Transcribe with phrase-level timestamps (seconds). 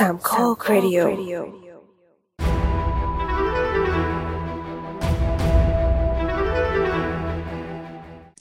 [0.00, 0.98] สามข้อครดิโอ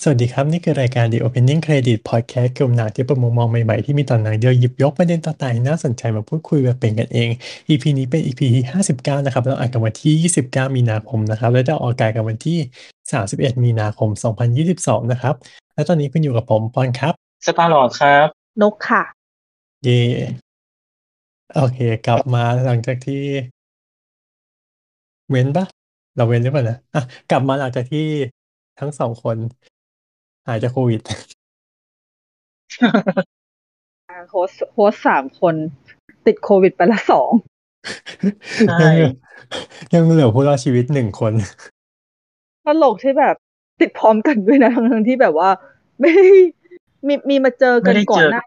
[0.04, 7.30] สวัสดีครับ นี่คือรายการ The Opening Credit Podcast กลุ่มหนังที่ประมุมมองใหม่ๆ ที่มีตอนหนังเดียวหยิบยกประเด็นต่างๆน่าสนใจมาพูดคุยแบบเป็นกันเอง
[7.70, 8.64] EP นี้เป็น EP ที่
[8.96, 10.14] 59 นะครับเราอัดกันวันที่
[10.48, 12.58] 29 มีนาคมนะครับ และจะออกอากาศกันวันที่
[13.10, 14.10] 31 มีนาคม
[14.62, 15.36] 2022 นะครับ
[15.74, 17.14] และตอนนี้คุณอยู่กับผมปอนครับ
[17.46, 18.28] สตาร์ลอดครับ
[18.62, 19.04] นกค่ะ
[19.86, 20.02] เย่
[21.56, 23.24] โอเค กลับมาหลังจากที่
[25.30, 25.66] เว้นปะ
[26.16, 28.06] เราเว้นหรือเปล่านะอะกลับมาหลังจากที่
[28.80, 29.38] ทั้งสองคน
[30.48, 31.02] หายจากโควิด
[34.30, 35.56] โฮสโฮสสามคน
[36.26, 37.32] ติดโควิดไปละสอง
[38.70, 38.90] ใช่
[39.94, 41.34] ยังเหลือผู้รอดชีวิตหนึ่งคน
[42.66, 43.36] ตลกที่แบบ
[43.80, 45.50] ติดพร้อมกันด้วยนะทั้งๆที่แบบว่า
[46.00, 46.28] ไม่ได้
[47.08, 48.44] มีมีมาเจอกันไม่ได้ก่อเจนอหน้า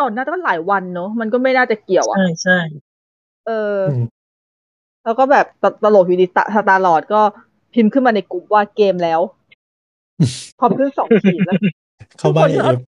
[0.00, 2.58] ก่อนหน้าตั้งหลายวันเนอะมันก็ไม่น่าจะเกี่ยวอะใช่ใช่
[3.46, 4.06] เอออม
[5.04, 7.20] แล้วก็แบบตตลกอยู่ดีตาสตาร์ลอดก็
[7.74, 9.20] พิมพ์ขึ้นมาในกลุ่มว่าเกมแล้ว
[10.58, 11.54] พอขึ้นสองขีดแล้ว
[12.18, 12.80] เข้าบ้านทุกเอคนฟ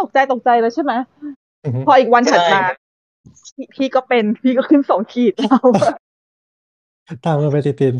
[0.00, 0.92] ตกใจตกใจแล้วใช่ไหม
[1.64, 2.60] อือฮึพออีกวันถัดมา
[3.54, 5.64] พี่พี่ก็เป็นพี่ก็ขึ้นสองขีดแล้ว
[7.24, 7.94] ตามกันไปติด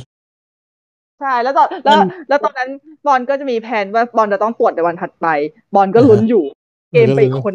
[1.20, 1.96] ใช่แล้วตอนแล้ว
[2.28, 2.70] แล้วตอนนั้น
[3.06, 5.26] บอลก็จะมีแผนว่าบอลจะต้องตรวจในวันถัดไป
[5.74, 7.54] บอลก็ลุ้นอยู่ๆเกมไปอีกคน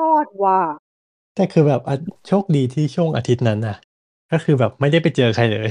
[0.00, 0.60] รอดว่า
[1.34, 1.94] แต่คือแบบอะ
[2.28, 3.76] โชคดีที่ช่วงอาทิตย์นั้นน่ะ
[4.32, 5.70] ก็คือแบบไม่ได้ไปเจอใครเลย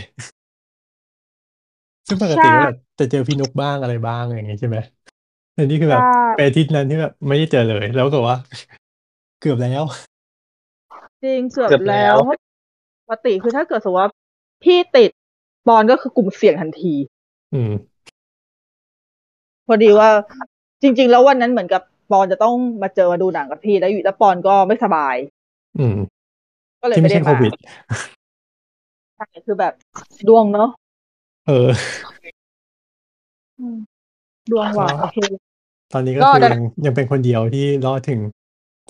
[2.07, 4.77] ซึ่งปกติก็แบบจะเจอพี่นุกบ้างอะไรบ้างอย่างงี้ใช่ไหม
[5.53, 8.37] แต่นี่คือแบบใช่เป็นอาทิตย์นั้นที่แบบไม่ได้เจอเลย แล้วก็ว่า
[9.41, 9.83] เกือบแล้ว
[11.23, 12.37] จริงเกือบแล้วเพราะ
[13.03, 14.11] ปกติคือถ้าเกิดสมมติว่า
[14.63, 15.09] พี่ติด
[15.67, 16.93] บอลก็คือกลุ่มเสี่ยงทันที
[17.53, 17.71] อืม
[19.67, 20.09] พอดีว่า
[20.81, 21.81] จริง ๆ แล้ววันนั้นเหมือนกับ
[22.11, 25.15] บอลจะต้องมาเจอมาดูหนังกับพี่แล้วอยู่แล้วปอนก็ไม่สบาย
[25.79, 25.97] อืม
[26.81, 27.51] ก็เลยที่ไม่ไม่ได้ใช่โคมาวิด
[29.15, 29.73] ใช่คือแบบ
[30.27, 30.71] ดวงเนาะ
[31.47, 31.69] เออ
[33.59, 33.77] อืม
[34.51, 35.17] ดวงว่ะอ๋อโอเค
[35.93, 38.19] ตอนนี้ก็ก็คือได้ยังยังเป็นคนเดียวที่รอดถึง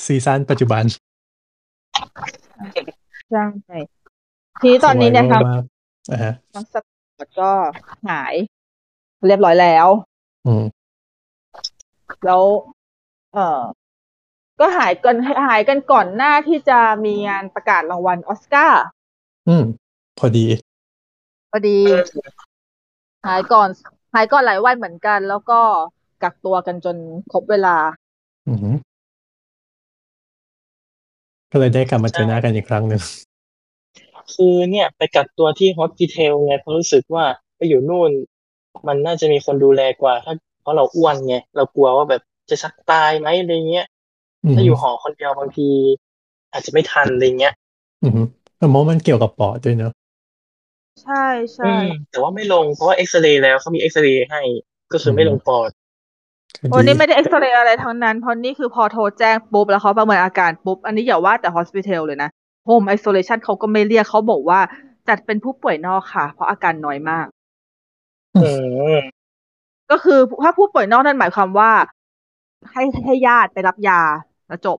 [0.06, 0.84] ซีซั่นปัจจุบัน
[3.32, 3.78] ใช่
[4.62, 5.64] ทีนี้ตอนนี้เนี่ยครับสวยมาก
[6.12, 6.86] อ่าฮะน้องสป
[7.22, 7.52] อร์ตก็
[8.10, 8.34] หาย
[9.28, 9.88] เรียบร้อยแล้ว
[10.46, 10.64] อืม
[12.26, 12.42] แล้ว
[13.34, 13.62] เออ
[14.60, 15.16] ก็หายกัน
[15.48, 18.84] หายกันก่อนหน้าที่จะมีงานประกาศรางวัลออสการ์
[19.48, 19.64] อืม
[20.20, 20.46] พอดี
[21.52, 21.78] พอดี
[23.28, 23.70] หายก่อน
[24.14, 25.60] หายก่อนหลายวันเหมือนกัน แล้วก็
[26.24, 26.98] กักตัวกันจน
[27.32, 27.78] ครบเวลา
[28.48, 28.76] อืม
[31.52, 33.02] ก็เลยได้กลับมาเจอหน้ากันอีกครั้งหนึ่ง
[34.34, 37.26] คือเนี่ยไปกักตัวที่ฮอสพิทลไงเพราะรู้สึกว่า
[37.58, 38.12] ไปอยู่นู่น
[38.88, 43.86] มันน่าจะมีคนดูแลกว่า ถ้าเพราะเราอ้วนไงเรากลัวว่าแบบ จะชักตายไหมอะไรเงี้ย
[44.44, 45.70] อืมถ้าอยู่หอคนเดียวบางที
[46.52, 47.54] อาจจะไม่ทันอะไรเงี้ย
[48.04, 48.20] อืม
[48.58, 49.92] แต่มองมันเกี่ยวกับปอดด้วยเนอะ
[51.02, 51.26] ใช่อื
[51.56, 54.42] ใช่ไหมแต่ว่าไม่ลงเพราะว่าเอ็กซเรย์แล้วเขามีเอ็กซเรย์ให้
[54.92, 55.70] ก็คือไม่ลงปอด
[56.70, 62.30] โอ้นี่ไม่ได้เอ็กซเรย์อะไรทั้งนั้น เพราะนี่คือพอโทรแจ้งปุ๊บแล้วเขาประเมินอาการปุ๊บ อันนี้อย่าว่าแต่ hospitel เลยนะ
[62.66, 64.60] home isolation เขาก็ไม่เรียกเขาบอกว่า
[65.08, 67.26] จัดเป็นผู้ป่วยนอกค่ะ เพราะอาการน้อยมาก
[68.36, 69.18] อืม
[69.92, 71.72] ก็คือถ้าผู้ป่วยนอกนั่นหมายความว่า
[72.72, 74.02] ให้ให้ญาติไปรับยา
[74.48, 74.78] แล้วจบ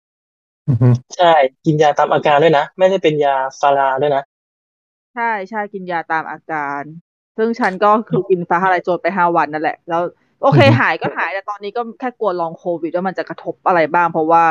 [0.69, 1.33] อืมใช่
[1.65, 4.23] กินยาตามอาการด้วยนะ ไม่ได้เป็นยาฟาราด้วยนะ
[5.15, 6.83] ใช่ใช่กินยาตามอาการ
[7.37, 10.03] ซึ่งฉันก็คือกินฟ้าทลายโจรไปห้าวันนั่นแหละ แล้ว
[10.43, 14.43] โอเคหายก็หายแต่ตอนนี้ก็แค่กลัวลองโควิดว่ามันจะกระทบอะไรบ้าง เพราะว่า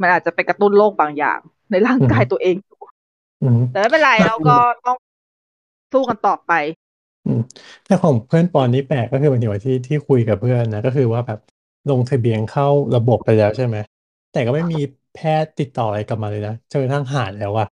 [0.00, 1.38] มันอาจจะไปกระตุ้นโรคบางอย่าง
[1.70, 2.56] ในร่างกายตัวเอง
[3.42, 4.56] อืมแต่ไม่เป็นไรเราก็
[4.86, 4.96] ต้อง
[5.92, 6.52] สู้กันต่อไป
[7.26, 7.40] อืม
[7.86, 11.40] แต่ของเพื่อนปอนนี่แปลกก็คือหมายถึงว่าที่ที่คุยกับเพื่อนนะก็คือว่าแบบ
[11.90, 12.66] ลงทะเบียนเข้า
[12.96, 13.76] ระบบไปแล้วใช่ไหม
[14.32, 14.80] แต่ก็ไม่มี
[15.14, 17.68] แพทย์ติดต่ออะไรกลับมาเลยนะจนกระทั่งหายแล้วอะ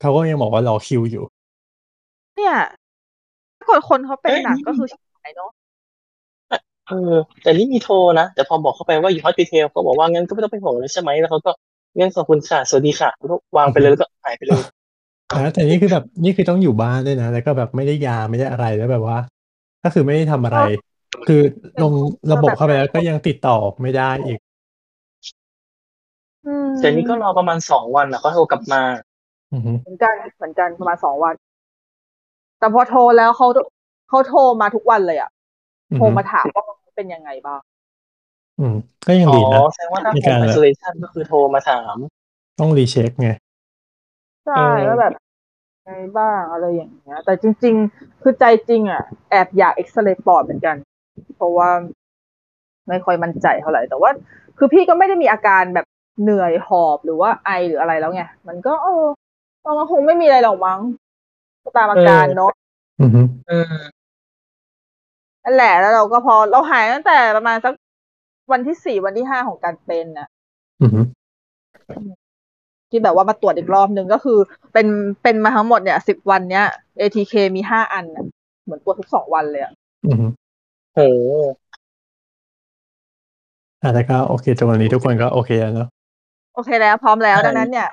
[0.00, 1.24] เขาก็ยังบอกว่ารอคิวอยู่
[2.36, 2.54] เนี่ย
[3.58, 4.86] ถ้าคนคนเขาเป็นเอ้ยหนักนี่ก็คือ
[5.22, 5.50] หายเนาะ
[6.88, 11.50] เออ แต่นี่มีโทรนะ แต่พอบอกเข้าไปว่าอยู่ฮอสพิทลเขาบอกว่างั้นก็ไม่ต้องไปห่วงเลยใช่ไหมแล้วเขาก็
[11.98, 14.60] งั้นขอบคุณค่ะสวัสดีค่ะแล้วก็วางไปเลยแล้วก็หายไปเลย
[15.36, 19.18] นะแต่นี่คือแบบนี่คือต้องอยู่บ้านด้วยนะ แล้วก็แบบไม่ได้ยาไม่ได้อะไรแล้วแบบว่า
[19.82, 20.58] ก็คือไม่ได้ทำอะไร
[21.26, 21.42] คือ
[21.82, 21.94] ลง
[22.32, 24.38] ระบบเข้าไปแล้วก็ยังติดต่อไม่ได้อีก
[26.44, 28.82] อืมแต่นี่ก็รอประมาณสองวันนะเขาโทรกลับมา
[29.52, 31.34] อือฮึเหมือนกันเหมือนกันประมาณสองวัน
[32.58, 33.46] แต่พอโทรแล้วเขา
[34.08, 35.30] เขาโทรมาทุกวันเลยอะ
[35.92, 36.64] อือโทรฮึมาถามว่า
[36.96, 37.60] เป็นยังไงบ้าง
[38.58, 38.74] อืม
[39.06, 41.96] ก็ยังอ๋อดีนะแสดงว่าถ้ามีโฮการมแบบไอโซเลชันก็คือโทรมาถาม
[42.58, 43.28] ต้องรีเช็คไง
[44.44, 45.12] ใช่เออว่าแบบ
[45.84, 50.76] ไงบ้างอะไรอย่างเงี้ย แต่จริง ๆ คือใจจริงอะ แอบอยากเอ็กซเรย์ปอดเหมือนกัน
[51.36, 51.70] เพราะว่า
[52.88, 54.10] ไม่ค่อยมั่นใจเท่าไหร่แต่ว่า
[54.58, 55.86] คือพี่ก็ไม่ได้มีอาการแบบ
[56.22, 59.04] เหนื่อยหอบหรือว่าไอหรืออะไรแล้วไงมันก็เออ
[59.78, 60.80] มันคงไม่มีอะไรหรอกมั้ง
[61.76, 62.52] ตามอาการเนาะ
[63.00, 63.20] อือฮึ
[63.50, 63.76] อืม
[65.44, 67.74] นั่นแหละแล้วเราก็พอเราหายตั้งแต่ประมาณสัก
[68.52, 70.28] วันที่สี่วันที่ห้าของการเป็นน่ะ
[70.82, 71.00] อือฮึ
[72.90, 74.38] ที่แบบว่ามาตรวจอีกรอบหนึ่งก็คือ
[74.72, 74.86] เป็น
[75.22, 76.64] เป็นมาทั้งหมดเนี่ยสิบวันเนี้ย
[77.00, 78.24] ATK มีห้าอันน่ะ
[78.64, 79.72] เหมือนตรวจทุกสองวันเลยอะ
[80.06, 80.26] อือฮึ
[80.96, 81.02] โห
[83.82, 85.88] อะแต่ก็โอเคจนวันนี้ทุกคนก็โอเคแล้วเนาะ
[86.54, 87.88] โอเคแล้ว พร้อมแล้วใช่ดังนั้นเนี่ย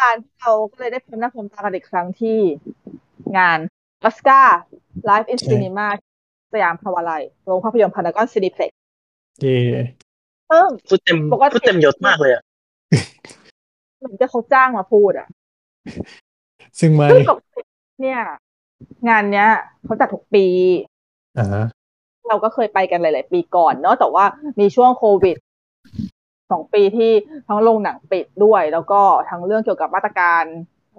[0.00, 2.38] การที่เราก็เลยได้พบหน้าพบตากันอีกครั้งที่
[3.36, 3.58] งาน
[4.04, 4.58] ออสการ์
[5.08, 5.86] Live in Cinema
[6.52, 8.70] สยามพาวาไลยโรงภาพยนตร์พารากอนซีนิเพล็ก
[9.40, 9.58] เย่
[10.50, 12.42] ซึ่ง พูดเต็มปกติ พูดเต็มยศมากเลยอะ
[13.98, 15.28] เหมือนจะเขาจ้างมาพูดอะ
[16.80, 17.60] ซึ่งไม่ซึ่งปกติ
[18.02, 18.20] เนี่ย
[19.08, 19.48] งานเนี้ย
[19.84, 20.46] เขาจัดทุกปี
[21.38, 21.64] อ่าฮะ
[22.28, 24.24] เราก็เคยไปกันหลาย ๆ ปีก่อนเนาะแต่ว่า
[24.60, 25.36] มีช่วงโควิด
[26.50, 27.12] สองปีที่
[27.48, 30.44] ทั้งโรงหนังปิดด้วย แล้วก็ทั้งเรื่องเกี่ยวกับมาตรการ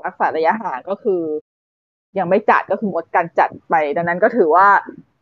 [0.06, 1.22] รักษาระยะห่างก็คือ
[2.18, 4.68] ยังไม่จัดก็คืองดการจัดไป ดังนั้นก็ถือว่า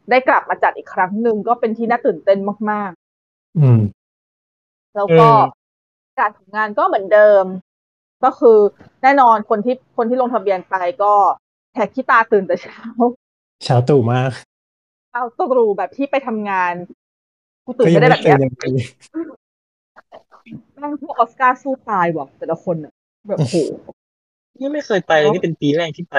[0.09, 2.39] ได้กลับมาจัดอีกครั้งหนึ่งก็เป็นที่น่าตื่นเต้น
[2.71, 2.91] มาก
[3.59, 5.57] อืมๆแล้วก็อืม
[6.19, 7.43] การของงานก็เหมือนเดิม
[8.23, 8.57] ก็คือ
[9.03, 11.13] แน่นอนคนที่คนที่ลงทะเบียนไปก็
[11.73, 12.81] แท็กขี้ตาตื่นแต่เช้า
[13.63, 14.31] เช้าตู่มาก
[15.17, 16.73] เอาตรูแบบที่ไปทำงาน
[17.65, 18.63] กูตื่นก็ยัไม่งได้ไม่แบบเคเนี้ยยยังไง
[20.79, 22.93] แม่งพวกออสการ์สู้ตายว่ะแต่ละคนอะ
[23.27, 23.55] แบบโห
[24.59, 26.15] นี่ไม่เคยไปเลยนี่เป็นปีแรกที่ไป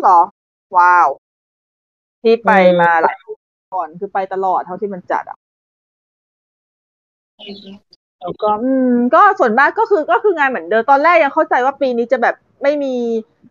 [0.00, 0.20] เหรอ
[0.76, 1.08] ว้าว
[2.22, 3.32] ที่ไปอืมมาหลายปี
[3.74, 5.38] ก่อนคือไปตลอดเท่าที่มันจัดอะ
[8.20, 12.94] แล้วก็อืม ก็ส่วนมากก็คือก็คืองานเหมือนเดิมตอนแรกยังเข้าใจว่าปีนี้จะแบบไม่มี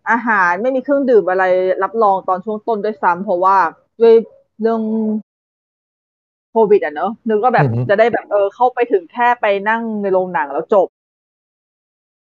[0.09, 1.43] อาหารไม่มีเครื่องดื่มอะไร
[1.83, 3.57] รับรองตอนช่วงต้นด้วยซ้ำเพราะว่า
[3.99, 4.13] ด้วย
[4.61, 4.81] เรื่อง
[6.51, 10.87] โควิดอะเนอะนึกว่าแบบจะได้แบบเออเข้าไปถึงแค่ไปนั่งในโรงหนังแล้วจบ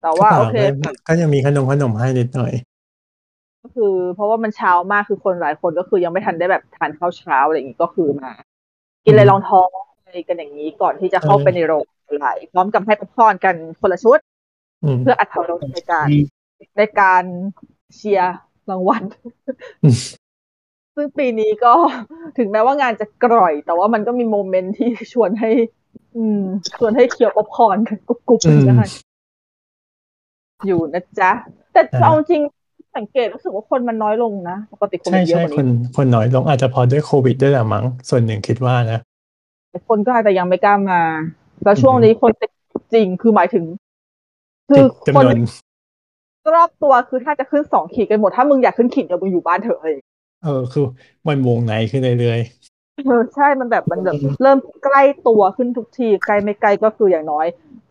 [0.02, 2.52] แต่ว่าโอเคก็ก็ยังมีขนมขนมให้นิดหน่อย
[3.62, 8.32] ก็คือ เพราะว่ามันเช้ามากคือคนหลายคนก็คือยังไม่ทันได้แบบทานข้าวเช้าอะไรอย่างนี้ก็คือมา
[9.06, 9.68] กินอะไรรองท้อง
[10.04, 11.84] อะไรกันอย่างนี้ก่อนที่จะเข้าไปในโรง
[12.18, 14.20] ไหลพร้อมกับให้ป๊อปคอร์นกันคนละชุด
[14.84, 16.08] อืมเพื่ออัดรสในการ
[16.78, 17.24] ในการ
[17.96, 18.36] เชียร์
[18.70, 19.04] รางวัล
[19.84, 19.96] อืม
[20.96, 21.74] ซึ่งปีนี้ก็
[22.38, 25.52] ถึงแม้ว่างานจะกร่อย แต่ว่ามันก็มีโมเมนต์ที่ชวนให้
[26.16, 26.42] อืม
[26.78, 28.86] ชวนให้เคี้ยวป๊อปคอร์นกันกรุบๆอืกันมได้
[30.66, 31.32] อยู่นะจ๊ะ
[31.74, 32.42] แต่อ่าเอาจริง
[32.98, 39.00] สังเกตรู้สึกว่าคนมันน้อยลงนะปกติคนใช่มันเยอะใช่กว่าคนนี้คนน้อยลงอาจจะพอด้วยโควิดด้วยแหละมั้งส่วนหนึ่งคิดว่านะ
[39.70, 41.02] แต่คนก็อาจจะยังไม่กล้ามา
[41.64, 42.52] แล้วช่วงอือฮึนี้คนติด
[42.94, 43.66] จริงคือหมายถึง
[44.70, 45.36] คืติอดจำคนนวน
[46.56, 49.98] รอบตัวคือถ้าจะขึ้นสองขีดกันหมด ถ้ามึงอยากขึ้นขีดเดี๋ยวมึงอยู่บ้านเถอะเลย
[50.46, 50.86] เออคือ
[51.28, 52.40] มันวงไหนขึ้นเรื่อย
[53.06, 57.46] เออใช่มันแบบมันแบบเริ่มใกล้ตัวขึ้นทุกทีใกล้ไม่ใกล้ก็คืออย่างน้อย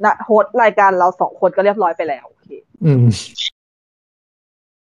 [0.04, 3.04] นะโฮสต์รายการเราสองคนก็เรียบร้อยไปแล้วโอเคๆอืม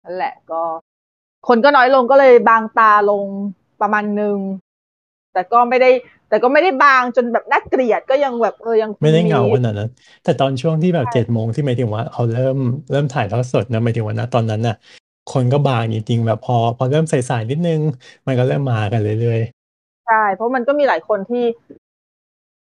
[0.04, 0.60] นั่นแหละก็
[1.48, 3.24] คนก็น้อยลงก็เลยบางตาลง
[3.80, 4.38] ประมาณนึง
[5.32, 5.90] แต่ก็ไม่ได้
[6.28, 9.90] แต่ก็ไม่ได้บางจนแบบน่าเกลียดก็ยังแบบเออยังไม่ได้เหงาขนาดนั้น
[10.24, 12.58] แต่ตอนช่วงที่แบบเจ็ดโมงที่หมายถึงว่าเขาเริ่ม
[12.90, 14.76] เริ่มถ่ายทอดสดนะหมายถึงว่านะตอนนั้นน่ะ
[15.32, 17.80] คนก็บางจริงๆแบบพอ พอเริ่มสายๆนิดนึง
[18.26, 19.40] มันก็เริ่มมากันเรื่อย
[20.06, 21.44] ใช่เพราะมันก็มีหลายคนที่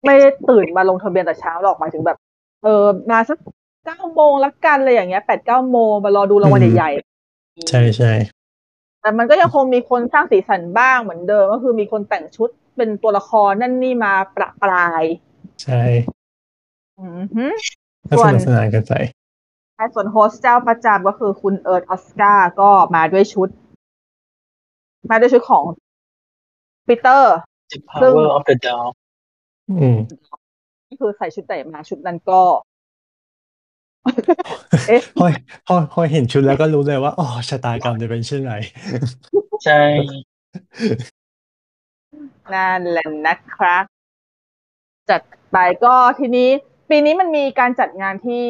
[0.05, 2.17] ไม่ได้ตื่นมาลงทะเบียนแต่เช้าหรอกหมายถึงแบบ
[2.63, 3.37] เออมาสัก
[3.85, 8.11] เก้าโมงละกันเลยอย่างเงี้ยแปดเก้าโมงมารอดูรางวัลใหญ่ๆๆใช่ใช่
[9.01, 15.03] แต่มันก็ยังคงมีคนสร้างสีสันบ้างเหมือนเดิมก็คือมีคนแต่งชุดเป็นตัวละครนั่นนี่มาประปราย
[15.63, 15.83] ใช่
[16.99, 17.45] อือฮึ
[18.09, 18.93] ก็ส่สวนนุกสนานกันไป
[19.93, 23.49] ส่วนโฮสต์เจ้าประจำก็คือคุณเอิร์ธออสการ์ก็มาด้วยชุด
[25.09, 25.63] มาด้วยชุดของ
[26.87, 27.35] ปีเตอร์
[27.71, 28.91] The Power of the Dog
[29.69, 29.97] อืม
[30.89, 32.41] ก็คือใส่ชุดไหนมาชุดนั้นก็
[34.87, 35.25] เอ๊ะพอ
[35.67, 38.53] พอพอเห็นชุดแล้วก็รู้เลยว่าอ๋อชะตากรรมจะเป็นเช่นไร
[39.65, 39.81] ใช่
[42.53, 43.83] นั่นแหละนะครับ
[45.09, 45.21] จัด
[45.51, 46.49] ไปก็ทีนี้
[46.89, 48.43] ปีนี้มันมีการจัดงานที่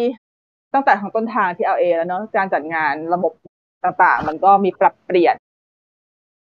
[0.74, 3.34] ตั้งแต่ทางต้นทางที่ LA แล้วเนาะการจัดงานระบบ
[3.84, 5.36] ต่างๆ มันก็มีปรับเปลี่ยน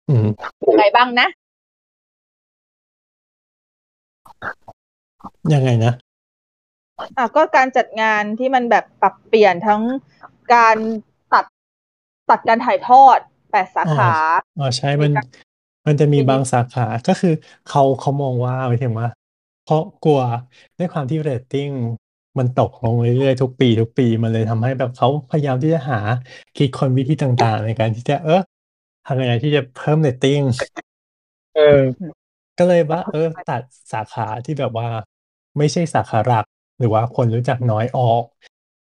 [0.09, 0.27] อืม
[0.69, 1.27] ยังไงบ้างนะ
[5.53, 5.93] ยังไงนะ
[7.17, 9.81] อะก็การจัดงานที่มันแบบปรับเปลี่ยนทั้ง
[10.53, 10.77] การ
[11.33, 11.45] ตัด
[12.29, 13.19] ตัดการถ่ายทอด
[13.51, 14.11] แปดสาขา
[14.59, 15.11] อ๋อใช่มัน
[15.85, 17.33] มันจะมีบางสาขาก็คือ
[17.69, 19.07] เขาเขามองว่าหมายถึงว่า
[19.65, 20.21] เพราะกลัว
[20.77, 21.69] ด้วยความที่เรตติ้ง
[22.39, 25.99] มันตกลงเรื่อยๆทุกปี ทุกปีมันเลยทำให้แบบเขาพยายามที่จะหา
[26.57, 28.41] คิดคนวิธีต่างๆ ในการที่จะเออ
[29.05, 30.41] ทำยังไงที่จะเพิ่มเรตติ้ง
[31.55, 31.81] เออ
[32.57, 33.61] ก็เลยว่า เออ ตัด
[33.93, 34.87] สาขาที่แบบว่า
[35.57, 36.45] ไม่ใช่สาขาหลัก
[36.79, 38.23] หรือว่าคนรู้จักน้อยออก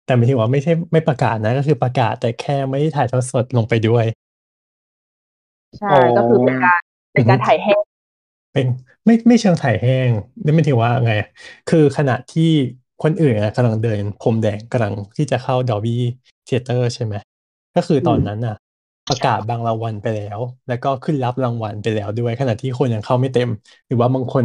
[0.04, 4.04] แต่ไม่ถึงว่าไม่ใช่ไม่ประกาศนะ ก็คือประกาศแต่แค่ไม่ได้ถ่ายทอดสดลงไปด้วย
[5.78, 6.80] ใช่ก็คือเป็นการ
[7.12, 7.80] เป็นการถ่ายแห้ง
[8.52, 8.66] เป็น
[9.04, 10.10] ไม่ไม่เชิงถ่ายแห้ง
[10.44, 11.12] นี่ไม่ถึงว่าไง
[11.70, 12.52] คือขณะที่
[13.02, 16.00] คนอื่นอะกำลังเดินพรมแดงกำลังที่จะเข้าดอ l บี้
[16.46, 17.14] เทเตอร์ใช่ไหม
[17.76, 18.56] ก็คือตอนนั้นน่ะ
[19.08, 20.38] ประกาศบางรางวัลไปแล้ว
[20.68, 23.48] แล้วก็ขึ้นรับรางวัลไปแล้วด้วยขณะที่คนยังเข้าไม่เต็ม
[23.86, 24.44] หรือว่าบางคน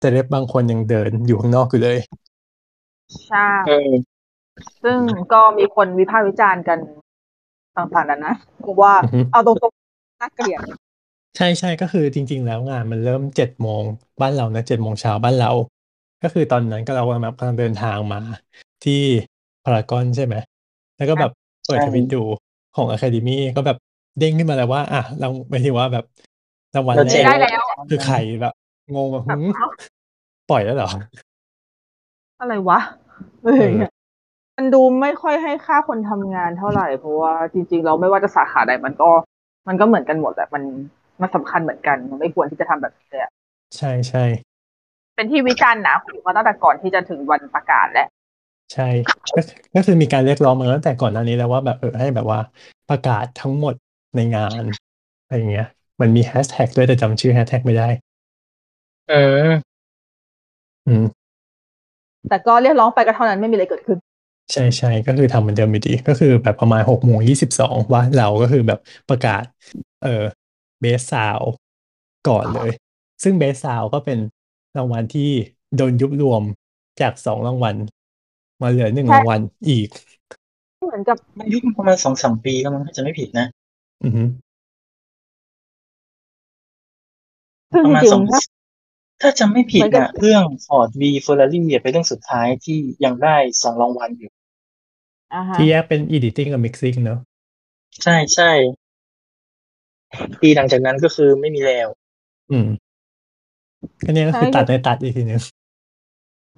[0.00, 1.98] เซเลบบางคนยังเดินอยู่ข้างนอกอยู่เลย
[3.28, 3.90] ใช่เออ
[4.82, 4.98] ซึ่ง
[5.32, 6.78] ก็มีคนวิพากษ์วิจารณ์กัน
[7.76, 10.60] ต่างๆนั้นนะเพราะว่าอือฮึเอาตรงๆน่าเกลียด
[11.36, 13.82] ใช่ใช่ก็คือจริง ๆ แล้วงานมันเริ่มเจ็ดโมง
[14.20, 15.50] บ้านเรานะเจ็ดโมงเช้าบ้านเรา
[16.24, 18.20] ก็คือตอนนั้นก็เรากำลังแบบกำลังเดินทางมา
[18.84, 19.00] ที่
[19.64, 20.34] พารากอนใช่ไหม
[20.96, 21.32] แล้วก็แบบ
[21.66, 22.22] เปิดใช่ทวิตดู
[22.76, 23.78] ของ Academy ก็แบบ
[24.18, 26.04] เด้งขึ้นมาแล้วว่า อะเราไม่ถึงว่าแบบ
[26.74, 28.54] รางวัลเราแรแจกกได้แล้วคือใครแบบ
[28.94, 29.50] งงแบบแบบหืม
[30.50, 30.90] ปล่อยแล้วเหรอ
[32.40, 32.78] อะไรวะ
[33.42, 33.88] เอ้ยเออ
[34.56, 39.10] มันดูไม่ค่อยให้ค่าคนทำงานเท่าไหร่เพราะว่าจริงๆ เราไม่ว่าจะสาขาใดมันก็
[39.68, 40.62] มันก็เหมือนกันหมดแหละมัน
[41.20, 43.32] มันสำคัญเหมือนกัน มันไม่ควรที่จะทำแบบนี้เลยอะ
[43.76, 44.24] ใช่ใช่
[45.14, 48.08] เป็นที่วิจารณ์หนาหูมาตั้งแต่ก่อนที่จะถึงวันประกาศแล้ว
[48.72, 48.88] ใช่
[49.34, 49.40] ก็
[49.74, 52.40] ก็คือมีการเรียกร้องมาตั้งแต่ก่อนหน้านี้แล้วว่าแบบเออให้แบบว่า
[52.90, 53.74] ประกาศทั้งหมด
[54.16, 54.62] ในงาน
[55.24, 55.66] อะไรอย่างเงี้ย
[56.00, 57.88] มันมีแฮชแท็กด้วยแต่จำชื่อแฮชแท็กไม่ได้
[59.08, 59.14] เอ
[59.46, 59.48] อ
[60.86, 61.04] อืม
[62.28, 63.98] แต่ก็เรียกร้องไปก็เท่านั้นไม่มีอะไรเกิดขึ้น
[64.52, 69.42] ใช่ใช่ก็คือทำเหมือนเดิมอยู่ดี ก็คือแบบประมาณหกโมงยี่สิบสองว่าเราก็คือแบบประกาศ
[70.02, 70.24] เออ
[70.80, 71.40] เบสซาว
[72.28, 72.70] ก่อนเลย
[73.22, 74.18] ซึ่งเบสซาวก็เป็น
[74.76, 75.30] รางวัลที่
[75.76, 76.42] โดนยุบรวม
[77.00, 77.76] จากสองรางวัล
[78.62, 79.88] มาเหลือหนึ่งใช่รางวัลอีก
[80.84, 83.46] เหมือนกับมันยุคประมาณสองสามปีก็มั้งถ้าจะไม่ผิดนะ
[84.04, 84.22] อือฮึ
[87.72, 88.40] ซึ่งประมาณจริสองงๆถ้า
[89.22, 94.30] ถ้าจำไม่ผิดเหมือนกับอะเรื่อง Ford v Ferrari อะเป็นเรื่องสุดท้ายที่ยังได้สองรางวัลอยู่
[95.34, 97.18] อ่าฮะที่แยกเป็น editing กับ mixing เนอะ
[98.02, 98.50] ใช่ใช่
[100.42, 101.88] ปีหลังจากนั้นก็คือไม่มีแล้ว
[102.50, 102.66] อืม
[104.06, 105.40] ก็เนี่ยก็คือตัดในตัดอีกทีหนึง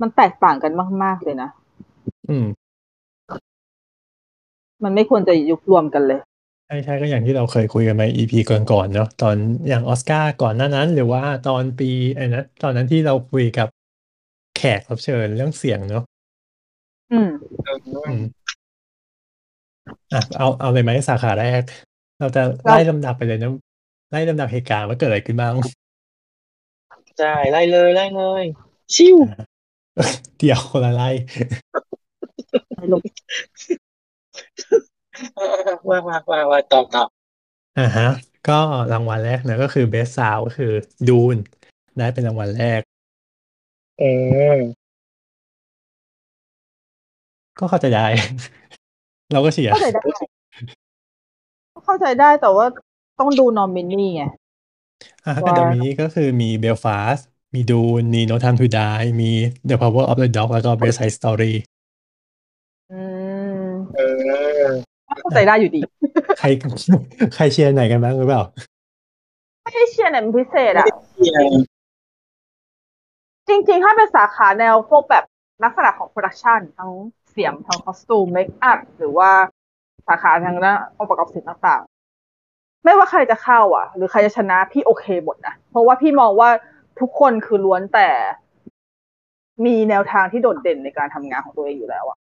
[0.00, 1.48] มันแตกต่างกันมาก ๆ เลยนะ
[2.28, 2.46] อืม
[4.84, 6.20] มันไม่ควรจะยุบรวมกันเลย
[6.66, 9.36] ใช่ใช่ก็อย่างที่เราเคยคุยกันใน EP ก่อนๆเนาะตอน
[9.68, 13.68] อย่างออสการ์ก่อนหน้านั้น หรือว่าตอนปีไอ้นะตอนนั้นที่เราคุยกับ
[14.56, 16.04] แขกรับเชิญเรื่องเสียงเนาะ
[17.12, 17.30] อืม
[18.08, 18.22] อืม
[20.12, 21.62] อะเอาเอาเลยไหมสาขาแรก
[22.20, 23.50] เราจะเราไล่ลำดับไปเลยนะ
[24.10, 25.54] ไล่ลำดับเหตุการณ์ว่าเกิดอะไรขึ้นบ้าง
[27.18, 28.44] ใช่ไล่เลยไล่เลย
[28.94, 29.16] ชิว
[30.38, 31.08] เดี๋ยวคนละไล่
[35.88, 37.04] ว่าว่าว่าว่าต่อต่อ
[37.78, 38.08] อ่าฮะ
[38.48, 38.58] ก็
[38.92, 40.72] รางวัลแรกนะก็คือ Best Sound ก็คือ
[41.08, 41.36] ดูน
[41.98, 42.80] ได้เป็นรางวัลแรก
[43.98, 44.04] เอ
[44.56, 44.58] อ
[47.58, 48.06] ก็เข้าใจได้
[49.32, 50.02] เราก็เชียร์เข้าใจได้
[51.84, 52.66] เข้าใจได้แต่ว่า
[53.18, 54.24] ต้องดูนอมินีไง
[55.24, 57.22] อะก็ว่าเดี๋ยวนี้ก็คือมี Belfast
[57.54, 59.30] มีดูนมี No Time to Die มี
[59.68, 61.54] The Power of the Dog แล้วก็ Best Side Story
[62.92, 63.00] อื
[63.60, 64.00] มเอ
[64.64, 64.66] อ
[65.20, 65.80] เข้าใจได้อยู่ดี
[66.38, 66.46] ใคร
[67.34, 68.42] ใครเชียร์ไหนกันบ้างหรือเปล่า
[69.62, 71.42] ไม่ได้เชียร์ไหนเป็นพิเศษอะเชียร์
[73.48, 75.24] จริงๆ ถ้าเป็นสาขาแนวพวกแบบ
[75.64, 76.90] ลักษณะของ production ทั้ง
[77.30, 79.30] เสียงทั้ง costume makeup หรือว่า
[80.06, 81.95] สาขาทางด้านองค์ประกอบศิลป์ต่างๆ
[82.86, 86.50] ไม่ว่าใครจะเข้าอะ หรือใครจะชนะพี่โอเคหมดนะเพราะว่าพี่มองว่า
[87.00, 88.08] ทุกคนคือล้วนแต่
[89.64, 92.18] มีแนวทางที่โดดเด่นในการทำงานของตัวเองอยู่แล้วอะ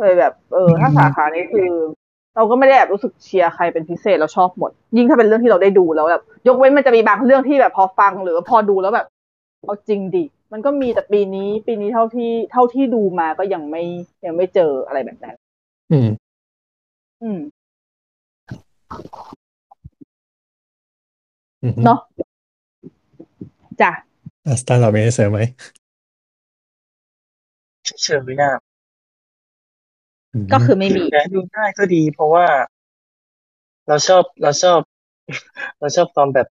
[0.00, 1.70] เลยแบบ เออ ถ้าสาขานี้คือ
[2.36, 9.06] เราก็ไม่ได้แบบรู้สึกเชียร์ใครเป็นพิเศษเราชอบหมด ยิ่งถ้าเป็นเรื่องที่เราได้ดูแล้วแบบยกเว้นมันจะมีบางเรื่องที่แบบพอฟังหรือพอดูแล้วแบบ
[9.64, 13.82] เอาจริงดิมันก็มีแต่ปีนี้ ปีนี้เท่าที่เท่าที่ดูมาก็ยังไม่
[14.26, 15.36] ยังไม่เจออะไรแบบนั้น
[15.92, 16.08] อืม
[17.22, 17.61] อืมอืม
[21.84, 21.98] เนาะ
[23.80, 23.90] จ้ะ
[24.46, 25.40] อะสตาร์เราไม่ได้เสริมไหม
[28.02, 28.50] เชิญไม่น่า
[30.34, 32.46] มก็คือไม่มีแต่ดูได้ก็ดี เพราะว่า
[33.88, 34.80] เราชอบเราชอบ
[35.80, 36.46] เราชอบความแบบ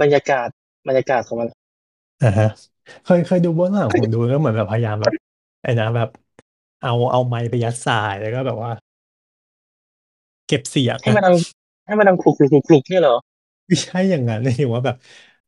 [0.00, 0.48] บรรยากาศ
[0.88, 1.48] บรรยากาศของมัน
[2.22, 2.48] อ่าฮะ
[3.04, 5.14] เคยเคยดูเบื้องหลังของดูแล้วเหมือนแบบพยายามแบบ
[5.62, 6.08] ไอ้นะแบบ
[6.82, 11.36] เอาเอาไมค์ไปยัดสายแล้วก็แบบว่าเก็บเสียงให้มันดัง
[11.86, 13.16] ให้มันดังคลุกคลุกคลุกคลุกเนี่ยเหรอ
[13.66, 14.96] ไม่ใช่อย่างนั้นเลยว่าแบบ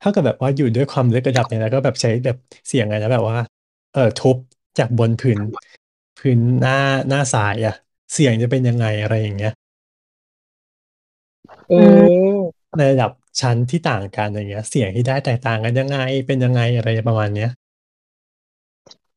[0.00, 2.36] เท่ากับแบบว่าอยู่ด้วยความลึกระดับเนี่ยแล้วก็แบบใช้แบบ
[2.68, 3.38] เสียงอะไรนะแบบว่า
[3.92, 4.36] เออทุบ
[4.78, 5.38] จากบนพื้น
[6.18, 7.74] พื้นหน้าหน้าสายอะ
[8.12, 9.52] เสียงจะเป็นยังไงอะไรอย่างเงี้ย
[11.70, 11.74] อื
[12.36, 12.38] ม
[12.78, 13.10] ในระดับ
[13.40, 17.50] ชั้นที่ต่างกันอย่างเงี้ย เสียงที่ได้แตกต่างกันยังไง เป็นยังไงอะไรประมาณเนี้ย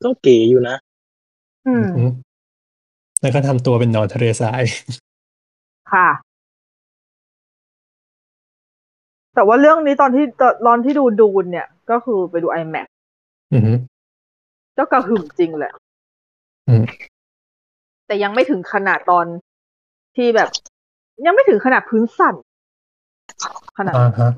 [0.03, 0.75] ก็เก๋อยู่นะ
[1.67, 2.11] อืมอืม
[3.21, 4.63] แล้วก็ทำตัวเป็นนอนทะเลทราย
[5.93, 6.07] ค่ะ
[9.35, 10.25] แต่ว่าเรื่องนี้ตอนที่
[10.67, 12.87] ตอนที่ดูดูนเนี่ย ก็คือไปดู iMac
[13.53, 13.73] อือฮึ
[14.77, 15.73] ก็กระหึ่มจริงแหละ
[16.67, 16.83] อืม
[18.07, 19.25] แต่ยังไม่ถึงขนาดตอน
[20.15, 20.49] ที่แบบ
[21.25, 22.35] ยังไม่ถึงขนาดพื้นสั่น
[23.77, 24.31] ขนาด อ่าฮะ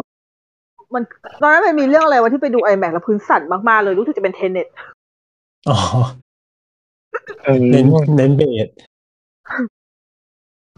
[0.93, 1.03] มัน
[1.41, 4.67] ตอนนั้นมันมีเรื่องอะไรวะที่ไปดู iMac แล้วพื้นสั่นมาก ๆ เลยรู้สึกจะเป็นเทเน็ต
[5.69, 5.77] อ๋อ
[7.43, 7.85] เออเน้น
[8.17, 8.67] เน้นเบส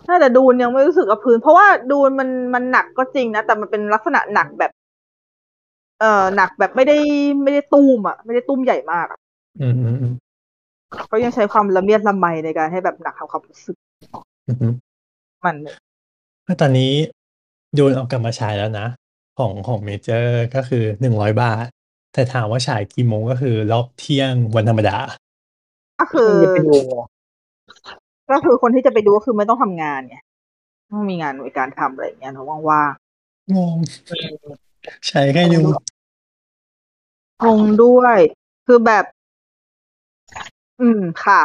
[0.05, 4.72] ใช่แต่ดูนยังไม่รู้สึกกับพื้น เพราะว่าดูนมันมันหนักก็จริงนะ แต่มันเป็นลักษณะหนักแบบ
[6.00, 6.98] เอ่อหนักแบบไม่ได้
[7.43, 9.19] ไม่ได้ตุ้มอะ ไม่ได้ตุ้มใหญ่มากอะ
[9.62, 10.13] อืมอืมอืม
[11.07, 13.77] เขายังใช้ความละเมียดละไมในการให้แบบหนักทำความรู้สึก
[14.48, 14.74] อืม
[15.45, 15.55] มัน
[16.48, 16.93] ก็ตอนนี้
[17.77, 18.88] ดูนเอากลับมาฉายแล้วนะ
[19.39, 21.65] ของของเมเจอร์ก็คือหนึ่งร้อยบาท
[22.13, 24.98] แต่ถามว่าฉายกี่โมงก็คือรอบเที่ยงวันธรรมดา
[26.00, 27.03] ก็คือ จะไปดูเหรอ
[28.32, 30.18] ก็คือคนที่จะไปดูก็คือไม่ต้องทำงานไง
[30.92, 32.94] ต้องมีงานในการทำอะไรอย่างเงี้ยเนอะว่าง
[33.56, 33.77] งง
[35.08, 38.18] ใช้แค่ดูๆงงด้วย
[38.65, 39.03] คือแบบ
[40.80, 41.42] อืมค่ะ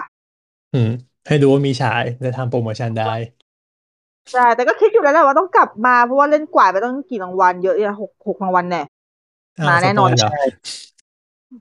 [0.72, 0.90] อืม
[1.26, 3.04] ให้ดูว่ามีฉายและทำโปรโมชั่นได้
[4.32, 8.82] ใช่แต่ก็คิดอยู่แล้วแหละว่าต้องกลับมาเพราะว่าเล่นกวาดไปต้องกี่รางวัลเยอะอะหกหกรางวัลแน่
[9.58, 10.40] อ้อมาแน่นอน spoil เหรอใช่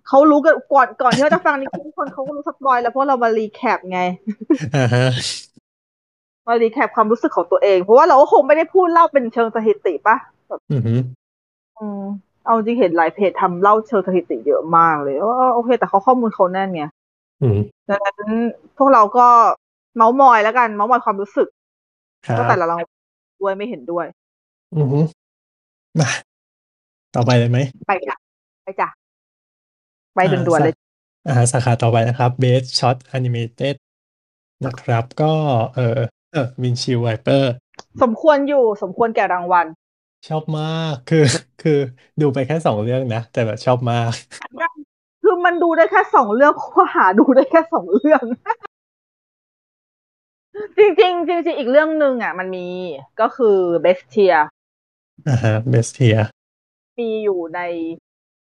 [0.07, 3.99] เขารู้กันก่อนก่อนที่เราจะฟังนี้ทุกคนเขาก็รู้ spoil แล้วเพราะเรามา recap ไง
[4.75, 5.07] อ่าฮะ
[6.47, 10.17] มา recap ความรู้สึกของตัวเอง เพราะว่าเราก็คงไม่ได้พูดเล่าเป็นเชิงสถิติปะ
[10.47, 10.93] แบบอือฮึ
[11.79, 12.01] อืม
[12.45, 16.83] เอาจริงเห็นหลายเพจทำเล่าเชิงสถิติเยอะมากเลยว่าโอเค แต่เขาข้อมูลเขาแน่นไง
[17.41, 17.57] อืม
[17.89, 18.17] ดังนั้น
[18.77, 19.27] พวกเราก็
[19.95, 21.47] เมาส์มอยแล้วกันเมาส์มอยความรู้สึก
[22.27, 22.87] ครับก็แต่ละรางวัล
[23.41, 24.05] ด้วยไม่เห็นด้วย
[24.75, 24.99] อือฮึ
[25.99, 26.09] มา
[27.15, 28.15] ต่อไปเลยไหมไปจ้ะ
[28.63, 28.87] ไปจ้ะ
[30.17, 30.75] ไปด่วนๆเลย
[31.27, 33.75] อ่าสาขาต่อไปนะครับ Best Shot Animated
[34.65, 35.33] นะครับ ก็
[35.75, 35.99] เออ
[36.31, 37.51] เออวินชิวไวเปอร์
[38.03, 39.65] สมควรอยู่สมควรแก่รางวัล
[40.29, 41.25] ชอบมากคือ
[41.61, 41.79] คือ
[42.21, 44.11] ดูไปแค่สองเรื่องนะ แต่แบบชอบมาก
[45.23, 48.23] คือมันดูได้แค่สองเรื่องเพราะว่าหาดูได้แค่สองเรื่อง
[50.77, 52.67] จริงๆจริงๆอีกเรื่องหนึ่งอะ มันมี
[53.21, 54.39] ก็คือ Best Tier
[55.27, 56.21] อ่าฮะ Best Tier
[56.99, 57.59] มีอยู่ใน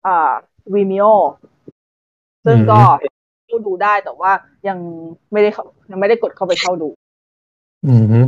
[0.06, 0.32] อ่า
[0.74, 1.12] Vimeo
[2.44, 2.80] ซึ่งก็
[3.50, 4.32] ดูดูได้แต่ว่า
[4.68, 4.78] ยัง
[5.32, 6.88] ไม่ได้เข้ายังไม่ได้กดเข้าไปเข้าดู
[7.86, 8.20] อืมฮึ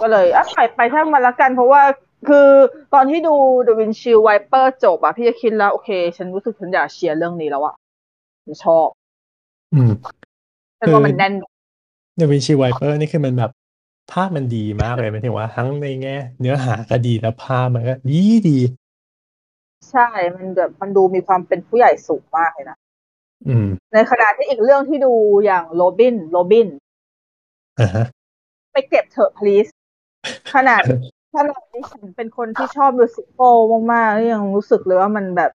[0.00, 1.82] ก็เลยอะไปไปช่างมันละกัน เพราะว่า
[2.28, 2.48] คือ
[2.94, 3.34] ตอนที่ดู
[3.66, 7.74] The Windshield Wiper จบอะพี่จะคิดแล้ว โอเค ฉันรู้สึกฉันอยากเชียร์เรื่องนี้แล้วอะ
[8.44, 8.86] ฉันชอบ
[9.74, 9.90] อืม
[10.80, 11.32] ฉันว่ามันแน่น
[12.16, 13.50] The Windshield Wiper นี่คือมันแบบ
[14.12, 18.58] ภาพมันดีมากเลยหมายถึงว่าทั้งในแง่ เนื้อหาก็ดีแล้วภาพมันก็ดีดี
[19.90, 20.06] ใช่
[20.36, 22.85] มันแบบมันดูมีความเป็นผู้ใหญ่สูงมากเลยนะอืม
[23.92, 25.12] ในขณะที่อีกเรื่องที่ดู
[25.44, 26.68] อย่าง Robin Robin
[27.80, 28.04] อ่าฮะ
[28.72, 29.70] ไปเก็บเถอะ please
[30.54, 30.82] ขนาด
[31.36, 33.56] ขนาดที่ฉันเป็นคนที่ชอบ musical
[33.92, 35.50] มากๆแล้วยังรู้สึกเลยว่ามันแบบ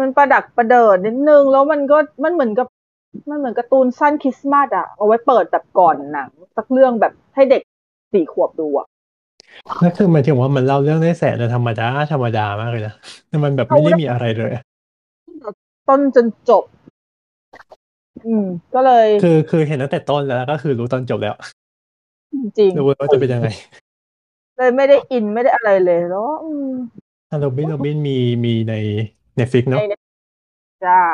[0.00, 2.66] มันประดักประเดิดนิดนึง แล้วมันก็มันเหมือนกับ
[3.30, 7.62] มันเหมือนการ์ตูนสั้นคริสต์มาสอะเอาไว้เปิดแบบก่อนหนังสักเรื่องแบบให้เด็ก
[8.12, 8.86] สี่ขวบดูอะ
[9.82, 12.94] นั่นคือหมายถึงว่ามันเล่าเรื่องได้แสนธรรมดาธรรมดามากเลยนะ
[13.28, 14.52] แต่มันแบบไม่ได้มีอะไรเลย
[15.88, 16.64] ต้นจนจบ
[18.26, 21.34] อืม ก็เลย คือคือเห็นตั้งแต่ต้นแล้วก็คือรู้ตอนจบแล้ว
[22.58, 23.48] จริงรู้ว่าจะเป็นยังไง
[24.56, 26.70] เลยไม่ได้อินไม่ได้อะไรเลยแล้วก็อืม
[27.40, 28.74] Robin Robin มีมีใน
[29.38, 29.94] Netflix เนาะใน
[30.82, 31.06] ใช่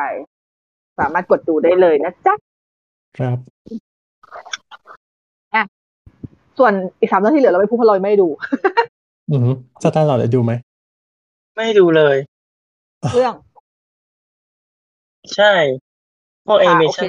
[0.99, 2.35] สามารถกดดูได้เลยนะจ๊ะ
[3.19, 3.39] ครับ
[6.59, 8.29] ส่วนอีกสามเรื่องที่เหลือเราไม่พูดเพราะเราไม่ได้ดู
[9.31, 9.51] อือฮึ
[9.83, 10.53] สตาร์ลอดได้ดูไหม
[11.57, 12.17] ไม่ดูเลย
[13.15, 13.35] เรื่อง
[15.37, 15.53] ใช่
[16.47, 17.09] พวกแอค่ะ โอเค ชัน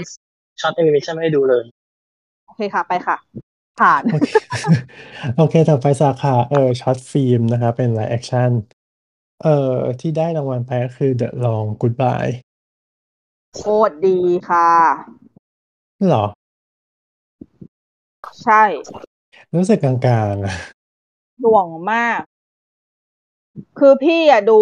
[0.61, 1.63] ช็อตแอนิเมชันไม่ได้ดูเลย
[2.45, 3.15] โอเคค่ะ ไปค่ะ
[3.79, 4.29] ผ่าน โอเค
[5.37, 8.51] โอเคต่อไปสาขาเออ short film นะครับเป็น live action
[9.43, 12.33] เอ่อที่ได้รางวัลไปก็คือ The Long Goodbye
[13.55, 14.17] โคตรดี
[14.49, 14.69] ค่ะ
[16.07, 16.25] เหรอ
[18.43, 18.63] ใช่
[19.55, 19.95] รู้สึกกลา
[20.33, 20.55] งๆอะ
[21.41, 22.21] หน่วงมาก
[23.79, 24.59] คือพี่อะดู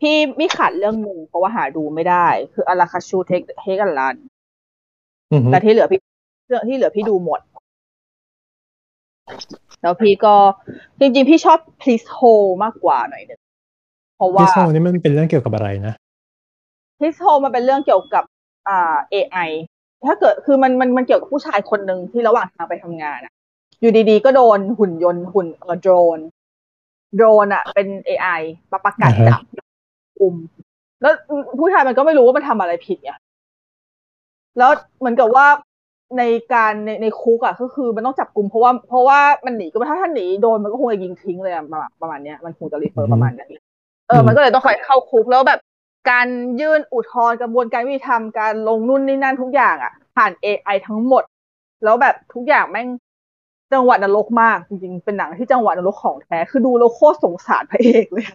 [0.00, 4.16] พี่ไม่ขาดเรื่องหนึ่งเพราะว่าหาดูไม่ได้ คืออาราคาชูเทคเฮกันลัน
[5.32, 6.00] อือฮึแต่ที่เหลือพี่
[6.48, 7.40] เรื่องที่เหลือพี่ดูหมด
[9.82, 10.34] แล้วพี่ก็
[10.98, 13.40] จริง ๆ พี่ชอบ Please Hold มากกว่าหน่อยหนึง
[14.16, 15.94] เพราะว่าพี่โซนี่มันเป็นเรื่องเกี่ยวกับอะไรนะ
[16.98, 18.24] Please Hold มันเป็นเรื่องเกี่ยวกับ
[18.68, 19.50] อ่า AI
[20.06, 23.32] ถ้าเกิดคือมันมันมันเกี่ยวกับผู้ชายคนหนึ่งที่ระหว่างทางไปทำงานอะ
[23.80, 26.18] อยู่ดีๆ ก็โดนหุ่นยนต์หุ่นเออโดรน
[27.16, 28.40] โดรนอะเป็น AI
[28.72, 29.40] มาประกาศอ่าฮะจับ
[30.20, 30.34] กลุ่ม
[31.02, 31.14] แล้ว
[31.58, 33.10] ผู้ชายมันก็ไม่รู้ว่ามันทำอะไรผิดไง
[34.58, 35.46] แล้วเหมือนกับว่า
[36.18, 36.22] ใน
[36.54, 43.50] การในในคุกอะก็คือมันต้องจับกลุ่มเพราะว่าเพราะว่ามันหนีก็ไม่ถ้าท่านหนีโดนมันก็คงจะยิงทิ้งเลยอะประมาณประมาณเนี้ยมันคงจะรีเฟอร์ประมาณนั้น
[44.08, 45.60] เออมันก็เลยต้องคอยเข้าคุกแล้วแบบ
[46.10, 46.26] การ
[46.60, 51.22] ยื่นอุทธรณ์กระบวนการวิธีทำการลงนู่นนี่นั่นทุกอย่างอะ ผ่าน AI ทั้งหมด
[51.84, 52.88] แล้วแบบทุกอย่างแม่ง
[53.72, 58.26] จังหวะนรกมากจริงๆเป็นหนังที่จังหวะนรกของแท้คือดูแล้วโคตรสงสารพระเอกเลย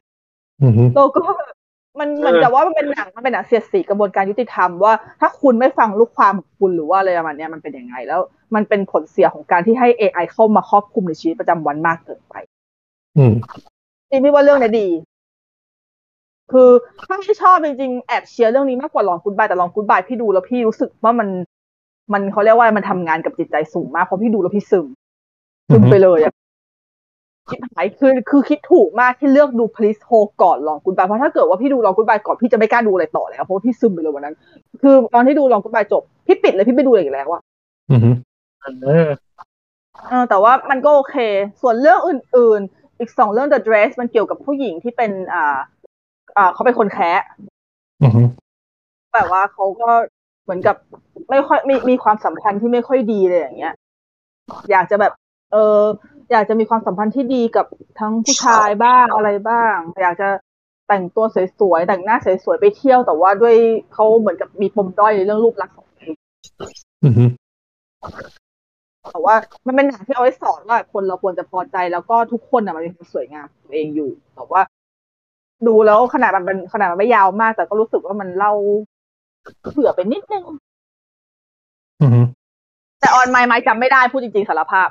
[0.64, 1.54] อือฮึแล้วก็แบบ
[2.00, 8.22] มันเหมือนกับว่ามันเป็นหนังมันเป็นหนังเสียดสีกระบวนการยุติธรรมว่าถ้าคุณไม่ฟังลูกความของคุณหรือว่าอะไรประมาณเนี้ยมันเป็นยังไง แล้ว
[8.56, 12.36] มันเป็นผลเสียของการที่ให้ AI เข้ามาครอบคลุมในชีวิตประจำวันมากเกินไป
[13.18, 13.34] อืม
[14.10, 14.88] จริงพี่ว่าเรื่องนี้ดี
[16.52, 21.28] คือถ้าไม่ชอบจริงๆแอบเชียร์เรื่องนี้มากกว่าลองกูดบายแต่ลองกูดบายพี่ดูแล้วพี่รู้สึกว่ามัน
[22.14, 24.88] มันเขาเรียกว่ามันทำงานกับจิตใจสูงมากเพราะพี่ดูแล้วพี่ซึม
[25.72, 26.34] ซึมไปเลยอะ
[27.50, 34.36] คิดหายคือคือคิดถูกมากที่เลือกดู Please Hold ก่อนลองกูดบายเพราะถ้าเกิดว่าพี่ดูลองกูดบายก่อนพี่จะไม่กล้าดูอะไรต่อแล้วเพราะว่าพี่ซึมไปเลยวันนั้น
[34.82, 37.42] คือตอนที่ดูลองกูดบายจบ พี่ปิดเลยพี่ไม่ดูอะไรอีกแล้วอะ
[37.92, 38.10] อือฮึ
[38.86, 39.10] เออ
[40.08, 41.16] เออแต่ว่ามันก็โอเค
[41.62, 45.58] ส่วนเรื่องอื่น ๆ อีกสองเรื่อง The Dress มันเกี่ยวกับผู้หญิงที่เป็น อ่า
[46.38, 47.24] อ่าเขาเป็นคนแคะ
[48.04, 48.22] อือฮึ
[49.16, 49.90] แบบว่าเขาก็
[50.44, 50.76] เหมือนกับ
[51.30, 53.74] ไม่ค่อยมีมีความสัมพันธ์ที่ไม่ค่อยดีเลยอย่างเงี้ย
[54.72, 55.14] อยากจะแบบ
[55.56, 55.82] เออ
[56.32, 57.66] อยากจะมีความสัมพันธ์ที่ดีกับ
[58.00, 60.30] ทั้งผู้ชายบ้างอะไรบ้าง อยากจะ
[60.88, 61.26] แต่งตัว
[61.60, 63.56] สวยๆแต่งหน้าสวยๆไปเที่ยวแต่ว่าด้วย
[63.94, 66.16] เขาเหมือนกับมีปมด้อยในเรื่องรูปลักษณ์ของตัวเอง
[67.06, 67.26] อือฮึ
[69.12, 74.62] แต่ว่ามันเป็นหนังที่เอาไว้สอนว่าคนเราควรจะพอใจแล้วก็ทุกคนอะมันมีความสวยงามของตัวเองอยู่ แต่ว่า
[75.68, 78.54] ดูแล้วขนาดมันเป็นขนาดมันไม่ยาวมาก แต่ก็รู้สึกว่ามันเล่า
[79.72, 80.44] เผื่อไปนิดนึง
[82.02, 82.22] อือฮึ
[83.00, 84.90] แต่ออนไมล์ไม้จำไม่ได้พูดจริงๆสารภาพ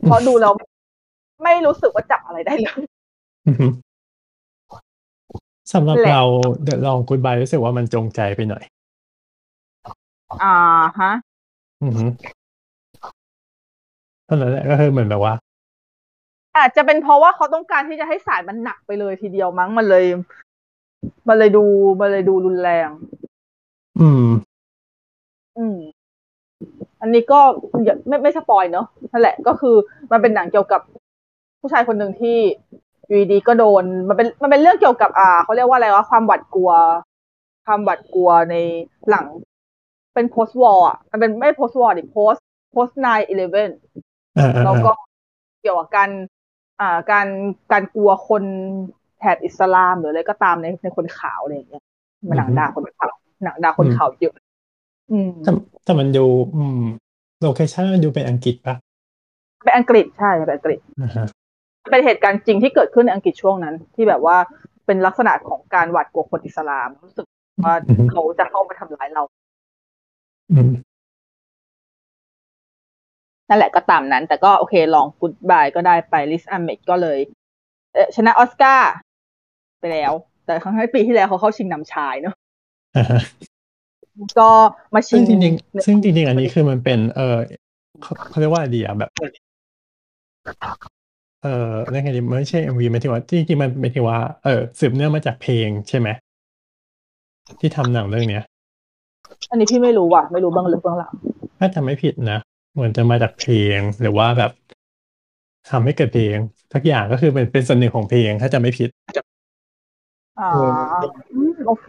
[0.00, 0.52] เพราะดูแล้ว
[1.42, 2.80] ไม่รู้สึกว่าจับอะไรได้เลย
[3.46, 3.66] อือฮึ
[5.72, 6.24] สำหรับแหละเรา
[6.64, 8.64] เดอะลองกูดบายรู้สึกว่ามันจงใจไปหน่อย
[10.42, 10.56] อ่า
[10.98, 11.12] ฮะ
[11.82, 12.04] อือฮึ
[14.26, 15.34] เท่านั้นแหละก็คือเหมือนแบบว่า
[16.56, 20.04] อาจจะเป็นเพราะว่าเขาต้องการที่จะให้สายมันหนักไปเลยทีเดียวมั้งมันเลย
[21.28, 21.64] มันเลยดู
[22.00, 22.88] มันเลยดูรุนแรง
[24.00, 24.26] อืม
[25.58, 25.78] อืม
[27.02, 27.40] อันนี้ก็
[27.84, 29.76] อย่าไม่ไม่สปอยเนอะนั่นแหละก็คือ
[30.12, 30.80] มันเป็นหนังเกี่ยวกับ
[31.60, 32.38] ผู้ชายคนหนึ่งที่
[33.06, 36.70] อยู่ดีๆก็โดน มันเป็นมันเป็นเรื่องเกี่ยวกับอ่าเขาเรียกว่าอะไรวะความหวาดกลัว
[37.66, 38.54] ความหวาดกลัวใน
[39.08, 39.26] หลัง
[40.14, 42.40] เป็น post war อะมันเป็นไม่ post war ดิ post
[42.74, 44.92] post 9 11อ่าอ่าแล้วอ่าก็
[45.60, 46.10] เกี่ยวกับการ
[46.80, 47.26] อ่าการ
[47.72, 48.44] การกลัวคน
[49.18, 51.82] แถบอิสลามหรืออะไรก็ตามในในคนขาวอะไรอย่างเงี้ย
[52.28, 53.12] มันหนังด่าคนขาว
[53.44, 54.51] หนังด่าคนขาวเยอะอืม
[55.44, 55.50] แต่
[55.84, 56.82] แต่มันดูอืม
[57.42, 58.74] โลเคชั่นมันดูเป็นอังกฤษปะ
[59.64, 61.26] เป็นอังกฤษใช่เป็นอังกฤษอ่าฮะ
[61.90, 64.36] เป็นเหตุการณ์จริงที่เกิดขึ้นในอังกฤษช่วงนั้น ที่แบบว่า
[64.86, 67.26] เป็นลักษณะของการหวาดกลัวคนอิสลามรู้สึก
[67.64, 69.22] ว่าอือฮึเขาจะเข้ามาทำร้ายเรา
[70.50, 70.70] อืม
[73.48, 77.18] นั่นแหละก็ตามนั้น แต่ก็โอเค Long Goodbye ก็ได้ไป Riz Ahmed ก็เลย
[77.94, 78.92] เออชนะออสการ์
[79.80, 80.12] ไปแล้ว
[80.44, 82.34] แต่ครั้งที่ปีที่แล้วเขาเข้าชิงนำชายเนอะ
[82.96, 83.20] อ่าฮะ
[84.38, 84.48] ก็
[84.94, 87.36] มาชิซึ่งงจริงๆซึ่งจริงๆอันนี้คือมันเป็น เออ
[88.02, 89.10] เขาเขาเรียกว่าอะไรดีอะแบบ
[91.42, 96.08] เออนั่นไงดีมันไม่ใช่ MV หมายถึงว่าจริงๆมันหมายถึงว่าเออสืบเนื่องมาจากเพลงใช่ไหม
[97.60, 98.44] ที่ทำหนังเรื่องเนี้ย
[99.50, 101.12] อันนี้พี่ไม่รู้ว่ะ ไม่รู้เบื้องลึกเบื้องหลัง
[101.58, 102.38] ถ้าจำไม่ผิดนะ
[102.74, 104.50] เหมือนจะมาจากเพลงหรือว่าแบบ
[105.70, 106.36] ทำให้เกิดเพลง
[106.72, 108.88] ทักอย่างก็คือเป็นเป็นส่วนหนึ่งของเพลงถ้าจำไม่ผิด
[110.40, 110.50] อ๋อ
[111.32, 111.88] อืมโอเค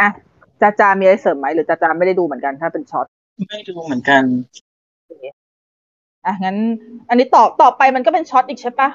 [0.00, 0.08] อะ
[0.60, 3.06] จาจามีอะไรเสริมไหมหรือจาจาไม่ได้ดูเหมือนกันถ้าเป็นช็อต
[3.48, 4.22] ไม่ดูเหมือนกัน
[6.26, 6.56] อะงั้น
[7.08, 8.88] อันนี้ต่อต่อไปมันก็เป็นช็อตอีกใช่ปะ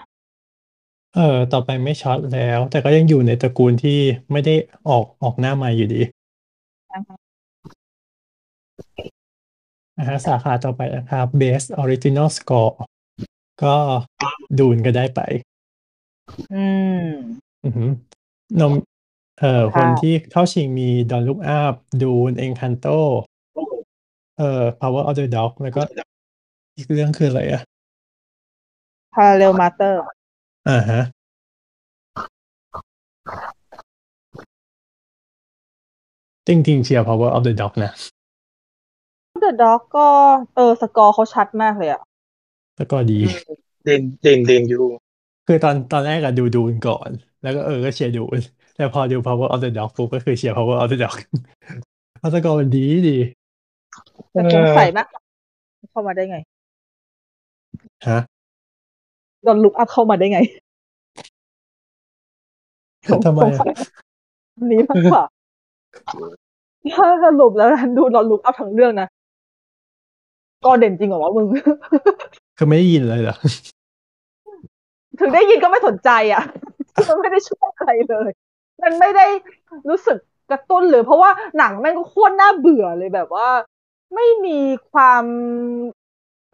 [1.15, 3.99] เออต่อไปไม่ช็อตแล้ว แต่ก็ยังอยู่ในตระกูลที่
[4.31, 4.55] ไม่ได้
[4.89, 6.01] ออกออกหน้าใหม่อยู่ดี
[9.97, 12.73] นะฮะสาขาต่อไปนะครับ Best Original Score
[13.63, 13.75] ก็
[14.59, 15.21] ดูนก็ได้ไป
[16.53, 16.65] อื
[17.03, 17.09] ม
[17.63, 17.89] อือหือ
[18.59, 18.73] นม
[19.39, 22.97] เอ่อค่ะคนที่เข้าชิงมี Don't Look Up ดูน Encanto
[24.37, 25.81] เอ่อ Power of the Dog แล้วก็
[26.77, 27.61] อีกเรื่องคืออะไรอะ
[29.15, 29.99] Parallel Mothers
[30.69, 31.01] อ่าฮะ
[36.47, 37.91] จริงๆเชียร์ Power of the Dog นะ
[39.41, 40.07] The Dog ก็
[40.55, 42.01] เออสกอร์เขาชัดมากเลยอะ
[42.77, 43.19] แล้วก็ดี
[43.83, 44.85] เด่นเด่นเด่นอยู่
[45.47, 47.09] คือตอนตอนแรกอะดู Dune ก่อน
[47.41, 48.39] แล้วก็เออก็เชียร์ Dune
[48.79, 51.17] แต่พอดู Power of the Dog ปุ๊บก็คือเชียร์ Power of the Dog
[52.19, 53.17] เพราะสกอร์มันดีดี
[54.31, 55.07] แต่สงสัยมาก
[55.91, 56.37] เข้ามาได้ไง
[58.07, 58.19] ฮะ
[59.43, 60.39] โดนลุกอัพเข้ามาได้ไง
[63.25, 63.73] ทำไมสงอะสัย
[64.55, 65.23] อันนี้มากกว่า
[66.95, 69.07] ถ้าสรุปแล้วดูเราลุกเอาทั้งเรื่องนะ
[70.65, 71.45] ก็เด่นจริงเหรอวะมึง
[72.57, 73.35] คือไม่ได้ยินเลยเหรอ
[75.19, 76.43] ถึงได้ยินก็ไม่สนใจอะ
[77.07, 78.31] มันไม่ได้ช่วยอะไรเลย
[78.83, 79.25] มันไม่ได้
[79.89, 80.17] รู้สึก
[80.51, 83.49] กระตุ้นเลยเพราะว่าหนังแม่งก็โคตรน่าเบื่อเลยแบบว่า
[84.15, 84.59] ไม่มี
[84.91, 85.23] ความ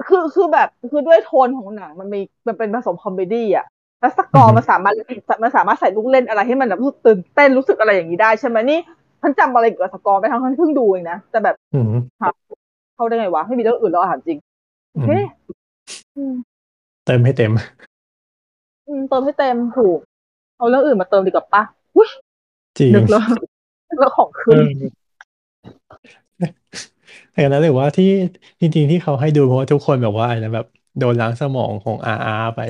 [0.07, 3.65] คือคือแบบคือด้วยโทนของหนังมันมีมันเป็นผสม comedy อะ
[4.01, 4.93] แล้วสกออือร์ฮึมันสามารถ
[5.43, 8.79] มันสามารถใส่ลูกเล่นอะไรให้มันแบบรู้สึกตื่นเต้นรู้สึกอะไรอย่างนี้ได้ใช่ไหมนี่
[9.21, 11.93] ฉันจำอะไรเกี่ยวกับสกอร์ไม่ทั้งที่เพิ่งดูเองนะแต่แบบอืม
[12.95, 14.37] เข้าได้ไงวะไม่มีเรื่องอื่นแล้วอาหารจริง
[14.95, 15.23] อืมเฮ้ย
[16.15, 16.33] อืม
[17.05, 17.51] เติมให้เต็ม
[18.87, 19.99] อืมเติมให้เต็มถูก
[20.57, 21.84] เอาเรื่องอื่นมาเติมดีกว่าปะอุ้ย
[22.79, 23.21] จริงนึกแล้ว
[23.89, 24.83] นึกแล้วของเอขึ้นอ
[27.31, 28.09] แต่นั้นหรือว่าที่
[28.59, 30.67] จริง ๆ ที่เขาให้ดูเพราะว่าทุกคนแบบว่าอะไรนะแบบ
[30.99, 32.61] โดนล้างสมองของอาอาไป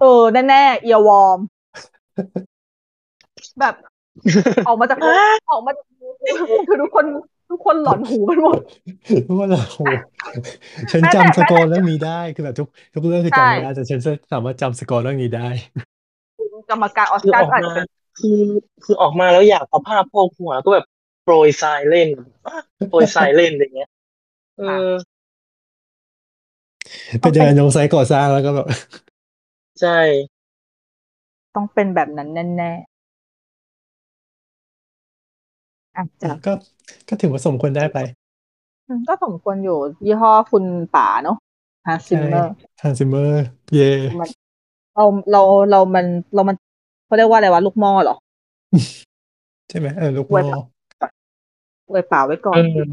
[0.00, 1.38] เออ แน่ๆเอียวอร์ม
[3.60, 3.74] แบบ
[4.66, 4.98] ออกมาจาก
[5.50, 5.86] ออกมาจาก
[6.68, 7.04] คือทุกคน
[7.50, 8.58] ทุกคนหลอนหูกันหมด
[9.24, 9.60] เพราะว่าเรา
[10.90, 14.00] ฉันแม้แต่จำสกอร์เรื่องนี้ได้คือแบบทุก ทุกเรื่องคือใช่จำไม่ได้แต่ฉัน
[14.32, 15.48] สามารถจำสกอร์เรื่องนี้ได้
[16.70, 17.86] กรรมการออสคือการ์ออกอาจจะมาเป็น
[18.18, 18.40] คือ
[18.84, 20.86] คือออกมาแล้วอยากเอาผ้าโพกหัวก็แบบ
[21.24, 22.26] โปรยทรายเล่นอะ
[22.90, 23.90] โปรยทรายเล่นอย่างเงี้ย
[24.58, 24.90] เออ
[27.20, 28.66] ไปเดินลงไซต์ก่อสร้างแล้วก็แบบ
[29.80, 29.98] ใช่
[31.54, 32.98] ต้องเป็นแบบนั้นแน่ๆ
[35.96, 36.52] อาจจะก็
[37.08, 37.98] ก็ถือว่าสมควรได้ไป
[38.86, 41.36] อืมก็สมควรอยู่ ยี่ห้อคุณป๋าเนาะ
[41.86, 42.52] ฮาซิมใช่เมอร์
[42.82, 44.28] ฮันซิเมอร์ เย่มัน
[44.98, 46.56] เราเราเรามันเรามัน
[47.06, 48.16] เขาเรียกว่าอะไรวะลูกหม้อเหรอ
[49.68, 50.60] ใช่ไหมเออลูกไว้หม้อ
[51.90, 52.88] อวยป๋าไว้ก่อนอืม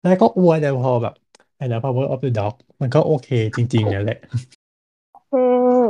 [0.00, 1.14] แล้วก็อวยแต่พอแบบ
[1.56, 4.18] ไอ้นะ power of the dog มันก็โอเคจริงๆนั่นแหละ
[5.30, 5.34] เอ
[5.84, 5.86] อ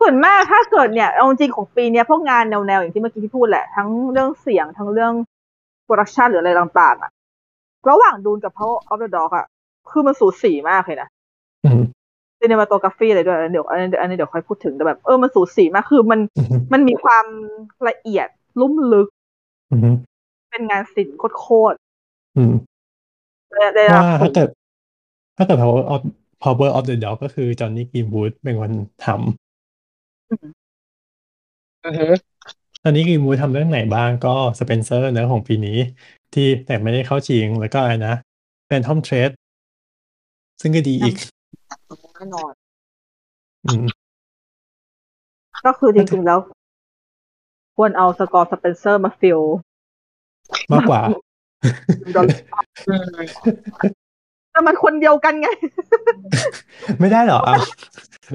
[0.00, 5.12] ส่วนมากถ้าเกิดเนี่ยเอาจริงๆของปีเนี้ยพวกงานแนวๆอย่างที่เมื่อกี้ที่พูดแหละ ทั้งเรื่องเสียงทั้งเรื่อง
[5.84, 7.10] โปรดักชันหรืออะไรต่างๆอะ
[7.88, 9.46] ระหว่างดูนกับ Power of the Dog อะ
[9.90, 11.08] คือมันสูสีมากเลยนะ
[11.64, 11.82] อืม
[12.40, 16.20] ซีเนมาโตกราฟีอะไรด้วยอันนี้เดี๋ยวอันนี้อันนี้เดี๋ยวค่อยพูดถึงแต่แบบ เออมันสูสีมากคือมัน
[16.72, 17.26] มันมีความ
[17.88, 18.28] ละเอียด
[18.60, 19.08] ลุ่มลึก
[20.50, 21.76] เป็นงานศิลป์โคตร
[23.54, 24.48] ว่าถ้าเกิด
[25.36, 26.00] ถ้าเกิด power of
[26.42, 28.72] power of the dog ก็คือ Jonny Greenwood เป็นคน
[29.04, 29.18] ทำ
[32.82, 35.78] Jonny Greenwood ทำเรื่องไหนบ้างก็สเปนเซอร์เนอะของปีนี้
[36.34, 38.14] ที่แต่ไม่ได้เข้าชิงแล้วก็อะไรนะ
[38.66, 39.30] Phantom Thread
[40.60, 41.16] ซึ่งก็ดีอีก
[42.16, 42.52] แน่นอน
[43.66, 43.86] อืม
[45.66, 46.38] ก็คือจริงๆแล้ว
[47.76, 49.40] ควรเอา score Spencer มาฟิล
[50.72, 51.00] มากกว่า
[52.88, 53.06] อืม
[54.52, 55.48] แต่มันคนเดียวกันไง
[57.00, 57.54] ไม่ได้เหรอเอา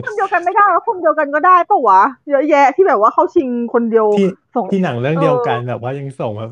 [0.06, 6.51] คนเดียวกันไม่ได้แล้วคนเดียวกันก็ได้ปะวะเยอะแยะที่แบบว่าเข้าชิงคนเดียวที่ส่งที่หนังเรื่องเดียวกันแบบว่ายังส่งแบบ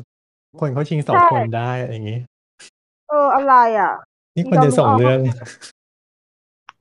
[0.60, 2.18] คนเขาชิงสองใช่คนได้อะไรอย่างงี้
[3.08, 3.92] เอออะไรอะ
[4.36, 5.20] นี่คนจะส่งเรื่อง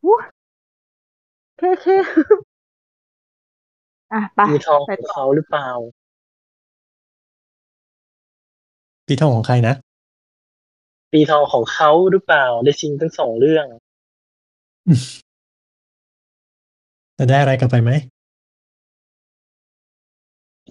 [0.06, 0.18] วู้
[1.58, 1.86] เคเค
[4.13, 5.70] อะไปมีทองไปของต่อเขาหรือเปล่า
[9.08, 9.76] ปีทองของใครนะ
[11.12, 13.66] ปีทองของเขาหรือเปล่า ได้ชิงทั้งสองเรื่อง
[17.18, 17.92] จะได้อะไรกลับไปไหม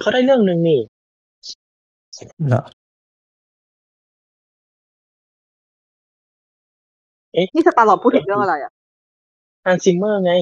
[0.01, 0.81] เขาได้เรื่องหนึ่งนี่
[2.49, 2.63] เหรอ
[7.55, 8.73] นี่สตาร์ลอดพูดถึงเรื่องอะไรอะ
[9.65, 10.33] Hans Zimmer ไง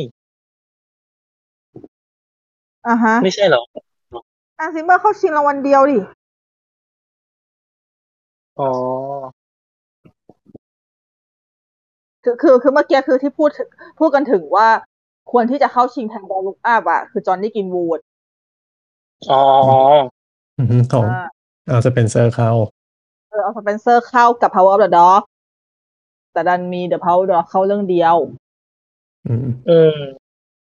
[2.87, 3.62] อ่าฮะไม่ใช่เหรอ
[4.59, 5.98] อะ Zimmer เข้าชิงรางวัลเดียวดิ
[8.59, 8.70] อ๋อ
[12.24, 14.68] คือคือคือเมื่อกี้คือที่พูดถึงพูดกันถึงว่า
[15.30, 18.00] ควรที่จะเข้าชิงแทน Don't Look Up อะ คือ Jonny Greenwood
[19.30, 19.42] อ๋อ
[20.59, 21.26] อือฮึของอ่า
[21.66, 22.50] เอาสเปนเซอร์เข้า
[23.30, 25.22] เออเอาสเปนเซอร์เข้ากับ Power of the Dog
[26.33, 28.16] แต่ดันมี The Power of the Dog เข้าเรื่องเดียว
[29.26, 29.98] อืมอืม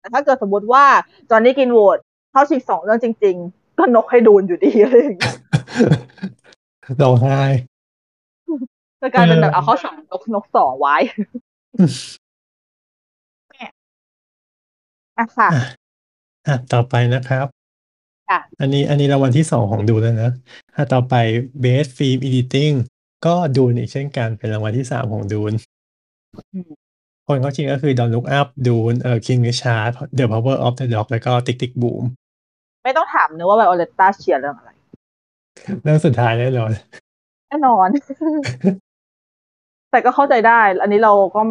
[0.00, 0.84] แต่ถ้าเกิดสมมติว่า
[1.30, 1.98] จอห์นนี่กินวูด
[2.32, 5.36] เข้าชิงสองเรื่องจริง ๆ ก็นกให้ดูนอยู่ดีอะไรอย่างเงี้ย
[7.02, 7.40] ร้องไห้
[9.00, 10.96] จะกลายเป็นแบบเออเอาเข้าสองนกนกสองไว้
[15.18, 15.64] อะค่ะอะ
[16.46, 17.46] อะต่อไปนะครับ
[18.30, 20.30] ค่ะอันนี้อันนี้รางวัลที่สองของดูแล้วนะ
[20.74, 21.14] ถ้าต่อไป
[21.64, 22.74] Best Film Editing
[23.26, 25.52] ก็ดูนอีกเช่นกันเป็นรางวัลที่สามของดูน
[26.52, 26.70] อืม
[27.28, 31.72] คนเข้าชิงก็คือ Don't Look Up ดูนเอ่อ King Richard The Power of the Dog แล้วก็ Tick Tick
[31.82, 32.02] Boom
[32.84, 34.70] ไม่ต้องถามเนื้อะว่าไวโอเลต้าเชียร์เรื่องอะไร
[35.82, 36.70] เรื่องสุดท้ายแน่นอน
[37.48, 37.88] แน่นอน
[39.90, 41.42] แต่ก็เข้าใจได้ อันนี้เราก็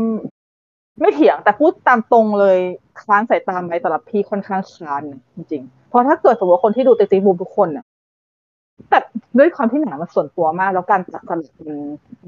[1.01, 2.57] ไม่เถียงแต่พูดตามตรงเลย
[3.01, 5.03] คลานสายตาไหมสำหรับพี่ค่อนข้างคลาน
[5.35, 7.85] จริงๆเพราะถ้าเกิดสมมติว่าคนที่ดู Tick Tick Boom ทุกคนเนี่ย
[8.91, 9.03] แบบ
[9.39, 11.77] ด้วยความที่หนังมันส่วนตัวมาก แล้วการตัดสลับมัน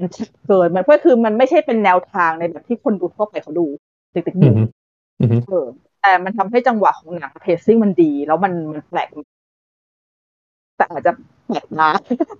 [0.02, 0.08] ัน
[0.46, 3.66] เกินมันก็คือมันไม่ใช่เป็นแนวทางในแบบที่คนดูทั่วไปเขาดู
[4.14, 4.58] Tick Tick Boom อืบูมม
[5.20, 5.66] อืมเออ
[6.00, 9.08] แต่มันทำให้จังหวะของหนัง pacing มันดี แล้วมันมันแปลก
[10.76, 11.12] แต่อาจจะ
[11.46, 11.88] แปลกตา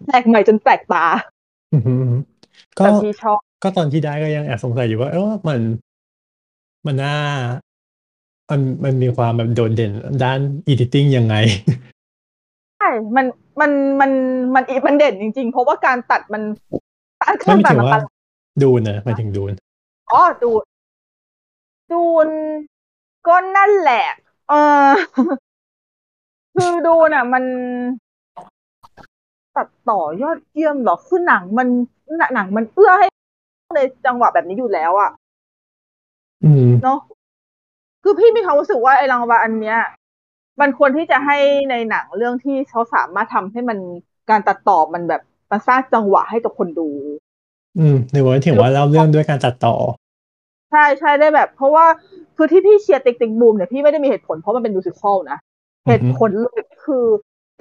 [0.06, 1.04] แปลกใหม่จนแปลกตา
[1.72, 2.14] อืมอืม
[2.78, 5.60] ก็แต่ที่ชอบก็ตอนที่ได้ก็ยังแอบสงสัยอยู่ว่า เออมัน
[6.86, 7.16] มันน่า
[8.50, 11.34] มันมันมีความแบบโดดเด่นด้านอีดิติ้งยังไง
[12.78, 13.26] ใช่มัน
[13.60, 14.10] มันมัน
[14.54, 16.42] มันอีมันเด่นจริง ๆ เพราะว่าการตัดมัน
[17.22, 18.00] การเคไม่รื่องไม่ตัดถึงมันว่า
[18.62, 19.52] ดูนนะหมายถึงดูน
[20.10, 20.62] อ๋อดูน
[21.92, 22.28] ดูน
[23.26, 24.06] ก็นั่นแหละ
[24.48, 24.52] เอ
[24.86, 24.88] อ
[26.54, 27.44] คือดูน่ะ มัน
[29.56, 31.68] ตัดต่อยอดเยี่ยมเหรอคือหนังมัน
[32.34, 33.06] หนังมันเอื้อให้
[33.76, 35.10] ในจังหวะแบบนี้อยู่แล้วอะ
[36.44, 36.98] อืมเนาะ
[38.02, 39.78] คือพี่มีความรู้สึกว่าไอ้รางวัลอันเนี้ย
[40.60, 41.38] มันควรที่จะให้
[41.70, 43.78] ในหนังเรื่องที่เขาสามารถทำให้มัน
[44.30, 46.88] การตัดต่อมันแบบมันสร้างจังหวะให้กับคนดู
[47.78, 49.74] อืมในวันถึงว่าเล่าเรื่องด้วยการตัดต่อ
[50.70, 51.86] ใช่ใช่ได้แบบ เพราะว่า
[52.36, 55.38] คือที่พี่เชียร์ติ๊กติ๊กบูมเนี่ยพี่ไม่ได้มีเหตุผลเพราะมันเป็นมิวสิควลนะ
[55.86, 57.04] อือฮึเหตุผลเลยคือ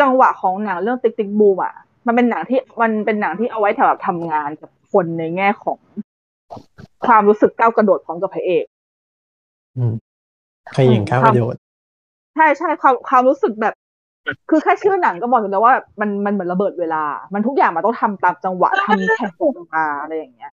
[0.01, 1.73] จังหวะของหนังเรื่องติ๊กติ๊กบูมอะ
[2.07, 5.79] มันเป็นหนังที่มันเป็นหนังที่เอาไว้สำหรับทำงานกับคนในแง่ของ
[7.05, 8.65] ความรู้สึกก้าวกระโดดพร้อมกับพระเอก
[9.77, 9.93] อืม
[10.73, 11.62] ใครยิงข้าวประโยชน์
[12.35, 13.73] ใช่ใช่ความความรู้สึกแบบ
[14.49, 20.51] คือแค่ชื่อหนังก็บอกอยู่แล้วว่ามันมันเหมือนระเบิดเวลา มันทุกอย่างมันต้องทำตามจังหวะทำแข่งมาอะไรอย่างเงี้ย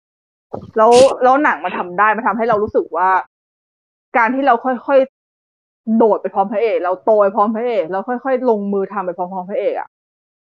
[0.77, 0.91] แล้ว
[1.23, 3.09] แล้วหนังมันทำได้มันทำให้เรารู้สึกว่า
[4.17, 9.89] การที่เราค่อยๆโดดไปพร้อมพระเอกเราโตไปพร้อมพระเอกเราค่อยๆลงมือทำไปพร้อมๆพระเอกอะ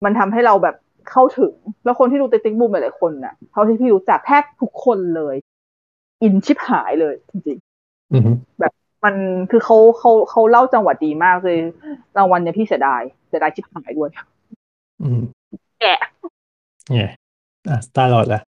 [0.04, 0.76] มันทำให้เราแบบ
[1.10, 2.56] เข้าถึง แล้วคนที่ดู Tick, Tick...
[2.60, 2.72] Boom!
[2.72, 5.36] หลายๆคนน่ะเท่าที่พี่รู้จักแทบทุกคนเลย
[6.24, 8.30] อินชิบหายเลยจริงๆอืม
[9.08, 9.16] มัน
[9.52, 11.60] คือเขาเขาเขาเล่าจังหวะดีมากเลย
[12.18, 14.10] รางวัลเนี่ยพี่เสียดายเสียดายชิบหายด้วย
[15.02, 15.22] อืม
[15.82, 16.00] แกะ
[16.92, 17.12] เนี่ย
[17.70, 18.42] อะสตาร์ลอดละ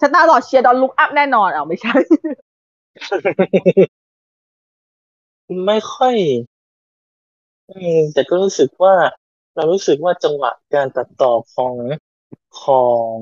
[0.00, 1.94] ชะตาหลอดเชียร์ดอนลุกอัพแน่นอนเอาไม่ใช่
[5.66, 6.16] ไม่ค่อย
[7.70, 8.94] อืมแต่ก็รู้สึกว่า
[9.56, 11.74] เรารู้สึกว่าจังหวะการตัดต่อของ
[12.62, 13.16] ของ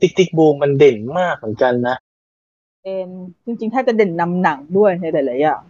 [0.00, 1.96] ติ๊กติ๊กบูมมันเด่นมากเหมือนกันนะ
[2.82, 3.08] เป็น
[3.44, 5.62] จริงๆ ถ้าจะเด่นนำหนังด้วยในหลายๆอย่าง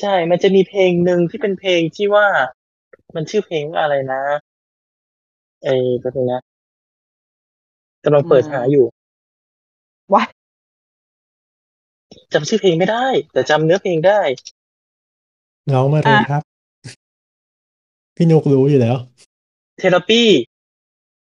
[0.00, 2.26] ใช่ มันจะมีเพลงหนึ่งที่เป็นเพลงที่ว่า
[3.14, 4.22] มันชื่อเพลงว่าอะไรนะ
[5.62, 6.40] ไอ้ก็ตรงนะ
[8.04, 8.84] กำลังเปิดหาอยู่
[10.14, 10.28] ว้าย
[12.32, 14.20] จำชื่อเพลงไม่ได้ แต่จำเนื้อเพลงได้
[15.72, 16.42] ร้องมาเลยครับ
[18.16, 18.96] พี่นุกรู้อยู่แล้ว
[19.78, 20.22] เทเลปี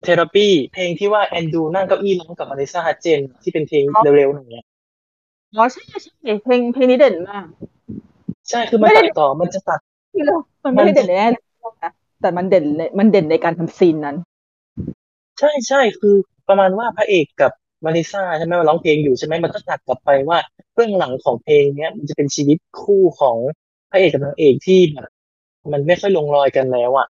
[0.07, 3.85] เทเลปีเพลงที่ว่าแอนดูนั่งเก้าอี้ร้องกับมาริซาฮัจเจน ที่เป็นเพลง
[4.17, 4.65] เร็วๆหน่อยเนี่ย
[5.57, 6.13] อ๋อใช่ใช่
[6.45, 7.47] เพลงเพลงนี้เด่นมาก
[8.51, 9.81] ใช่คือมันไม่ได้ตัดต่อมันจะตัด
[10.15, 14.17] ที่เรามันไม่ได้เด่นในแง่นะแต่มันเด่นในมันเด่นในการทำซีนนั้น
[15.39, 16.15] ใช่ใช่คือ
[16.49, 17.53] ประมาณว่าพระเอกกับ
[17.85, 20.39] มาริซาใช่ไหมมาร้องเพลงอยู่ใช่ไหมมันก็ตัดกลับไปว่า
[20.75, 23.37] เบื้องหลังของเพลงเนี้ย มันจะเป็นชีวิตคู่ของ
[23.91, 25.09] พระเอกกับนางเอกที่แบบ
[25.73, 27.07] มันไม่ค่อยลงรอยกันแล้วอะ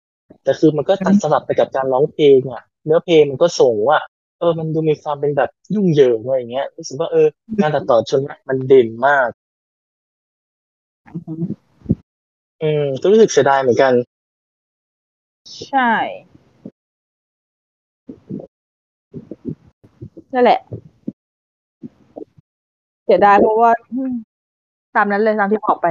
[0.43, 3.98] แต่คือมันก็ตัดสลับไปกับการร้องเพลงอะ เนื้อเพลงมันก็ส่งว่า
[4.39, 7.28] เออ มันดูมีความเป็นแบบยุ่งเหยิงอะไรอย่างเงี้ยรู้สึกว่าเออ
[7.62, 9.30] การตัดต่อชนเนี่ยมันเด่นมาก
[12.63, 13.94] อืมก็รู้สึกเสียดายเหมือนกัน
[15.67, 15.91] ใช่
[20.34, 20.60] นั่นแหละ
[23.06, 24.12] เสียดายเพราะว่าอืม
[24.96, 25.88] ตามนั้นเลยตามที่บอกไป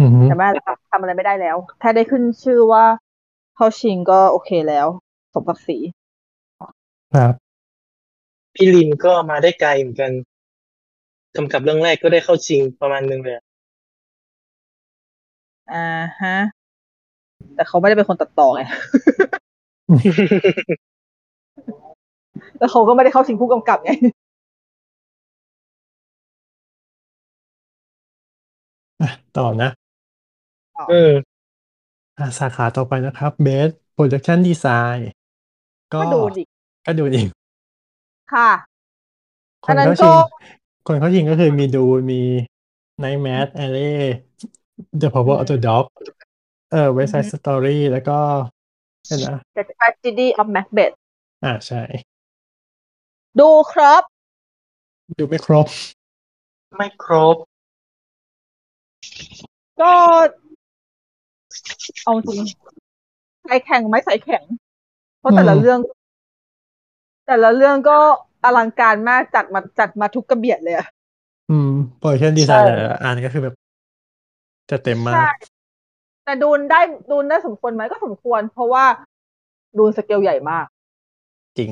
[0.00, 0.48] อืมแต่ว่า
[0.90, 2.84] ทำอะไรไม่ได้แล้ว ถ้าได้ขึ้นชื่อว่า
[3.56, 4.86] เข้าชิงก็โอเคแล้ว
[5.34, 5.78] สมศักดิ์ศรี
[7.12, 7.52] ครับ
[8.54, 10.12] พี่ลินก็มาได้ไกลเหมือนกัน
[11.36, 13.36] กำกับเรื่องแรกก็ได้เข้าชิงประมาณนึงเลย
[15.68, 15.76] อ่า
[16.20, 16.36] ฮะ
[17.54, 18.60] แต่เขาไม่ได้เป็นคนตัดต่อไง
[22.58, 23.90] แล้วเขาก็ไม่ได้เข้าชิงผู้กำกับไง
[29.00, 29.68] อะต่อนะ
[30.88, 31.10] อืม
[32.18, 35.00] อะสาขาต่อไปนะครับ Best Production Design
[35.94, 36.42] ก็ก็ดูดิ
[36.86, 37.28] ก็ดูอีก
[38.32, 38.50] ค่ะ
[39.64, 40.12] คอันนนั้นเข้าชิงก็
[40.86, 42.20] คนเข้าชิงก็คือมีดูมี
[43.02, 43.92] Nightmare Alley
[45.00, 45.84] The Power of the Dog
[46.70, 48.18] เออ West Side Story แล้วก็
[49.06, 50.94] เห็นนะ The Tragedy of Macbeth
[51.44, 51.82] อ่าใช่
[53.40, 54.02] ดูครับ
[55.18, 55.66] ดูไม่ครบ
[56.76, 57.36] ไม่ครบ
[59.80, 59.92] ก็
[62.04, 62.42] เอาจริง
[63.44, 64.44] สายแข็งไหมสายแข็ง
[65.20, 65.80] เพราะแต่ละอืมเรื่อง
[67.26, 67.98] แต่ละเรื่องก็
[68.44, 70.86] อลังการมากจัดมาจัดมาทุกกระเบียดเลยอะ
[71.48, 71.68] อืม
[71.98, 73.54] production design แต่ละอันก็คือแบบ
[74.70, 75.24] จัดเต็มมาใช่
[76.24, 78.84] แต่ Dune ได้ Dune ได้สมควรไหมก็สมควร เพราะว่า
[79.78, 80.66] Dune scale ใหญ่มาก
[81.58, 81.70] จริง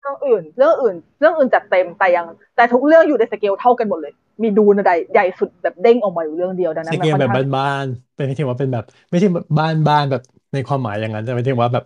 [0.00, 2.26] เรื่องอื่น เรื่องอื่น เรื่องอื่นจัดเต็มแต่ยัง
[2.56, 10.22] แต่ทุกเรื่องอยู่ในสเกลเท่ากันหมดเลย มี Dune ใหญ่สุดแบบเด้งออกมาอยู่เรื่องเดียวดังนั้สนเกลมันแบค่อนข้างบ้านๆเป็นไม่ถึงว่าเป็นแบบ ไม่ใช่แบบบ้านๆแบบ
[10.52, 11.84] ในความหมายอย่างนั้นแต่หมายถึงว่าแบบ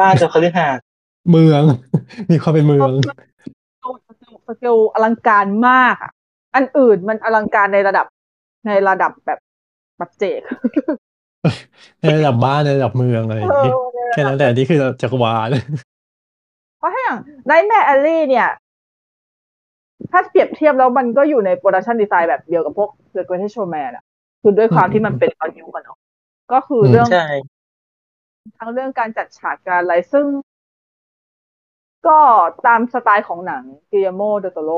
[0.00, 0.85] บ้านจะคฤหาสน์
[1.30, 1.62] เมือง
[2.30, 2.92] มีความเป็นเมือง
[4.46, 6.10] สเกลอลังการมากอะ
[6.54, 8.06] อันอื่นมันอลังการในระดับ
[8.66, 9.38] ในระดับแบบ
[9.98, 10.40] ปัจเจก
[12.00, 15.48] ในระดับบ้านในระดับเมืองอะไรอย่างเอนี้อในระแค่ดับนั้นแต่อันนี่คือจักรวาล
[16.78, 17.18] เพราะถ้าอย่าง
[17.50, 18.48] Nightmare Alley เนี่ย
[20.10, 24.04] ถ้าเปรียบเทียบแล้วมันก็อยู่ใน production design แบบเดียวกับพวก The Greatest Showman อะ
[24.42, 25.98] คือด้วยความที่มันเป็นตอนยุคกันเนาะ
[26.52, 27.28] ก็คือเรื่องใช่
[28.58, 30.26] ทั้งเรื่องการจัดฉากการอะไรซึ่ง
[32.08, 32.18] ก็
[32.66, 34.70] ตามสไตล์ของหนัง Guillermo del Toro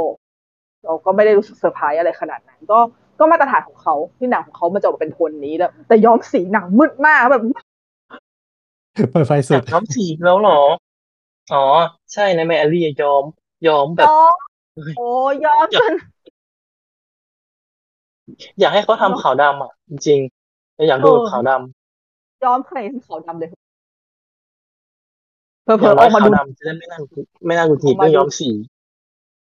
[0.84, 2.78] เราก็ไม่ได้รู้สึกเซอร์ไพรส์อะไรขนาดนั้น ก็
[3.18, 7.42] ก็มาตรฐานของเขาที่หนังของเขามันจะออกมาเป็นโทนนี้แล้วแต่ย้อมสีหนังมืดมากแบบ
[9.10, 10.60] เปิดไฟสุดย้อมสีอีกแล้วเหรอ
[11.52, 11.64] อ๋อ
[12.12, 13.24] ใช่นะแมรี่ย้อม
[13.66, 14.36] ย้อมแบบย้อม
[14.98, 15.10] โอ้
[15.44, 15.92] ย้อมจน
[18.60, 23.50] อยากให้เขาทำขาวดำอะ จริงๆแต่อยากดูแบบขาวดำย้อมใครให้ขาวดำเลย
[25.76, 26.98] เผลออๆย่างอน้ออยกมาขาวดูดำจะได้ไม่น่า
[27.46, 28.50] ไม่น่าหงุดหงิดเรื่องย้อมสี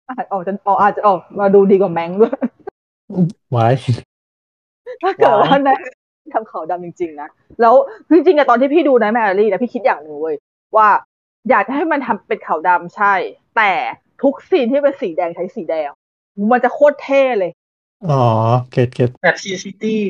[0.08, 2.34] อาจออกจะออกอาจจะออกมาดูดีกว่าแมงด้วย
[3.50, 3.68] ไว้
[5.02, 5.76] ถ้าเกิดว่านะ
[6.34, 7.28] ทำขาวดำจริง ๆ นะ
[7.60, 7.74] แล้ว
[8.10, 10.36] จริงๆอะตอนที่พี่ดูนะแมรี่นะพี่คิดอย่างหนึ่งเว้ย
[10.76, 10.88] ว่า
[11.50, 13.14] อยากจะให้มันทำเป็นขาวดำใช่
[13.56, 13.72] แต่
[14.22, 15.90] ทุกซีนที่เป็นสีแดงใช้สีแดง
[16.50, 17.52] มันจะโคตรเท่เลย
[18.10, 18.24] อ๋อ
[18.70, 20.02] get get แบบ Sin City้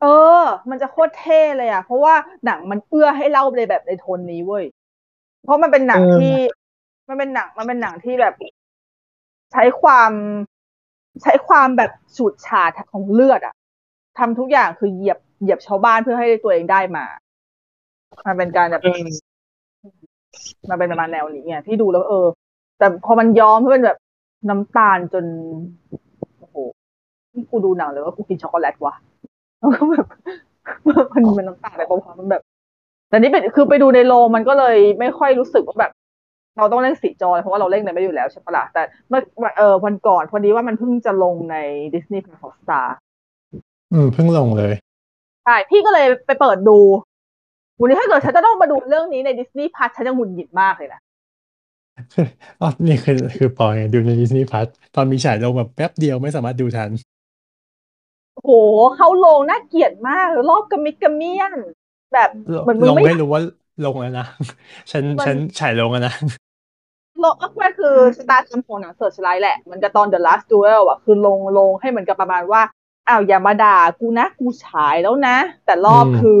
[0.00, 0.06] เอ
[0.40, 2.14] อ มันจะโคตรเท่เลยอะเพราะว่า
[2.44, 4.64] หนังมันเอื้อให้เล่าเลยแบบในโทนนี้เว้ย
[5.44, 6.36] เพราะมันเป็นหนังที่
[7.08, 8.34] มันเป็นหนัง มันเป็นหนังที่แบบ
[9.52, 10.12] ใช้ความ
[11.22, 13.54] ใช้ความแบบฉูดฉาดของเลือดอะ
[14.18, 17.04] ทำทุกอย่างคือเหยียบ เหยียบชาวบ้านเพื่อให้ตัวเองได้มา
[18.26, 19.06] มันเป็นการแบบอืม
[20.70, 22.26] มันเป็นประมาณแนวนี้ไงที่ดูแล้วเออ
[22.78, 23.98] แต่พอมันย้อมให้มันแบบ
[24.48, 25.24] น้ำตาลจน
[26.38, 26.56] โอ้โห
[27.34, 28.94] นี่กูดูหนังเลยว่ากูกินช็อกโกแลตวะ
[29.62, 30.06] แล้วก็แบบ
[31.14, 32.42] มันมันน้ำตาลไปเพราะมันแบบ
[33.08, 35.92] แต่นี่เป็นคือไปดูในโรงมันก็เลยไม่ค่อยรู้สึกว่าแบบ
[36.58, 39.20] เราต้องเล่นสีจอเพราะว่าเราเล่นในไม่อยู่แล้วใช่ปะล่ะแต่เมื่อ
[39.58, 41.56] เออวันก่อนพอดีว่ามันเพิ่งจะลงใน
[41.94, 42.86] Disney Plus Hotstar
[43.92, 44.72] อืมเพิ่งลงเลย
[45.44, 46.78] ใช่พี่ก็เลยไปเปิดดู
[47.78, 51.00] วันนี้ถ้าเกิดฉันจะต้องมาดูเรื่องนี้ใน Disney Plus ฉันจะหงุดหงิดมากเลยนะ
[52.60, 56.90] อ๋อนี่คือคือปอยไงดูในดิสนีย์พัทตอนมีฉายลงแบบแป๊บเดียวไม่สามารถดูทัน
[58.44, 58.50] โห
[58.96, 61.52] เข้าโรงน่าเกลียดมาก รอบกระมิดกระเมียน
[62.12, 62.28] แบบ
[62.64, 63.40] เหมือนมึงลงไม่ไม่รู้ว่า
[63.84, 64.26] ลงแล้วนะ
[64.90, 66.14] ฉันมันฉันฉายลงแล้วนะ
[67.22, 72.62] ลงก็คือสตาร์ทำของหนังเสิร์ชไลท์แหละ มันจะตอน The Last Duel อะ คือลงลงให้เหมือนกับประมาณว่า
[73.08, 76.38] อ้าวอย่ามาด่ากูนะ กูฉายแล้วนะ แต่รอบอืมคือ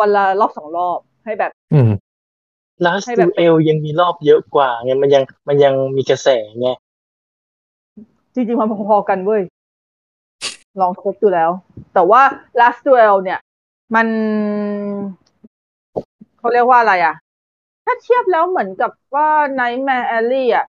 [0.00, 1.90] วันละรอบสองรอบให้แบบอืม
[2.84, 6.28] ลาสให้แบตูบเอลยังมีรอบเยอะกว่าไงมันยังมันยังมีกระแส
[6.60, 6.68] ไง
[8.34, 9.42] จริงๆมันพอๆกันเว้ย
[10.80, 11.50] ลองเช็คดูแล้ว
[11.94, 12.22] แต่ว่า
[12.60, 13.38] Last Duel เนี่ย
[13.94, 14.06] มัน
[16.38, 17.14] เขาเรียกว่าอะไรอะ
[17.84, 19.28] ถ้าเทียบแล้วเหมือนกับว่า
[19.60, 20.64] Nightmare Alley อะ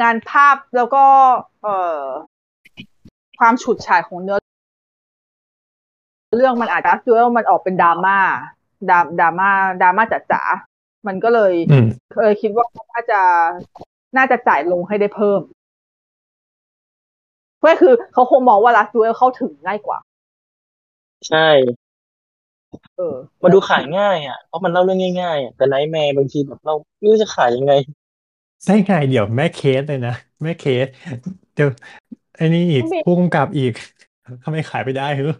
[0.00, 1.04] งานภาพแล้วก็
[1.62, 2.02] เอ่อ
[3.38, 4.38] ความฉูดฉาดของเนื้อ
[6.36, 8.18] เรื่องมันอาจจะ Last Duel มันออกเป็นดราม่า
[8.90, 9.50] ดราดราม่า
[9.82, 13.20] ดราม่าจ๋าๆมันก็เลยอืมเคยคิดว่าน่าจะ
[14.16, 15.40] น่าจะจ่ายลงให้ได้เพิ่ม
[17.60, 19.98] เพื่อคือเขาคงมองว่าลัสดูเอลเข้าถึงง่ายกว่า
[21.28, 21.48] ใช่
[22.96, 27.72] เออมาดูขายง่ายอะเพราะมันเล่าเรื่องง่ายๆอะแต่ไนท์แมร์บางทีแบบเราไม่รู้จะขายยังไง
[28.66, 30.86] ได้ไงเดี๋ยวแม่เคสเลยนะแม่เคส
[31.54, 31.68] เดี๋ยว
[32.36, 33.72] ไอ้นี่อีกไม่ผู้กำกับอีก
[34.44, 35.36] ทำไมขายไม่ได้เหรอ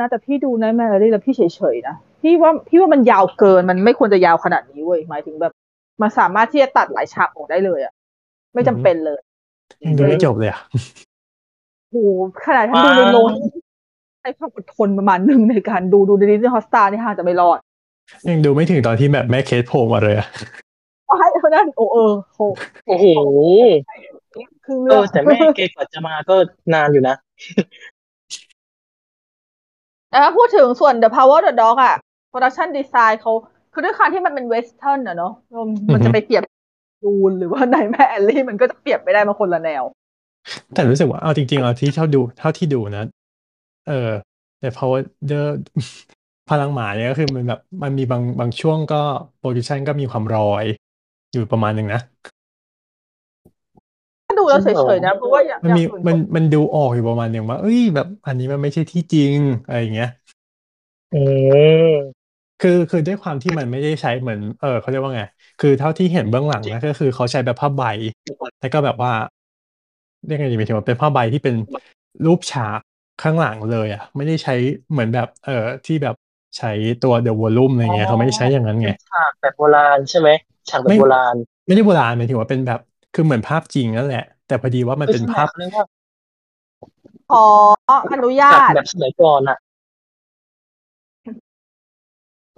[0.00, 1.42] นะแต่พี่ดูนะแมรี่แล้วพี่เฉ
[1.74, 5.52] ยๆนะพี่ว่าพี่ว่ามันยาวเกินมันไม่ควรจะยาวขนาดนี้เว้ยหมายถึงแบบ
[6.02, 7.92] มันสามารถที่จะตัดหลายฉากออกได้เลยอะ
[8.54, 9.20] ไม่จำเป็นเลย
[9.84, 10.60] ยังดูไม่จบเลยอะ
[11.92, 12.08] โอ้โห
[12.44, 13.26] ขนาดฉันดูในโรง
[14.20, 17.58] ใช้ความอดทนประมาณหนึ่งในการดูดูในดิสนีย์ฮอสตานี่ห่างจะไม่รอด
[18.28, 20.26] ยังดูไม่ถึงตอนที่แบบแม่เคสโผล่มาเลยอะ
[21.18, 22.40] ไอ้เพราะนั่นโอ้เออโห
[22.88, 23.06] โอ้โห
[24.64, 26.34] ครึ่งเอเรื่อองแต่แม่เกกว่าจะมาก็
[26.74, 27.14] นานอยู่นะ
[30.10, 31.94] แต่ถ้าพูดถึงส่วน The Power of the Dog อะ
[32.32, 33.32] Production Design เขา
[33.72, 36.42] คือด้วยความที่มันเป็น western อะเนาะมันมันจะไปเปรียบ
[37.04, 39.82] Dune หรือว่า Nightmare Alley มันก็จะเปรียบไม่ได้มาคนละแนว
[40.74, 43.04] แต่รู้สึกว่าเอาจริงๆเอาที่เท่าดูเท่าที่ดูนะ
[43.88, 44.10] เออ
[44.60, 45.40] แต่ Power of the
[46.50, 49.02] พลังหมาเนี่ยก็คือมันแบบมันมีบางบางช่วงก็
[49.38, 50.64] production ก็มีความลอย
[51.32, 52.00] อยู่ประมาณหนึ่งนะ
[54.38, 59.36] ดูแล้วเฉยๆนะเพราะว่าอย่างมันมีอย่างอื่นมันมันดูออกอยู่ประมาณหนึ่งว่าเอ้ยแบบ อันนี้มันไม่ใช่ที่จริง
[59.66, 60.10] อะไรอย่างเงี้ย
[61.14, 61.16] อื
[61.84, 61.86] ม
[62.62, 65.22] คือคือด้วยความที่มันไม่ได้ใช้เหมือน เออเขาเรียกว่าไง
[65.60, 67.82] คือเท่าที่เห็นเบื้องหลังนะก็คือเขาใช้แบบผ้าใบ
[68.60, 69.12] แล้วก็แบบว่า
[70.26, 71.54] เรียกไงดีหมายถึงว่าเป็นผ้าใบที่เป็น
[72.26, 72.80] รูปฉาก
[73.22, 74.54] ข้างหลังเลยอะ ไม่ได้ใช้
[74.90, 76.16] เหมือนแบบเออที่แบบ
[76.58, 76.72] ใช้
[77.04, 80.28] ตัวเดอะวอลลุ่มอะไรเงี้ยเขาไม่ได้ใช้อย่างนั้นไงฉากแบบโบราณใช่ไหม
[80.70, 81.34] ฉากแบบไม่โบราณ
[81.66, 82.80] ไม่ได้โบราณหมายถึงว่าเป็นแบบ
[83.14, 85.84] คือเหมือนภาพจริงนั่นแหละ แต่พอดีว่ามันเป็นภาพเรียกว่า
[87.30, 87.44] ขอ
[88.12, 89.58] อนุญาฉากตแบบสมัยก่อนอะ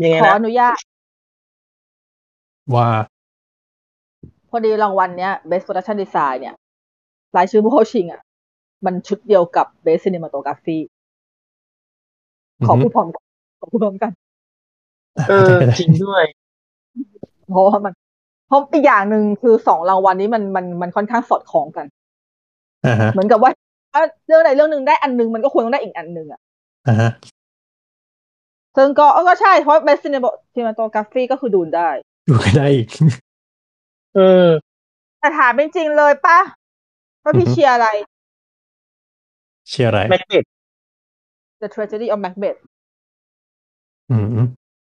[0.03, 0.77] ยังไงขอนะอนุญาต
[2.75, 2.89] ว่า
[4.51, 6.55] พอดีรางวัลเนี้ย Best Production Design เนี่ย
[7.37, 8.20] รายชื่อผู้เข้าชิงอะ
[8.87, 10.78] มันชุดเดียวกับ Best Cinematography
[12.66, 13.24] ขอพูดพร้อมกัน
[13.61, 14.11] ขอพูดพร้อมกัน
[15.28, 16.24] เออจริงด้วย
[17.51, 17.93] เพราะว่ามัน
[18.47, 21.87] เพราะอีกอย่างหนึ่งคือสองรางวัลนี้มันมันมันค่อนข้างสอดคล้องกัน
[22.87, 23.51] อ่าฮะเหมือนกับว่า
[23.93, 26.41] ถ้าเรื่องใดเรื่องหนึ่งได้อันหนึงมันก็ควรต้องได้อีกอันหนึ่งอะ
[26.89, 27.11] อ่าฮะ
[28.76, 30.01] ซึ่งก็เออก็ใช่เพราะ Best
[30.55, 31.89] Cinematography ก็คือดูนได้
[32.28, 32.89] ดูก็ได้อีก
[34.16, 34.49] เออ
[35.18, 36.39] แต่ถามเป็นจริงเลยป่ะ
[37.25, 37.89] ว่าพี่อือฮึเชียร์อะไร
[39.68, 40.45] เชียร์อะไร แม็กเบ็ด
[41.62, 42.61] The Tragedy of Macbeth
[44.11, 44.47] อืม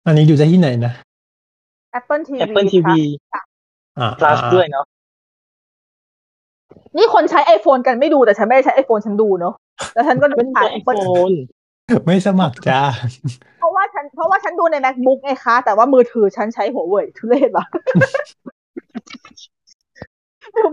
[0.07, 0.93] อันนี้ดูได้ที่ไหนนะ
[1.99, 3.01] Apple TV แอปเปิลทีวี
[3.99, 4.85] อ่าพลัสด้วยเนาะ
[6.97, 9.55] นี่คนใช้ iPhone กันไม่ดูแต่ฉันไม่ได้ใช้ iPhone ฉันดูเนอะ
[9.95, 11.33] แล้วฉันก็ดูเป็นผ่านไอโฟ Apple น
[12.05, 12.81] ไม่สมัครจ้า
[13.59, 17.93] เพราะว่าฉันเพราะว่าฉันดูใน MacBook ไงคะ แต่ว่ามือถือฉันใช้หัวเว่ยทุเรศปะดู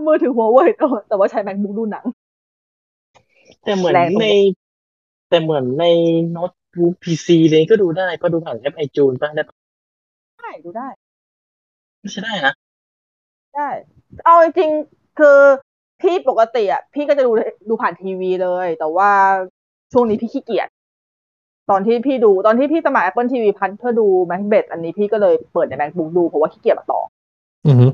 [0.06, 2.04] มือถือหัวเว่ยแต่ว่าแต่ว่าใช้ MacBook ดูหนัง
[3.64, 4.26] แต่เหมือนแรงตรงใน
[5.28, 5.84] แต่เหมือนใน
[6.30, 9.56] โน้ตบุ๊กพีซีเลยก็ดูได้ก็ดูผ่านแอปไอจูนป่ะได้ปะ
[10.38, 10.88] ได้ดูได้
[12.00, 12.54] ไม่ใช่ได้นะ
[13.54, 13.68] ได้
[14.24, 15.38] เอาจริงๆคือ
[16.00, 17.30] พี่ปกติอะพี่ก็จะดู
[17.68, 19.10] ดูผ่านทีวีเลย แต่ว่า
[19.92, 20.68] ช่วงนี้พี่ขี้เกียจ
[21.70, 27.00] ตอนที่พี่ดูตอนที่พี่สมัคร Apple TV พันเพื่อดู Macbeth อันนี้พี่ก็เลยเปิดใน MacBook ดูเพราะว่าขี้เกียจมาต่อ
[27.66, 27.86] อือฮึ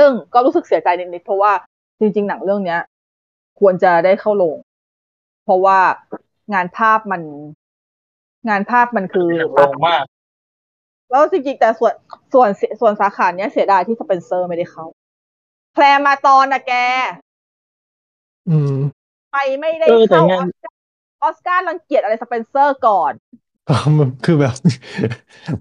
[0.00, 1.52] ซึ่งก็รู้สึกเสียใจนิดๆเพราะว่า
[2.00, 2.80] จริง ๆ หนังเรื่องเนี้ย
[3.60, 4.58] ควรจะได้เข้าโรง
[5.44, 5.78] เพราะว่า
[6.54, 7.22] งานภาพมัน
[8.48, 10.04] งานภาพมันคือหนังโรงมาก
[11.10, 11.94] แล้วจริงๆแต่ส่วน
[12.32, 12.48] ส่วน
[12.80, 14.86] ส่วนสาขาเนี้ยเสียดายที่สเปนเซอร์ไม่ได้เข้า
[15.74, 16.72] แพรมาตอนนะแก
[18.48, 18.76] อืม
[19.32, 20.46] ไปไม่ได้เออแต่เข้างาน
[21.22, 23.12] ออสการ์รังเกียจอะไรสเปนเซอร์ก่อน
[24.24, 24.54] คือแบบ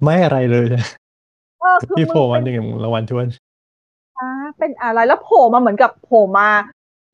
[0.03, 0.83] ไม่อะไรเลยนะ
[1.59, 3.27] เออคือพี่มึโผล่งมาเป็นหนึ่งรางวัลทวน
[4.19, 6.49] อ่าเป็นอะไรแล้วโผล่มาเหมือนกับโผล่มา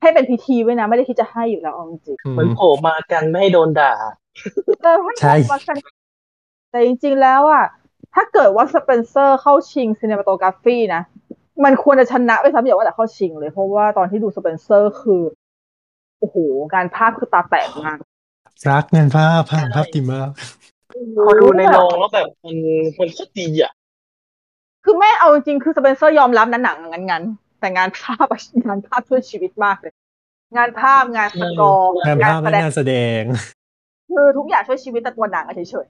[0.02, 5.76] ให้เป็นพิธีไว้นะ ไม่ได้คิดจะให้อยู่แล้วเอาจริงอืเหมือนมโผล่มากันไม่ให้โดนด่าๆเออให้ใช่มากัน
[6.70, 7.64] แต่จริง ๆ แล้วอะ
[8.14, 11.02] ถ้าเกิดว่าสเปนเซอร์เข้าชิงซีเนมาโตกราฟีนะ
[11.64, 15.22] มันควรจะชนะไปซ้ำอย่าว่าแต่เข้าชิงเลย เพราะว่าตอนที่ดูสเปนเซอร์คือ
[16.20, 16.36] โอ้โห
[16.74, 17.98] การภาพคือตาแตกมาก
[18.70, 20.30] รักงานภาพภาพภาพดีมาก
[21.26, 22.56] พอดูในโรงแล้วแบบมัน
[22.98, 23.72] มันโคตรดีอะ
[24.88, 29.92] คือแม่เอาจริงๆคือสเปนเซอร์ยอมรับนะหนังงั้นงั้นๆแต่งานภาพอะงานภาพช่วยชีวิตมากเลย
[30.56, 33.22] งานภาพงานสกอร์งานภาพและงานแสดง
[34.10, 35.88] คือทุกอย่างช่วยชีวิตแต่ตัวหนังอะเฉย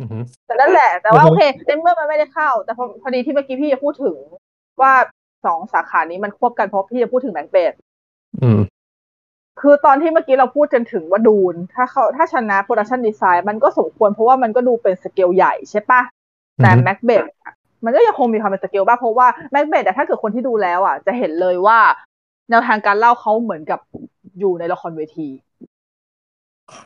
[0.00, 4.16] อือฮึๆแต่นั่นแหละ แต่ว่าโอเค อือฮึในเมื่อมันไม่ได้เข้า แต่พอพอดีที่เมื่อกี้พี่จะพูดถึง
[4.80, 4.92] ว่า
[5.44, 7.72] สองสาขานี้มันควบกันเพราะพี่จะพูดถึง Macbeth
[8.42, 8.60] อืม
[9.60, 16.02] คือตอนที่เมื่อกี้เราพูดจนถึงว่า Dune ถ้าเขาถ้าชนะ production design มันก็สมควรเพราะว่ามันก็ดูเป็นสเกลใหญ่ใช่ปะ
[16.62, 17.24] แต่อือฮึ Macbeth
[17.86, 21.78] มันก็ยังคงมีความเป็นสเกลบ้างเพราะว่า Macbeth ถ้าเกิดคนที่ดูแล้วอะ จะเห็นเลยว่า
[22.50, 23.80] แนวทางการเล่าเขาเหมือนกับ
[24.38, 25.28] อยู่ในละครเวที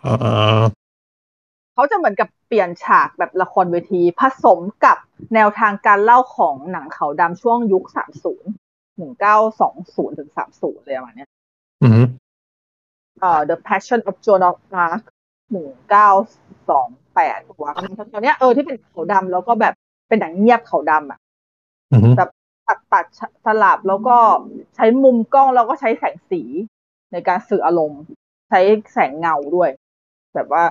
[0.05, 0.63] อ่า
[1.75, 4.97] เขาจะเหมือนกับเปลี่ยนฉากแบบละครเวที ผสมกับ
[5.35, 7.85] แนวทางการเล่าของหนังขาวดำช่วงยุค
[8.45, 11.29] 30 1920ถึง30เลยประมาณเนี้ย
[11.83, 12.05] อืม
[13.21, 15.03] เอ่อ The Passion of Joan of Arc
[15.51, 16.09] หนึ่งเก้า
[16.71, 17.67] สองแปดตัว
[18.13, 19.75] ตอนเนี้ยเออที่เป็นขาวดำแล้วก็แบบ
[20.11, 21.19] เป็นหนังเงียบขาวดำอะ
[21.93, 22.31] อืมแบบ
[22.69, 23.05] ตัดตัด
[23.45, 24.17] สลับแล้วก็
[24.77, 26.43] ใช้มุมกล้องแล้วก็ใช้แสงสี
[27.13, 28.03] ในการสื่ออารมณ์
[28.49, 28.61] ใช้
[28.93, 29.71] แสงเงาด้วย
[30.35, 30.63] แบบว่า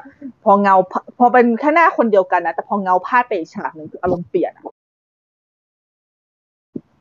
[0.43, 4.51] พอเงาพพอเป็นแค่หน้าคนเดียวกันนะแต่พอเงาพาดไปอีกฉากหนึ่งคืออารมณ์เปลี่ยน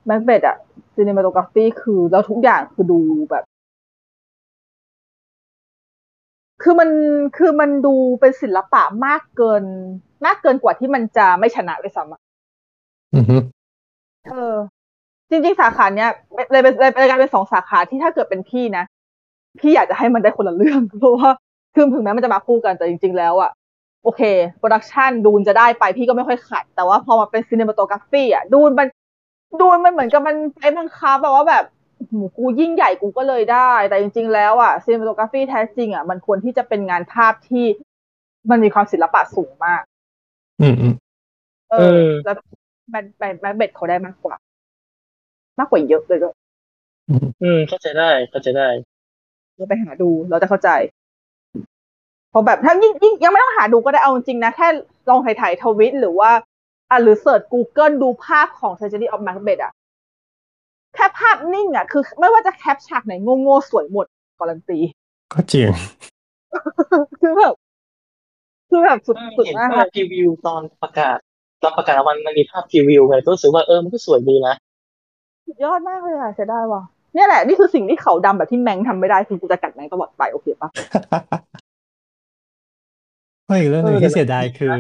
[0.07, 0.57] Macbeth อะ
[0.95, 3.45] cinematography คือแล้วทุกอย่างคือดูแบบ
[6.63, 6.91] คือมัน
[7.37, 9.65] คือมันดูเป็นศิลปะมากเกิน
[10.25, 12.28] มากเกินกว่าที่มันจะไม่ชนะเลยซ้ำอะอืม
[14.31, 14.57] เออ
[15.31, 16.11] จริงๆ สาขาเนี้ย
[16.51, 18.85] เลยเป็นเลยเลยกลายเป็นสองสาขาที่ถ้าเกิดเป็นพี่นะ
[19.61, 21.31] พี่อยากจะให้มันได้คนละเรื่องเพราะว่า
[21.75, 23.51] คือถึงแม้มันจะมาคู่กันแต่จริง ๆ แล้วอะ
[24.05, 24.21] โอเค
[24.59, 28.87] production Dune จะได้ไปพี่ก็ไม่ค่อยขัด แต่ว่าพอมาเป็น cinematography อะ Dune มัน
[29.61, 31.65] ดูนมันเหมือนกับมันไปบังคับแบบว่าแบบ
[32.13, 37.65] หมูกูยิ่งใหญ่กูก็เลยได้ แต่จริง ๆ แล้วอะซีน m โ t กราฟีแท้จริงอะมันควรที่จะเป็นงานภาพที่
[38.51, 39.83] มันมีความศิลปะสูงมาก
[40.61, 40.95] อืมอืม
[41.71, 42.37] เอเอออแล้ว
[42.91, 44.37] แบทแบทแบทเบ็ดเขาได้มากกว่า
[45.59, 46.35] มากกว่าเยอะเลยด้วย
[47.43, 48.69] อืมเข้าใจได้เข้าใจได้
[49.57, 50.71] เราไปหาดูเราจะเข้าใจ
[52.31, 54.69] เพราะแบบถ้ายิ่งยิ่งยังไม่ต้องหาดูก็ได้เอาจริงๆนะ แค่
[55.09, 56.31] ลองถ่ายถ่ายทวิตหรือว่า
[56.91, 59.73] อะหรือเสิร์ช Google ดูภาพของ Tragedy of Macbeth อะ
[60.95, 64.07] แค่ภาพนิ่งอะ คือ ไม่ว่าจะแคปฉากไหนโง่ๆสวยหมด
[64.39, 64.79] การันตี
[65.33, 65.71] ก็จริง
[67.21, 67.55] คือแบบ
[68.69, 71.19] คือแบบสุดสุดเห็นมากภาพพรีวิวตอนประกาศ
[71.63, 74.55] ตอนประกาศรางวัลมันมีภาพพรีวิวไงก็รู้สึกว่าเออมันก็สวยดีนะ
[75.47, 76.83] สุดยอดมากเลยอะเสียดายว่ะ
[77.15, 80.69] เนี่ยแหละนี่คือสิ่งที่เขาดำแบบที่แมงทำไม่ได้คือกูจะกัดแมงตลอดไปโอเคปะ
[83.47, 84.75] ก็อีกเรื่องหนึ่งเออที่เสียดายคือ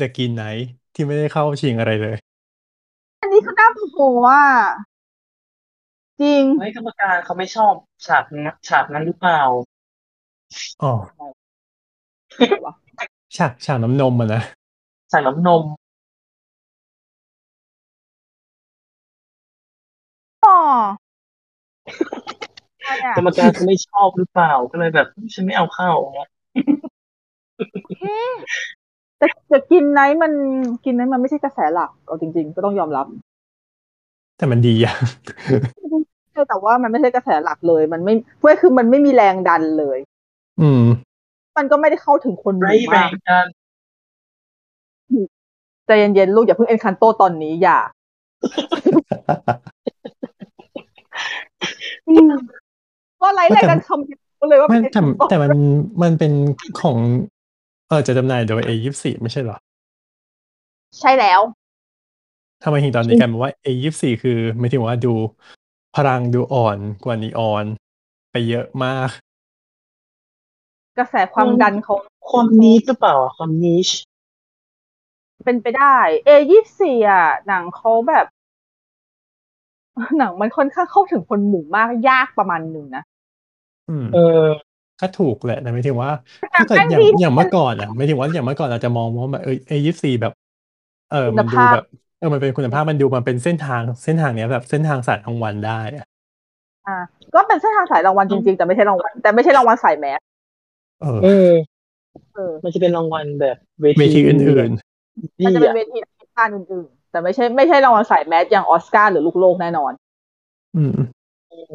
[0.00, 0.64] The Green Knight
[0.94, 2.16] ที่ไม่ได้เข้าชิงอะไรเลย
[3.20, 4.44] อันนี้คือน่าโมโหอะ
[6.20, 7.72] จริงเฮ้ยกรรมการเขาไม่ชอบ
[8.06, 9.40] ฉากนั้นฉากนั้นหรือเปล่า
[10.82, 10.92] อ๋อ
[13.36, 14.42] ฉากฉากน้ำนมอะนะ
[15.12, 15.62] ฉากน้ำนม
[23.16, 26.30] กรรมการเขาไม่ชอบหรือเปล่าก็เลยแบบฉันไม่เอาเข้าอย่างเงี้ย
[29.18, 30.32] แต่แต่กินไนท์มัน
[30.84, 33.06] กินไนท์มันไม่ใช่กระแสหลักเอาจริง ๆ ก็ต้องยอมรับ
[34.36, 34.94] แต่มันดีอะ
[36.32, 39.98] ใช่แต่ว่ามันไม่ใช่กระแสหลักเลย มันไม่เพื่อคือมันไม่มีแรงดันเลย
[40.60, 40.84] อืม
[41.58, 43.46] มันก็ไม่ได้เข้าถึงคนหไรมู่แรมากงกัน
[45.86, 47.78] ใจเย็นๆลูกอย่าเพิ่งเอ็นคันโตตอนนี้อย่า
[53.20, 55.00] ก็ไลฟ์รายการคำเลยว่าไม่เป็นแต่
[55.30, 55.52] แต่มัน
[56.02, 56.32] มันเป็น
[56.80, 56.98] ของ
[57.88, 59.56] เออจะจำหน่ายโดย A24 ไม่ใช่เหรอ
[60.98, 61.40] ใช่แล้ว
[62.62, 65.14] ทำไมถึงตอนนี้กลายเป็นว่า A24 คือไม่ถึงว่าดู
[65.96, 67.64] พลังดูอ่อนกว่านีออน
[68.30, 69.10] ไปเยอะมาก
[70.98, 71.94] กระแสความดันเขา
[72.30, 73.88] ความนี้หรือเปล่าอะความนิช
[75.44, 78.26] เป็นไปได้เอยี่สี่อะ หนังเขาแบบ
[80.18, 83.02] หนังมันค่อนข้างเข้าถึงคนหมู่มากยากประมาณหนึ่งนะ
[83.88, 84.46] อืมเออ
[85.00, 90.32] ก็ถูกแหละแต่ไม่ถึงว่าแต่ถ้าเกิดอย่างบางทีอย่างเมื่อก่อนอะไม่ถึงว่าอย่างเมื่อก่อนอาจจะมองว่าแบบเออ A24 แบบ
[91.10, 91.84] เออมันดูคุณภาพแบบ
[92.18, 96.06] เออมันเป็นคุณภาพมันดูมันเป็นเส้นทางเส้นทางเนี้ยแบบเส้นทางสายทางวันได้อะ
[96.86, 96.96] อ่า
[97.34, 100.20] ก็เป็นเส้นทางสายรางวัลจริงๆ แต่ไม่ใช่รางวัลแต่ไม่ใช่รางวัลสายแมส
[101.00, 101.52] เออ เออ
[102.34, 104.70] เออมันจะเป็นรางวัลแบบเวเวทีอื่น
[105.40, 105.98] ดีมันจะเป็นอะเวที
[106.36, 110.92] การอื่นๆ แต่ไม่ใช่ไม่ใช่รางวัลสาย mass อย่างออสการ์หรือลูกโลกแน่นอนๆอืม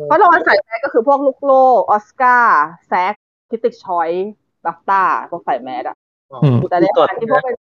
[0.05, 3.13] เพราะรางวัลสาย mass ก็คือพวกลูกโลกออสการ์ SAG
[3.49, 5.01] Critics' Choice BAFTA
[5.31, 5.95] พวกสาย mass อะ
[6.43, 7.55] อืมแต่ในขณะที่พวกเป็น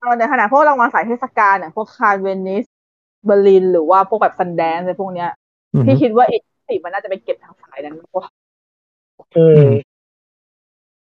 [0.00, 2.64] เออในขณะพวกรางวัลสายเทศกาลเนี่ยพวกคานเวนิส
[3.24, 5.30] เบอร์ลิน หรือว่าพวกแบบ Sundance อะไรพวกเนี้ย
[5.72, 6.34] อืมพี่คิดว่าเอ
[6.68, 8.26] สี่มันน่าจะไปเก็บทางสายนั้นมากกว่า
[9.34, 9.66] เออ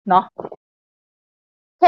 [0.09, 0.23] เนาะ
[1.67, 1.85] โอเค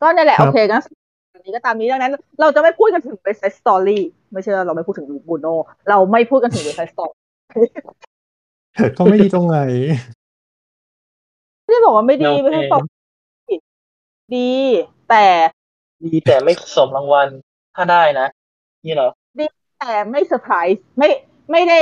[0.00, 1.03] ก็นี่นแหละครับโอเคงั้นอั
[1.44, 3.98] นนี้ก็ตามนี้ดังนั้น เราจะไม่พูดกันถึง West Side Story
[4.32, 5.46] ไม่ใช่ว่าเราไม่พูดถึงบูโน
[5.88, 7.16] เราไม่พูดกันถึง West Side Story
[8.96, 9.58] ก็ไม่ดีตรงไหน
[11.62, 12.82] ไม่ได้บอกว่าไม่ดีโอเคไม่ใช่บอก
[13.48, 13.60] ผิด
[14.34, 14.50] ดี
[15.08, 15.26] แต่
[16.04, 17.28] ดีแต่ไม่สมรางวัล
[17.76, 18.26] ถ้าได้นะ
[18.84, 19.10] นี่เหรอ
[19.80, 21.08] แต่ไม่เซอร์ไพรส์ไม่
[21.50, 21.80] ไม่ได้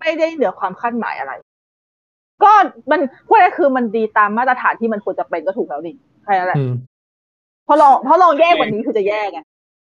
[0.00, 1.32] ไม่ได้เหนือความคาดหมายอะไร
[2.42, 2.52] ก็
[2.90, 5.94] มันพูดง่ายๆคือมันดีตามมาตรฐานที่มันควรจะเป็นก็ถูกแล้วนี่
[6.24, 6.89] แค่นั้นแหละอืมเพ
[7.70, 9.40] ราะลองเพราะลองแย่กว่านี้คือจะแย่ไง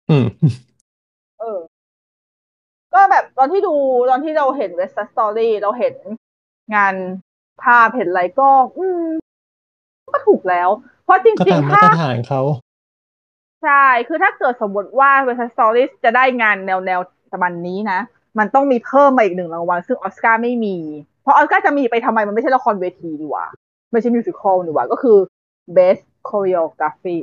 [0.09, 0.25] อืม
[1.39, 1.59] เออ
[2.93, 3.73] ก็แบบตอนที่ดู
[4.09, 5.93] ตอนที่เราเห็น West Side Story เราเห็น
[6.75, 6.95] งาน
[7.63, 9.05] ภาพเห็นอะไรก็ อืม
[10.13, 10.69] ก็ถูกแล้ว
[11.03, 12.41] เพราะจก็ริงตามๆมาถ้าตรฐานเขา
[13.63, 16.99] ใช่ คือถ้าเกิดสมมติว่า West Side Story จะได้งานแนวแนว
[17.31, 17.99] ประมาณนี้นะ
[18.39, 20.77] มันต้องมีเพิ่มมาอีกหนึ่งรางวัล ซึ่งออสการ์ไม่มี
[21.21, 23.45] เพราะออสการ์จะมีไปทำไมมันไม่ใช่ละครเวทีดีกว่า
[23.91, 25.17] ไม่ใช่มิวสิควลดีกว่าก็คือ
[25.77, 27.17] Best Choreography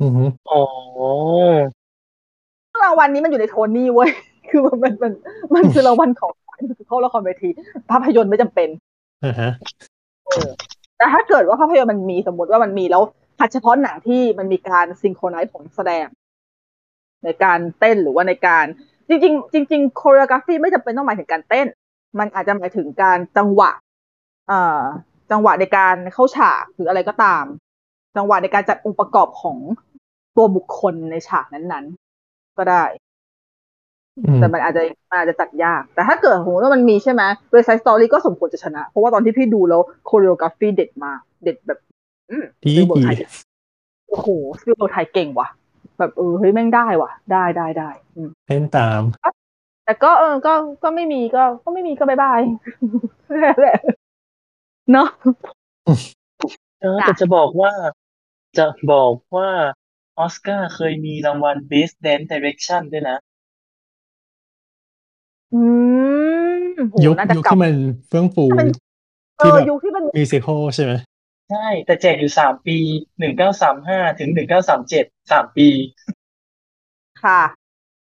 [0.00, 0.62] อือฮึอ๋อ
[2.82, 4.10] รางวัลนี้มันอยู่ในโทนี่เว้ย
[4.50, 5.12] คือมันมันมัน
[5.54, 7.50] มันคือรางวัลของมิวสิควลละครเวที
[7.90, 8.68] ภาพยนตร์ไม่จำเป็น
[9.24, 9.50] อ่าฮะ
[10.98, 13.02] แต่ถ้าเกิดว่าภาพยนตร์มันมีสมมติว่ามันมีแล้ว
[13.52, 16.06] เฉพาะหนังที่มันมีการ synchronize ของนักแสดง
[17.24, 18.64] ในการเต้นหรือว่าในการ
[19.08, 21.66] จริง ๆ จริงๆ choreography ไม่จำเป็นต้องหมายถึงการเต้น
[22.18, 23.70] มันอาจจะหมายถึงการจังหวะ
[24.48, 24.82] เอ่อ
[25.30, 27.44] จังหวะในการเข้าฉากหรืออะไรก็ตาม
[28.16, 29.58] จังหวะในการจัดองค์ประกอบของ
[30.38, 32.84] ตัวบุคคลในฉากนั้นๆ ก็ได้
[34.26, 41.78] อืมแต่มันอาจจะมันอาจจะจัดยาก แต่ถ้าเกิดสมมติว่ามันมีใช่ไหม West Side Story ก็สมควรจะชนะ เพราะว่าตอนที่พี่ดูแล้วchoreography เด็ดมาก เด็ดแบบ
[42.30, 43.16] อืมดีดีกไทย
[44.08, 44.28] โอ้โห
[44.62, 45.48] ฟิลเบิร์กไทยเก่งว่ะ
[45.98, 49.02] แบบเออเฮ้ยแม่งได้ว่ะ ได้ได้ได้อืมเล่นตาม
[49.84, 52.40] แต่ก็เออ ก็ก็ไม่มีก็ ก็ไม่มีก็ bye bye
[53.60, 53.78] แหละ
[54.92, 55.08] เนาะ
[56.80, 57.72] เออแต่จะบอกว่า
[58.58, 59.48] จะบอกว่า
[60.18, 63.18] ออสการ์เคยมีรางวัล Best Dance Direction ด้วยนะ
[65.54, 65.60] อื
[66.58, 66.60] ม
[66.90, 67.74] โหยุคน่าจะยุคเก่าที่มัน
[68.08, 68.70] เฟื่องฟูถ้าเป็น
[69.38, 70.92] เอ่อที่แบบยุคที่มัน musical ใช่ไหม
[71.50, 72.76] ใช่ แต่แจกอยู่สามปี
[73.18, 75.68] หนึ่งเก้าสามห้าถึงหนึ่งเก้าสามเจ็ดสามปี
[77.22, 77.42] ค่ะ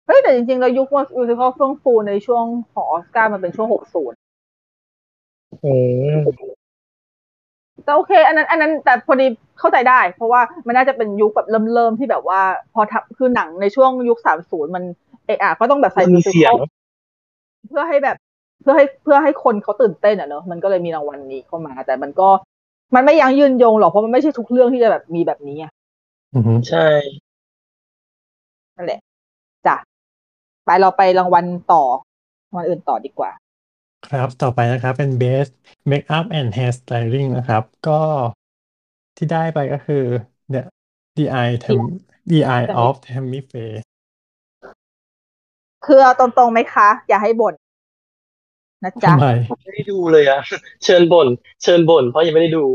[0.06, 4.18] เฮ้ยแต่จริงๆ แล้วยุค musical เฟื่องฟูในช่วงของออสการ์มันเป็นช่วงหกศูนย์
[5.64, 5.74] อื
[6.16, 6.20] ม
[7.84, 9.28] แต่โอเค อันนั้น อันนั้นแต่พอดี
[9.60, 12.42] เข้าใจได้ เพราะว่ามันน่าจะเป็นยุคแบบเริ่มเริ่มที่แบบว่า
[12.74, 14.84] พอทับคือหนังในช่วงยุคสามศูนย์มัน
[15.26, 16.64] เอะอะก็ต้องแบบใส่มันมีมิวสิเสีคยองล
[17.70, 18.18] เพื่อให้แบบ
[18.62, 22.30] เพื่อให้เพื่อให้คนเขาตื่นเต้นอะเนอะมันก็เลยมีรางวัลนี้เข้ามา แต่มันก็
[22.96, 25.72] มันไม่ยังยืนยงหรอกเพราะมันไม่ใช่ทุกเรื่องที่จะแบบมีแบบนี้อะ
[26.36, 26.88] อือฮึใช่
[28.76, 29.00] นั่นแหละ
[29.68, 29.76] จ้ะ
[30.66, 31.84] ไปเราไปรางวัลต่อ
[32.48, 33.32] รางวัลอื่นต่อดีกว่า
[34.08, 35.52] ครับต่อไปนะครับเป็น Best
[35.92, 38.02] Makeup and Hair Styling นะครับ ก็
[39.18, 40.04] ที่ได้ไปก็คือ
[40.50, 40.66] เนี่ย
[41.18, 41.84] The Eye Tam
[42.32, 43.78] The Eye of Tammy Faye
[45.86, 47.54] คือเอาตรงๆไหมคะ อย่าให้บ่น
[48.84, 49.28] นะจ๊ะทำไม
[49.64, 50.40] ไม่ได้ดูเลยอะ
[50.84, 51.28] เชิญบ่น
[51.64, 52.66] เชิญบ่นเพราะยังไม่ได้ดู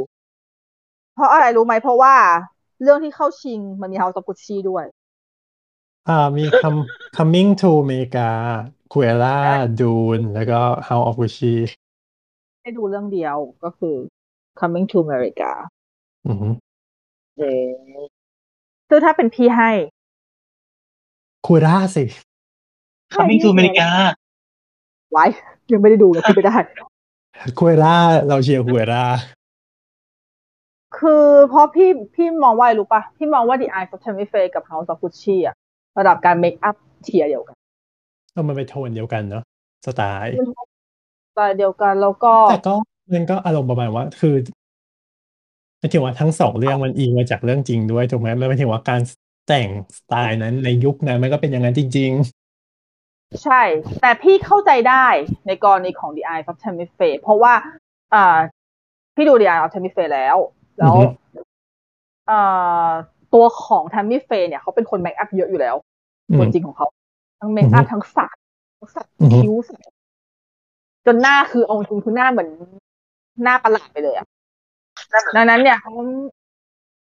[1.16, 2.14] เพราะอะไรรู้ไหมเพราะว่า
[2.82, 4.84] เรื่องที่เข้าชิงมันมี House of Gucci ด้วย
[6.08, 8.28] อ่ามีคำ Coming to America
[8.92, 9.36] Cruella
[9.80, 11.54] Dune แล้วก็ House of Gucci
[12.62, 13.96] ได้ดูเรื่องเดียวก็คือ
[14.60, 15.50] Coming to America
[16.26, 16.48] อือฮึ
[17.40, 17.48] อื
[17.94, 17.98] ม
[18.88, 19.70] ซึ่งถ้าเป็นพี่ให้
[21.46, 22.04] Cruella สิ
[23.14, 23.88] Coming to America
[25.12, 25.24] ไว้
[25.72, 26.56] ยังไม่ได้ดูเลยพูดไม่ได้
[27.58, 27.94] Cruella
[28.28, 29.04] เราเชียร์ Cruella
[30.98, 35.56] คือเพราะพี่พี่มองว่าอะไรรู้ปะพี่มองว่า The Eye of Tammy Faye กับ House of Gucci อะ
[36.00, 37.56] ระดับการ makeup tier เดียวกัน
[38.32, 39.42] เออมันเป็นโทนเดียวกันเนาะ
[39.86, 40.32] สไตล์
[41.30, 42.74] สไตล์เดียวกันแล้วก็แต่ก็
[43.14, 44.34] มันก็อารมณ์ประมาณว่า คือ
[45.78, 49.00] หมายถึงว่าทั้งสองเรื่องมันอิงมาจากเรื่องจริงด้วยถูกไหมมันหมายถึงว่าการ
[49.48, 52.12] แต่งสไตล์นั้นในยุคนั้นมันก็เป็นอย่างนั้นจริง
[53.44, 53.62] ใช่
[54.00, 55.06] แต่พี่เข้าใจได้
[55.46, 57.52] ในกรณีของ The Eye of Tammy Faye เพราะว่า
[58.14, 58.38] อ่า
[59.14, 60.36] พี่ดู The Eye of Tammy Faye แล้ว
[60.78, 61.04] แล้วอือฮึ
[62.26, 62.40] เอ่
[62.86, 62.88] อ
[63.34, 65.89] ตัวของ Tammy Faye เนี่ยเขาเป็นคนเมคอัพเยอะอยู่แล้วๆอื
[66.38, 66.86] ตัวมจริงของเขา
[67.40, 68.30] ทั้งเมคอัพอือฮึทั้งสัก
[68.78, 69.80] ทั้งสักอือฮึคิ้วสัก
[71.06, 72.48] จนหน้าคือเอาจริงคือหน้าเหมือน
[73.42, 74.26] หน้าประหลาดไปเลยอะ
[75.36, 75.92] ดังนั้นเนี่ยเขา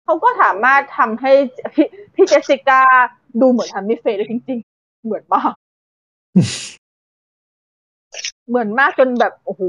[0.03, 1.31] เขาก็สามารถทำให้
[1.73, 2.81] พี่พี่เจสสิก้า
[3.41, 5.53] ดูเหมือนทัมมี่เฟย์ได้จริง ๆ เหมือนมาก
[8.47, 9.63] เหมือนมากจนแบบโอ้โห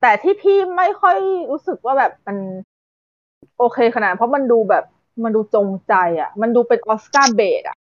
[0.00, 1.16] แต่ที่พี่ไม่ค่อย
[1.50, 2.36] รู้สึกว่าแบบมัน
[3.58, 4.84] โอเคขนาดนั้นเพราะมันดูแบบ
[5.24, 7.76] มันดูจงใจ อะ มันดูเป็น Oscar bait อะ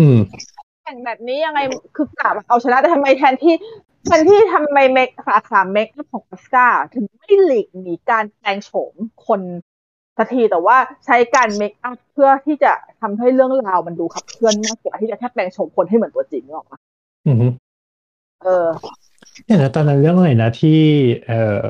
[0.00, 0.18] อืม
[0.84, 1.60] แต่งแบบนี้ยังไง
[1.96, 3.54] คือกะเอาชนะแต่ทำไมแทนที่
[4.04, 8.94] แทนที่ทำไม make สาขา makeup ของออสการ์ถึงไม่หลีกหนีการแปลงโฉม
[9.26, 9.40] คน
[10.16, 16.78] สักทีแต่ว่าใช้การ makeup เพื่อที่จะทำให้เรื่องราวมันดูขับเคลื่อนมากกว่าที่จะแค่แปลงโฉมคนให้เหมือนตัวจริงนึกออกปะ
[17.26, 17.36] อืม
[18.42, 18.66] เออ
[19.44, 20.80] เนี่ยนะตอนนั้นเรื่องอะไรนะที่
[21.26, 21.64] เอ่อ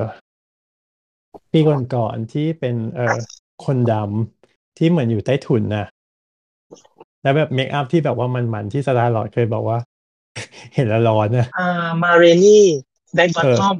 [1.51, 3.17] ปีก่อนๆที่เป็น เอ่อ
[3.65, 5.85] คนดำที่เหมือนอยู่ใต้ถุนน่ะ
[7.25, 9.77] แล้วแบบ makeup ที่แบบว่ามันๆที่สตาร์ลอร์ดเคยบอกว่า
[10.75, 11.69] เห็นแล้วร้อนนะอ่า
[12.03, 13.75] Ma Rainey's Black Bottom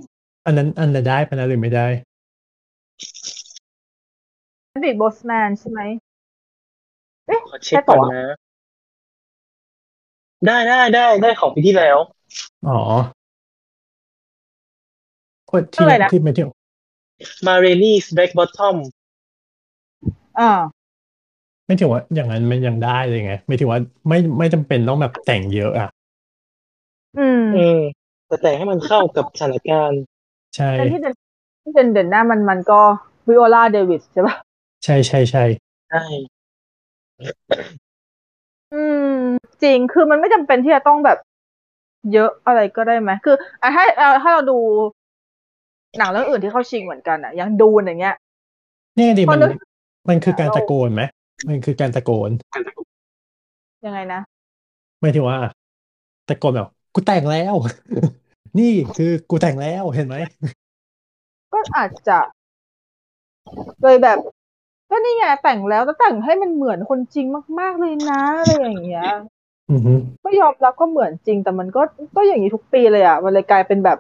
[0.46, 1.88] อันนั้นอันนั้นได้ปะนะหรือไม่ได้
[4.86, 5.80] Chadwick Boseman ใช่ไหม
[7.28, 8.26] เอ๊ะขอเช็คก่อนนะ
[10.46, 11.98] ได้ได้ได้ได้ของปีที่แล้ว
[12.68, 12.80] อ๋อ
[15.52, 16.46] คนที่อะไรนะที่ไม่ที่
[17.48, 18.76] มาเรนี่แบ็กบัตทอม
[20.40, 20.52] อ่า
[21.66, 25.90] ไม่ถึงว่าอย่างนั้นมันยังได้เลยไงไม่ถึงว่าไม่ไม่จำเป็นต้องแบบแต่งเยอะอะ
[27.20, 27.80] อืมอืม
[28.28, 30.02] แต่แต่งให้มันเข้ากับสถานการณ์
[30.56, 31.14] ใช่แต่ที่เด่น
[31.64, 32.80] ที่เด่นเด่นหน้ามันมันก็
[33.28, 34.36] วิโอลาเดวิสใช่ปะ
[34.84, 35.44] ใช่ใช่ใช่
[35.90, 36.04] ใช่
[38.74, 39.20] อืม
[39.64, 41.18] จริงคือมันไม่จำเป็นที่จะต้องแบบ
[42.14, 44.58] เยอะอะไรก็ได้ไหมคืออะถ้าเอาถ้าเราดู
[45.98, 48.16] หนังเรื่องอื่นที่เข้าชิงเหมือนกันอะ อย่างดูนอย่างเงี้ย
[48.96, 49.52] เนี่ยดิพอมันนึก
[50.10, 51.04] มันคือการเราตะโกนไหม
[51.48, 52.32] มันคือการตะโกน
[53.86, 54.22] ยังไงนะ
[55.00, 55.38] ไม่ถึงว่า
[56.28, 57.56] ตะโกนแบบกูแต่งแล้ว
[58.60, 60.16] นี่คือกูแต่งแล้วเห็นไหม
[61.54, 62.20] ก็อาจจะ
[63.84, 64.18] เลยแบบ
[64.90, 67.26] ก็นี่ไงแต่งแล้วแต่แต่งให้มันเหมือนคนจริง
[67.60, 69.10] มาก ๆเลยนะอะไรอย่างเงี้ย
[69.72, 71.82] อือฮึก็ยอมรับก็เหมือนจริง แต่มันก็
[72.16, 73.98] ก็อย่างนี้ทุกปีเลยอะมันเลยกลายเป็นแบบ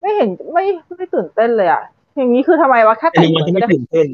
[0.00, 0.64] ไม่เห็นไม่
[0.96, 1.82] ไม่ตื่นเต้นเลยอะ
[2.16, 4.06] อย่างนี้คือทำไมวะแค่เป็นแต่งยังเหไงมือนที่ก็ไม่ได้ตื่นเต้น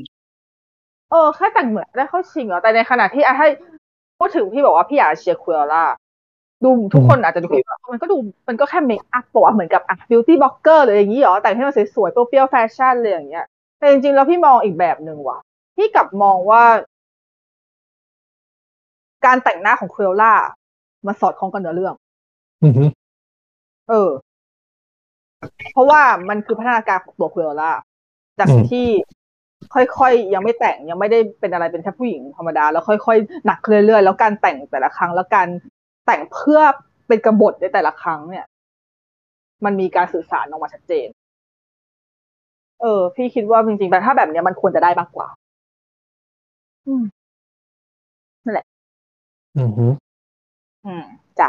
[1.10, 3.48] เออแค่แต่งเหมือนได้เข้าชิงเหรอแต่ในขณะที่อะให้
[4.18, 5.84] พูดถึงพี่บอกว่าพี่อยากเชียร์คุยอล่า
[6.64, 8.16] ดูทุกคนอาจจะดูคิดว่ามันก็ดู
[8.48, 13.46] มันก็แค่ makeup ปะเหมือนกับอะ beauty blogger หรืออย่างนี้หรอแต่งให้มันสวยๆเปรี้ยวๆแฟชั่นเลยอย่างเงี้ย
[13.78, 15.38] แต่จริงๆแล้วพี่มองอีกแบบหนึ่งว่ะ
[15.76, 16.64] พี่กลับมองว่า
[19.26, 20.32] การแต่งหน้าของ Cruella
[21.06, 21.94] มาสอดคล้องกับเนื้อเรื่อง
[22.64, 22.84] อือฮึ
[23.88, 24.10] เออ
[25.72, 27.72] เพราะว่ามันคือพัฒนาการของตัว Cruella
[28.38, 28.86] จากที่
[29.74, 35.48] ค่อยๆ ยังไม่แต่งยังไม่ได้เป็นอะไรเป็นแค่ผู้หญิงธรรมดา แล้วค่อยๆ หนักขึ้นเรื่อยๆ แล้วการแต่งแต่ละครั้ง แล้วการ
[36.06, 36.60] แต่งเพื่อ
[37.08, 38.44] เป็นกบฏในแต่ละครั้งเนี่ย
[39.64, 41.08] มันมีการสื่อสารออกมาชัดเจน
[42.82, 45.28] เออ พี่คิดว่าจริงๆ แต่ถ้าแบบเนี้ยมันควรจะได้มากกว่า
[46.86, 47.04] อืม
[49.56, 49.86] อือฮึ
[50.84, 51.04] อืม
[51.38, 51.48] จ้ะ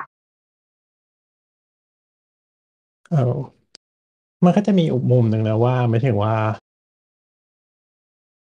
[3.10, 3.68] เออ
[4.46, 6.36] มันก็จะมีอีกมุมหนึ่งนะว่าไม่ถึงว่า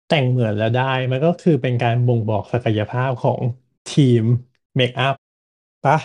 [0.09, 3.41] แต่งเหมือนแล้วได้ มันก็คือเป็นการบ่งบอกศักยภาพของ
[3.87, 4.23] ทีม
[4.75, 5.15] เมคอัพ
[5.83, 5.97] ปะ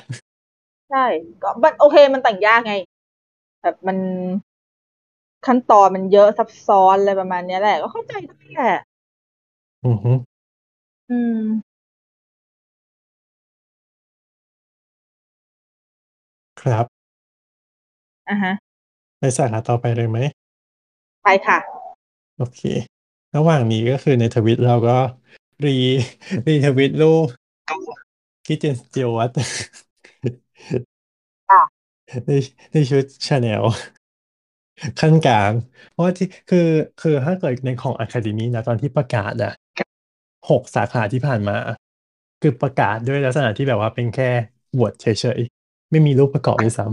[0.91, 1.07] ใช่
[1.43, 2.73] ก็มันโอเคมันแต่งยากไง
[3.63, 3.99] แบบมัน
[5.47, 8.75] ขั้นตอนมันเยอะซับซ้อนอะไรประมาณเนี้ยแหละ ก็เข้าใจได้แหละ
[9.85, 10.13] อือฮึ
[11.09, 11.41] อืม
[16.61, 16.87] ครับ
[18.29, 18.53] อะฮะ
[19.19, 20.19] ไปสาขาต่อไปเลยไหม
[21.23, 21.59] ไปค่ะ
[22.37, 22.61] โอเค
[23.37, 24.99] ระหว่างนี้ก็คือในทวิตเราก็
[25.67, 25.77] รี
[26.47, 27.27] รีทวิตรูป
[28.47, 31.63] คิดเจนสจวตอะ
[32.27, 32.33] ใน
[32.73, 33.63] ในชุดชาแนล
[35.01, 35.53] ขั้นกลาง
[35.91, 36.69] เพราะว่าที่คือ
[37.01, 39.53] คือถ้าเกิดในของ Academy นะตอนที่ประกาศอะ
[40.51, 41.57] หกสาขาที่ผ่านมา
[42.43, 44.31] คือประกาศด้วยลักษณะที่แบบว่าเป็นแค่
[44.79, 45.07] บวดเฉ
[45.39, 46.87] ยๆ ไม่มีรูปประกอบด้วยซ้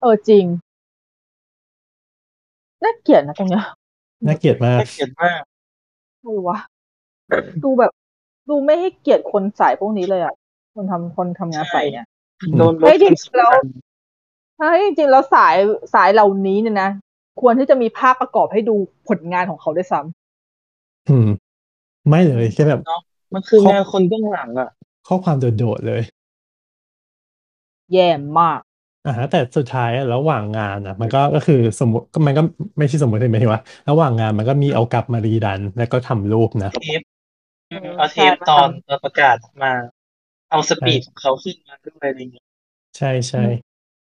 [0.00, 0.46] เออจริง
[2.82, 3.85] น่าเกลียดนะตรงเนี้ยำ
[4.24, 5.40] น่าเกลียดมากน่าเกลียดมาก
[6.24, 6.58] ดูวะ
[7.64, 7.92] ดูแบบ
[8.48, 10.34] ดูไม่ให้เกียรติคนสายพวกนี้เลยอะ
[10.74, 12.06] คนทำคนทำงานสายเนี่ย
[12.58, 13.66] โดนลเฮ้ดยจริงความๆแล้วสำคัญ
[14.58, 15.54] ใช่จริงๆแล้วสาย
[15.94, 16.90] สายเหล่านี้เนี่ยนะ
[17.40, 18.74] ควรที่จะมีภาพประกอบให้ดู
[19.08, 21.28] ผลงานของเขาด้วยซ้ำอืม
[22.08, 22.80] ไม่เลยแค่แบบ
[23.34, 24.68] มันคืองานคนเบื้องหลังอะ
[25.06, 26.02] ข้อความโดดๆเลย
[27.92, 28.08] แย่
[28.40, 28.60] มาก
[29.06, 32.42] อ่าฮะแต่สุดท้ายอะระหว่างงานอะ มันก็ก็คือสมมติก็มันก็
[32.78, 37.00] ไม่ใช่สมมติเลยหมายถึงว่า ระหว่างงานมันก็มีเอากลับมารีดัน แล้วก็ทำรูปนะ เทป
[37.98, 39.72] เอาเทปตอนตอนประกาศมา
[40.50, 42.44] เอาสปีดของเขาขึ้นมาด้วยอะไรอย่างเงี้ย
[42.98, 43.44] ใช่ใช่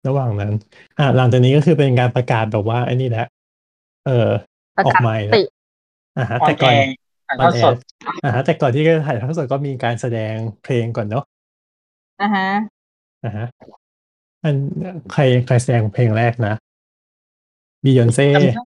[0.06, 0.52] ระหว่างนั้น
[0.98, 3.26] อ่าหลังจากนี้ก็คือเป็นการประกาศแบบว่าไอ้นี่แหละ
[4.06, 4.28] เออ
[4.76, 5.42] ประออกกาศใหม่ติ
[6.18, 6.84] อ่าฮะ ออแต่นก่แออน ร์
[7.28, 7.80] ถ่ายอทออนดแอสดร์
[8.24, 11.24] อ่าฮะแต่ก่อนที่จะถ่ายทอดสดก็มีการแสดงเพลงก่อนเนาะ
[12.20, 12.48] อะฮะ
[13.24, 13.46] อ่าฮะ
[14.44, 14.56] อัน
[15.12, 16.54] ใครใครแสดงเพลงแรกนะ
[17.84, 18.64] บียอนเซ่จำได้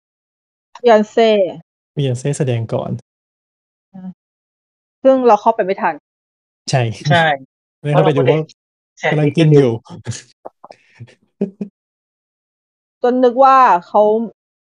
[0.89, 1.31] ยอนเซ่
[1.97, 2.91] บียอนเซ่แสดงก่อน
[5.03, 5.95] ซึ่งเราเข้าไปไม่ทัน
[6.71, 7.27] ใช่ใช่
[7.81, 8.39] เลยเข้าไปดูว่า
[8.99, 9.73] แชร์กำลังลิงก์กินอยู่
[13.03, 14.03] จนนึกว่าเขา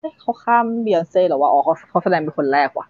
[0.01, 2.87] เอ๊ะเขาข้ามบียอนเซ่หรอว่าอ๋อเขาเขาแสดงเป็นคนแรกว่ะ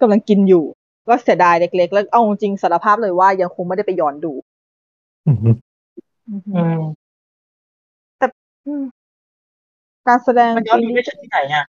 [0.00, 0.64] กำลังกินอยู่
[1.08, 4.32] ก็เสียดายเล็กๆ แล้วเอาจริงๆสารภาพเลยว่ายังคงไม่ได้ไปย้อนดู
[6.30, 6.80] อือฮึ อืม
[8.66, 8.84] อืม
[10.06, 11.64] การแสดงมันย้อนดูได้จากที่ไหนอะ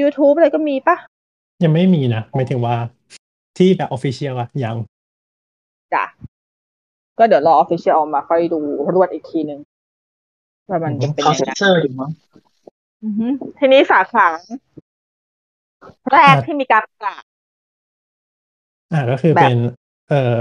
[0.00, 0.96] ยูทูบอะไรก็มีปะ
[1.64, 2.76] ยังไม่มีนะ หมายถึงว่า
[3.58, 4.76] ที่แบบ official อะยัง
[5.94, 6.04] จ้ะ
[7.18, 8.58] ก็เดี๋ยวรอ official ออกมาค่อยดู
[8.94, 9.60] รวดอีกทีหนึ่ง
[10.68, 12.10] ว่ามันจะเป็นเขายังเซ็ไงนเซอร์อยู่มั้ง
[13.04, 13.26] อือฮึ
[13.58, 14.26] ทีนี้สาขา
[16.12, 17.22] แรกที่มีการประกาศ
[18.92, 19.58] อ่าก็คือแบบเป็น
[20.08, 20.34] เอ่อ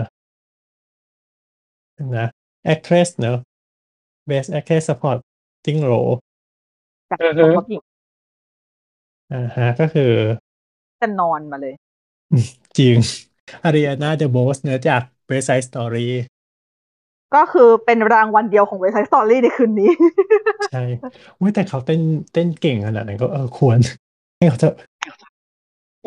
[2.17, 2.27] นะ
[2.73, 3.37] actress เนอะ
[4.29, 6.13] best actress supporting role
[7.09, 7.81] จากอือฮึของหญิง
[9.31, 10.11] อ่าฮะก็คือ
[11.01, 11.73] จะนอนมาเลย
[12.77, 12.97] จริง
[13.63, 16.09] อาริ a นาเดโบสเนื้อจาก West Side Story
[17.35, 19.91] ก็คือเป็นรางวัลเดียวของเว s ไ d สตอรี่ในคืนนี้
[20.71, 20.83] ใช่
[21.39, 22.01] อุ้ยแต่เขาเต้น
[22.33, 23.79] เต้นเก่งขนาดนั้นก็เออควร
[24.37, 24.75] ให้เขาเถอะ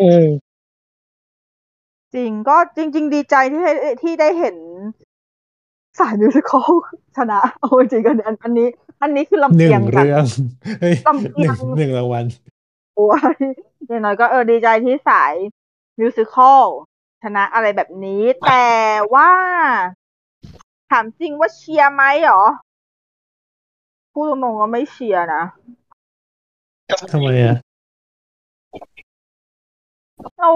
[0.00, 0.26] อืม
[2.14, 3.72] จริงก็จริง ๆ ดีใจที่ให้
[4.02, 4.56] ที่ได้เห็น
[5.98, 6.70] สายมิวสิคอล
[7.16, 8.68] ชนะเอาจริงๆกันอันอันนี้
[9.02, 10.26] อันนี้คือลำหนึ่เอียงงแบบเรื่อง
[10.80, 12.24] เฮ้ยลำเอีหยนึ่งงหนึ่งรางวัล
[12.94, 13.36] โอ้ย
[13.88, 15.32] อย่างน้อยก็เออดีใจที่สาย
[15.98, 16.62] มิวสิคอล
[17.22, 18.66] ชนะอะไรแบบนี้ แต่
[19.14, 19.30] ว่า
[20.90, 22.42] ถามจริงว่าเชียร์ไหมหรอ
[24.12, 25.42] พูดตรงๆก็ไม่เชียร์นะ
[27.12, 27.56] ทำไมอะ
[30.40, 30.50] เรา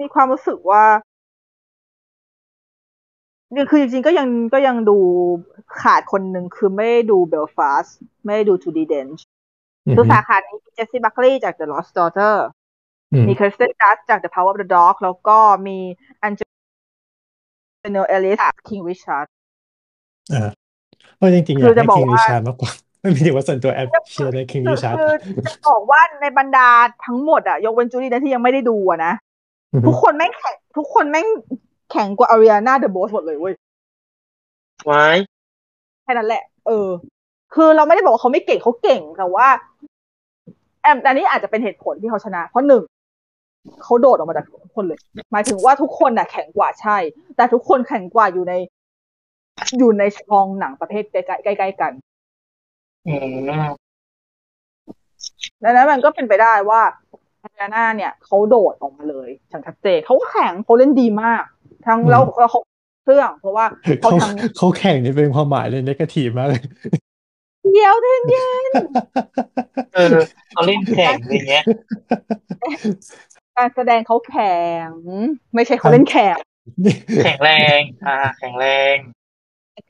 [0.00, 0.84] มีความรู้สึกว่า
[3.70, 4.98] คือจริงๆก็ยังก็ยังดู
[5.80, 7.86] ขาดคนหนึ่งคือไม่ได้ดูเบลฟาส
[8.24, 9.24] ไม่ได้ดูจูดีเดนช์
[9.86, 12.34] อือคือฮึสาขานี้มีเจสซี่บัคลีย์จาก The Lost Daughter
[13.12, 15.78] อืมมีคริสเตนดัสจาก The Power of the Dog แล้วก็มี
[16.22, 16.40] อันเจ
[17.92, 18.38] เนลเอลิส
[18.68, 19.26] คิงริชาร์ด
[20.34, 20.50] อ่า
[21.16, 25.12] เพราะจริงๆอคืยาอกจะให้บอกคิงริว่าชาร์ดมากกว่าไม่มีถึงว่าส่วนตัวแอปเชียร์ในคิงคืริอชาร์ดคือ
[25.46, 26.68] จะบอกว่าในบรรดา
[27.06, 29.12] ทั้งหมดอะยกเว้นจูดี้นะที่ยังไม่ได้ดูอะนะ
[29.86, 31.26] ทุกคนแม่งแข็งทุกคนแม่ง
[31.90, 33.54] แข็งกว่าอาริอานาเดอะโบสหมดเลยเว้ย
[34.84, 35.06] ไว้
[36.02, 36.88] แค่นั้นแหละ เออ
[37.54, 39.48] คือเราไม่ได้บอกว่าเขาไม่เก่งเขาเก่งแต่ว่า
[40.82, 42.82] แอมอันนี้อาจจะเป็นเหตุผลที่เขาชนะ เพราะหนึ่ง
[43.82, 44.98] เขาโดดออกมาจากทุกคนเลย
[45.32, 46.96] หมายถึงว่าทุกคนน่ะ แข็งกว่าใช่
[47.36, 48.54] แต่ทุกคนแข็งกว่าอยู่ใน
[49.78, 51.92] อยู่ในช่องหนังประเภทใกล้ๆใกล้ๆกัน
[53.08, 53.14] อื
[53.58, 53.68] ม
[55.62, 56.82] ดังนั้นมันก็เป็นไปได้ว่า
[57.42, 61.42] อาริอาน่าเนี่ยเขาโดดออกมาเลยอย่างชัดเจนเขาแข็งเขาเล่นดีมาก
[61.88, 62.60] ทั้งแล้วแล้วเขา
[63.04, 63.66] เครื่อง เพราะว่า
[64.02, 66.62] เขาเขาทั้งเขาแข่งนี่เป็นความหมายเลยนกาทีฟมากเลย
[67.72, 68.48] เดียวเท่นเดียว
[69.94, 70.08] เออ
[70.50, 71.64] เขาเล่นแข่งอะไรเงี้ย
[73.56, 74.86] การแสดงเขาแข็ง
[75.54, 76.36] ไม่ใช่เขาเล่นแข็ง
[77.24, 78.96] แข็งแรง อ่า แข็งแรง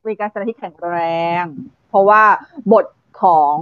[0.09, 0.99] มีการแสดงที่แข็งแร
[1.43, 1.45] ง
[1.89, 2.23] เพราะว่า
[2.73, 2.87] บท
[3.23, 3.57] ของ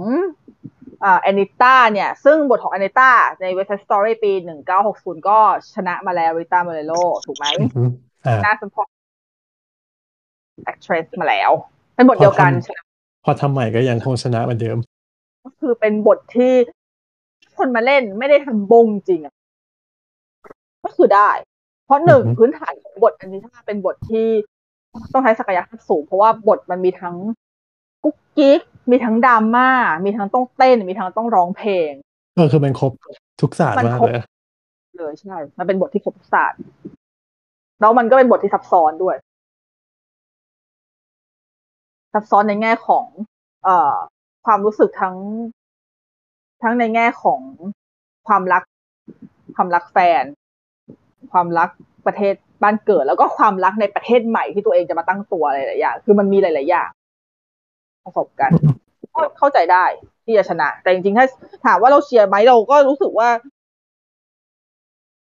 [1.03, 3.09] อ่าแอนิต้าเนี่ย ซึ่งบทของแอนิต้า
[3.41, 4.31] ใน West Side Story ปี
[4.79, 5.39] 1960 ก็
[5.73, 6.93] ชนะมาแล้วริต้าเมเลโล
[7.27, 8.06] ถูกไหมอืมอ่า
[8.45, 8.83] น่าสมพอ
[10.71, 11.51] actress มาแล้ว
[11.95, 12.83] เป็นบทเดียวกันพอทำชนะ
[13.23, 14.77] พอทำใหม่ก็ยังคงชนะเหมือนเดิม
[15.43, 16.53] ก็คือเป็นบทที่
[17.57, 19.33] คนมาเล่นไม่ได้ทำบงจริงอะ
[20.85, 21.29] ก็คือได้
[21.85, 24.27] เพราะหนึ่งอือฮึพื้นฐานของบทอันนี้ถ้าเป็นบทที่
[25.13, 27.15] ต้องใช้ศักยภาพสูง เพราะว่าบทมันมีทั้ง
[28.03, 28.61] กุ๊กกิ๊ก
[28.91, 29.69] มีทั้งดราม่า
[30.05, 31.91] มีทั้งต้องเต้น มีทั้งต้องร้องเพลง
[32.35, 32.91] เออคือมันครบ
[33.41, 34.23] ทุกศาสตร์มันมากครบเลย
[34.97, 36.59] เลยใช่ มันเป็นบทที่ครบศาสตร์
[37.79, 39.15] แล้วมันก็เป็นบทที่ซับซ้อนด้วย
[42.13, 43.05] ซับซ้อนในแง่ของ
[43.63, 43.95] เอ่อ
[44.45, 45.15] ความรู้สึกทั้ง
[46.63, 47.39] ทั้งในแง่ของ
[48.27, 48.63] ความรัก
[49.55, 50.23] ความรักแฟน
[51.31, 51.69] ความรัก
[52.05, 56.89] ประเทศบ้านเกิด แล้วก็ความรักในประเทศใหม่ที่ตัวเองจะมาตั้งตัวหลายๆอย่างคือมันมีหลาย ๆ อย่าง
[58.03, 58.51] ผสมกัน
[59.15, 59.85] ก็เข้าใจได้
[60.25, 61.25] ที่จะชนะ แต่จริงๆ ถ้า
[61.65, 63.29] ถามว่าเราเชียร์ไหมเราก็รู้สึกว่า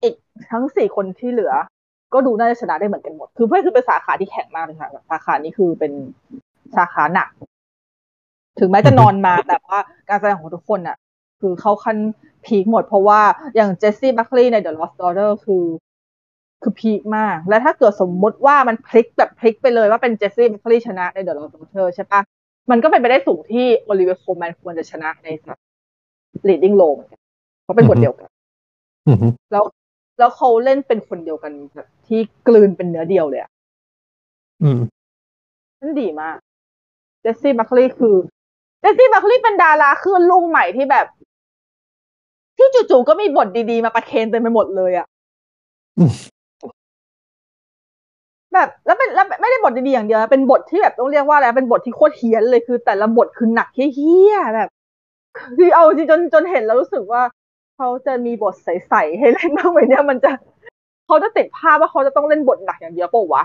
[0.02, 0.14] อีก
[0.50, 1.52] ทั้งสี่คนที่เหลือ
[2.14, 5.92] ก็ดูน่าจะชนะได้เหมือนกันหมด คือเพื่อคือเป็นสาขาที่แข็งมากเลยค่ะ สาขานี้คือเป็น
[6.76, 7.28] สาขาหนัก
[8.58, 10.96] ถึงแม้จะนอนมาแต่ว่าการแสดงของทุกคนน่ะ
[11.40, 11.96] คือเข้าขั้น
[12.46, 13.20] พีคหมด เพราะว่า
[13.56, 15.64] อย่างเจสซี่บัคลีย์ใน The Lost Daughter คือ
[16.62, 22.20] คือพีคมาก และถ้าเกิดสมมุติว่ามันพลิกแบบพลิกไปเลยว่าเป็นเจสซี่บัคลีย์ชนะใน The Lost Daughter ใช่ปะ
[22.70, 25.28] มันก็เป็นไปได้สูงที่โอลิเวียโคแมนควรจะชนะใน
[26.48, 27.20] leading role เหมือนกัน
[27.62, 28.28] เพราะเป็นบทเดียวกัน
[29.52, 29.64] แล้ว
[30.18, 33.50] แล้วเขาเล่นเป็นคนเดียวกันแบบที่กลืนเป็นเนื้อเดียวเลยอะ
[34.62, 34.80] อืม
[35.80, 36.36] นั่นดีมาก
[37.20, 38.16] เจสซี่บัคลีย์คือ
[38.80, 41.06] เจสซี่บัคลีย์เป็นดาราคลื่นลูกใหม่ที่แบบ
[42.56, 45.06] ที่จู่ๆก็มีบทดีๆ มาประเคนเต็มไปหมดเลยอะ
[45.98, 46.12] อืม
[48.54, 54.68] แบบแล้วเป็นแล้วไม่ได้บทดีๆอย่างเดียวนะเป็นบทที่แบบต้องเรียกว่าอะไรเป็นบทที่โคตรเฮี้ยนเลยคือ แต่ละบทคือหนักเฮี้ยๆแบบ
[55.56, 57.22] คือเอาจริงจนจนเห็นแล้วรู้สึกว่า
[57.76, 60.30] เขาจะมีบทใสๆให้เล่นบ้างไหมเนี่ยมันจะ
[61.06, 63.44] เขาจะติดภาพว่าเขาจะต้องเล่นบทหนักอย่างเดียวเปล่าวะ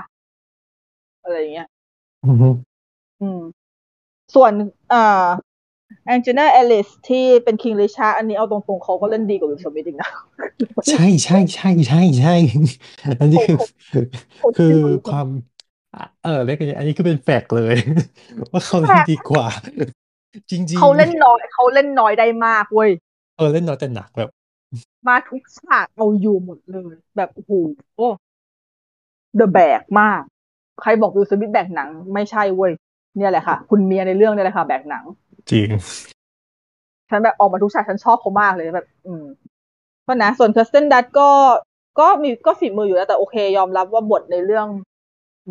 [1.24, 1.68] อะไรอย่างเงี้ย
[2.26, 2.50] อือฮึ
[3.22, 3.42] อืม
[4.36, 4.52] ส่วน
[4.90, 5.26] เอ่อ
[6.06, 10.10] Aunjanue Ellis ที่เป็น King Richard อันนี้เอาตรงๆเขาก็เล่นดีกว่าวิลสมิธอีกนะ
[10.90, 12.36] ใช่ใช่ใช่ใช่ใช่
[13.20, 13.58] อันนี้คือ
[14.38, 15.28] เขาคือเขาความ
[16.24, 17.76] เออเรียกอย่างนี้อันนี้คือเป็น fact เลย
[18.52, 19.48] ว่าเขาเล่นดีกว่า
[20.52, 22.90] จริงๆเขาเล่นน้อยเขาเล่นน้อยได้มากเว้ย
[23.40, 24.30] เออเล่นน้อยแต่หนักแบบ
[25.08, 27.52] มาทุกฉากเอาอยู่หมดเลย แบบโอ้โห
[29.36, 30.22] the แบกมาก
[30.82, 32.72] ใครบอกวิลสมิธแบกหนัง ไม่ใช่เว้ย
[33.18, 35.04] เนี่ยแหละค่ะ คุณเมียในเรื่องเนี่ยแหละค่ะ แบกหนัง
[35.52, 35.68] จริง
[37.10, 39.26] ฉันแบบออกมาทุกฉากฉันชอบเขามากเลยแบบ อืม
[40.08, 41.30] ก็นะส่วน Kirsten Dunst ก็
[42.00, 44.68] ก็มีก็ฝีมืออยู่แล้วแต่โอเค ยอมรับว่าบทในเรื่อง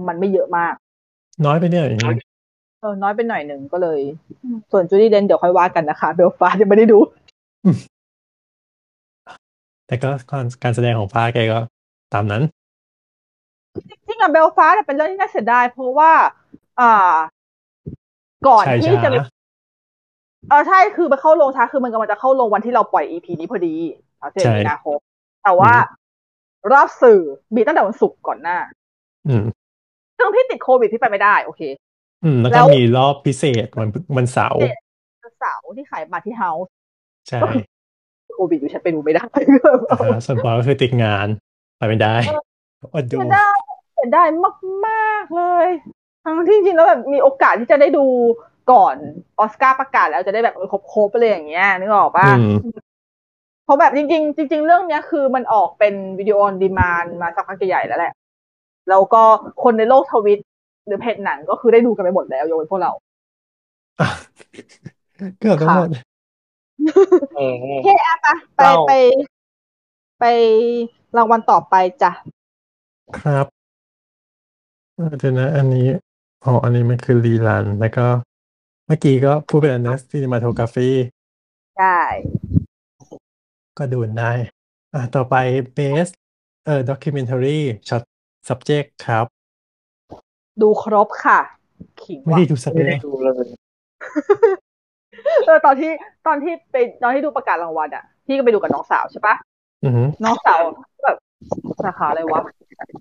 [0.08, 0.74] มันไม่เยอะมาก
[1.44, 2.14] น้อยไปเนี่ยอย่างนี้
[2.80, 4.00] เออน้อยไปหน่อยหนึ่งก็เลย
[4.72, 6.98] ส่วน Judi Dench เดี๋ยวค่อยว่ากันนะคะเบลฟายังไม่ได้ดู
[9.86, 11.58] แต่ก็การ การแสดงของฟ้าแกก็
[12.14, 12.42] ตามนั้น
[13.88, 16.12] จริงๆอะเบลฟาสต์เป็นเรื่องที่น่าเสียดาย เพราะว่า
[16.80, 17.14] อ่า
[18.46, 19.26] ก่อนใช่ที่จะช้า
[20.50, 23.74] เออใช่คือไปเข้าโรงช้าคือมันกำลังจะเข้าโรงวันที่เราปล่อยอีพีนี้พอดี
[24.20, 24.98] สามสิบใช่มีนาคม
[25.44, 25.72] แต่ว่า
[26.72, 27.20] รอบสื่อ
[27.56, 28.58] มีตั้งแต่วันศุกร์ก่อนหน้า
[29.28, 29.44] อืม
[30.18, 31.62] ซึ่งพี่ติดโควิดพี่ไปไม่ได้ โอเค
[32.24, 34.60] อืม แล้วแล้ก็วมีรอบพิเศษวันวันเสาร์
[35.24, 36.66] วันเสาร์ที่ขายบัตรที่เฮาส์
[37.28, 37.40] ใช่
[38.34, 39.26] โควิดอยู่ฉันไปดูไม่ได้
[39.90, 41.26] อ่าฮะส่วนปอก็คือติดงาน
[41.78, 42.16] ไปไม่ได้
[42.94, 43.56] อดดูเสียดาย
[43.94, 44.28] เสียดาย
[44.86, 45.66] มากๆเลย
[46.24, 48.06] ทั้งที่จริงแล้วแบบมีโอกาสที่จะได้ดู
[48.72, 48.96] ก่อน
[49.40, 52.54] ออสการ์ประกาศแล้วจะได้แบบเออครบๆไปเลยอย่างเงี้ยนึกออกป่ะอืม
[53.64, 58.12] เพราะแบบจริง ๆ จริง ๆ เรื่องเนี้ยคือมันออกเป็นวิดีโอออนดีมานมาสักพักใหญ่แล้วแหละ
[58.88, 59.22] แล้วก็
[59.62, 60.40] คนในโลกทวิต
[60.86, 62.92] หรือเพจหนังก็คือได้ดูกันไปหมดแล้วยกเว้นพวกเรา
[64.00, 64.08] อะ
[65.38, 66.07] เกือบทั้งหมดอืมโอ
[67.82, 68.90] เคอะไปไปเล่าไป
[70.18, 70.24] ไป
[71.16, 72.12] รางวัลต่อไปจ้ะ
[73.18, 73.46] ครับ
[74.94, 75.88] เออเดี๋ยวนะ อันนี้
[76.44, 78.06] อ๋ออันนี้มันคือรีลัน แล้วก็
[78.86, 80.88] เมื่อกี้ก็พูดไปแล้วนะซีนิมาโทกราฟี
[81.76, 81.98] ใช่
[83.78, 84.32] ก็ดูได้
[84.94, 85.34] อะต่อไป
[85.76, 86.12] best
[86.64, 87.58] เอ่อ documentary
[87.88, 88.02] short
[88.48, 89.26] subject ครับ
[90.60, 91.38] ดูครบค่ะ
[92.02, 93.10] ขิงไม่ว่ะได้ดูสักไม่เรื่ได้องดู
[95.24, 95.90] เลยเออตอนที่
[96.26, 99.34] ตอนที่ไปตอนที่ดูประกาศรางวัลอะพี่ก็ไปดูกับน้องสาวใช่ปะ
[99.84, 100.60] อือหือน้องสาว
[101.04, 101.16] แบบ
[101.84, 102.40] สาขาอะไรวะ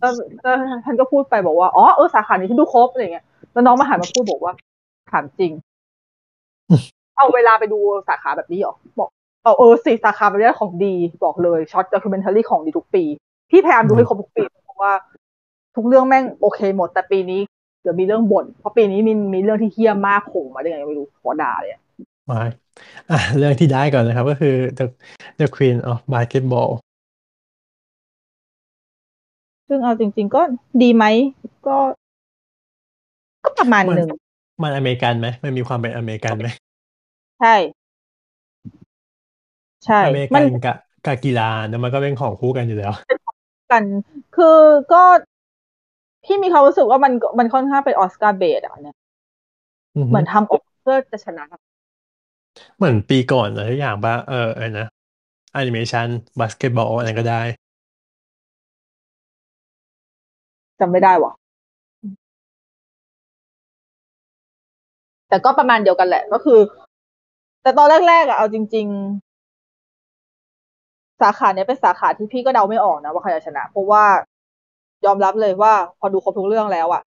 [0.01, 0.07] ก็
[0.45, 0.51] ก็
[0.85, 4.53] ท่านก็พูดไปบอกว่าอ๋อเออสาขานี้ที่ดูครบอะไรเงี้ยแล้วน้องมาหันมาพูดบอกว่า
[5.11, 5.51] ถามจริง
[7.17, 9.09] เอาเวลาไปดูสาขาแบบนี้เหรอบอก
[9.43, 10.93] เอาเออสิสาขาแบบนี้ของดี
[11.23, 13.03] บอกเลย short documentary ของดีทุกปี
[13.49, 14.91] พี่พยายามดูให้ครบทุกปีเพราะว่า
[15.75, 17.41] ทุกเรื่องแม่งโอเคหมดแต่ปีนี้
[17.81, 21.71] เดี๋ยวมีเรื่องบ่นเพราะปีนี้มีมีเรื่องที่เฮี้ยมากโผล่มาได้ไงไม่รู้ขอด่าเลย
[22.29, 22.39] อะมา
[23.09, 24.83] อะเรื่องที่ได้ก่อนนะครับ ก็คือ the
[25.39, 26.69] the queen of basketball
[29.67, 30.41] ซึ่งเอาจริง ๆ ก็
[30.81, 31.05] ดีไหม
[31.67, 31.77] ก็
[33.43, 34.09] ก็ประมาณมันหนึ่ง
[34.63, 36.47] มันอเมริกันไหม มันมีความเป็นอเมริกันไหม
[37.39, 37.55] ใช่
[39.85, 40.75] ใช่ อเมริมักันมันกับ
[41.05, 42.93] กับกีฬาเนี่ยมันก็เป็นของคู่กันอยู่แล้ว
[43.71, 43.83] กัน
[44.35, 44.57] คือ
[44.93, 45.03] ก็
[46.25, 48.95] พี่มีความรู้สึกว่ามันมันค่อนข้างเป็น Oscar bait อะเนี่ย
[49.95, 51.43] อือหืเหมือนทำออกเพื่อจะชนะ
[52.77, 54.87] เหมือนปีก่อนอะไรทุกอย่างป่ะเออเออนะ
[55.53, 56.07] แอนิเมชัน
[56.39, 57.41] บาสเกตบอลอะไรก็ได้
[60.79, 61.31] จำไม่ได้ว่ะ
[65.29, 66.59] แต่ก็ประมาณเดียวกันแหละก็คือ
[67.61, 69.27] แต่ตอนแรกๆอะเอาจริง ๆ
[71.21, 74.03] สาขาเนี้ยเป็นสาขาที่พี่ก็เดาไม่ออกนะว่าใครจะชนะ เพราะว่า
[75.05, 77.01] ยอมรับเลยว่าพอดูครบทุกเรื่องแล้วอะ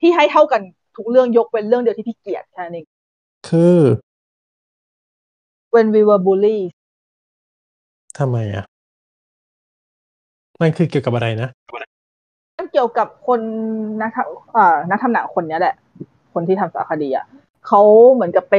[0.00, 0.60] พี่ให้เท่ากัน
[0.96, 2.86] ทุกเรื่องยกเป็นเรื่องเดียวที่พี่เกลียดแค่นั้นเอง
[3.48, 3.78] คือ
[5.74, 6.70] When we were bullies
[8.18, 8.64] ทำไมอะ
[10.60, 11.48] มันคือเกี่ยวกับอะไรนะ
[12.58, 13.40] มันเกี่ยวกับคน
[14.00, 15.74] นักทำอ่านักทำหนังคนเนี้ยแหละ
[16.32, 17.26] คนที่ทำสารคดีอะ
[17.66, 17.80] เขา
[18.12, 18.56] เหมือนกับไป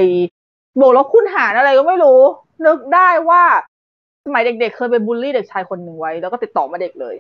[0.79, 2.19] บวกลบคูณหารอะไรก็ไม่รู้
[2.65, 3.43] นึกได้ว่า
[4.25, 7.15] สมัยเด็กๆ เคยไปบูลลี่เด็กชายคนหนึ่งไว้ แล้วก็ติดต่อมาเด็กเลย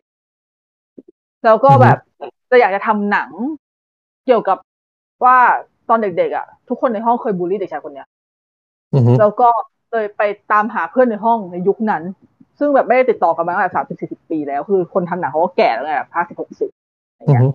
[1.45, 1.97] แล้วก็แบบ
[2.51, 3.29] จะอยากจะทำหนัง
[4.25, 4.57] เกี่ยวกับ
[5.23, 5.37] ว่า
[5.89, 8.07] ตอนเด็กๆอะ ทุกคนในห้องเคยบูลลี่เด็กชายคนเนี้ย
[8.93, 9.49] อือหือแล้วก็
[9.91, 10.21] เลยไป
[10.51, 12.03] ตามหาเพื่อนในห้องในยุคนั้น
[12.59, 16.69] ซึ่งแบบไม่ได้ติดต่อกันมาตั้งแต่สามสิบสี่สิบปีแล้ว คือคนทำหนังเขาก็แก่แล้วไงแบบห้าสิบหกสิบ
[17.19, 17.51] อือหือ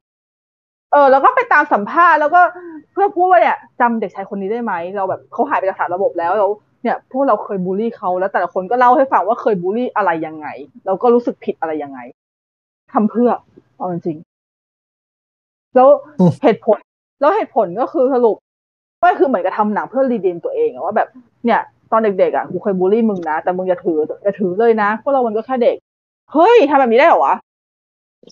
[0.92, 2.40] เออแล้วก็ไปตามสัมภาษณ์แล้วก็
[2.92, 6.50] เพื่อพูดว่าเนี่ยจำเด็กชายคนนี้ได้ไหมเราแบบเขาหายไปจากสารระบบแล้วแล้ว
[6.82, 10.46] เนี่ยพวกเราเคยบูลลี่เขาแล้วแต่ละคนก็เล่าให้ฟังว่าเคยบูลลี่อะไรยังไง
[10.86, 12.00] แล้วก็รู้สึกผิดอะไรยังไง
[12.92, 13.30] ทำเพื่อ
[13.76, 15.88] เอาจริงๆแล้ว
[16.20, 16.78] อืมเหตุผล
[17.20, 18.36] แล้วเหตุผลก็คือสรุป
[19.02, 21.08] ก็คือเหมือนกับทำหนังเพื่อรีดีมตัวเองอะว่าแบบ
[21.44, 21.60] เนี่ย
[21.94, 25.76] ตอนเด็กๆอะกูเคยบูลลี่มึงนะ แต่มึงอย่าถืออย่าถือเลยนะพวกเรามันก็แค่เด็ก
[26.32, 27.34] เฮ้ยทำแบบนี้ได้เหรอวะ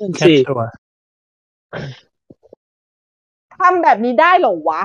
[0.01, 0.63] นั่นแค่สิตัว
[3.59, 4.83] ทำแบบนี้ได้เหรอวะ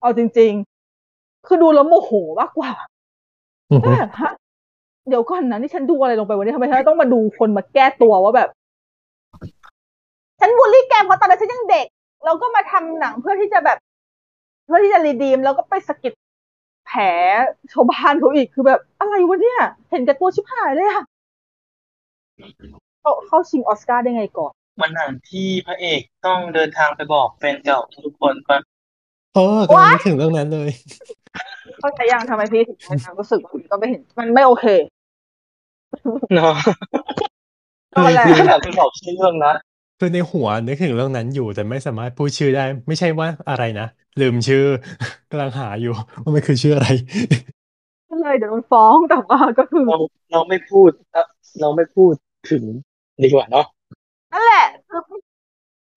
[0.00, 0.52] เอาจริง
[1.00, 2.10] ๆ คือดูแล้วโมโห
[2.40, 2.70] มากกว่า
[3.70, 4.32] อือหือแบบฮะ
[5.08, 8.48] เดี๋ยวก่อนนะนี่ฉันดูอะไรลงไปวันนี้ทำไมฉันต้องมาดูคนมาแก้ตัวว่าแบบ
[10.40, 11.86] ฉันบูลลี่แกเพราะตอนนั้นฉันยังเด็ก
[12.24, 13.78] เราก็มาทำหนังเพื่อที่จะแบบ
[14.66, 16.12] เพื่อที่จะรีดีม แล้วก็ไปสะกิด
[16.88, 17.02] แผล
[17.72, 19.60] ชาวบ้านเขาอีกคือแบบอะไรวะเนี่ย
[19.90, 21.04] เห็นแก่ตัวชิบหายเลยอะ
[23.02, 28.58] เขาเข้าชิงออสการ์ได้ไงก่อนมันหนังที่พระเอกต้องเดินทางไปบอกแฟนเก่าทุกคนว่า
[29.34, 30.70] เออกำลังนึกถึงเรื่องนั้นเลย
[31.80, 34.66] เข้าใจยังทำไมพี่ถึงมีความรู้สึกว่าก็ไม่เห็น มันไม่โอเค
[36.34, 36.54] เนาะ
[37.94, 39.54] ก็แหละขนาดไปบอกชื่อเรื่องนะ
[39.98, 43.84] คือในหัวนึกถึงเรื่องนั้นอยู่ แต่ไม่สามารถพูดชื่อได้ ไม่ใช่ว่าอะไรนะ
[44.18, 44.60] ลืมชื่อ
[45.30, 45.90] กำลังหาอยู่
[46.22, 46.86] ว่ามันคือชื่ออะไร
[48.08, 49.96] ก็เลยเดี๋ยวโดนฟ้องแต่ว่าก็คือเรา
[50.32, 51.26] เราไม่พูดเอ่อ
[51.60, 52.14] เราไม่พูด
[52.50, 52.64] ถึง
[53.22, 53.66] ดีกว่าเนาะ
[54.32, 55.00] นั่นแหละคือ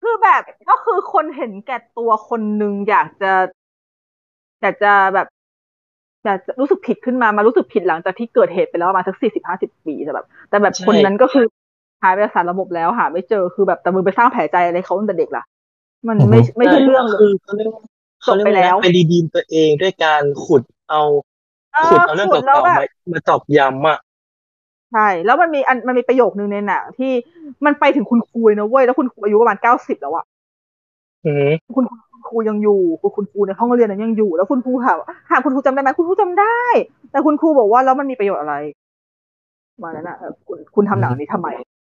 [0.02, 3.32] คือแบบก็คือคนเห็นแก่ตัวคนหนึ่งอยากจะ
[4.60, 5.26] อยากจะแบบ
[6.24, 11.44] อยากจะรู้สึกผิดขึ้นมามารู้สึกผิดหลังจากที่เกิดเหตุไปแล้วประมาณสักสี่สิบห้าสิบปีแต่แบบ แต่แบบคนนั้นก็คือ
[12.02, 15.42] หายไปจากสารระบบแล้วหาไม่เจอคือแบบแต่มึงไปสร้างแผลใจอะไรเขาตั้งแต่เด็กล่ะ
[16.08, 17.82] มันไม่อือฮึไม่ใช่เรื่องเลคืยอเขาเรียกว่า
[18.22, 21.00] เขาเรียกจบไปว่าแล้วไปรีดีมตัวเองด้วยการขุดเอา
[21.72, 23.98] เอขุดอเอาเรื่องขุดแล้วเก่าๆแบบมามาตอกย้ำอะ
[24.92, 27.12] ใช่แล้วมันมีอันมันมีประโยคนึงในหนังที่
[27.64, 30.24] มันไปถึงคุณครูเลยนะเว้ยแล้วคุณครูอายุประมาณเก้าสิบแล้วอะ
[31.24, 34.96] อืมคุณคุณครูยังอยู่คุณคุณครูในห้องเรียนนั้นยังอยู่ แล้วคุณครูถาม
[35.30, 36.58] ถามคุณครูจำได้ไหมคุณครูจำได้
[37.10, 38.54] แต่คุณครูบอกว่าแล้วมันมีประโยชน์อะไร
[39.82, 41.48] มานั้นอะเออคุณคุณทำหนังนี้ทำไม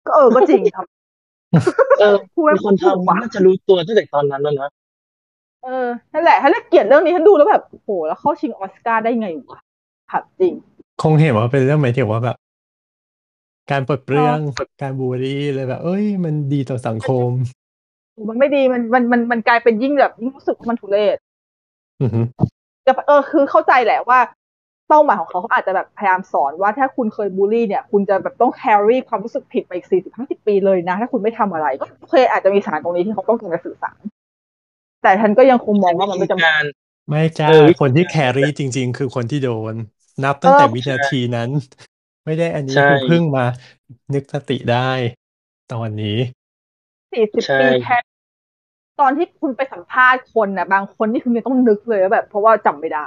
[0.07, 0.79] ก็เออก็จริงท
[2.01, 4.71] เออพูดมีคนทำว่ะน่าจะรู้ตัวตั้งแต่ตอนนั้นแล้วนะ
[5.65, 9.59] เออนั่นแหละถ้าเกลียดเรื่องนี้ฉันดูแล้วแบบโหแล้วเข้าชิงออสการ์ได้ไงวะ
[10.11, 10.53] ถามจริง
[11.03, 12.37] คงเห็นว่าเป็นเรื่องหมายถึงว่าแบบ
[13.71, 14.39] การปลดเปลื้อง
[14.83, 17.29] การบูลลี่เลยแบบ เอ้ย มันดีต่อสังคม
[18.29, 21.17] มันไม่ดีมันมันมันมันกลายเป็นยิ่งแบบยิ่งรู้สึกว่ามันทุเรศ
[22.03, 22.21] อือฮึ
[22.85, 24.19] แต่เออคือเข้าใจแหละว่า
[24.95, 33.99] เป้าหมายของเขาเขาอาจจะแบบพยายามสอนว่าถ้าคุณเคยบูลลี่เนี่ยคุณจะแบบต้อง carry ความรู้สึกผิดไปอีกสี่สิบห้าสิบปีเลยนะ ถ้าคุณไม่ทำอะไรก็โอเคอาจจะมีสารตรงนี้ที่เขาต้องการจะสื่อสาร
[35.03, 36.65] แต่ฉันก็ยังคงมองว่ามันไม่จำเป็นการ
[37.09, 39.75] ไม่จ้าเออคนที่แครี่จริง ๆ คือคนที่โดน
[40.25, 41.51] นับตั้งแต่เออวินาทีนั้น
[42.25, 43.45] ไม่ได้อันนี้ใช่คือเพิ่งมา
[44.15, 44.91] นึกสติได้
[45.73, 46.19] ตอนนี้
[47.13, 47.97] สี่สิบใช่ปีแค่
[49.01, 53.05] ตอนที่คุณไปสัมภาษณ์คนนะบางคนนี่คุณยังต้องนึกเลยว่าแบบ เพราะว่าจำไม่ได้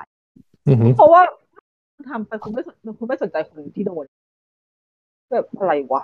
[0.68, 1.22] อือฮึเพราะว่า
[2.12, 4.06] ทำไปคุณไม่สนคุณไม่สนใจคนที่โดน
[5.34, 6.04] แบบอะไรวะ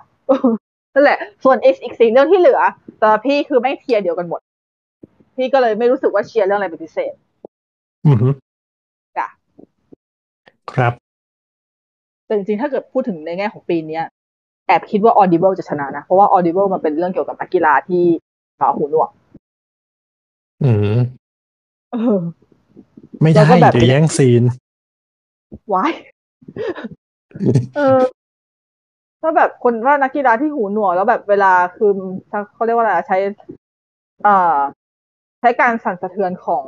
[0.94, 2.60] นั่นแหละ ส่วนอีกอีกสี่เรื่องที่เหลือ
[3.00, 4.40] แต่พี่คือไม่งเทียร์เดียวกันหมด
[5.36, 7.14] พี่ก็เลยไม่รู้สึกว่าเชียร์เรื่องอะไรเป็นพิเศษ
[8.06, 8.30] อือฮึ
[9.18, 9.28] จ้ะ
[10.74, 10.94] ครับ
[12.26, 14.04] แต่จริงๆ ถ้าเกิดพูดถึงในแง่ของปีเนี้ย
[14.68, 18.04] แอบคิดว่า Audible จะชนะนะ เพราะว่า Audible มันเป็นเรื่องเกี่ยวกับนักกีฬาที่
[18.58, 19.10] หมาหูหนวก
[20.64, 20.98] อืม
[21.92, 22.20] เออ
[23.22, 24.44] ไม่แล้ได้วก็แบบเดี๋ยวแย่งซีน
[25.74, 25.92] วาย
[27.76, 28.00] เออ
[29.24, 31.92] ก็แบบคนว่านักกีฬาที่หูหนวกแล้วแบบเวลาคือ
[32.54, 33.18] เขาเรียกว่าอะไรอะใช้
[34.24, 34.58] เอ่อ
[35.40, 36.66] ใช้การสั่นสะเทือนของ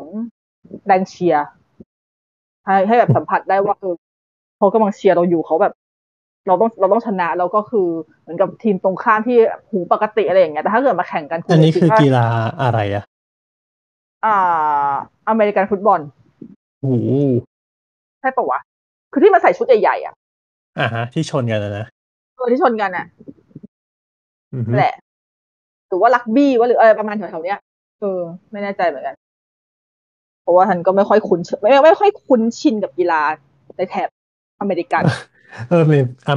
[0.85, 1.45] แรงเชียร์
[2.65, 3.95] ให้ให้แบบสัมผัสได้ว่าเออ
[4.57, 5.73] เขากำลังเชียร์เราอยู่เขาแบบ
[6.47, 7.87] เราต้องเราต้องชนะแล้วก็คือ
[8.21, 9.37] เหมือนกับทีมตรงข้ามที่
[9.69, 12.25] หูปกติอะไรอย่างเงี้ยแต่ถ้าเกิดมาแข่งกันอันนี้คือว่ากีฬา
[12.61, 13.03] อะไรอะ
[14.25, 14.37] อ่า
[15.29, 15.99] อเมริกันฟุตบอล
[16.79, 17.09] โอ้โห
[18.19, 18.59] ใช่ปะวะ
[19.13, 20.13] คือที่มาใส่ชุดใหญ่ๆอะ
[20.79, 21.85] อ่าฮะ ที่ชนกันนะนะ
[22.35, 23.05] เออที่ชนกันอะ
[24.53, 24.95] อือฮึแหละ
[25.87, 27.59] หรือว่าลักบี้ว่าหรืออะไรประมาณแถวๆเนี้ย
[28.01, 28.19] เออ
[28.51, 29.15] ไม่แน่ใจเหมือนกัน
[30.41, 33.21] เพราะว่าฉันก็ไม่ค่อยคุ้นชินไม่ไม่ค่อยคุ้นชินกับกีฬา
[33.77, 34.09] ในแถบ
[34.61, 35.03] อเมริกัน
[35.69, 35.87] เอออ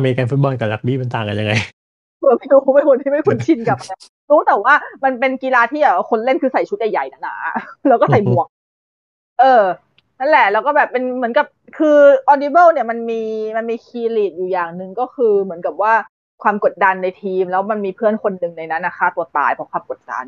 [0.00, 1.54] เมริกันฟุตบอลกับรักบี้มันต่างกันยังไง
[2.20, 3.92] เออไม่รู้ไม่คุ้นไม่คุ้นชินกับอะไร
[4.30, 4.74] รู้แต่ว่า
[5.04, 8.46] มันเป็นกีฬาที่แบบคนเล่นคือใส่ชุดใหญ่ๆหนาๆแล้วก็ใส่หมวก
[9.40, 9.62] เออ
[10.18, 11.46] นั่นแหละ แล้วก็แบบเป็นเหมือนกับ
[11.76, 11.98] คือ
[12.32, 13.22] Audible เนี่ยมันมี
[13.56, 15.94] มันมีคีย์ลีดอยู่อย่างหนึ่งก็คือเหมือนกับว่า
[16.42, 20.24] ความกดดันในทีม แล้วมันมีเพื่อนคนหนึ่งในนั้นนะฆ่าตัวตายเพราะความกดดัน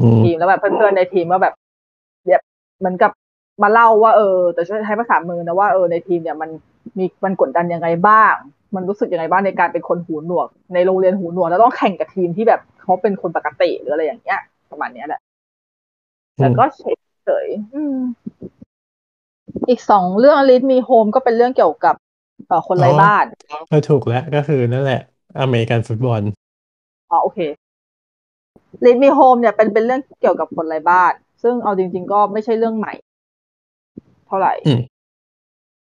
[0.00, 1.54] อืมทีมแล้วแบบเพื่อนๆในทีมก็แบบ
[2.26, 2.42] แบบ
[2.78, 3.10] เหมือนกับ
[3.62, 6.50] มาเล่าว่าเออ แต่ช่วยใช้ภาษามือนะว่าเออในทีมเนี่ยมัน
[6.98, 8.34] มีมันกดดันยังไงบ้าง
[8.74, 14.40] มันรู้สึกยังไงบ้างในการเป็นคนหูหนวก ในโรงเรียนหูหนวกแล้วต้องแข่งกับทีมที่แบบเขาเป็นคนปกติหรืออะไรอย่างเงี้ย
[14.70, 15.20] ประมาณเนี้ยแหละ
[16.36, 18.61] แต่ก็เฉยเฉยๆ
[19.54, 21.94] อืมอีกสองเรื่องลิสมีโฮมก็เป็นเรื่องเกี่ยวกับ
[22.48, 23.24] เอ่อคนไร้บ้าน
[23.68, 25.00] เออถูกแล้วก็คือนั่นแหละ
[25.40, 26.20] อเมริกันฟุตบอล
[27.10, 27.38] อ๋อโอเค
[28.84, 31.12] Lead Me Home เนี่ยเป็นเป็นเรื่องเกี่ยวกับคนไร้บ้าน
[31.42, 32.94] ซึ่งเอาจริง ๆ ก็ไม่ใช่เรื่องใหม่
[34.26, 34.80] เท่าไหร่อืม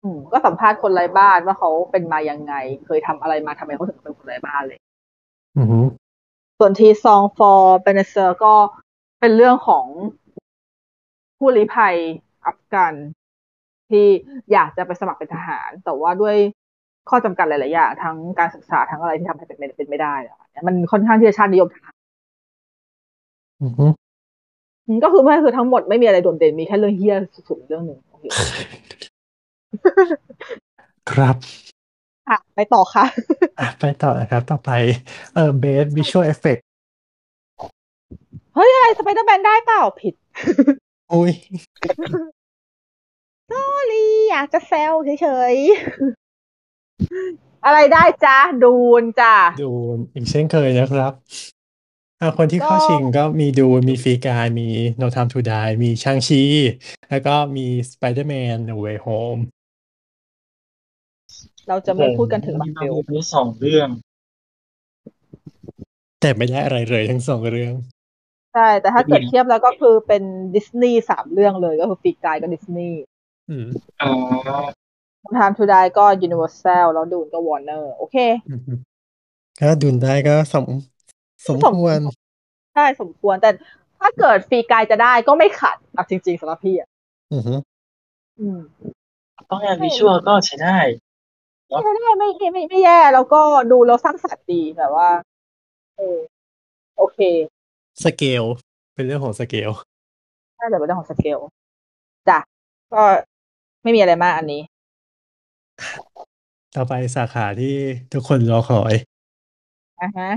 [0.03, 2.53] อืมก็สัมภาษณ์คนไร้บ้านว่าเขาเป็นมายังไง
[2.85, 4.79] เคยทำอะไรมาทำไมเขาถึงเป็นคนไร้บ้านเลย
[5.57, 5.79] อือฮึ
[6.59, 8.53] ส่วน Three Songs for Benazir ก็
[9.19, 9.85] เป็นเรื่องของ
[11.37, 11.95] ผู้ลี้ภัย
[12.45, 12.93] อัฟกัน
[13.89, 14.05] ที่
[14.51, 16.35] อยากจะไปสมัครเป็นทหาร แต่ว่าด้วย
[17.09, 20.37] ข้อจำกัดหลาย ๆ อย่างทั้งการศึกษาทั้งอะไรที่ทำให้เป็นไม่เป็นไม่ได้อะ
[20.67, 21.93] มันค่อนข้างที่จะชาตินิยมทหาร
[23.63, 23.85] อือฮึ
[24.87, 27.15] อืมก็คือไม่คือทั้งหมดไม่มีอะไรโดดเด่นมีแค่เรื่องเหี้ย
[27.49, 28.23] สุดๆเรื่องหนึ่งโอเค
[31.11, 31.35] ครับ
[32.27, 33.05] ค่ะไปต่อค่ะ
[33.59, 34.71] อะ ไปต่อนะครับ ต่อไป
[35.35, 36.57] เออ Best Visual Effects
[38.55, 40.13] เฮ้ยอะไรสไปเดอร์แมนได้เปล่าผิด
[41.13, 41.31] อุ้ย
[43.49, 49.71] สอรี่อยากจะแซวเฉยๆ อะไรได้จ้าดูนจ้าดู
[50.13, 51.13] อีกเช่นเคยนะครับ
[52.21, 54.67] อะคนที่ก็เข้าชิงก็มีดูมีฟรีกายมี
[55.01, 56.43] No Time to Die มีชางชี
[57.09, 59.41] แล้วก็มี Spider-Man No Way Home
[61.67, 63.89] เราจะไม่พูดกันถึงมาเวลมีสองเรื่อง
[66.21, 67.73] แต่ไม่ได้อะไรเลยทั้งสองเรื่อง
[68.53, 70.23] ใช่ แต่ถ้าเกิดเทียบแล้วก็คือเป็น
[70.55, 72.99] ดิสนีย์สามเรื่องเลยก็คือฟรีกายก็ดิสนีย์
[73.49, 73.67] อืม
[74.01, 74.11] อ๋อ
[75.37, 78.17] Time to Die ก็ Universal แล้วดูนก็ Warner โอเค
[78.49, 78.79] อืม
[79.59, 80.65] ก็ดูได้ก็สม
[81.47, 81.97] สมสมควร
[82.73, 83.49] ใช่สมควรแต่
[83.99, 86.89] ถ้าเกิดฟรีกายจะได้ก็ไม่ขัดเอาจริงๆสำหรับพี่อะ
[87.33, 87.55] อือฮึ
[88.39, 88.59] อืม
[89.49, 90.77] ต้องงานวิชวลก็ใช้ได้
[91.83, 95.09] ไม่ได้ไม่ไม่ไม่ไม่แย่แล้วก็ดูแล้วสร้างสรรค์ดีแบบว่า
[95.97, 96.17] เออ
[96.97, 97.19] โอเค
[98.03, 98.43] สเกล
[98.93, 99.71] เป็นเรื่องของสเกล
[100.59, 101.39] น่าจะเป็นเรื่องของสเกล
[102.29, 102.39] จ้ะ
[102.93, 103.03] ก็
[103.83, 104.61] ไม่มีอะไรมากอันนี้
[106.75, 107.75] ต่อไปสาขาที่
[108.13, 108.93] ทุกคนรอคอย
[110.01, 110.29] อะฮะ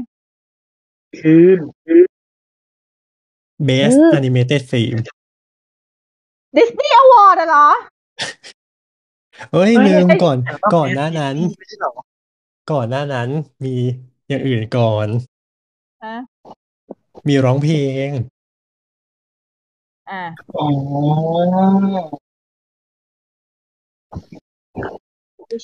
[1.20, 1.46] คือ
[3.68, 4.98] Best อืม Animated Film
[6.56, 7.68] ดิสนีย์ Award เหรอ
[9.52, 11.92] เอ้ยเอ้ยลืมเอ้ยก่อน แต่ว่าก่อนหน้านั้นไม่ใช่หรอ
[12.72, 13.28] ก่อนหน้านั้น
[13.64, 13.74] มี
[14.28, 15.08] อย่างอื่นก่อน
[16.04, 16.16] ฮะ
[17.28, 17.76] มีร้องเพล
[18.08, 18.10] ง
[20.10, 20.22] อ่า
[20.56, 20.66] อ๋อ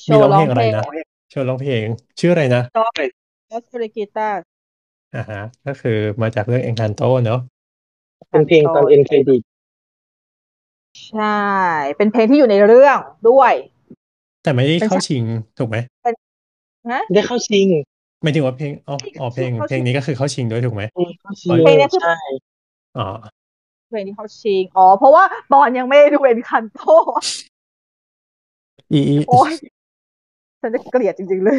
[0.03, 0.83] โชมีว์ร้องร้อเพลงงอะเพไรลงนะ
[1.29, 1.85] โชว์ร้องเพลง
[2.19, 2.83] ชื่ออะไรนะก็
[3.51, 4.41] ก็สเปรกีตาร์
[5.15, 7.39] อ่าฮะ ก็คือมาจากเรื่อง Encanto เนอะ
[8.29, 9.41] เป็นเพลงตอนเอ็นเครดิต
[11.07, 11.25] ใช่
[11.97, 12.97] เป็นเพลงที่อยู่ในเรื่อง
[13.29, 13.53] ด้วย
[14.43, 15.23] แต่ไม่ได้เป็นเข้าชิง
[15.57, 15.77] ถูกไหม
[16.91, 17.67] นะได้เข้าชิง
[18.23, 20.83] หมายถึงว่าเพลงอ๋ออ๋อเพลงเข้าชิงเพลงนี้ก็คือเข้าชิงด้วยถูกไหม
[21.21, 22.15] เข้าชิงเพลงเนี้ยคือ ใช่
[22.97, 23.07] อ๋อ
[23.89, 25.23] เพลงที่เขาชิง อ๋อ เพราะว่า
[25.53, 26.79] ตอนยังไม่ได้ดูเอ็นคันโต
[28.91, 29.53] อีอีโอ้ย
[30.61, 31.57] ฉันจะเกลียดจริง ๆ เลย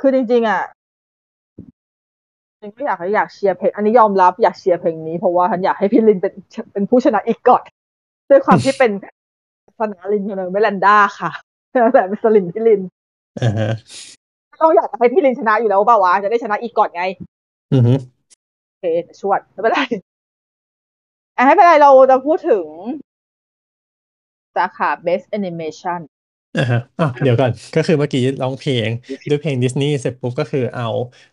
[0.00, 0.62] คือจริง ๆ อะ
[2.60, 6.32] ฉันก็อยากอยากเชียร์เพลง อันนี้ยอมรับอยากเชียร์เพลงนี้เพราะว่าฉันอยากให้พี่ลินเป็น
[6.72, 7.62] เป็นผู้ชนะอีกก่อน
[8.30, 8.90] ด้วยความที่เป็น
[9.78, 11.30] สนาลินเนอร์เมลันด้าค่ะ
[11.70, 11.78] แต่
[12.08, 12.80] เป็นสลิมพี่ลิน
[13.42, 13.70] อ่าฮะ
[14.62, 17.02] ต้องอยากจะให้พี่ลินชนะอยู่แล้วเปล่าวะจะได้ชนะอีกก่อนไง
[17.72, 17.94] อือฮึ
[18.68, 18.84] โอเค
[19.20, 19.80] ชวดไม่เป็นไร
[21.36, 22.66] อะไม่เป็นไรเราจะพูดถึง
[24.56, 26.00] สาขา best animation
[26.58, 28.88] อ่าฮะอะเดี๋ยวก่อนก็คือเมื่อกี้ร้องเพลง
[29.30, 30.88] ด้วยเพลงดิสนีย์เสร็จปุ๊บก็คือเอา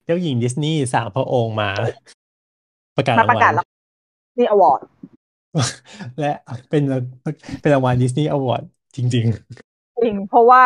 [0.05, 1.69] เจ้าหญิงดิสนีย์สามพระองค์มา
[2.97, 4.81] ประกาศมาประกาศรางแล้วดิสนีย์ Award
[6.19, 6.33] และ
[6.69, 6.83] เป็น
[7.61, 8.63] เป็นรางวัลดิสนีย์ Award
[8.95, 9.25] จริงจริง
[10.29, 10.63] เพราะว่า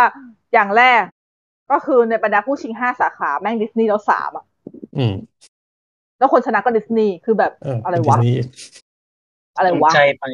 [0.53, 1.03] อย่างแรก
[1.72, 5.14] ก็คือในบรรดาผู้ชิงห้าสาขาแม่งดิสนีย์แล้วสามอะๆอืม
[6.19, 8.41] แล้วคนชนะก็ดิสนีย์คือแบบเอออะไรวะดิสนีย์
[9.57, 10.26] อะไรวะจงใจไป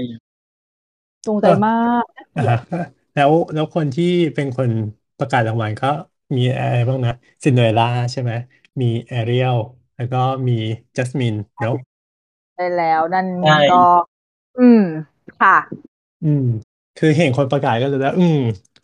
[1.27, 1.71] จงใจมา
[2.01, 2.03] ก
[2.35, 2.55] อ่าฮะ
[3.13, 4.03] แล้วแล้วคนที่
[4.35, 4.69] เป็นคน
[5.17, 5.87] ประกาศรางวัลก็
[6.37, 7.11] มีอะไรบ้างนะ
[7.43, 8.31] ซินเดอเรลล่าใช่ไหม
[8.81, 9.55] มีแอเรียล
[9.95, 10.17] แล้วก็
[10.47, 10.53] มี
[10.95, 11.73] จัสมินเนาะ
[12.55, 13.81] ได้แล้วนั่นใช่ก็
[14.59, 14.81] อืม
[15.39, 15.55] ค่ะ
[16.23, 16.43] อืม
[16.97, 18.37] คือเห็นคนประกาศก็จะได้อืม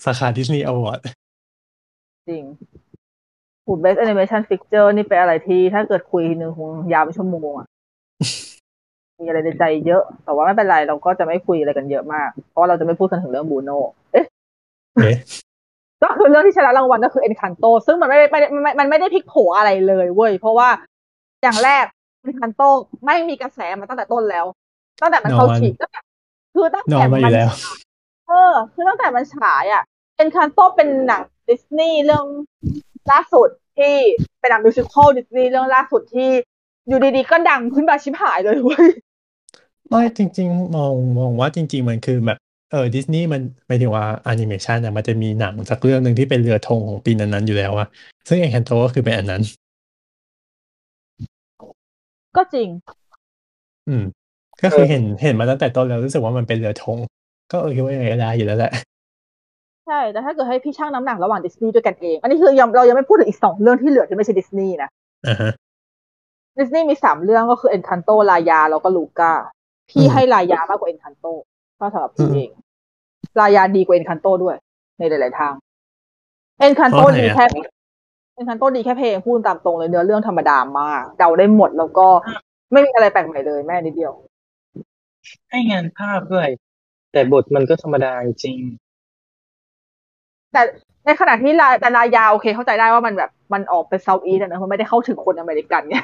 [0.05, 0.99] สาขาดิสนีย์ Award
[2.27, 2.43] จริง
[3.65, 7.67] พูด best animation picture นี่เป็นอะไรที่ถ้าเกิดคุยทีนึงคงยาวเป็นชั่วโมงอะ
[9.19, 13.69] มีอะไรในใจเยอะ แต่ว่าไม่เป็นไรเราก็จะไม่คุยอะไรกันเยอะมาก เพราะว่าเราจะไม่พูดกันถึงเรื่องบูโน
[14.11, 14.25] เอ๊ะ
[14.95, 15.17] เอ๊ะ
[16.03, 20.69] ก็คือเรื่องที่ชนะรางวัลก็คือ Encanto ซึ่งมันไม่ได้ไม่ได้ไม่มันไม่ได้พลิกโผอะไรเลยเว้ยเพราะว่า
[21.43, 21.85] อย่างแรก
[22.27, 22.69] Encanto
[23.05, 24.45] ไม่มีกระแสมาตั้งแต่ต้นแล้ว
[25.01, 25.99] ตั้งแต่มันเข้านอนฉีกตั้งแต่
[26.53, 27.51] คือตั้งนอแต่นมาอมัยู่แล้ว
[28.27, 29.83] เออ คือตั้งแต่มันฉายอะ
[30.21, 32.25] Encanto เป็นหนังดิสนีย์เรื่อง
[33.11, 33.95] ล่าสุดที่
[34.39, 36.29] เป็นหนังมิวสิควลดิสนีย์เรื่องล่าสุดที่
[36.87, 38.87] อยู่ดีๆก็ดังขึ้นมาชิบหายเลยเว้ย
[39.89, 42.37] ไม่จริง ๆ มองมองว่าจริง ๆ มันคือแบบ
[42.71, 47.87] เออดิสนีย์มันหมายถึงว่าแอนิเมชันอะมันจะมีหนังสักเรื่องหนึ่งที่เป็นเรือธงของปีนั้นๆอยู่แล้วอะ
[48.27, 49.41] ซึ่ง Encanto ก็คือเป็นอันนั้น
[52.37, 52.69] ก็จริง
[53.87, 54.03] อืม
[54.63, 56.97] ก็คือเห็นเห็นมาตั้งแต่ต้นแล้วรู้สึกว่ามันเป็นเรือธง
[57.51, 58.71] ก็เออคิดว่ายังไงก็ได้อยู่แล้วแหละ
[59.87, 64.89] ใช่แต่ถ้าเกิดให้พี่ช่างน้ำหนักระหว่างดิสนีย์ด้วยกันเอง อันนี้คือยังเรายังไม่พูดถึงอีกสองเรื่องที่เหลือที่ไม่ใช่ดิสนีย์นะ
[65.27, 65.51] อ่าฮะ
[66.57, 69.31] ดิสนีย์มีสามเรื่องก็คือ Encanto ลายาแล้วก็ลูก้า
[69.89, 71.33] พี่อืมให้ลายามากกว่า Encanto
[71.79, 72.49] ก็สำหรับพี่อืมเอง
[73.39, 74.55] ลายาดีกว่า Encanto ด้วย
[74.97, 75.53] ในหลาย ๆ ทาง
[76.65, 77.45] Encanto เพราะอะไรดีอะแค่
[78.39, 82.07] Encanto ดีแค่เพลงพูดตามตรงเลยเนื้อเรื่องธรรมดามาก เดาได้หมดแล้วก็
[82.71, 84.13] ไม่มีอะไรแปลกใหม่เลยแม่นิดเดียว
[85.49, 86.47] ให้งานภาพด้วย
[87.11, 88.57] แต่บทมันก็ธรรมดาจริง
[90.53, 90.61] แต่
[91.05, 95.97] ในขณะที่ลายแต่ลายาโอเคเข้าใจได้ว่ามันแบบมันออกเป็น Southeast นะมันไม่ได้เข้าถึงคนอเมริกันไง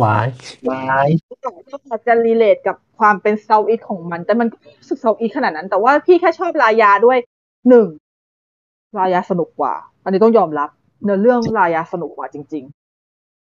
[0.00, 0.26] วาย
[0.70, 1.08] ร้าย
[1.44, 7.18] ก็อาจจะ relate กับความเป็น Southeast ของมัน แต่มันก็ไม่รู้สึก Southeast ขนาดนั้น แต่ว่าพี่แค่ชอบรายาด้วย
[7.68, 7.86] หนึ่ง
[8.98, 9.74] รายาสนุกกว่า
[10.04, 10.70] อันนี้ต้องยอมรับ
[11.04, 12.64] เนื้อเรื่องรายาสนุกกว่าจริง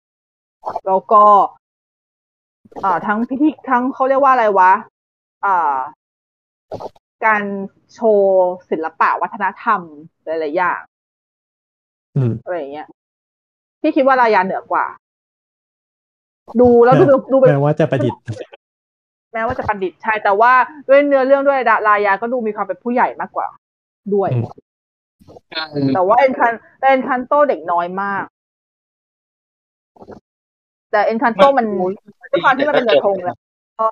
[0.03, 1.23] ๆ แล้วก็
[2.84, 4.72] อ่าทั้งพิธีทั้งเขาเรียกว่าอะไรวะ
[5.45, 5.77] อ่า
[7.26, 7.43] การ
[7.93, 9.81] โชว์ศิลปะวัฒนธรรม
[10.26, 10.81] หลายๆอย่าง
[12.15, 12.88] อืมอะไรอย่างเงี้ย
[13.81, 14.85] พี่คิดว่าลายาเหนือกว่า
[16.62, 18.22] ดูแล้วดูดูเป็นแม้ว่าจะประดิษฐ์
[19.34, 20.54] แม้ว่าจะประดิษฐ์ใช่แต่ว่า
[20.88, 23.48] ด้วยเนื้อเรื่องด้วยดารายาก็ดูมีความเป็นผู้ใหญ่มากกว่า
[24.14, 24.30] ด้วย
[25.74, 28.24] อืมแต่ว่าเอ็นคันแต่เอ็นคันโตเด็กน้อยมาก
[30.92, 31.66] แต่เอ็นคันโตมัน
[32.32, 33.38] ด้วยความที่มันเป็นเรือธงแหละ
[33.80, 33.88] ก็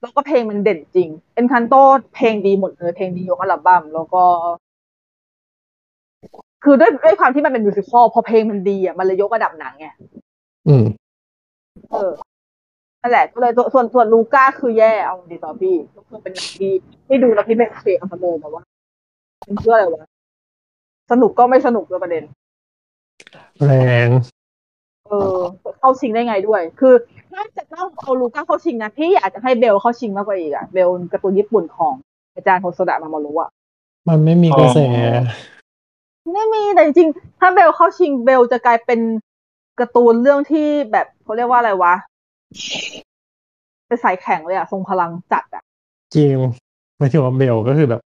[0.00, 1.74] แล้วก็เพลงมันเด่นจริง เอ็นคันโต
[2.14, 4.22] เพลงดีหมดเลยเพลงดียกอัลบั้มแล้วก็
[6.64, 9.86] คือด้วยด้วยความที่มันเป็นมิวสิควลพอเพลงมันดีอะมันเลยยกระดับหนังไง
[10.68, 10.84] อืม
[11.92, 12.12] เออ
[13.00, 16.72] นั่นแหละก็เลยตัวส่วนส่วนลูก้าคือแย่เอาดีต่อพี่ก็คือเป็นหนังที่
[17.06, 18.62] ที่ดูแล้วพี่ไม่โอเคเอามาเลยแต่ว่า
[19.44, 20.04] เป็นเพื่ออะไรวะ
[21.10, 22.24] สนุกก็ไม่สนุกเลยประเด็น
[23.66, 23.72] แร
[24.06, 24.08] ง
[25.08, 25.40] เอเออ
[25.78, 26.94] เข้าชิงได้ไงด้วย คือ
[27.30, 31.94] ถ้าจะต้องเอาลูก้าเข้าชิงนะพี่อยากจะให้เบลเข้าชิงมากกว่าอีกอะเบลการ์ตูนญี่ปุ่นของ
[32.34, 33.50] อาจารย์โฮโซดะมามารู้อะ
[34.08, 34.78] มันไม่มีกระแส
[36.32, 39.00] ไม่มีแต่จริงๆถ้าเบลเข้าชิงเบลจะกลายเป็น
[39.80, 41.94] การ์ตูนเรื่องที่แบบเขาเรียกว่าอะไรวะ
[43.86, 45.62] เป็นสายแข็งเลยอะทรงพลังจัดอะ
[46.14, 46.36] จริง
[46.98, 48.00] หมายถึงว่าเบลก็คือแบบ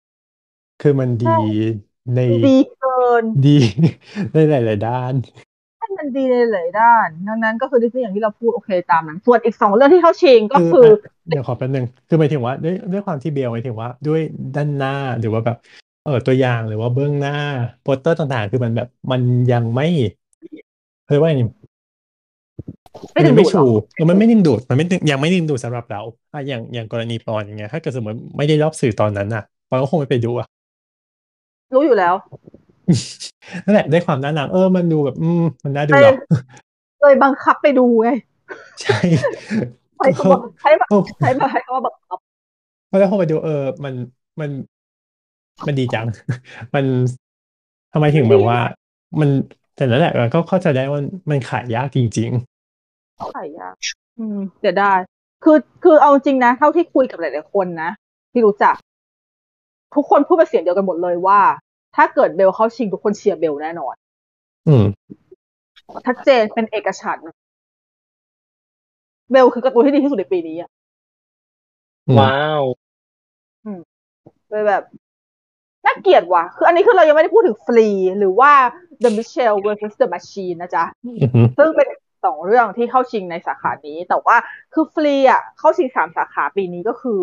[0.82, 1.36] คือมันดี
[2.14, 3.58] ในดีเกินดี
[4.32, 5.12] ในหลายๆด้าน
[5.78, 14.20] ให้มันดีในหลายด้านดังนั้นก็คือดิสนีย์อย่างที่เราพูดโอเคตามนั้น ส่วนอีกสองเรื่องที่เข้าชิงก็คืออะเดี๋ยวขอแป๊บนึงคือหมายถึงว่าด้วยด้วยความที่เบลหมายถึงว่า ด้วย
[14.56, 15.56] ด้านหน้าหรือว่าแบบ
[16.04, 17.36] เออตัวอย่างหรือว่าเบื้องหน้า
[17.82, 19.20] โปสเตอร์ต่างๆ คือมันแบบมัน
[19.52, 19.86] ยังไม่
[21.06, 21.46] เรียกว่าไงนี่
[23.14, 26.00] ไม่มันดึยังงดูไม่ดหรชูอเออมันไม่ดึงดูดมันไม่ดึงยังไม่ดึงดูดสำหรับเรา
[26.32, 30.46] อะอย่างอย่างกรณีปอนอย่างเงี้ยถ้าเกิดสมมติไม่ได้รอบสื่อตอนนั้นอะปอนก็คงไม่ไปดูอะ
[31.74, 32.14] รู้อยู่แล้ว
[33.64, 36.14] นั่นแหละด้วยความน่ารักเออมันดูแบบ อืมมันน่าดูเลยหรอ
[37.00, 38.10] เลยบังคับไปดูไง
[38.82, 38.98] ใช่
[39.96, 42.18] ใช้คำว่าใช้แบบเออใช้แบบใช้คำว่าบังคับ
[42.90, 43.94] พอแล้วพอไปดูเออ มัน
[44.40, 44.50] มัน
[45.66, 46.06] มันดีจัง
[46.74, 46.84] มัน
[47.92, 48.58] ทำไมถึงแบบว่า
[49.20, 49.30] มัน
[49.76, 51.00] แต่นั่นแหละก็เข้าใจได้ว่า
[51.30, 52.30] มันขายยากจริง
[53.34, 53.74] ขายยาก
[54.18, 54.92] อืมเดี๋ยวได้
[55.44, 57.90] คือคือเอาจริงนะ เท่าที่คุยกับหลายๆคนนะ
[58.32, 58.74] ที่รู้จัก
[59.94, 61.40] ทุกคนพูดเป็นเสียงเดียวกันหมดเลยว่า
[61.96, 64.84] ถ้าเกิดเบลเข้าชิงทุกคนเชียร์เบลแน่นอนๆอืม
[66.06, 67.24] ชัดเจนเป็นเอกฉันท์
[69.30, 70.70] เบลคือการ์ตูนที่ดีที่สุดในปีนี้อะ
[72.08, 72.62] อืมว้าว
[74.50, 74.82] เลยแบบ
[75.84, 77.88] น่าเกลียดว่ะ คืออันนี้คือเรายังไม่ได้พูดถึงฟรี
[78.18, 78.52] หรือว่า
[79.02, 81.88] The Michelle vs The Machine นะจ๊ะอือหือซึ่งเป็น
[82.24, 84.36] สองเรื่องที่เข้าชิงในสาขานี้ แต่ว่า
[84.72, 87.20] คือฟรีอะเข้าชิงสามสาขาปีนี้ก็คือ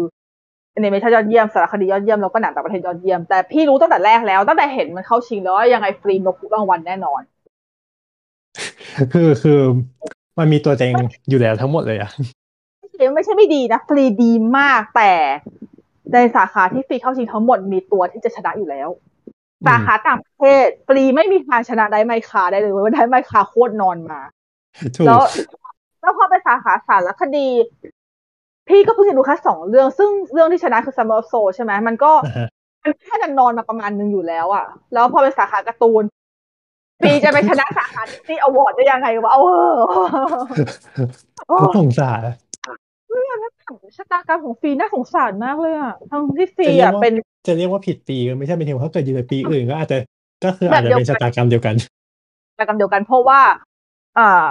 [0.73, 7.21] แอนิเมชันยอดเยี่ยมสารคดียอดเยี่ยมแล้วก็หนังต่างประเทศยอดเยี่ยมแต่พี่รู้ตั้งแต่แรกแล้วตั้งแต่เห็นมันเข้าชิงแล้วว่ายังไงฟรีนกทุกรางวัลแน่นอน
[9.13, 9.59] คือคือ
[10.37, 10.93] มันมีตัวเต็ง
[11.29, 12.11] อยู่แล้วทั้งหมดเลยอะ
[13.13, 15.11] ไม่ใช่ไม่ดีนะฟรีดีมากแต่
[16.13, 18.89] ในสาขาที่ฟรีเข้าชิงทั้งหมดมีตัวที่จะชนะอยู่แล้ว
[19.61, 24.36] อืมสาขาต่างประเทศฟรีไม่มีทางชนะได้ไมคาได้เลยว่าได้ไมคาโคตรนอนมาถูก
[25.07, 25.21] แล้ว
[26.01, 27.47] แล้วพอไปสาขาสารคดี
[28.69, 32.47] พี่ก็เพิ่งจะดูแค่สองเรื่อง ซึ่งเรื่องที่ชนะคือ Summer of Soul ใช่ไหมมันก็อ่าฮะ
[32.83, 36.03] มันแค่จะนอนมาประมาณนึงอยู่แล้วอะแล้วพอเป็นสาขาการ์ตูน
[37.03, 39.79] Flee จะไปชนะสาขาดิสนีย์ Award ได้ยังไงวะเอาเออ
[41.47, 42.19] โอ้ก็สงสาร
[43.97, 47.13] ชะตากรรมของ Flee น่าสงสารมากเลยอะทั้งที่ Flee จะเรียกอะว่าเป็น
[47.47, 49.97] จะเรียกว่าผิดปีก็ไม่ใช่เรียกว่าถ้าเกิดอยู่ในปีอื่นก็อาจจะ
[50.45, 51.75] ก็คือแบบอาจจะเป็นเดียวกันชะตากรรมเดียวกัน
[52.49, 53.39] ชะตากรรมเดียวกันเพราะว่า
[54.19, 54.47] อ่า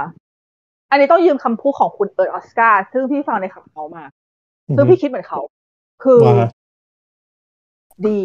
[0.90, 4.04] อันนี้ต้องยืมคำพูดของคุณเอิร์ธออสการ์ซึ่งพี่ฟังในข่าวเขามา
[4.76, 5.40] ซึ่งพี่คิดเหมือนเขา
[6.04, 6.34] คือว่า
[8.06, 8.20] ดี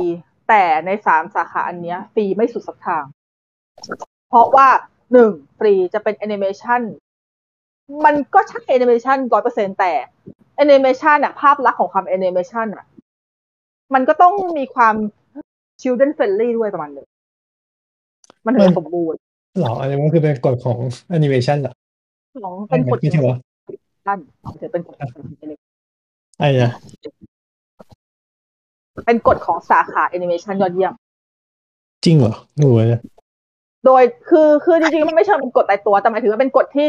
[0.48, 3.04] แต่ในสามสาขาอันเนี้ย Flee ไม่สุดสักทาง
[4.30, 4.68] เพราะว่า
[5.14, 6.82] หนึ่ง Flee จะเป็นแอนิเมชัน
[8.06, 9.92] มันก็ใช่แอนิเมชันร้อยเปอร์เซ็นต์แต่
[10.56, 12.86] แอนิเมชันอะภาพลักษณ์ของคำแอนิเมชันอะ
[13.94, 14.96] มันก็ต้องมีความ
[15.82, 17.08] children friendly ด้วยประมาณหนึ่ง
[18.46, 19.20] มันถึงจะสมบูรณ์
[19.60, 20.78] หรออันนี้มันคือเป็นกฎของ
[21.10, 21.74] แอนิเมชันเหรอ
[22.46, 23.38] สองเป็นกฎไม่ใช่ว่า
[24.06, 24.20] ท่าน
[24.60, 25.24] ถือเป็นกฎของ
[26.40, 26.72] ไอ้นะ
[29.06, 30.94] เป็นกฎของสาขาแอนิเมชันยอดเยี่ยม
[32.06, 33.02] จริงเหรอหนูนะ
[33.86, 36.88] โดยคือคือจริงๆมันไม่เชิงเป็นกฎตายตัว แต่หมายถึงว่าเป็นกฎที่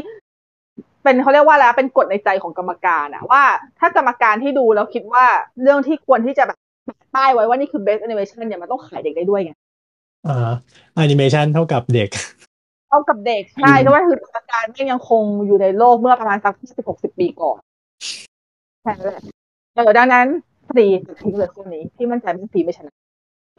[1.02, 3.42] เป็นเขาเรียกว่าอะไรเป็นกฎในใจของกรรมการอะว่า
[3.78, 5.24] ถ้ากรรมการที่ดูแล้วคิดว่า
[5.62, 6.58] เรื่องที่ควรที่จะแบบ
[7.14, 9.52] ป้ายไว้ว่านี่คือ best animation เนี่ยมันต้องขายเด็กได้ด้วยไง
[10.28, 10.50] อ่า
[10.94, 12.08] แอนิเมชันเท่ากับเด็ก
[12.92, 17.58] เท่ากับเด็กใช่อืมเพราะว่าคือกรรมการแม่งยังคงอยู่ในโลกเมื่อประมาณสักสิบหกสิบปีก่อน
[18.82, 19.22] แค่นั้นแหละ
[19.74, 20.26] เออดังนั้น
[20.68, 22.94] ฟรีตัดทิ้งเลยคนนี้ที่มั่นใจว่าฟรีไม่ชนะ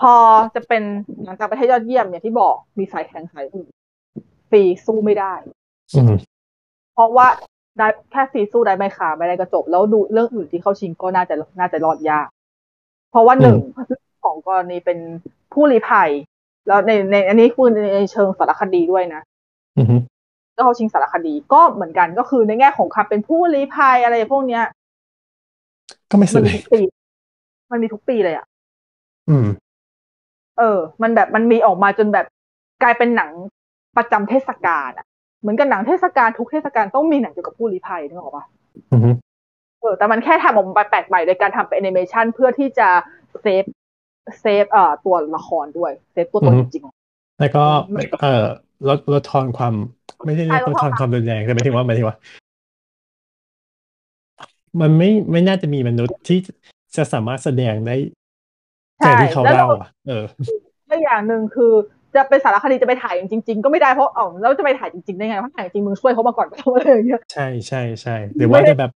[0.01, 0.13] พอ
[0.55, 0.83] จะเป็น
[1.23, 3.69] หนังต่างประเทศยอดเยี่ยมอย่างที่บอกมีสายแข่งสายอื่น
[4.49, 5.33] ฟรีสู้ไม่ได้
[5.95, 6.13] อืม
[6.93, 7.27] เพราะว่า
[7.77, 12.27] ได้แค่ฟรีสู้ได้ไม่ขาไม่ได้ก็จบ แล้วดูเรื่องอื่นที่เข้าชิงก็น่าจะน่าจะรอดยาก
[13.11, 13.57] เพราะว่าหนึ่ง
[14.23, 14.99] ของกรณีเป็น
[15.53, 16.09] ผู้ลี้ภัย
[16.67, 19.21] แล้วในในอันนี้คือในเชิงสารคดีด้วยนะ
[19.77, 19.85] อืม
[20.55, 24.63] ก็เข้าชิงสารคดีก็เหมือนกันก็คือในแง่ของความเป็นผู้ลี้ภัยอะไรพวกเนี้ย
[26.09, 26.81] ก็ไม่มัสุดมีเลยทุกปี
[27.71, 28.45] มันมีทุกปีเลยอะ
[29.29, 29.47] อืม
[30.57, 32.25] เออ มันแบบมันมีออกมาจนแบบ
[32.83, 33.31] กลายเป็นหนัง
[33.97, 35.05] ประจำเทศกาลอะ
[35.41, 38.45] เหมือนกับหนังเทศกาลทุกเทศกาลต้องมีหนังเกี่ยวกับผู้ลี้ภัยนึกออกปะ
[38.91, 39.01] อืม
[39.81, 42.89] เออแต่มันแค่ทำออกมาแปลกใหม่โดยการทำเป็นแอนิเมชันเพื่อที่จะ
[43.41, 43.63] save
[44.39, 46.83] save เอ่อตัวละครด้วย save ตัวตนจริง
[47.39, 48.45] แล้วก็ไม่เอ่อ
[48.87, 49.73] ลดลดทอนความ
[50.25, 52.17] ไม่ใช่เรียกใช่ลลดดททออนนความรุนแรงแต่หมายถึงว่าหมายถึงว่า
[54.81, 56.39] มันไม่ไม่น่าจะมีมนุษย์ที่
[56.95, 57.95] จะสามารถแสดงได้
[58.99, 60.23] ใช่แต่ที่เขาแล้วเล่าเราอะเออ
[60.87, 61.71] แล้วอย่างหนึ่งคือ
[62.15, 68.91] จะเป็นสารคดีจะไปถ่ายจริง ๆ ก็ไม่ได้เพราะเอ๋อแล้วจะไปถ่ายจริงๆได้ไงเพราะถ่ายจริงมึงช่วยเขามาก่อนเขาอะไรอย่างเงี้ยใช่ใช่ใช่หรือว่าจะแบบ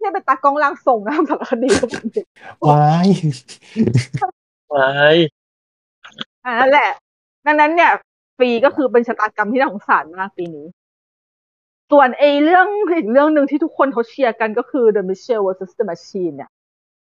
[0.00, 2.24] เนี่ยเป็นตากล้องล่างทรงนะสารคดีเขาจริง
[2.68, 3.08] วาย
[4.68, 6.90] ไว้ๆอ่านั่นแหละ
[7.46, 7.90] ดังนั้นเนี่ย
[8.40, 10.66] Flee ก็คือเป็นชะตากรรมที่น่าสงสารมากปีนี้
[11.90, 12.66] ส่วนไอ้เรื่อง
[12.96, 16.50] อีกเรื่องหนึ่งที่ทุกคนเขาเชียร์กันก็คือ The Mitchells vs The Machines เนี่ย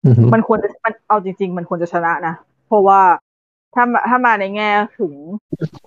[0.04, 2.34] อือหือมันควรจะมันเอาจริง ๆ มันควรจะชนะนะ
[2.66, 3.00] เพราะว่า
[3.74, 5.12] ถ้ามาถ้ามาในแง่ถึง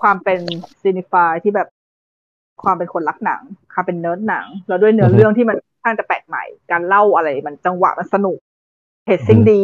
[0.01, 0.39] ความเป็น
[0.81, 1.67] cinephile ที่แบบ
[2.63, 3.41] ความเป็นคนรักหนัง
[3.73, 8.37] ความเป็นเนิร์ดหนัง แล้วด้วยเนื้อเรื่องที่มันค่อนข้างจะแปลกใหม่ การเล่าอะไรมันจังหวะมันสนุก
[9.03, 9.61] เพจซิ่งดี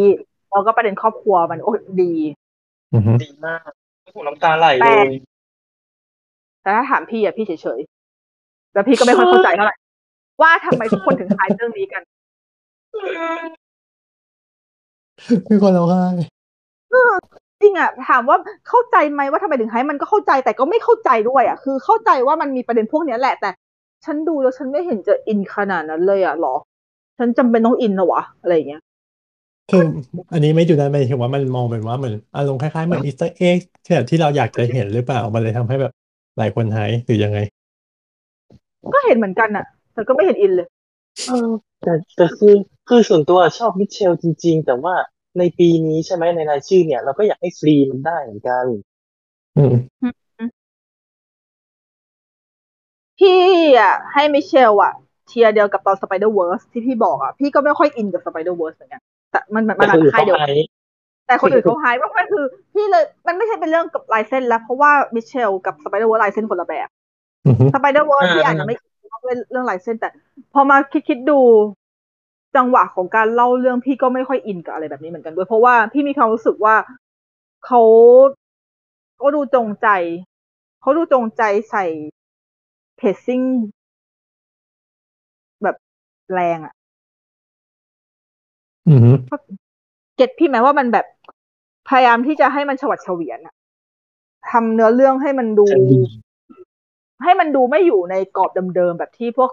[0.51, 2.13] แล้วก็ประเด็นครอบครัวมันโอ้ยดี
[2.93, 3.69] อือหือดีมาก
[4.15, 5.11] ผมน้ำตาไหลเลย
[6.61, 9.75] แต่ถ้าถามพี่อะพี่เฉยๆแล้วพี่ก็ไม่ค่อยเข้าใจเท่าไหร่
[10.41, 12.01] ว่าทำไมทุกคนถึงทายเรื่องนี้กัน
[15.49, 16.03] มีคนร้องไห้
[17.61, 18.37] จริงอะถามว่า
[18.67, 23.49] เข้าใจไหมว่าทำไมถึงให้มันก็เข้าใจแต่ก็ไม่เข้าใจด้วยอะคือเข้าใจว่ามันมีประเด็นพวกเนี้ยแหละ แต่
[24.05, 26.55] ฉันดูแล้วฉันไม่เห็นจะอินขนาดนั้นเลยอะหรอ
[27.17, 28.81] ฉันจำเป็นต้องอินเหรอวะอะไรอย่างเงี้ย
[29.71, 29.83] คือ
[30.33, 35.93] อันนี้ไม่ดูนะหมายถึงว่ามันมองเป็นว่าเหมือนอารมณ์คล้ายๆเหมือน Easter egg ที่แบบที่เราอยากจะเห็นหรือเปล่ามันเลยทำให้แบบ
[36.37, 37.39] หลายคนหายหรือยังไง
[38.93, 40.67] ก็เห็นเหมือนกันอะแต่ก็ไม่เห็นอินเลย
[41.27, 41.49] เออ
[41.83, 42.53] แต่แต่คือ
[42.89, 44.95] คือส่วนตัวชอบมิเชลจริง ๆ แต่ว่า
[45.37, 48.65] ในปีนี้ใช่ไหมในรายชื่อเนี่ย เราก็อยากให้ Flee มันได้เหมือนกัน
[49.57, 49.73] อืม
[53.19, 53.39] พี่
[53.79, 54.93] อะให้ Mitchells อะ
[55.27, 60.45] tier เดียวกับตอน Spider-Verse ที่พี่บอกอะพี่ก็ไม่ค่อยอินกับ Spider-Verse เหมือนกัน แต่มันมันแต่มันคนอื่นค่ายเขาเดียวไฮ
[61.27, 66.87] แต่คนอื่นเขาไฮว่ามันคือพี่เลยมันไม่ใช่เป็นเรื่องกับลายเส้นแล้ว เพราะว่า Mitchells กับ Spider-Verse ลายเส้นคนละแบบ
[67.47, 68.75] อือหือ Spider-Verse ที่อาจจะไม่
[69.23, 70.09] เรื่องเรื่องลายเส้นแต่
[70.53, 71.39] พอมาคิดคิดดู
[72.55, 76.75] จังหวะของการเล่าเรื่องพี่ก็ไม่ค่อยอินกับอะไรแบบนี้เหมือนกันด้วย เพราะว่าพี่มีความรู้สึกว่า
[77.65, 77.81] เขา
[79.15, 79.87] เขาดูจงใจ
[80.81, 81.85] เขาดูจงใจใส่
[82.97, 83.41] เพจซิ่ง
[85.63, 85.75] แบบ
[86.33, 86.76] แรงอะอือหือ
[90.15, 91.05] เก็ตพี่ไหมว่ามันแบบ
[91.89, 93.55] พยายามที่จะให้มันฉวัดเฉวียนอะ
[94.51, 95.99] ทำเนื้อเรื่องให้มันดูจะดี
[97.23, 99.49] ให้มันดูไม่อยู่ในกรอบเดิมๆแบบที่พวก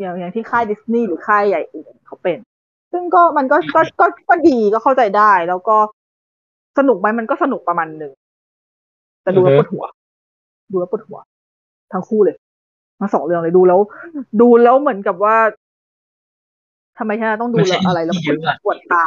[0.00, 2.38] อย่างอย่างที่ค่ายดิสนีย์หรือค่ายใหญ่อื่นเขาเป็น
[2.92, 5.76] ซึ่งก็มันก็ก็ก็ก็ดีก็เข้าใจได้ แล้วก็
[6.78, 8.12] สนุกไหมมันก็สนุกประมาณหนึ่ง
[9.22, 9.84] แต่ดูแล้วปวดหัว
[10.72, 11.18] ดูแล้วปวดหัว
[11.92, 12.36] ทั้งคู่เลย
[12.98, 13.80] ทั้งสองเรื่องเลยดูแล้ว
[14.40, 15.36] ดูแล้วเหมือนกับว่า
[16.98, 19.04] ทำไมฉันต้องดูมันใช้อะไรแล้ว energy เยอะอะปวดตา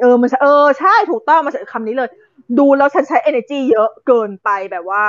[0.00, 2.08] เออมันใช่เออใช่ถูกต้องมาใช้คำนี้เลย
[2.58, 5.04] ดูแล้วฉันใช้ energy เยอะเกินไปแบบว่า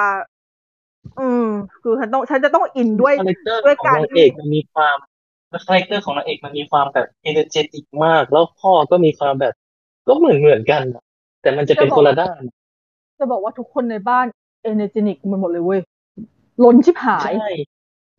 [1.20, 1.48] อืม
[1.84, 4.98] คือฉันต้องฉันจะต้องอินด้วย character ด้วยของการนางเอกมันมีความ
[5.66, 9.54] character ของนางเอกมันมีความแบบ energetic มาก แล้วพ่อก็มีความแบบ
[10.08, 11.04] ก็เหมือนเหมือนกันอะ
[11.42, 12.42] แต่มันจะเป็นคนละด้าน
[13.20, 14.26] จะบอกว่าทุกคนในบ้าน
[14.64, 15.80] energetic มันหมดเลยเว้ย
[16.64, 17.50] ล้นชิบหายใช่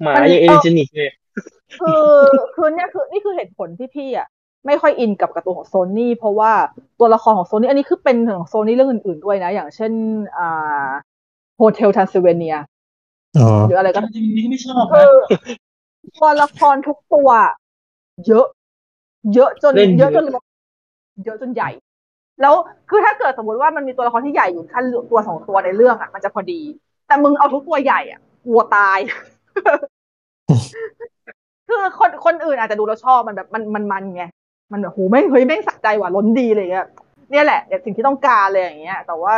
[0.02, 1.10] หมามันยังเอเออเจนิกเลย
[1.80, 2.02] คือ
[2.54, 4.28] คือเนี่ยคือนี่คือเหตุผลที่พี่อะ
[4.66, 6.52] ไม่ค่อยอินกับการ์ตูนของโซนี่เพราะว่า
[6.98, 9.92] ตัวละครของโซนี่อันนี้คือเป็นของโซนี่เรื่องอื่น ๆด้วยนะ อย่างเช่น
[10.38, 10.88] อ่า
[11.56, 12.56] Hotel Transylvania
[13.38, 15.14] อ๋อหรืออะไรก็จริงๆที่ไม่ชอบคืนะอ
[16.18, 17.28] ตัวละครทุกตัว
[18.26, 18.46] เยอะ
[19.34, 20.26] เยอะจนเล่นเยเยอะอะจน
[21.24, 21.70] เยอะจนใหญ่
[22.40, 22.54] แล้ว
[22.90, 24.80] คือถ้าเกิดสมมติว่ามันมีตัวละครที่ใหญ่อยู่แค่
[25.10, 26.60] ตัวสองตัวในเรื่องอะมันจะพอดี
[27.06, 28.98] แต่มึงเอาทุกตัวใหญ่อะกลัวตาย
[31.66, 34.24] คือคนคนอื่นอาจจะดูแล้วชอบมันแบบมันมันมันไง
[34.72, 36.88] มันแบบโหแม่งเฮ้ยแม่งสะใจว่ะล้นดีเลยอะ
[37.30, 39.34] เนี่ยแหละอย่างสิ่งที่ต้องการเลยอย่างเงี้ย แต่ว่า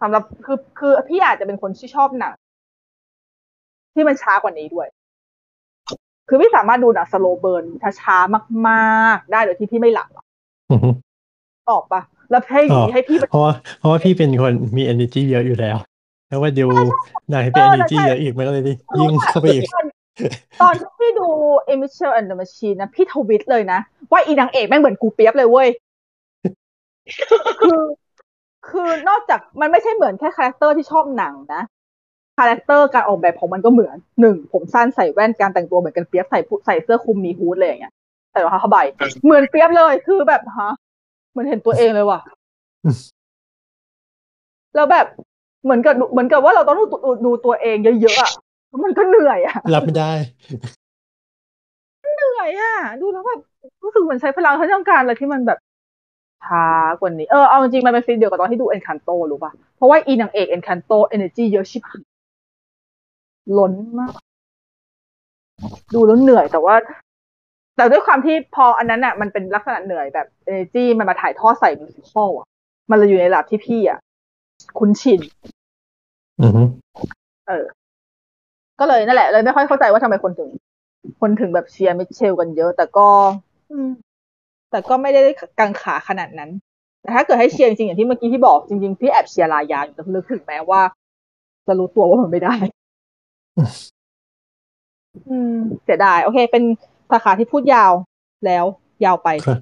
[0.00, 2.34] สำหรับคือคือพี่อาจจะเป็นคนที่ชอบหนัง
[3.94, 4.86] ที่มันช้ากว่านี้ด้วย
[6.28, 7.64] คือพี่สามารถดูหนัง slow burn
[8.00, 10.24] ช้าๆมากๆ ได้โดยที่พี่ไม่หลับอะ
[10.70, 10.94] อือหือ
[11.70, 15.76] ออกปะแล้วให้อ๋อให้พี่เพราะว่าเพราะว่าพี่เป็นคนมี energy เยอะอยู่แล้ว
[16.28, 16.66] แล้วว่าดู
[17.30, 18.62] หนังให้เป็นเออ energy ใช่เยอะอีกมันก็เลย
[18.98, 19.62] ยิ่งเข้าไปอีก
[20.60, 21.28] ตอนที่พี่ดู
[21.72, 23.80] e m i s s i o n and the Machine นะพี่ทวิตเลยนะ
[24.12, 25.68] ว่าอีนางเอกแม่งเหมือนกูเปี๊ยบเลยเว้ย
[27.60, 27.82] คือ
[28.68, 31.62] คือนอกจากมันไม่ใช่เหมือนแค่ character ที่ชอบหนังนะ
[32.38, 37.92] character การออกแบบของมันก็เหมือนหนึ่งผมสั้นใส่แว่นการแต่งตัวเหมือนกันเปี๊ยบใส่ผู้ใส่เสื้อคลุมมี hood เลยอย่างเงี้ย
[38.30, 38.78] ใส่รองเท้าผ้าใบ
[39.24, 40.72] เหมือนเปี๊ยบเลยคือแบบฮะ
[41.30, 42.20] เหมือนเห็นตัวเองเลยว่ะ
[44.74, 45.06] แล้วแบบ
[45.64, 48.30] เหมือนกับเหมือนกับว่าเราต้องดูดูดูตัวเองเยอะๆอะ
[48.84, 50.12] มันก็เหนื่อยอะรับไม่ได้
[52.16, 53.40] เหนื่อยอะดูแล้วแบบ
[53.82, 55.58] รู้สึกเหมือนใช้พลังเขาต้องการอะไรที่มันแบบ
[56.46, 56.66] ช้า
[57.00, 62.02] กว่านี้เออเอาจริงๆมันเป็น feel เดียวกับตอนที่ดู Encanto รู้ป่ะ เพราะว่าอีนางเอก Encanto energy เยอะชิบหาย
[63.58, 64.12] ล้นมาก
[65.94, 66.74] ดูแล้วเหนื่อยแต่ว่า
[67.76, 72.46] แต่ด้วยความที่พออันนั้นอะมันเป็นลักษณะเหนื่อยแบบ energy มันมาถ่ายทอดใส่ musical อะ
[72.90, 73.98] มันเลยอยู่ในระดับที่พี่อะ
[74.78, 75.20] คุ้นชิน
[76.42, 76.62] อือฮึ
[77.48, 77.64] เออ
[78.80, 80.50] ก็เลยนั่นแหละเลยไม่ค่อยเข้าใจว่าทำไมคนถึง
[81.20, 83.08] คนถึงแบบเชียร์ Mitchells กันเยอะ แต่ก็
[83.72, 83.90] อืม
[84.70, 85.22] แต่ก็ไม่ได้
[85.58, 86.50] กังขาขนาดนั้น
[87.02, 90.80] แต่ถ้าเกิดให้เชียร์จริงๆอย่างที่เมื่อกี้ที่บอกจริงๆพี่แอบเชียร์ Raya อยู่แต่ลึกถึงแม้ว่า
[91.66, 92.54] จะรู้ตัวว่ามันไม่ได้
[95.28, 95.54] อืม
[95.84, 96.62] เสียดาย โอเค เป็น
[97.10, 97.92] สาขาที่พูดยาว
[98.46, 98.64] แล้ว
[99.04, 99.58] ยาวไปครับ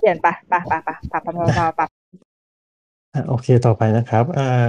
[0.00, 1.80] เปลี่ยนไปไปไปไปไปไปไปไปไป
[3.14, 4.66] อะโอเคต่อไปนะครับ อ่า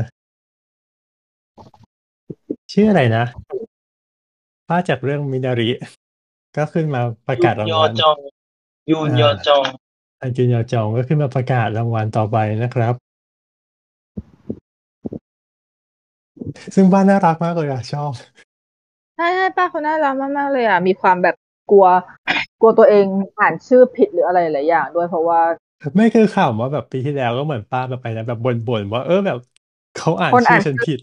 [2.73, 3.25] ชื่ออะไรนะ
[4.67, 5.69] ภาพจากเรื่องมินาริ
[6.55, 8.17] ก็ขึ้นมาประกาศรางยอวัลจอง
[8.91, 9.63] ยูนยอจอง
[10.21, 12.93] อันจุนยอจองก็ขึ้นมาประกาศรางวัลต่อไปนะครับ
[16.75, 18.11] ซึ่งบ้านน่ารักมากเลยอะชอบ
[19.17, 21.35] ใช่ใช่ป้าเขาน่ารักมากๆเลยอะมีความแบบ
[21.71, 21.87] กลัว
[22.61, 23.05] กลัวตัวเอง
[23.39, 25.41] อ่านชื่อผิดหรืออะไรหลายอย่างด้วยเพราะว่า
[25.95, 29.37] ไม่คือข่าวว่าแบบปีที่แล้วก็เหมือนป้าแบบไปนะแบบบ่นๆว่าเออแบบ
[29.97, 30.99] เขาอ่านคนชื่อ่าอนฉันผิด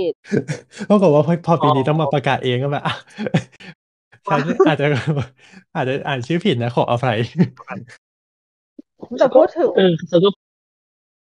[0.00, 0.14] ผิด
[0.90, 2.94] ปรากฏว่าพอพอปีนี้อ๋อต้องมาประกาศเองก็แบบอะ
[4.28, 4.86] ฉันอาจจะ
[5.76, 7.18] อาจจะอ่านชื่อผิดนะขออภัย
[9.18, 10.30] แต่พูดถึงเออเขาก็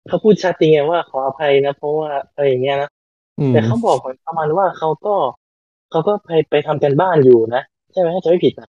[0.08, 2.90] เขาพูดชัดจริงไงว่าขออภัยนะเพราะว่าอะไรอย่างเงี้ยนะ
[3.40, 5.16] อืมแต่เขาบอกเหมือนประมาณว่าเขาก็
[5.92, 7.64] เขาก็ไปไปทำกันบ้านอยู่นะ
[7.94, 8.70] ใช่ไหมถ้าจะไม่ผิดนะ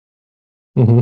[0.78, 0.97] อือฮึ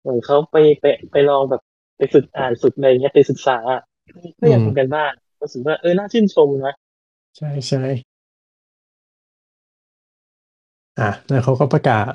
[0.00, 1.62] เหมือนเขาไปไปไปลองแบบ
[1.96, 3.82] ไปฝึกอ่านฝึกอะไรเงี้ยไปศึกษาอะ
[4.36, 5.12] เพื่ออยากทำกันบ้าน
[5.42, 6.74] รู้สึกว่าเออน่าชื่นชมนะ
[7.36, 7.78] ใช่ใช่
[10.98, 12.12] อะแล้วเขาก็ประกาศ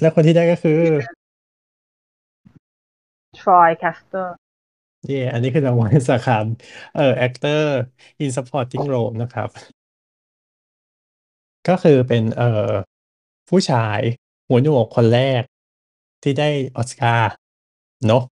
[0.00, 0.80] แล้วคนที่ได้ก็คือ
[3.38, 4.28] Troy Caster
[5.06, 6.38] เย่อันนี้คือรางวัลสาขา
[6.96, 7.62] เอ่อ actor
[8.22, 9.48] in supporting role นะครับ
[11.68, 12.72] ก็คือเป็นเอ่อ
[13.48, 14.00] ผู้ชาย
[14.48, 15.42] หัวหนวกคนแรก
[16.22, 17.30] ที่ได้ออสการ์
[18.06, 18.22] เนอะ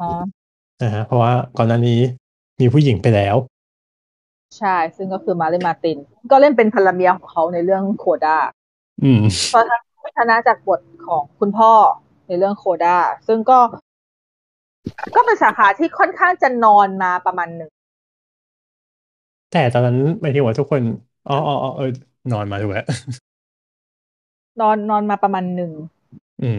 [0.00, 0.10] อ๋อ
[0.82, 2.00] นะฮะเพราะว่าก่อนหน้านี้
[2.60, 3.36] มีผู้หญิงไปแล้ว
[4.58, 5.98] ใช่ ซึ่งก็คือมาเลนมาร์ติน
[6.30, 8.36] ก็เล่นเป็นภรรเมียของเขาในเรื่องโคด้า
[9.04, 11.72] อืมเพราะชนะจากบทของคุณพ่อ
[12.28, 13.58] ในเรื่องโคด้าซึ่งก็
[15.14, 17.70] ก็เป็นสาขาที่ค่อนข้างจะนอนมาประมาณหนึ่ง
[19.52, 20.82] แต่ตอนนั้นหมายถึงว่าทุกคน
[21.28, 21.90] อ๋ออ๋ออ๋อเออ
[22.32, 22.86] นอนมาถูกแล้ว
[24.60, 25.72] นอนนอนมาประมาณหนึ่ง
[26.42, 26.58] อืม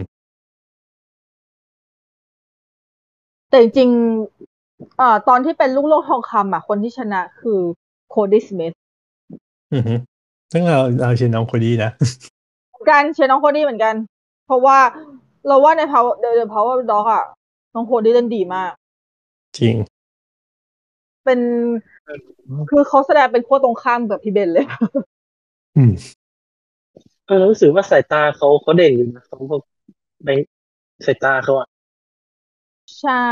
[3.50, 7.60] แต่จริงๆเอ่อตอนที่เป็นลูกโลกทองคำอะ คนที่ชนะคือ
[8.10, 8.72] Kodi Smit
[9.74, 9.94] อือฮึ
[10.52, 11.90] ซึ่งเราเราเชียร์น้องโคดี้นะ
[12.90, 13.94] การเชียร์น้องโคดี้เหมือนกัน
[14.46, 14.78] เพราะว่า
[15.46, 17.24] เราว่าใน power the the power dog อะ
[17.74, 18.72] น้องโคดี้เล่นดีมาก
[19.58, 19.74] จริง
[21.24, 21.40] เป็น
[22.70, 24.66] คือเขาแสดงเป็นขั้วตรงข้ามกับพี่เบนเลย
[25.76, 25.92] อืม
[27.26, 29.62] เออรู้สึกว่าสายตาเขาเขาเด่นอยู่นะเขาแบบ
[30.24, 30.30] ใน
[31.06, 31.68] สายตาเขาอะ
[33.00, 33.26] ใช่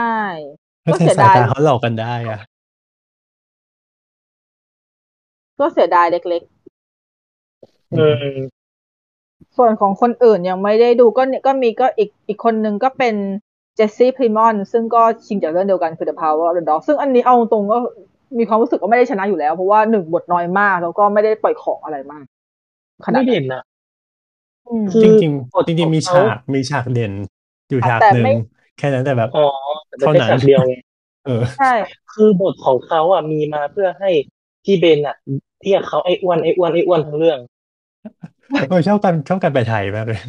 [0.86, 2.40] ก็ก็แต่เสียสายดายตาเขาหลอกกันได้อะ
[5.58, 6.42] ก็เสียดายเล็ก
[7.96, 13.14] เออๆ ส่วนของคนอื่นยังไม่ได้ดูก็เนี่ยก็มีก็อีกอีกคนนึงก็เป็น
[13.76, 17.78] เจสซี่พรีมอนซึ่งก็ชิงจากเรื่องเดียวกันคือ The Power of the Dog ซึ่งอันนี้เอาตรงๆก็
[18.38, 22.24] มีความรู้สึกว่าไม่ได้ชนะอยู่แล้ว เพราะว่าหนึ่งบทน้อยมาก แล้วก็ไม่ได้ปล่อยของอะไรมาก
[23.04, 23.62] ขนาดไม่นั้นเด่นนะ
[24.68, 27.12] อืม คือจริงบทๆจริง ๆ มีของเขาฉากมีฉากเด่น
[27.70, 28.34] อยู่ฉากแต่หนึ่งไม่
[28.78, 29.46] แค่นั้นแต่แบบ อ๋อ
[29.86, 30.74] แต่เป็นเท่าแค่นั้นฉากเดียวไง
[31.26, 31.72] เออ ใช่
[32.12, 34.10] คือบทของเขาอะมีมาเพื่อให้
[34.64, 35.16] พี่เบนอะ
[35.62, 37.38] เรียกเขาไอ้อ้วนไอ้อ้วนไอ้อ้วนทั้งเรื่อง
[38.68, 40.20] เออชอบกันชอบกันไปไทยมากเลย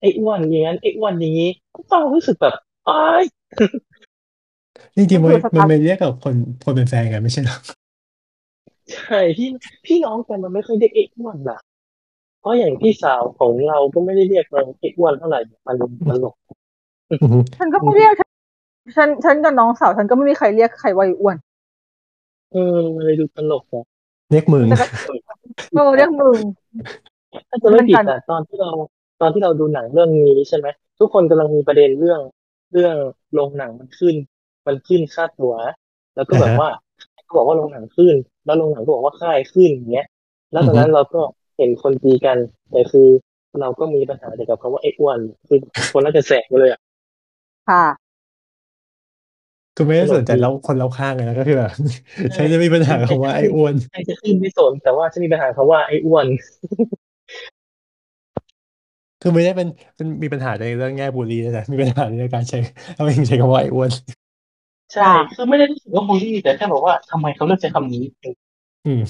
[0.00, 2.54] ไอ้อ้วนอย่างนั้นไอ้อ้วนอย่างนี้ก็ฟังรู้สึกแบบ
[2.88, 3.24] อ้าย
[4.96, 6.34] จริงๆมันคือสมันตาร์ไม่เรียกกับคน
[6.64, 7.58] คนเป็นแฟนกันไม่ใช่หรอ
[8.92, 9.48] ใช่พี่
[9.86, 11.58] พี่น้องกันมันไม่ค่อยเรียกไอ้อ้วนล่ะ
[12.40, 15.76] เพราะอย่างพี่สาวของเราก็ไม่ได้เรียกเราไอ้อ้วนเท่าไหร่มัน
[16.08, 16.34] มันหลก
[17.10, 18.12] อือฮึฉันก็ไม่เรียก
[18.96, 21.36] ฉันฉันกับน้องสาวฉันก็ไม่มีใครเรียกใครว่าไอ้อ้วน
[22.50, 22.58] เออ
[22.94, 23.84] มันเลยดูตลกอะ
[24.30, 24.84] เรียกมึงแต่ก็
[25.72, 26.38] เออเรียกมึง
[27.48, 28.70] ถ้าจะไม่ผิดมันกัอะนตอนที่เรา
[29.20, 30.66] ตอนที่เราดูหนังเรื่องนี้ใช่ไหม
[30.98, 32.20] ทุกคนกำลังมีประเด็นเรื่อง
[32.72, 32.96] เรื่อง
[33.32, 34.14] โรงหนังมันขึ้น
[34.66, 35.54] มันขึ้นค่าตั๋ว
[36.16, 36.68] แล้วก็แบบอ่าฮะว่า
[37.24, 38.14] เขาบอกว่าโรงหนังขึ้น
[38.44, 40.06] แล้วโรงหนังก็บอกว่าค่ายขึ้นอย่างเงี้ย
[40.52, 41.20] แล้วตอนนั้นเราก็
[41.56, 42.38] เห็นคนตีกัน
[42.70, 43.08] แต่คือ
[43.60, 45.18] เราก็มีปัญหาเกี่ยวกับคำว่าไอ้อ้วน
[45.48, 45.58] คือ
[45.92, 46.80] คนน่าจะแสกไปเลยอะ
[47.68, 48.07] ค่ะ
[49.78, 51.72] ก็ไม่ได้สนใจตลกดีแล้วคนเราข้างเลยนะก็คือแบบ
[52.36, 56.26] ฉันจะมีปัญหากับว่าไอ้อ้วนใครจะขึ้นไม่สนแต่ว่าจะมีปัญหาคำว่าไอ้อ้วน
[59.22, 62.58] คือไม่ได้เป็นเป็นมีปัญหาในเรื่องแง่บูลลี่นะแต่มีปัญหาในการใช้
[62.94, 63.90] เอาเองใช้คำว่าไอ้อ้วน
[64.94, 68.04] ใช่ คือไม่ได้รู้สึกว่าบูลลี่ แต่แค่บอกว่าทำไมเขาเลือกใช้คำนี้
[68.86, 69.02] อืม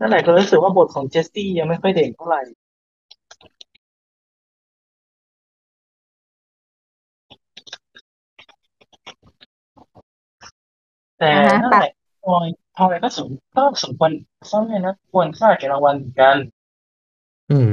[0.00, 2.42] นั่นแหละก็รู้สึกว่าบทของเจสซี่ยังไม่ค่อยเด่นเท่าไหร่
[11.18, 11.92] แต่อ่าฮะนั่นแหละ
[12.24, 14.10] พลอยพลอยก็สมก็สมควร
[14.46, 16.36] เขาเลยนะควรค่าแก่รางวัลเหมือนกัน
[17.50, 17.68] อืม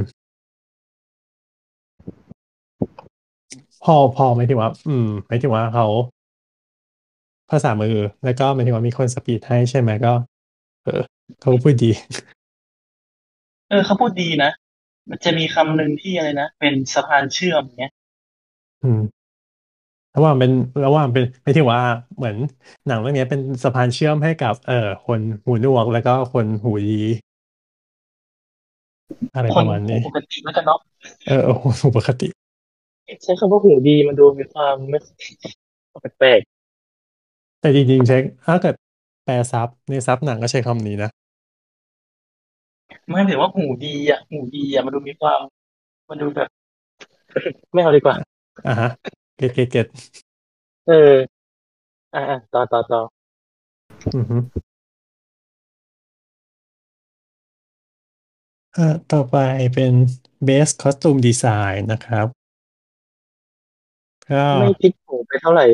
[3.84, 5.86] พอพอหมายถึงว่า อืมหมายถึงว่าเขา
[7.50, 10.12] ภาษามือ แล้วก็หมายถึงว่ามีคนสปีดให้ใช่ไหมก็
[10.84, 11.02] เออ
[11.40, 11.90] เขาพูดดี
[13.68, 14.50] เออเขาพูดดีนะ
[15.08, 17.92] มันจะมีคำหนึ่งที่อะไรนะ เป็นสะพานเชื่อมเนี้ย
[18.82, 19.00] อืม
[20.16, 20.50] ระหว่างเป็น
[20.86, 21.82] ระหว่างเป็นไม่ถึงว่า
[22.16, 22.36] เหมือน
[22.86, 27.02] หนังเรื่องนี้เป็นสะพานเชื่อมให้กับ เอ่อคนหูหนวกแล้วก็คนหูดี
[29.34, 30.78] อะไรคปนระมาณนี้ปกติแล้วกันเนาะ
[31.26, 32.28] เออเออหูปกติ
[33.24, 34.98] ใช้คำว่าหูดีมันดูมีความไม่
[36.18, 36.40] แปลก
[37.60, 38.16] แต่จริงๆใช้
[38.46, 38.74] ถ้าเกิด
[39.24, 45.40] แปลซับในซับหนังก็ใช้คำนี้นะๆไม่ถือว่าหูดีอะหูดีอะมันดูมีความ
[46.10, 46.48] มันดูแบบ
[47.72, 48.16] ไม่เอาดีกว่า
[48.66, 48.88] อ่าฮะ
[49.36, 49.86] get get get
[50.88, 51.14] เออ
[52.14, 52.20] อ่า
[52.52, 53.00] ต่อต่อต่อ
[54.16, 54.36] อือฮึ
[58.74, 59.36] เอ่อต่อไป
[59.74, 59.92] เป็น
[60.48, 62.26] best costume design นะครับ
[64.30, 65.64] ก็ไม่พลิกโผไปเท่าไหร่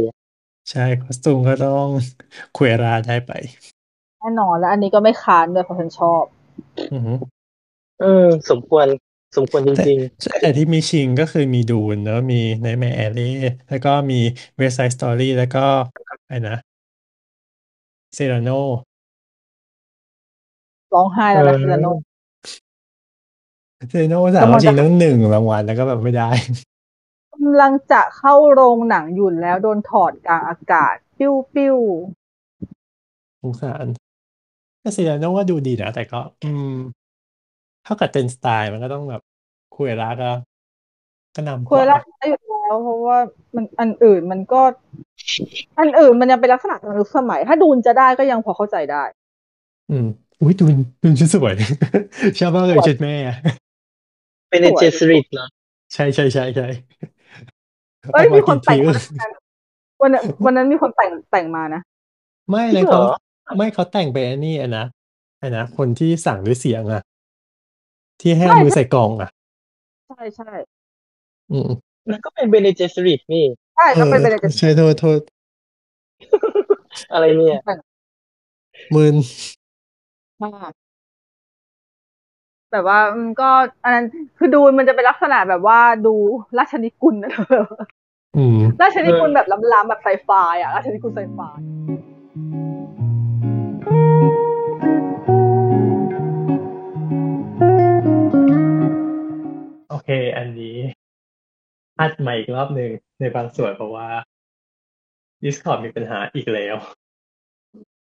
[0.70, 1.87] ใช่ costume ก็ต้อง
[2.56, 3.32] Cruella ได้ไป
[4.19, 6.23] แน่นอนแล้วอันนี้ก็ไม่ค้านด้วยเพราะฉันชอบ
[6.93, 7.12] อือฮึ
[8.01, 8.87] เออ สมควร
[9.36, 9.98] สมควรจแต่ริง
[10.40, 13.31] แต่ที่มีชิงก็คือมีดูนแล้วมี Nightmare Alley
[13.69, 14.20] แล้วก็มี
[14.59, 15.65] West Side Story แล้วก็
[15.97, 16.57] อะไรนะ
[18.15, 18.51] เซราโน
[20.94, 21.86] ร้องไห้ๆแล้วนะเออซิลาโน
[23.89, 26.31] เซราโนสามารถชิงทั้งหนึ่งรางวัลแล้วก็แบบไม่ได้
[27.32, 31.77] กำลังจะเข้าโรงหนังอยู่แล้วโดนถอดกลางอากาศ ปิ้วปิ้ว
[33.40, 33.86] สงสาร
[34.81, 36.74] แต่เซราโนก็ดูดีนะแต่ก็ อืม
[37.85, 39.23] เท่ากับเต็นสไตล์มันก็ต้องแบบ
[39.77, 40.31] คุยราก็
[41.35, 43.19] ก็นำกคุยว่ารักได้อยู่แล้วเพราะว่า
[43.57, 44.62] มันอันอื่นมันก็
[45.81, 49.02] อันอื่นมันยังเป็นลักษณะการยุคสมัย ถ้าดูนจะได้ก็ยังพอเข้าใจได้
[49.90, 50.07] อืม
[50.40, 51.55] อุ้ยดูนดูนชุดสวย
[52.39, 53.36] ชอบมากเลยชุดแม่อะ
[54.48, 55.47] เป็นในเจสริตเหรอ
[55.94, 56.66] ใช่ใช่ใช่ใช่
[58.12, 58.94] เอ้ยออกมีมาคนกี่แต่งทีมา
[60.02, 61.81] วันนั้นวันนั้นมีคนแต่งแต่งมานะ
[62.51, 63.05] ไม่จรินะงเหรเขาอ
[63.57, 64.85] ไม่เขาแต่งไปอันนี้อะนะ
[65.39, 67.02] ไอ้นะคนที่สั่งด้วยเสียงอะ
[68.20, 69.30] ที่ให้ใช่เอามือใส่กล่องอะ
[70.09, 70.51] ใช่ใช่
[71.52, 71.55] Mm.
[71.55, 71.70] อืม
[72.10, 73.44] นั่นก็เป็นเบเนเจสริตนี่
[73.76, 75.20] ใช่เอต้องอเป็นเบเนเจใช่โทษโทษ
[77.12, 77.60] อะไรเนี่ย
[78.94, 79.14] มืน
[82.72, 83.48] แบบว่าอืมก็
[83.84, 84.06] อันนั้น
[84.38, 86.14] คือดูมันจะเป็นลักษณะแบบว่าดู
[86.59, 87.32] ราชนิกุลนะ
[88.36, 90.30] อืมราชนิกุลแบบล้ำๆแบบไซไฟ
[90.60, 91.40] อะราชนิกุลไซไฟ
[100.02, 100.78] เค อันนี้
[102.01, 102.90] อัดใหม่อีกรอบหนึ่ง
[103.20, 104.09] ในบางส่วนเพราะว่า
[105.44, 106.77] Discord มีปัญหาอีกแล้ว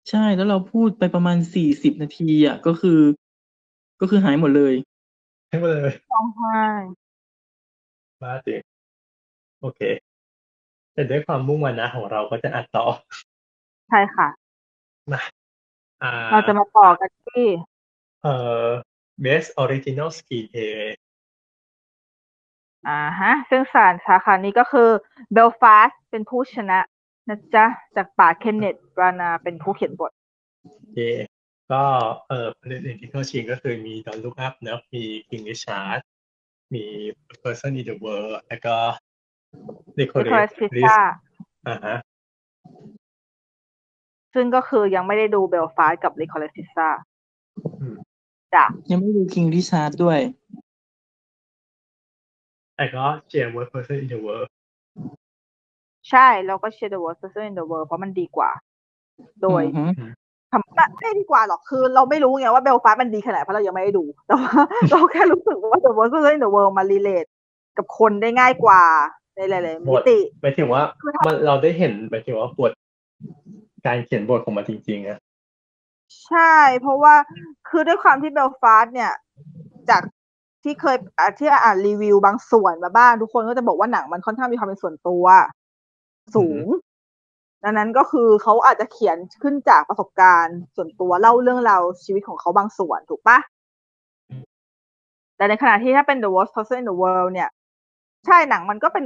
[0.09, 2.99] ใช่แล้วเราพูดไปประมาณสี่สิบนาทีอะก็คือ
[4.01, 4.73] ก็คือหายหมดเลย
[5.49, 6.59] ให้มาเลยร้องไห้
[8.21, 8.61] บ้าจริง
[9.61, 9.81] โอเค
[10.93, 12.85] แต่ด้วยความมุ่งมั่นนะของเราก็จะอัดต่อ
[13.89, 14.27] ใช่ค่ะ
[15.11, 15.21] มา
[16.01, 17.45] อ่าเราจะมาต่อกันที่
[18.23, 18.65] เอ่อ
[19.25, 20.75] best original screenplay
[22.87, 24.89] อ่าฮะ ซึ่งสารสาขานี้ก็คือ
[25.33, 26.79] เบลฟาสเป็นผู้ชนะ
[27.29, 27.65] นะจ๊ะ
[27.95, 30.11] จากป่าเคนเนตบรานาเป็นผู้เขียนบท
[30.95, 30.99] เย
[31.71, 31.83] ก็
[32.27, 35.99] เออประเด็นที่เข้าชิงก็คือมี Don't Look Up นะมี King Richard
[36.73, 36.85] มี
[37.41, 38.75] Worst Person in the World แล้วก็
[39.99, 40.97] Nicholas Licorice Pizza
[41.67, 41.97] อ่าฮะ
[44.33, 46.87] ซึ่งก็คือยังไม่ได้ดูเบลฟาสกับ Licorice Pizza
[47.79, 47.95] อืม
[48.53, 50.19] จ้ะยังไม่ดู King Richard ด้วย
[52.75, 54.49] แต่ก็เชียร์ Worst Person in the World
[56.09, 58.49] ใช่เราก็เชียร์ The Worst Person in the World เพราะมันดีกว่า
[59.41, 60.05] โดยอือฮึ
[60.51, 64.51] ทำไม่ดีกว่าหรอกคือ เราไม่รู้ไงว่าเบลฟาสมันดีขนาดไหนเพราะเรายังไม่ได้ดู แต่ว่า
[64.89, 67.25] เราแค่รู้สึกว่า The Worst Person in the World มารีเลท
[67.77, 68.81] กับคนได้ง่ายกว่า
[69.35, 72.71] ในหลายๆบมิทติหมายถึงว่าคือถ้ามัมันเราได้เห็นหมายถึงว่าบท
[73.85, 75.19] การเขียนบทของมันจริงๆอะ
[76.27, 77.15] ใช่ เพราะว่า
[77.69, 79.11] คือด้วยความที่เบลฟาสเนี่ย
[79.89, 80.01] จาก
[80.63, 85.25] ที่เคยอะที่อ่านรีวิวบางส่วนมาบ้าง ทุกคนก็จะบอกว่าหนังมันค่อนข้างมีความเป็นส่วนตัว
[86.35, 86.65] สูง
[87.63, 93.37] ดังนั้นก็คือเขาอาจจะเขียนขึ้นจากประสบการณ์ส่วนตัวเล่าเรื่องราวชีวิตของเขาบางส่วนถูกปะ
[95.37, 97.49] แต่ในขณะที่ถ้าเป็น The Worst Person in the World เนี่ย
[98.25, 99.05] ใช่หนังมันก็เป็น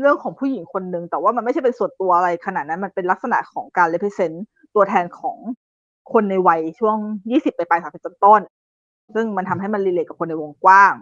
[0.00, 4.36] เรื่องของผู้หญิงคนหนึ่งแต่ว่ามันไม่ใช่เป็นส่วนตัวอะไรขนาดนั้นมันเป็นลักษณะของการ represent
[4.74, 5.36] ตัวแทนของ
[6.12, 6.96] คนในวัยช่วง
[7.30, 8.63] ยี่สิบไปปลายสามสิบต้นๆ
[9.14, 10.94] ซึ่งมันทำให้มันรีเลทกับคนในวงกว้าง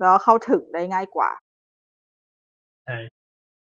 [0.00, 1.30] แล้วเข้าถึงได้ง่ายกว่า
[2.84, 2.96] ใช่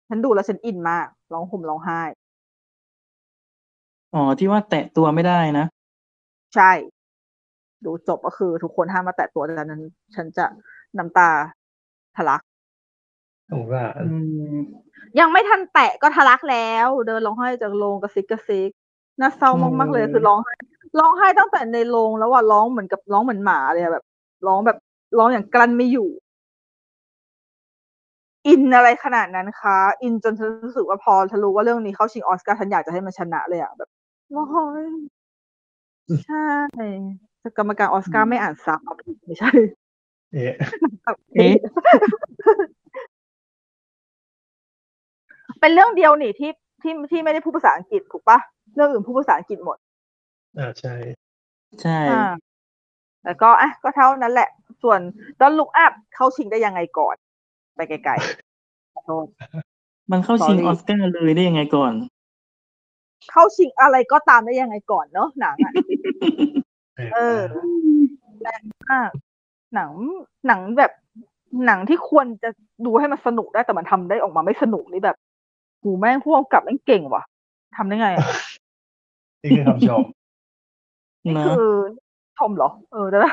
[0.08, 2.00] ฉันดูแล้วฉันอินมาก ร้องห่มร้องไห้
[4.14, 5.66] อ๋อ ที่ว่าแตะตัวไม่ได้นะ
[6.54, 6.70] ใช่
[7.84, 9.82] ดูจบก็คือทุกคนห้ามมาแตะตัวดังนั้น
[10.14, 10.44] ฉันจะ
[10.98, 11.30] น้ำตา
[12.16, 12.40] ทะลัก
[13.50, 14.16] สงสารอื
[14.54, 14.56] ม
[15.20, 18.70] ยังไม่ทันแตะก็ทะลักแล้ว เดินร้องไห้จากโรงกระซิกกระซิก
[19.20, 20.54] น่าเศร้ามากๆเลยอืมคือร้องไห้
[20.98, 24.04] ร้องไห้ตั้งแต่ในโรงแล้วว่าร้องเหมือนกับร้องเหมือนหมาเลยอะแบบ
[24.46, 24.78] ร้องแบบ
[25.18, 26.08] ร้องอย่างกลั้นไม่อยู่
[28.46, 33.88] อินอะไรขนาดนั้นคะอินจนฉันรู้สึกว่าพอฉันรู้ว่าเรื่องนี้เข้าชิงออสการ์ฉันอยากจะให้มันชนะเลยอะแบบ
[34.34, 34.84] ร้องไห้
[36.26, 36.46] ใช่
[37.40, 38.80] แต่กรรมการออสการ์ไม่อ่านซับ
[39.26, 39.50] ไม่ใช่
[40.32, 40.54] เอ๊ะ
[41.36, 41.56] เอ๊ะ
[45.60, 46.50] เป็นเรื่องเดียวนี่ที่
[46.82, 48.38] ที่ที่ไม่ได้พูดภาษาอังกฤษถูกปะ
[48.74, 49.76] เรื่องอื่นพูดภาษาอังกฤษหมด
[50.58, 50.94] อ่าใช่
[51.82, 52.32] ใช่ อ่า
[53.22, 54.48] แต่ก็อะก็เท่านั้นแหละ
[54.82, 55.00] ส่วน
[55.40, 57.16] ดอนลุกอัพเข้าชิงได้ยังไงก่อน
[57.76, 59.26] ไปไกลๆขอโทษ
[60.10, 61.92] มันเข้าชิง Sorry ออสการ์เลยได้ยังไงก่อน
[63.30, 65.72] เข้าชิงอะไรก็ตามได้ยังไงก่อนเนอะหนังอะ
[67.14, 67.38] เออ
[68.42, 69.10] แรงมาก
[69.74, 69.90] หนัง
[70.46, 70.92] หนังแบบ
[71.66, 72.50] หนังที่ควรจะ
[72.84, 75.16] ดูให้มันสนุกได้แต่มันทำได้ออกมาไม่สนุกนี่แบบ
[75.82, 77.24] หูแม่งพวกกับแม่งเก่งว่ะ
[77.76, 78.28] ทำได้ไงอะ
[79.42, 80.02] นี่คือคำชม
[81.38, 81.74] นะคือ
[82.38, 83.32] ชมเหรอ เออแต่ว่า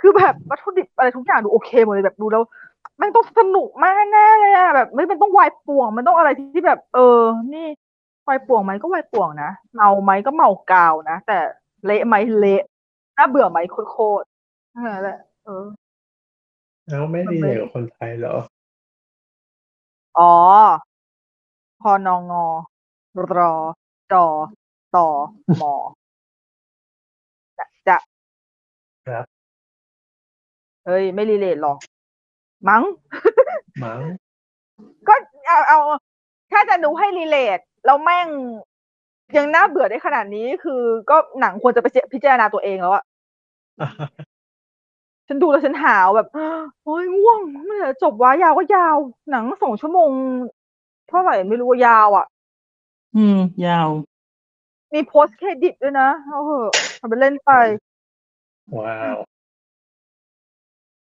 [0.00, 2.42] คือแบบวัตถุดิบอะไรทุกอย่างดูโอเคหมดเลยแบบดูแล้ว
[2.98, 7.20] แมันต้องสนุกมากแน่เลยอะแบบไม่มันต้องวายป่วง มันต้องอะไรที่แบบ เออ
[7.54, 7.66] นี่
[8.28, 11.38] วายป่วงไหมก็วายป่วงนะเมาไหมก็เมากาวนะแต่
[11.86, 12.62] เละไหมเละ
[13.16, 13.58] น่าเบื่อไหม
[13.90, 15.64] โคตรๆนั่นแหละเออ
[16.88, 18.34] แล้วไม่ดีเลยกับคนไทยเหรอ
[20.18, 20.32] อ๋อ
[21.80, 22.44] พอนองอ
[23.36, 23.52] รอ
[24.12, 24.24] จอ
[24.96, 25.08] ต่อ
[25.62, 25.74] มอ
[27.88, 27.96] จะ
[29.08, 29.24] จะครับ
[30.86, 31.78] เฮ้ย ไม่รีเลทหรอก
[32.68, 32.82] มั้ง
[33.84, 34.00] มั้ง
[35.08, 35.14] ก็
[35.46, 35.78] เอาเอา
[36.52, 38.28] ถ้าจะดูให้รีเลทแล้วแม่ง
[39.36, 43.04] ยังน่าเบื่อได้ขนาดนี้คือก็หนังควรจะไปพิจารณาตัวเองแล้วอะ
[45.28, 46.28] ฉันดูแล้วฉันหาวแบบ
[46.84, 48.96] โอ้ยง่วงเมื่อไหร่จะจบวะยาวก็ยาว
[49.30, 50.10] หนังสองชั่วโมง
[51.08, 52.26] เท่าไหร่ไม่รู้ว่ายาวอะ
[53.16, 53.88] อืม ยาว
[54.94, 56.70] มีโพสเครดิตด้วยนะเอาเหอะ
[57.00, 57.52] ทำไปเล่นไป
[58.78, 59.16] ว้าว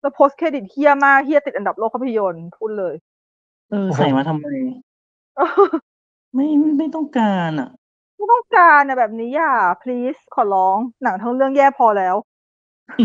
[0.02, 2.96] แล้วโพสเครดิตเฮียมากเฮียติดอันดับโลกภาพยนตร์พูดเลย
[3.70, 4.48] เออ ใส่มาทำไม
[6.34, 7.70] ไม่ไม่ไม่ต้องการอะ
[8.16, 12.16] ไม่ต้องการนะแบบนี้อย่า please ขอร้อง หนังทั้งเรื่องแย่พอแล้ว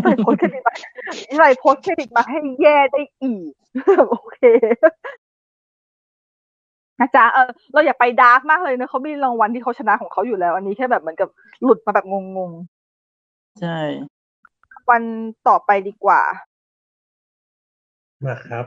[0.02, 0.74] ใส่ post-credit มา
[1.38, 3.50] ใส่ post-credit มาให้แย่ได้อีก
[4.10, 4.42] โอเค
[7.00, 11.28] นะจ๊ะเออเราอย่าไป dark มากเลยนะเขามีรางวัลที่เขาชนะของเขาอยู่แล้ว อันนี้แค่แบบเหมือนกับ
[11.62, 12.52] หลุดมาแบบงง
[13.60, 15.02] ใช่ๆวัน
[15.48, 16.22] ต่อไปดีกว่า
[18.26, 18.64] มาครับ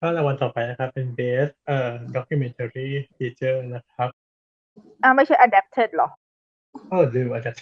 [0.00, 4.08] ก็รางวัลต่อไปนะครับ เป็น Best เอ่อ Documentary Feature นะครับ
[5.02, 6.08] อ่าไม่ใช่ adapted หรอ
[6.90, 7.52] เออลืมอาจจะ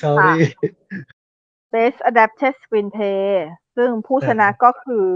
[0.00, 0.36] sorry
[1.72, 3.26] Best Adapted Screenplay
[3.76, 5.06] ซึ่งผู้ชนะก็คือ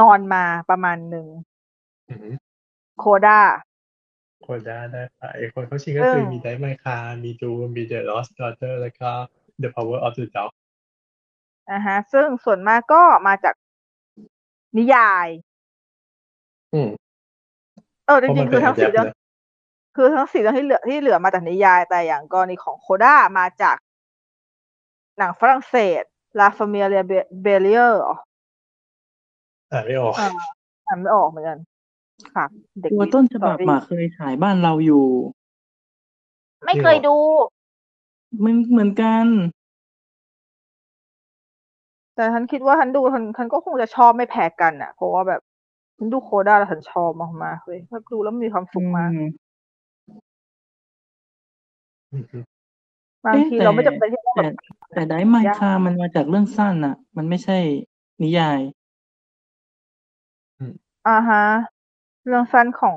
[0.00, 1.26] นอนมาประมาณหนึ่ง
[2.98, 3.40] อืมโคด้า
[4.46, 5.22] คนได้ได้ไป
[5.54, 9.10] คนเข้าชิงก็คือเออมีไดไมคามีดูมี The Lost Daughter แล้วก็
[9.62, 10.50] The Power of the Dog
[11.70, 13.54] นะฮะ ซึ่งส่วนมากก็มาจาก
[14.78, 15.28] นิยาย
[16.74, 16.90] อืม
[18.06, 19.16] เออจเพราะมัรินงๆเป็คืนอทั้งสี่ adapt เรื่องนะ
[19.96, 23.76] คือทั้งสี่เรื่องที่เหลือที่เหลือมาจากนิยาย แต่อย่างกรณีของโคด้ามาจาก
[25.18, 26.02] หนังฝรั่งเศส
[26.40, 27.02] La Familia
[27.44, 28.14] Bellier เหรอ
[29.72, 30.28] อ่านไม่ออกอ่า
[30.86, 31.58] อ่านไม่ออกเหมือนกัน
[32.34, 32.44] ค่ะ
[32.80, 35.06] เด็กตัวต้นฉบับ sorry มาเคยฉายบ้านเราอยู่
[36.64, 37.16] ไม่เคยดู
[38.44, 39.26] มันเหมือนกัน
[42.14, 45.40] แต่ฉันคิดว่าฉันดูฉันฉันก็คงจะชอบไม่แพ้กันอะ เพราะว่าแบบ
[45.98, 47.10] ฉันดูโคด้าแล้วฉันชอบ
[47.44, 49.30] มากๆเลยถ้าดูแล้วมีความสุขมากอืม
[52.12, 52.44] อืมอืม
[53.24, 54.52] บางทีเอ๊ะแต่เราไม่จำเป็นที่ต้องแบแต่บ
[54.94, 57.58] แต่ไดไมคามันมาจากเรื่องสั้นอะ มันไม่ใช่
[58.22, 58.60] นิยาย
[61.06, 61.44] อ่าฮะ
[62.28, 62.96] เรื่องสั้นของ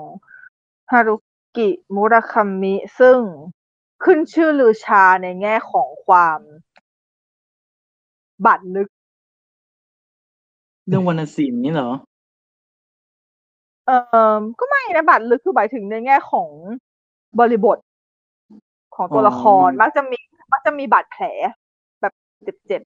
[0.92, 1.16] ฮารุ
[1.58, 3.20] กิมุราคามิ ซึ่ง
[4.04, 6.40] ขึ้นชื่อลือชาในแง่ของความ
[8.46, 8.90] บาดลึก
[10.88, 11.92] เรื่องวรรณศิลป์นี่เหรอ
[13.86, 13.92] เอ
[14.36, 16.50] อก็ไม่นะบาดลึกคือหมายถึงในแง่ของ
[17.40, 17.78] บริบท
[18.96, 20.20] ของตัวอ๋อละครมักจะมี
[20.52, 21.26] มักจะมีบาดแผล
[22.02, 22.14] แบบ
[22.68, 22.82] เจ็บ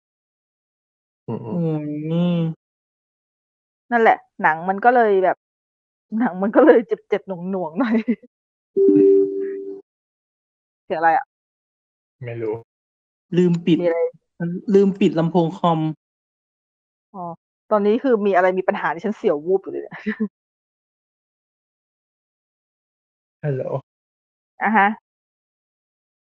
[1.28, 1.82] อืมอืมอืม
[2.12, 5.38] นี่ๆนั่นแหละ หนังมันก็เลยแบบ
[6.20, 7.96] หนังมันก็เลยเจ็บๆหน่วงๆหน่อย
[10.86, 11.26] เสียงอะไรอะ
[12.26, 12.56] ไม่รู้
[13.38, 14.00] ลืมปิด มีอะไร
[14.74, 15.80] ลืมปิดลำโพงคอม
[17.16, 17.24] อ๋อ
[17.72, 19.96] ตอนนี้คือมีอะไรมีปัญหาที่ฉันเสียววูบอยู่เลยเนี่ย
[23.44, 23.64] ฮัลโหล
[24.64, 24.88] อะฮะ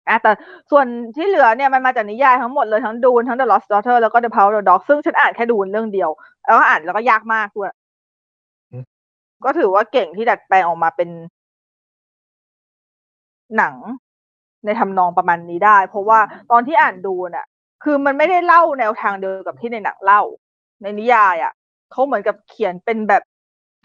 [0.07, 0.31] อะแต่
[0.71, 0.85] ส่วน
[1.15, 6.09] ที่เหลือเนี่ยมันมาจากนิยายทั้งหมดเลยทั้งดูนทั้ง The Lost Daughter แล้วก็ The Power of the Dog ซึ่งฉันอ่านแค่ดูนเรื่องเดียว
[6.45, 7.88] แล้วก็อ่านแล้วก็ยากมากด้วยอืม
[9.43, 11.09] ก็ถือว่าเก่งที่ดัดแปลงออกมาเป็น
[13.57, 13.75] หนัง
[14.65, 16.19] ในทำนองประมาณนี้ได้ เพราะว่า
[16.51, 17.47] ตอนที่อ่านดูน่ะ
[17.83, 20.21] คือมันไม่ได้เล่าแนวทางเดียวกับที่ในหนังเล่า
[20.81, 21.53] ในนิยายอะ
[21.91, 23.21] เขาเหมือนกับเขียนเป็นแบบ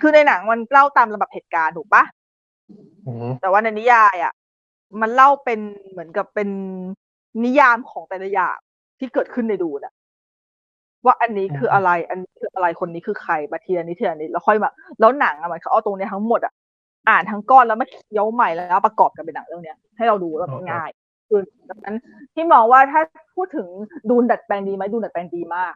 [0.00, 2.04] คือในหนังมันเล่าตามลำดับเหตุการณ์ถูกปะ
[3.06, 4.32] อืมแต่ว่าในนิยายอะ
[5.00, 5.60] มันเล่าเป็น
[5.90, 6.48] เหมือนกับเป็น
[7.44, 8.58] นิยามของแต่ละอย่าง
[8.98, 9.92] ที่เกิดขึ้นในดูน่ะ
[11.04, 14.70] ว่าอันนี้คืออะไร อันนี้คืออะไรคนนี้คือใครมาทีละนิดทีละนิดแล้วค่อยมา
[15.00, 16.52] แล้วหนังอะมันเขาเอาตรงเนี้ยทั้งหมดอะ
[17.08, 20.90] อ่านทั้งก้อนแล้วมาเคี้ยวใหม่แล้วประกอบกันเป็นหนังเรื่องเนี้ย ให้เราดูแล้วมันง่าย
[21.28, 21.40] คือ
[21.70, 21.96] ดังนั้น
[22.34, 23.00] ที่มองว่าถ้า
[23.36, 23.66] พูดถึง
[24.10, 25.74] ดูนดัดแปลงดีไหมดูนดัดแปลงดีมาก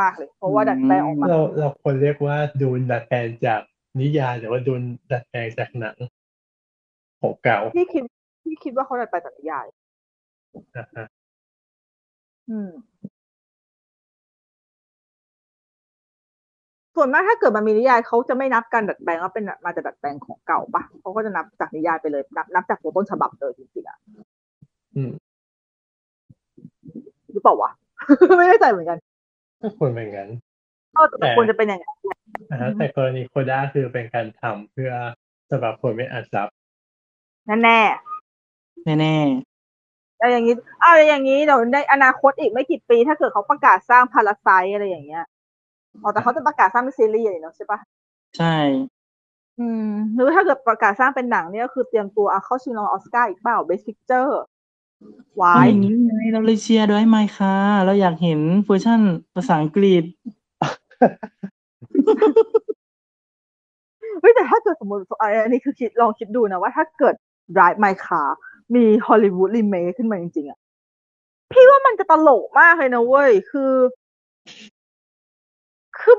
[0.00, 3.60] มาก ๆ เลย เพราะว่าดัดแปลงออกมาเราเราควรเรียกว่าดูนดัดแปลงจาก
[4.00, 4.82] นิยายหรือว่าดูน
[5.12, 5.96] ดัดแปลงจากหนัง
[7.20, 8.02] ของเก่าพี่คิด
[8.44, 9.66] พี่คิดว่าเขาดัดแปลงจากนิยาย
[10.76, 11.06] อ่าฮะ
[12.50, 12.70] อืม
[16.98, 23.98] ส่วนมากถ้าเกิดมันมีนิยายเขาจะไม่นับการดัดแปลงว่าเป็นมาจากดัดแปลงของเก่าปะเขาก็จะนับจากนิยายไปเลยนับนับจากตัวต้นฉบับเลยจริงๆอะ
[24.96, 25.10] อืม
[27.32, 27.70] หรือเปล่าวะ
[28.36, 28.98] ไม่แน่ใจเหมือนกัน
[29.60, 30.30] ก็ควรเป็นอย่างนั้น
[30.96, 31.96] ก็แต่ควรจะเป็นอย่างนั้น
[32.50, 34.92] นะฮะแต่กรณีโคด้าคือเป็นการทำเพื่อ
[35.50, 36.48] สำหรับคนไม่อ่านซับ
[37.46, 37.80] แน่
[39.00, 45.24] แน่ๆแล้วอย่างนี้อ้าวแล้วอย่างนี้เดี๋ยวในอนาคตอีกไม่กี่ปี ถ้าเกิดเขาประกาศสร้างพาราไซอะไรอย่างเงี้ย
[46.02, 48.56] อ๋อแต่เขาจะประกาศสร้างเป็นซีรีส์อะไรเนาะใช่ปะๆใช่
[49.58, 54.32] อืมหรือถ้าเกิดประกาศสร้างเป็นหนังเนี่ยก็คือเตรียมตัวเอาเข้าชิงรางวัลออสการ์อีกเปล่า Best Picture
[55.40, 57.54] วาเอายอย่างนี้ไงเราเลยเชียร์ด้วยไหมคะ
[57.84, 59.00] เราอยากเห็นเวอร์ชัน
[59.34, 60.04] ภาษาอังกฤษ
[64.20, 67.14] เฮ้ยแต่ถ้าเกิดสมมติอะอันนี้คือคิดลองคิดดูนะว่าถ้าเกิด
[67.56, 68.28] Drive My Car
[68.74, 70.58] มีฮอลลีวูดรีเมคขึ้นมาจริงๆอะ
[71.52, 73.72] พี่ว่ามันจะตลกมากเลยนะเว้ย คือ
[76.00, 76.16] คือ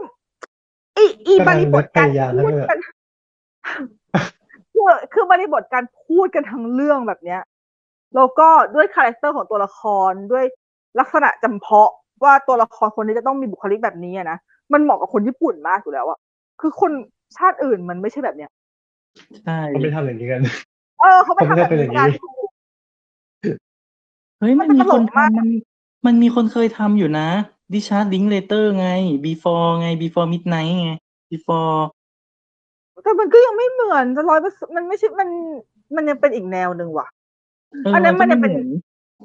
[0.97, 2.07] อีอีบริบทการ
[2.43, 2.77] พูดกัน
[4.73, 7.41] คือคือบริบทการพูดกันทั้งเรื่องแบบเนี้ย
[8.15, 10.45] แล้วก็ด้วย character ของตัวละครด้วย
[10.99, 11.91] ลักษณะจำเพาะ
[12.23, 14.37] ว่าตัวละครคนนี้จะต้องมีบุคลิกแบบนี้อะนะ
[14.73, 16.17] มันเหมาะกับคนญี่ปุ่นมากอยู่แล้วอะ
[16.61, 16.91] คือคน
[17.37, 18.49] ชาติอื่นมันไม่ใช่แบบเนี้ย
[19.43, 20.41] ใช่เขาไม่ทำอย่างนี้กัน
[20.99, 22.09] เออเขาไปทำแบบผมไม่ได้เป็นอย่างนี้นี้กัน
[24.39, 25.47] เฮ้ยมัมันนจะมีตลคนกมากทำมัน
[26.05, 27.27] มันมีคนเคยทำอยู่นะ
[27.73, 28.87] Richard Linklater ไง
[29.25, 30.91] before ไง before midnight ไง
[31.31, 31.79] before
[33.03, 35.29] แต่มันก็ยังไม่เหมือนจะร้อยเปอร์เซ็นต์มันไม่ใช่มัน
[35.95, 37.07] มันยังเป็นอีกแนวหนึ่งว่ะ
[37.83, 38.71] เอออันนั้นก็มันจะเป็นไหมือ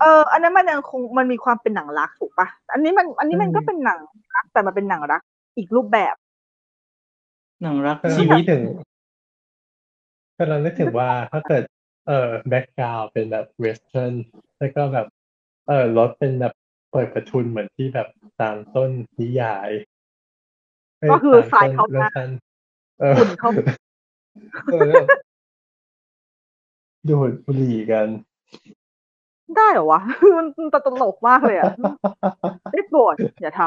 [0.01, 3.99] เออ อันนั้นมันยังคงมันมีความเป็นหนังรักถูกปะอันนี้มันอันนี้มันอืมก็เป็นหนัง
[4.35, 5.21] รักแต่มันเป็นหนังรัก
[5.57, 6.15] อีกรูปแบบ
[7.63, 8.63] หนังรักกำลังชีนึวิกตถึง
[10.39, 11.63] กำลังนึกถึงว่าถ้าเกิด
[12.07, 14.13] เออแบ็กกราวเป็นแบบเวสเทิร์น
[14.59, 15.07] แล้วก็แบบ
[15.69, 16.55] เออรถเป็นแบบ
[16.97, 18.09] เปิดประทุนเหมือนที่แบบ
[18.41, 18.91] ตามต้น
[19.21, 19.71] นิยาย
[20.99, 22.29] เยก็คือตมสายต้นเขาหน้าเวอร์ชัน
[23.01, 23.51] เออหุ่นเขา
[24.73, 25.07] เออแล้ว
[27.09, 28.07] ดูดบุหรี่กัน
[29.57, 30.01] ได้เหรอวะ
[30.37, 31.73] มันมันตลกมากเลยอะ
[32.73, 33.61] ได้โปรดอย่าท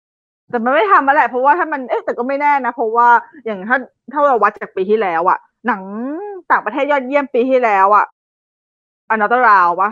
[0.00, 3.08] ำแต่มันไม่ทำมาแหละเพราะว่าถ้ามันเอ๊ะแต่ก็ไม่แน่นะ เพราะว่า
[3.44, 3.76] อย่างถ้า
[4.12, 5.82] ถ้าเราวัดจากปีที่แล้วอะหนัง
[6.50, 8.06] ต่างประเทศยอดเยี่ยมปีที่แล้วอะ
[9.10, 9.90] อันนัตราวปะ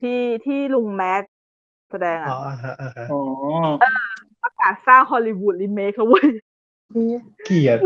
[0.00, 1.22] ที่ที่ลุงแมท
[1.94, 3.20] แสดงอ๋ออะอ่าฮะอ่าฮะอ๋อ
[4.42, 6.28] ประกาศสร้างฮอลลีวูดรีเมคแล้วเว้ย
[7.44, 7.78] เกลียด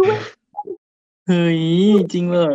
[1.29, 1.61] เฮ้ย
[2.13, 2.51] จริงเหรอ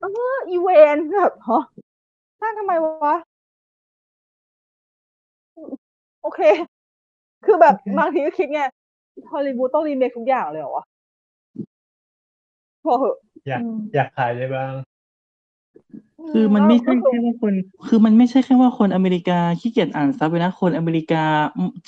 [0.00, 0.04] เอ
[0.34, 1.62] ออีเวนต์แบบฮะ
[2.40, 2.72] สร้างทำไม
[3.04, 3.16] วะ
[6.22, 6.40] โอเค
[7.44, 8.60] คือแบบบางทีก็คิดไง
[9.32, 10.84] ฮอลลีวูดต้องรีเมคทุกอย่างเลยเหรอวะ
[12.84, 13.16] พอเหอะ
[13.48, 14.72] อยากอืมอยากขายได้บ้าง
[16.30, 17.54] คือมันไม่ใช่ก็แค่ว่าคน
[17.86, 21.24] คือมันไม่ใช่แค่ว่าคนอเมริกาขี้เกียจอ่าน sub เลยนะ คนอเมริกา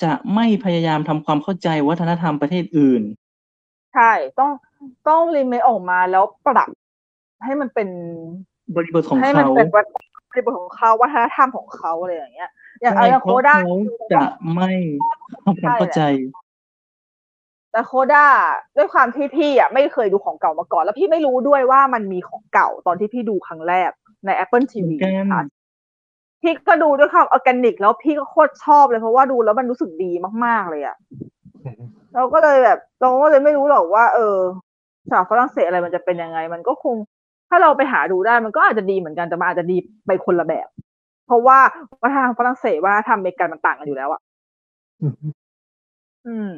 [0.03, 3.03] จะไม่พยายามทำความเข้าใจวัฒนธรรมประเทศอื่น
[3.93, 4.51] ใช่ ต้อง
[5.09, 6.69] ต้องรีเมคออกมาแล้วปรับ
[7.43, 7.89] ให้มันเป็น
[8.75, 9.89] บริบทของให้มันเขาเป็นวัฒน
[10.31, 12.49] บริบทของเขาวัฒนธรรมของเขาอะไรอย่างเงี้ย
[12.81, 13.75] อย่างใช่อะไรเพโคราะด้าเขา
[14.13, 14.71] จะไม่
[15.43, 16.01] ทำความเข้าใจ
[17.71, 18.25] แต่โคด้า
[18.77, 23.91] ด้วยความที่พี่อะไม่เคยดูของเก่ามาก่อน แล้วพี่ไม่รู้ด้วยว่ามันมีของเก่าตอนที่พี่ดูครั้งแรก
[24.25, 25.41] ใน Apple เห TV มือนกันค่ะ
[26.41, 30.11] พี่ก็ดูด้วยความออร์แกนิก แล้วพี่ก็โคตรชอบเลยเพราะว่าดูแล้วมันรู้สึกดี
[30.45, 30.97] มาก ๆ เลยอะ
[32.15, 34.37] เราก็เลยแบบเราก็เลยไม่รู้หรอกว่า เออ
[35.11, 36.95] สาวฝรั่งเศสอะไรมันจะเป็นยังไง มันก็คง
[37.49, 39.77] ถ้าเราไปหาดูได้มันก็อาจจะดีเหมือนกันแต่มันอาจจะดี
[40.07, 40.67] ไปคนละแบบ
[41.27, 41.59] เพราะว่า
[42.01, 44.21] วัฒนธรรมฝรั่งเศสวัฒนธรรมอเมริกันมันต่างกันอยู่แล้วอะ
[46.27, 46.49] อืม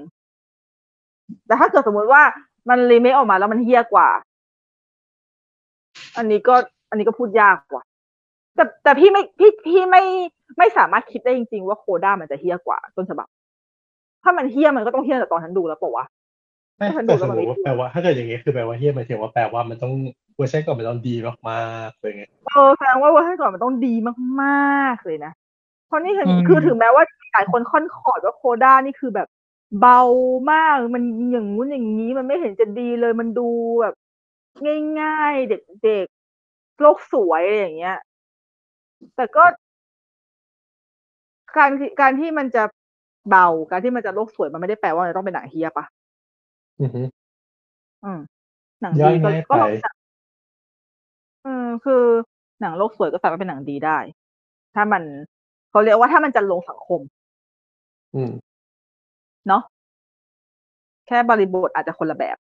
[1.47, 2.21] แต่ถ้าเกิดสมมุติว่า
[2.69, 4.09] มันรีเมคออกมาแล้วมันเฮี้ยกว่า
[6.17, 6.55] อันนี้ก็
[6.89, 7.83] อันนี้ก็พูดยากกว่า
[8.55, 10.03] แต่แต่พี่ไม่พี่พี่ไม่
[10.57, 13.27] ไม่สามารถคิดได้จริง ๆ ว่าโคด้ามันจะเฮี้ยกว่าต้นฉบับ
[14.23, 16.05] ถ้ามันเฮี้ยมันก็ต้องเฮี้ยแต่ตอนฉันดูแล้วปะวะ
[16.77, 19.93] ไม่ถ้าแต่ดูแล้สวมมันมไม่ติว่าแปลว่าถ้าเกิดอย่างงี้คือแปลว่าเฮียหมายถึงว่าแปลว่ามันต้อง
[20.35, 21.15] เวอร์ชันก่อนมันต้องดี
[21.49, 23.93] มากๆเลยไงเออแสดงว่าเวอร์ชันก่อนมันต้องดี
[24.41, 25.31] มากๆเลยนะ
[25.87, 27.03] เพราะนี่คืออืมคือถึงแม้ว่า
[27.33, 29.27] หลายคนค่อนขอดว่าโคด้านี่คือแบบ
[29.79, 30.01] เบา
[30.51, 33.49] มากมันอย่างงู้นอย่างนี้มันไม่เห็นจะดีเลยมันดู
[33.81, 33.93] แบบ
[35.01, 36.16] ง่ายๆ เด็กๆ
[36.81, 37.97] โลกสวยอะไรอย่างเงี้ย
[39.15, 39.43] แต่ก็
[41.57, 42.63] การที่การที่มันจะ
[43.29, 45.85] เบาการที่มันจะโลกสวยมันไม่ได้แปลว่ามันจะต้องเป็นหนังเฮียปะ
[46.81, 47.01] อือฮึ
[48.03, 48.19] อืม
[48.81, 49.93] หนังย่อดียก็ง่ายก็ไปลองจัด
[51.45, 52.03] อืมคือ
[52.61, 53.97] หนังโลกสวยก็สามารถเป็นหนังดีได้
[54.75, 55.03] ถ้ามัน
[55.69, 57.01] เขาเรียกว่าถ้ามันจะลงสังคม
[58.15, 58.31] อืม
[59.47, 59.61] เนาะ
[61.07, 62.37] แค่บริบทอาจจะคนละแบบ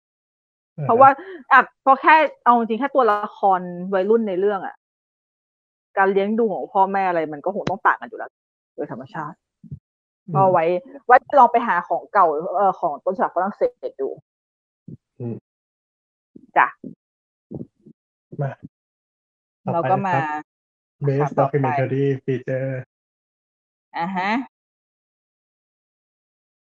[0.83, 1.09] เพราะว่า
[1.51, 2.15] อะเพราะแค่
[2.45, 3.59] เอาจริงๆแค่ตัวละคร
[3.93, 4.75] วัยรุ่นในเรื่องอะ
[5.97, 8.31] การเลี้ยงดูของพ่อแม่อะไรมันก็คงต้องต่างกันอยู่แล้ว
[8.75, 9.37] โดยธรรมชาติ
[10.27, 10.65] อืมก็ไว้
[11.05, 12.25] ไว้ลองไปหาของเก่า
[12.57, 14.09] เออของต้นฉบับฝรั่งเศสดู
[15.19, 15.35] อืม
[16.57, 16.67] จ้ะ
[18.41, 18.51] มา
[19.65, 20.55] ต่อเราไปก็นะมาครับ
[21.07, 22.71] Best ครับต่อไป Documentary Feature
[23.97, 24.31] อ่าฮะ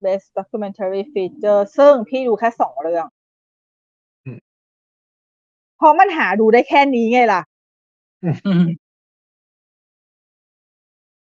[0.05, 3.26] Best Documentary Feature ซึ่งพี่ดูแค่สองเรื่องอืม
[5.77, 7.43] เพราะมันหาดูได้แค่นี้ไงล่ะ
[8.25, 8.67] อืม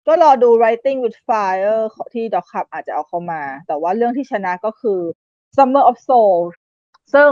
[0.07, 1.79] ก็รอดู Writing with Fire
[2.13, 4.99] ที่ดอกคับอาจจะเอาเข้ามา แต่ว่าเรื่องที่ชนะก็คือ
[5.55, 6.37] Summer of Soul
[7.13, 7.31] ซึ่ง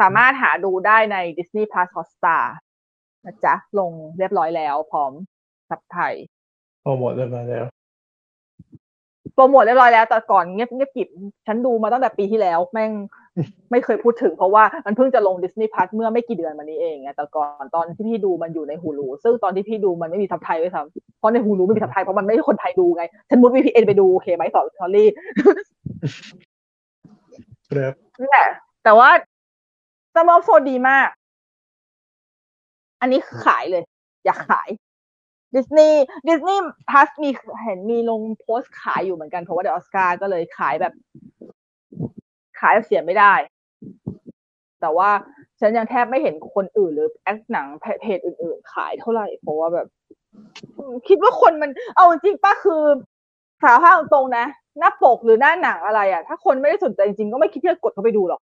[0.00, 2.44] สามารถหาดูได้ใน Disney Plus Hotstar
[3.24, 5.12] นะจ๊ะ ลงเรียบร้อยแล้ว พร้อม
[5.68, 6.14] ซับไทย
[6.82, 7.64] โปรโมทเรียบร้อยแล้ว
[9.36, 11.08] โปรโมทเรียบร้อยแล้วแต่ก่อนเงียบเงียบกริบ
[11.46, 12.92] ฉันดูมาตั้งแต่ปีที่แล้วแม่ง
[13.70, 25.08] ไม่เคยพูดถึงเพราะว่ามันเพิ่งจะลง Disney Plus เมื่อไม่กี่เดือนมานี้เองไงแต่ก่อนตอนที่พี่ดูมันอยู่ในฮูลูซึ่งตอนที่พี่ดูมันไม่มีทับไทยด้วยซ้ำเพราะในฮูลูไม่มีทับไทยเพราะมันไม่ใช่คนไทยดูไง ฉันมุด VPN ไปดูโอเคไหมสอนสอรี่
[27.70, 28.48] ครับนั่นแหละ
[28.84, 29.10] แต่ว่า
[30.14, 31.08] Summer of Soul ดีมาก
[33.00, 33.82] อันนี้คือขายเลย
[34.24, 34.68] อยากขาย
[35.54, 37.30] Disney Disney Plus มี
[37.64, 40.92] เห็นมีลงโพสต์ขายอยู่เหมือนกันเพราะว่า The Oscars ก็เลยขายแบบ
[42.60, 43.34] ขายแบบเสียไม่ได้
[44.80, 45.10] แต่ว่า
[45.60, 47.66] ฉันยังแทบไม่เห็นคนอื่นหรือแอคหนัง
[48.00, 49.86] เพจอื่น ๆ ขายเท่าไหร่ เพราะว่าแบบ
[51.08, 52.82] คิดว่าคนมัน เอาจริงป้าคือ
[53.62, 54.46] สารภาพตรงนะ
[54.78, 58.40] หน้าปกหรือหน้าหนังอะไรอะ ถ้าคนไม่ได้สนใจจริงๆก็ไม่คิดที่จะกดเข้าไปดูหรอก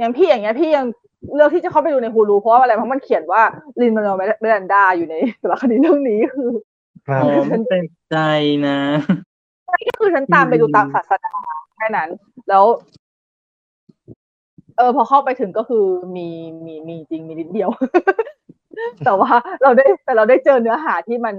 [0.00, 0.86] อืมอย่างพี่อย่างเงี้ยพี่ยัง
[1.34, 3.42] เลือกที่จะเข้าไปดูในฮูลูเพราะว่าอะไรเพราะมันเขียนว่า
[3.80, 6.50] ลินมาโนเมลันดาอยู่ในสารคดีเรื่องนี้คือ
[7.06, 8.16] ครับอ๋อไม่เป็นใจ
[8.66, 8.78] นะ
[9.88, 11.32] ก็คือฉันตามไปดูตามศาสนา
[11.76, 12.08] แค่นั้น
[12.48, 12.64] แล้ว
[14.76, 15.84] เออพอเข้าไปถึงก็คือ
[16.16, 16.28] มี
[16.64, 17.70] มีมีจริงมีนิดเดียว
[19.04, 19.32] แต่ว่า
[19.62, 21.36] เราได้แต่เราได้เจอเนื้อหาที่มัน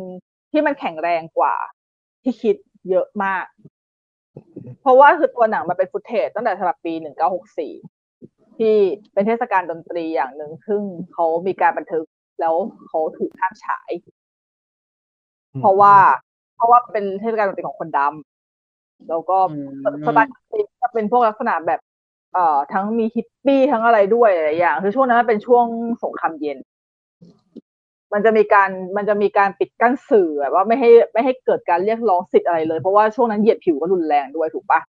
[0.52, 1.56] ที่มันแข็งแรงกว่า
[2.24, 2.56] ที่คิด
[2.90, 3.46] เยอะมาก
[4.82, 7.74] เพราะว่าคือตัวหนังมันเป็นฟุตเทจตั้งแต่ฉบับปีหนึ่งเก้าหกสี่
[8.62, 8.76] ที่
[9.14, 10.82] เป็นเทศกาลดนตรีอย่างหนึ่งซึ่ง
[11.14, 12.06] เขามีการบันทึก
[12.40, 12.56] แล้ว
[12.88, 13.92] เขาถูกห้ามฉาย
[15.60, 15.96] เพราะว่า
[16.56, 19.70] เพราะว่าเป็นเทศกาลดนตรีของคนดำแล้วก็อืม
[20.06, 21.80] สไตล์ดนตรีจะเป็นพวกลักษณะแบบ
[22.34, 25.66] เอ่อ ทั้งมีฮิปปี้ทั้งอะไรด้วยหลายๆอย่าง คือช่วงนั้นมันเป็นช่วง
[26.04, 26.58] สงครามเย็น
[28.14, 34.91] มันจะมีการมันจะมีการปิดกั้นสื่อแบบว่าไม่ให้ไม่ให้เกิดการเรียกร้องสิทธิ์อะไรเลย เพราะว่าช่วงนั้นเหยียดผิวก็รุนแรงด้วยถูกปะอืม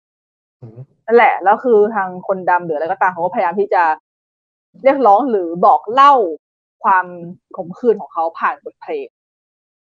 [1.06, 3.82] นั่นแหละ แล้วคือทางคนดำหรืออะไรก็ตามเขาก็พยายามที่จะ
[4.82, 6.14] เรียกร้องหรือบอกเล่า
[6.84, 7.06] ความ
[7.56, 9.06] ขมขื่นของเขาผ่านบทเพลง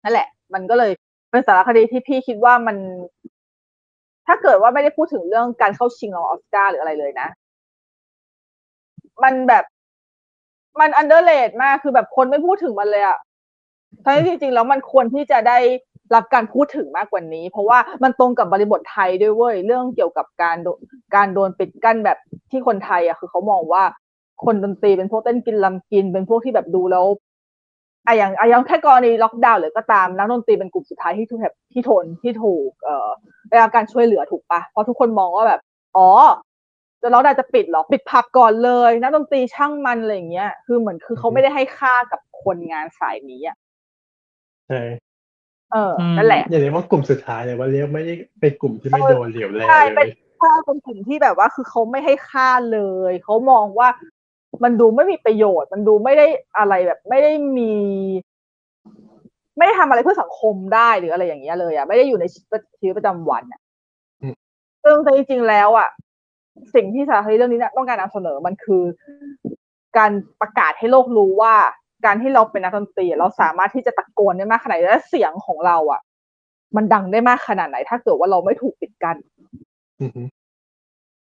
[0.04, 0.92] นั่นแหละ มันก็เลย
[1.32, 2.78] เป็นสารคดีที่พี่คิดว่ามัน
[4.28, 7.28] ถ้าเกิดว่าไม่ได้พูดถึงเรื่องการเข้าชิงรางวัลออสการ์หรืออะไรเลยนะ
[9.24, 9.64] มันแบบ
[10.80, 13.18] มัน underrated มากคือแบบคนไม่พูดถึงมันเลยอะ
[14.04, 15.58] ทั้งที่จริงๆแล้วมันควรที่จะได้
[16.16, 20.58] รับการพูดถึงมากกว่านี้ เพราะว่ามันตรงกับบริบทไทยด้วยเว้ยเรื่องเกี่ยวกับการ
[21.16, 22.18] การโดนปิดกั้นแบบ
[22.52, 23.84] ที่คนไทยอะคือเขามองว่า
[24.46, 27.06] คนดนตรีเป็นพวกเต้นกินลำกินเป็นพวกที่แบบดูแล้ว
[28.08, 33.10] อะอย่างอะอย่างแค่กรณีล็อกดาวน์หรือก็ตามนักดนตรีเป็นกลุ่มสุดท้ายที่ถูกแบบที่ทนที่ถูกเอ่อ
[33.50, 35.62] ได้รับการช่วยเหลือถูกปะเพราะทุกคนมองว่าแบบ
[35.98, 36.10] อ๋อ
[37.02, 43.58] จะแล้วดาจะปิดหรอปิดผับก่อนเลยนักดนตรีช่างมันอะไรอย่างเงี้ย คือเหมือนคือเขาไม่ได้ให้ค่ากับคนงานสายนี้อะ
[44.68, 45.09] ใช่
[45.74, 52.80] เอออมนั่นแหละอย่าเรียกว่ากลุ่มสุดท้ายเลยว่าเรียกไม่ได้เป็นกลุ่มที่ไม่โดนเหลียวแลใช่เลเป็นยค่าเป็นกลุ่มที่แบบว่าคือเขาไม่ให้ค่าเล
[53.10, 53.90] ยเขามองว่า
[54.64, 56.28] มันดูไม่มีประโยชน์ มันดูไม่ได้
[56.58, 57.74] อะไรแบบไม่ได้มี
[59.58, 62.40] ไม่ได้ทำอะไรเพื่อสังคมได้หรืออะไรอย่างเงี้ยเลยอะไม่ได้อยู่ในชี
[62.88, 63.62] วิตประจำวันอะ
[64.22, 64.34] อืม
[64.84, 65.90] ซึ่งแต่จริงๆแล้วอะ
[66.76, 68.84] สิ่งที่สารคดีเรื่องนี้เนี่ยต้องการนำเสนอมันคือ
[69.98, 71.56] การประกาศให้โลกรู้ว่า
[72.06, 76.02] การที่เราเป็นนักดนตรีเราสามารถที่จะตะโกนได้มากขนาดไหนและเสียงของเราอะ
[76.76, 79.18] มันดังได้มากขนาดไหน ถ้าเกิดว่าเราไม่ถูกปิดกั้น
[80.02, 80.22] อือฮึ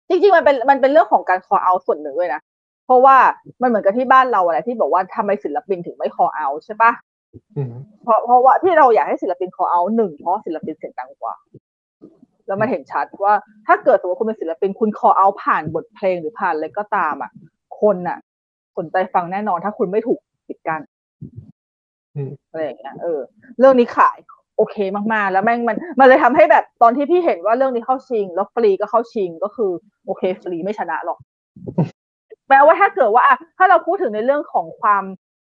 [0.07, 2.41] จริงๆมันเป็นมันเป็นเรื่องของการ call out ส่วนหนึ่งด้วยนะ
[2.85, 3.17] เพราะว่า
[3.61, 6.91] มันเหมือนกับที่บ้านเราอะไรที่บอกว่าทำไมศิลปินถึงไม่ call out ใช่ปะ
[7.57, 11.35] อือฮึเพราะเพราะว่าที่เราอยากให้ศิลปิน call out หนึ่งเพราะศิลปินเสียงดังกว่า
[12.47, 13.33] แล้วมันเห็นชัดว่า
[13.67, 17.31] ถ้าเกิดสมมติคุณเป็นศิลปินคุณ call out ผ่านบทเพลงหรือผ่านอะไรก็ตามอะ
[17.79, 18.17] คนอะ
[18.77, 20.19] สนใจฟังแน่นอนถ้าคุณไม่ถูก
[20.49, 20.81] ปิดกั้น
[22.15, 23.19] อืมอะไรอย่างเงี้ยเออ
[23.59, 24.17] เรื่องนี้ขาย
[24.57, 24.76] โอเค
[25.13, 29.71] มากๆ แล้วแม่งมันมันเลยทำให้แบบตอนที่พี่เห็นว่าเรื่องนี้เข้าชิง แล้วฟรีก็เข้าชิงก็คือ
[30.05, 31.19] โอเคฟรีไม่ชนะหรอก
[32.49, 35.03] แม้ว่าถ้าเกิดว่าอะถ้าเราพูดถึงในเรื่องของความ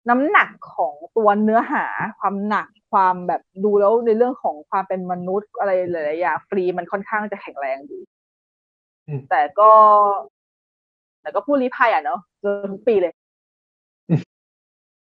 [0.10, 1.86] น้ำหนักของตัวเนื้อหา
[2.20, 8.02] ความหนักความแบบดูแล้วในเรื่องของความเป็นมนุษย์อะไรหลายๆอย่างฟรีมันค่อนข้างจะแข็งแรงอยู่
[9.08, 9.72] อืมแต่ก็
[11.22, 13.14] แต่ก็ผู้ลี้ภัยอะเนาะเจอทุกปีเลย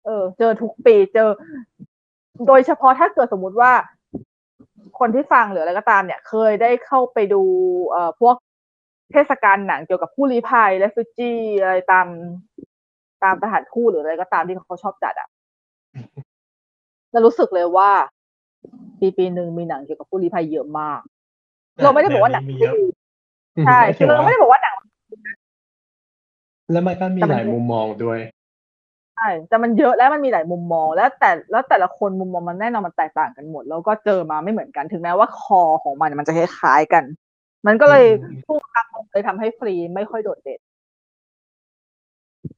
[0.06, 1.30] เออ เจอทุกปีเจอ
[2.48, 3.72] โดยเฉพาะถ้าเกิดสมมุติว่า
[5.00, 7.42] คนที่ฟังหรืออะไรก็ตามเนี่ย เคยได้เข้าไปดู
[7.90, 8.36] เอ่อพวก
[9.12, 11.32] เทศกาลหนังเกี่ยวกับผู้ลี้ภัยและฟิจี
[11.62, 12.08] อะไรตาม
[13.24, 15.30] ตามสถานทูตหรืออะไรก็ตามที่เขาชอบจัดอะ
[17.14, 17.90] จะรู้สึกเลยว่า
[19.00, 21.00] ปีปีหนึ่งมีหนังเกี่ยวกับผู้ลี้ภัยเยอะมาก
[21.84, 22.86] เราไม่ได้บอกว่าหนังมีไม่เยอะดี
[23.58, 24.76] อืมใช่ก็คือเราไม่ได้บอกว่าหนัง
[26.72, 28.20] แล้วมันก็มีแต่มันหลายมุมมองด้วย
[29.20, 37.04] ใช่แต่มันเยอะแล้วมันมีหลายมุมมอง แล้วแต่แล้วแต่ละคนมุมมองมันแน่นอนมันแตกต่างกันหมด แล้วก็เจอมาไม่เหมือนกันถึงแม้ว่าคอของมันมันจะคล้ายๆกัน
[37.68, 40.60] มันก็เลยอืมผู้กำกับเลยทำให้ฟรีไม่ค่อยโดดเด่น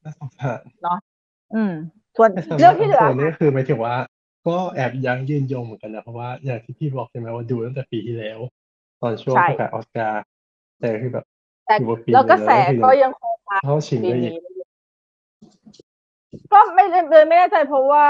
[0.04, 0.60] น่าสงสาร
[1.54, 1.72] อืม
[2.16, 3.94] ส่วนแต่สำหเรื่รัอบงที่เหลือส่วนนี้ก็คือหมายถึงว่า
[4.46, 8.38] ก็แอบยั้งยืนยงเหมือนกันนะเพราะว่าอย่างที่พี่บอกใช่ไหมว่าดูตั้งแต่ปีที่แล้ว
[9.00, 10.22] ตอนช่วงใช่ประกาศออสการ์
[10.80, 11.24] แต่คือแบบ
[11.66, 14.61] แต่ถือว่าปีแล้วกระแสหนึ่งก็แล้วยังคงมาเข้าชิงปีได้อีกนี้
[16.52, 18.04] ก็ไม่เลยเลยไม่แน่ใจเพราะว่า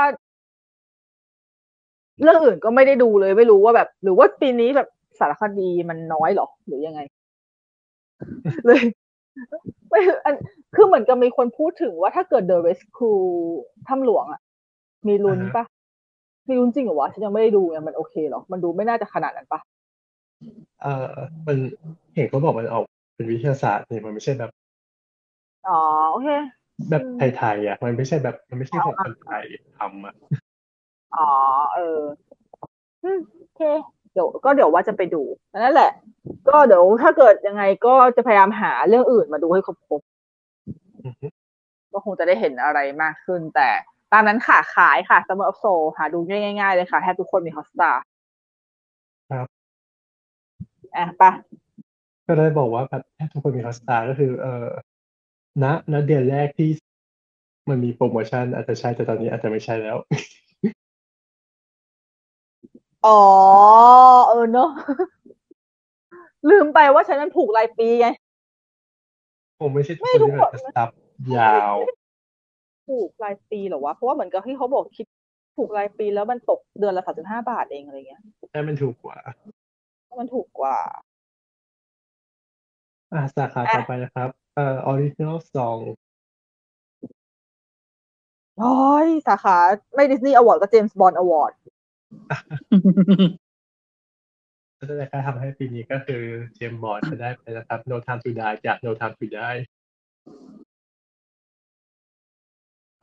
[2.22, 4.88] เรื่องอื่นก็ไม่ได้ดูเลยไม่รู้ว่าแบบ หรือว่าปีนี้แบบ
[5.18, 7.00] สารคดีมันน้อยเหรอหรือยังไง
[8.66, 8.82] เลย
[9.88, 10.34] ไม่อัน
[10.74, 13.22] คือเหมือนกับมีคนพูดถึงว่าถ้าเกิด The Rescue
[13.88, 14.40] ถ้ำหลวงอะ
[15.08, 15.64] มีลุ้นปะ
[16.48, 19.60] มีลุ้นจริงเหรอวะฉันยังไม่ได้ดูไงมันโอเคเหรอ มันดูไม่น่าจะขนาดนั้นปะ
[20.82, 21.06] เออ
[21.46, 21.56] มัน
[22.14, 22.84] เห็นเขาบอกมันออก
[23.14, 24.50] เป็นวิทยาศาสตร์นี่มันไม่ใช่แบบ
[25.68, 25.80] อ๋อ
[26.10, 26.28] โอเค
[26.90, 29.44] แบบอืมไทยๆอะ มันไม่ใช่แบบ มันไม่ใช่ของคนไทย
[29.78, 30.14] ทำอะ
[31.16, 31.28] อ๋อ
[31.74, 32.00] เออ
[33.04, 33.60] อืมโอเค
[34.12, 35.22] เดี๋ยวก็เดี๋ยวว่าจะไปดู
[35.58, 35.92] นั่นแหละ
[36.48, 40.02] ก็เดี๋ยวถ้าเกิดยังไงก็จะพยายามหาเรื่องอื่นมาดูให้ครบ
[41.04, 43.68] อือฮึๆก็คงจะได้เห็นอะไรมากขึ้น แต่
[44.12, 48.02] ตามนั้นค่ะขายค่ะ Summer of Soul หาดูง่ายๆเลยค่ะแทบทุกคนมีฮอตสตาร์
[49.30, 49.46] ครับ
[50.96, 51.30] อะไปะ
[52.26, 54.66] ก็เลยบอกว่าแบบแทบทุกคนมีฮอตสตาร์ก็คือ เออ
[55.62, 56.70] ณณเดือนแรกที่
[57.68, 59.96] มันมีโปรโมชั่นอาจจะใช่แต่ตอนนี้อาจจะไม่ใช่แล้ว
[63.06, 63.20] อ๋อ
[64.28, 64.70] เออเนอะ
[66.50, 68.06] ลืมไปว่าฉันนั้นผูกรายปีไง
[69.60, 70.88] ผมไม่ใช่ทุกไม่คนทุกที่แบบคนจะซับ
[71.36, 71.74] ยาว
[72.88, 75.06] ผูกรายปีเหรอวะ เพราะว่าเหมือนกับที่เขาบอกคิด
[75.56, 78.22] ผูกรายปีแล้วมันตกเดือนละสามสิบห้าบาทเองอะไรเงี้ย
[78.52, 79.18] แต่มันถูกกว่า
[80.20, 80.76] มันถูกกว่า
[83.12, 85.80] อ่าสาขาอะต่อไปนะครับ เอ่อ original song
[88.58, 88.74] โอ้
[89.06, 89.56] ยสาขา
[89.94, 91.52] ไม่ Disney award ก็ James Bond award
[94.78, 96.22] ก็จะได้ค่าทำให้ปีนี้ก็คือ
[96.54, 99.60] James Bond จะได้ไปนะครับ No Time to Die จาก No Time to Die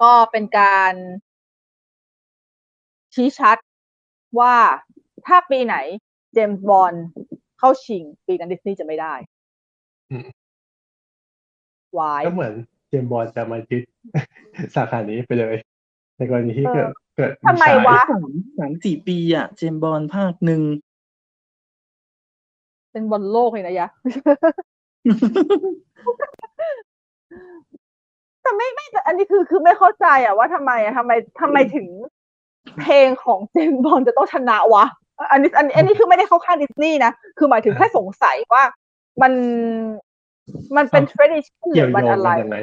[0.02, 0.94] ก็เป็นการ
[3.14, 3.58] ชี้ชัด
[4.40, 4.56] ว่า
[5.26, 5.76] ถ้าปีไหน
[6.34, 6.94] เจมส์บอล
[7.60, 9.14] เข้าชิง ปีนั้นดิสนีย์จะไม่ได้
[10.12, 10.28] อืม
[11.98, 12.54] วายก็เหมือน
[12.90, 13.84] เจมส์บอร์ดจะมายึด
[14.76, 15.56] สาขานี้ไปเลย
[16.18, 20.62] ในกรณีที่เออเกิดเกิดทำไมฉายวะสามสามสี่ปีอะ เจมส์บอลภาคหนึ่ง
[22.92, 23.90] เป็นบอลโลกเลยนะยะ
[28.42, 31.12] แต่ไม่ไม่แต่อันนี้คือคือไม่เข้าใจอะว่าทำไมอะทำไม
[31.42, 31.88] ทำไมถึง
[32.80, 34.86] เพลงของเจมส์บอลจะต้องชนะวะ
[35.32, 38.64] อันนี้อันนี้อันนี้คือไม่ได้เข้าข้างดิสนีย์นะ คือหมายถึงแค่สงสัยว่า
[39.22, 39.34] มัน
[40.78, 42.58] มันเป็น tradition หเกี่รืยวอโยมันงอะไรกันยังไง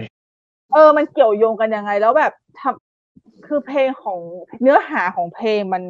[0.72, 4.18] เออ มันเกี่ยวโยงกันยังไง แล้วแบบทำคือเพลงของ
[4.62, 5.82] เนื้อหาของเพลงมัน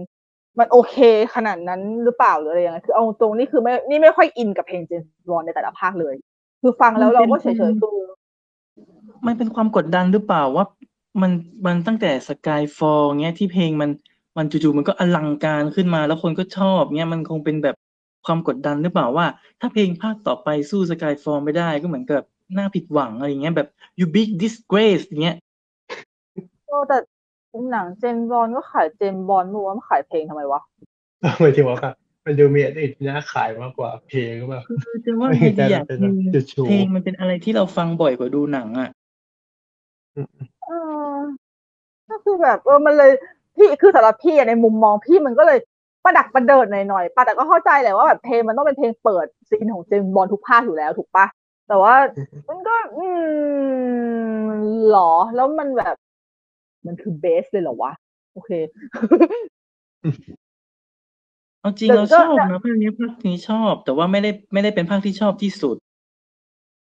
[0.58, 0.96] มันโอเค
[1.34, 6.14] ขนาดนั้นหรือเปล่าหรืออะไรยังไงคือเอาตรงนี่คือไม่นี่ไม่ค่อยอินกับเพลงเจมส์บอลในแต่ละภาคเลย
[6.62, 7.98] คือฟังแล้วเราก็เฉยๆคือ
[9.26, 10.64] มันเป็นความกดดันหรือเปล่าว่า
[11.20, 11.30] มัน
[11.66, 13.90] มันตั้งแต่สกายฟอลเงี้ยที่เพลงมัน
[14.36, 17.76] มันจู่ๆมันก็อลังการขึ้นมาแล้วคนก็ชอบเงี้ยมันคงเป็นแบบ
[18.26, 19.26] ความกดดันหรือเปล่าว่า
[19.60, 22.22] ถ้าเพลงภาคต่อไปสู้สกายฟอลไม่ได้ก็เหมือนกับ
[22.56, 25.36] น่าผิดหวังอะไรเงี้ยแบบ you big disgrace อย่างเงี้ย
[26.68, 26.98] โอ้แต่
[27.72, 30.60] หนังเจมส์บอลก็ขายเจมส์บอลไม่รู้ว่ามันขายเพลงทำไมวะ
[31.40, 31.94] หมายถึงว่าแบบ
[32.24, 38.90] มันดูมีอะไรน่าขายมากกว่าเพลงหรือเปล่าคือจะว่าไม่ไงเห็นดีอะจะเป็นคือจุดชูเพลงมันเป็นอะไรที่เราฟังบ่อยกว่าดูหนังอะ
[40.66, 40.70] เอ
[41.14, 41.16] อ
[42.10, 43.10] ก็คือแบบ เออมันเลย
[43.56, 45.58] พี่คือสำหรับพี่อะในมุมมองพี่มันก็เลย
[46.06, 51.26] ประดักประเดิดหน่อยๆปะแต่ก็เข้าใจแหละว่าแบบเพลงมันต้องเป็นเพลงเปิดซีนของเจมส์บอลทุกภาคอยู่แล้วถูกปะ
[51.68, 51.94] แต่ว่า
[52.48, 53.06] มันก็ อื
[54.46, 54.50] ม
[54.90, 55.96] หรอ แล้วมันแบบ
[56.86, 57.92] มันคือเบสเลยเหรอวะ
[58.32, 58.50] โอเค
[61.60, 65.76] เอาจริงแต่เราก็ชอบนะภาคนี้ภาคนี้ชอบ แต่ว่าไม่ได้ไม่ได้เป็นภาคที่ชอบที่สุด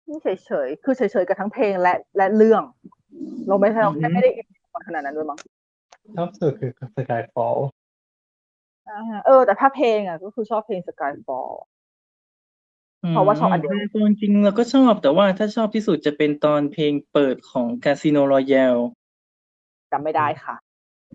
[0.08, 2.64] นี่เฉยๆ คือเฉยๆ กับทั้งเพลงและและเรื่อง
[3.48, 4.48] เราไม่ใช่เราแค่อืมไม่ได้อิน
[4.88, 5.40] ขนาดนั้นด้วยมั้ง
[6.16, 7.77] ชอบสุดคือ Skyfall อ่าฮะ
[9.26, 11.54] เออ แต่ถ้าเพลงอะก็คือชอบเพลง Skyfall
[13.12, 18.82] เพราะว่าชอบอันเดียวมเพลงจริงเราก็ชอบแต่ว่าถ้าชอบที่สุดจะเป็นตอนเพลงเปิดของ Casino Royale
[19.92, 20.56] จำไม่ได้ค่ะ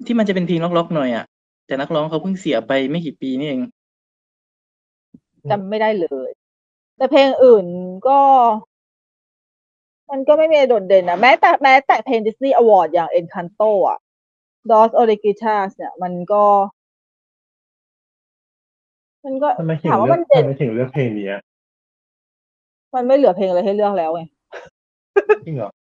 [0.07, 1.25] ที่มันจะเป็นเพลงล็อกๆหน่อยอะ
[1.67, 3.63] แต่นักร้องเขาเพิ่งเสียไปไม่กี่ปีนี่เอง
[5.51, 6.31] จำไม่ได้เลย
[6.97, 7.67] แต่เพลงอื่น
[8.09, 8.21] ก็
[10.11, 13.99] มันก็ไม่มีอะไรโดดเด่นนะแม้แต่แม้แต่เพลง Disney Award อย่าง Encanto อะ
[14.71, 16.45] Dos Oregitas เนี่ย มันก็
[19.25, 21.43] มันก็ทำไมถึงถามว่าเลือมักนเด่นทำไมถึงเลือกเพลงนี้อะ
[22.95, 24.23] มันไม่เหลือเพลงอะไรให้เลือกแล้วไง
[25.47, 25.71] จริงเหรอ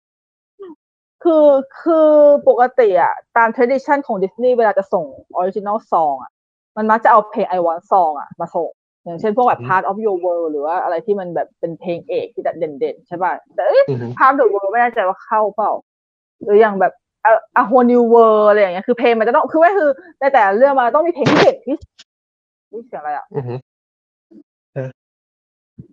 [1.22, 1.46] คือ
[1.82, 2.10] คือ
[2.48, 5.04] ปกติอะตาม tradition ของดิสนีย์เวลาจะส่ง
[5.40, 6.30] original song อะ
[6.76, 8.70] มันมักจะเอาเพลง I want song อะมาส่ง
[9.04, 15.72] อย่างเช่นพวกแบบอืม part of your world หรือว่าอะไรที่มันแบบเป็นเพลงเอกที่เด่นๆ ใช่ป่ะ แต่เอ๊ะอือฮึ part of the world ไม่แน่ใจว่าเข้าเปล่า
[16.42, 16.92] หรืออย่างแบบ
[17.30, 19.90] a, a whole new world อะไรอย่างเงี้ยคือเพลงมันจะต้องคือไม่คือ
[20.20, 21.76] ในแต่ละเรื่องมันต้องมีเพลงที่เด่นที่
[22.72, 23.54] อุ๊ยเสียงอะไรอะอือฮึ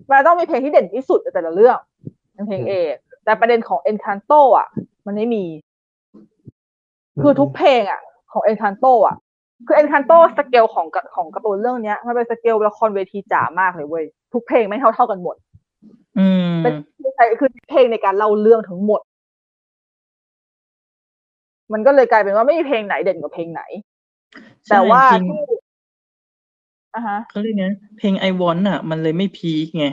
[0.10, 1.77] มันต้องมีเพลงที่เด่นที่สุดในแต่ละเรื่อง
[2.34, 4.68] เป็นเพลงอืมเอกแต่ประเด็นของ Encanto อะ
[5.06, 5.43] มันไม่มี
[7.22, 8.01] คือทุกเพลงอะ
[8.31, 9.15] ของ Encanto อะ
[9.68, 15.35] คือ Encanto สเกลของกะของการ์ตูนเรื่องเนี้ยมันเป็นสเกลละครเวทีจ๋ามากเลยเว้ยทุกเพลงไม่งเท่าเท่ากันหมด
[16.19, 19.01] อืมเป็นไม่ใช่คือเพลงในการเล่าเรื่องทั้งหมด
[21.73, 23.61] มันก็เลยกลายเป็นว่าไม่มีเพลงไหนเด่นกว่าเพลงไหน
[24.69, 25.59] แต่ว่าใช่เพลงที่
[26.95, 27.66] อะฮะ เขาเรียกไง
[27.98, 29.86] เพลง I Want อะ มันเลยไม่พีคไง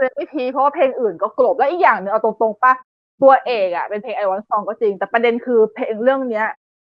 [0.00, 2.72] เลยไม่พีคเพราะว่าเพลงอื่นก็กลบแล้วอีกอย่างหนึ่งเอาตรงๆป่ะ
[3.22, 6.46] ตัวเอกอะเป็นเพลงไอวันซองก็จริง แต่ประเด็นคือเพลงเรื่องเนี้ย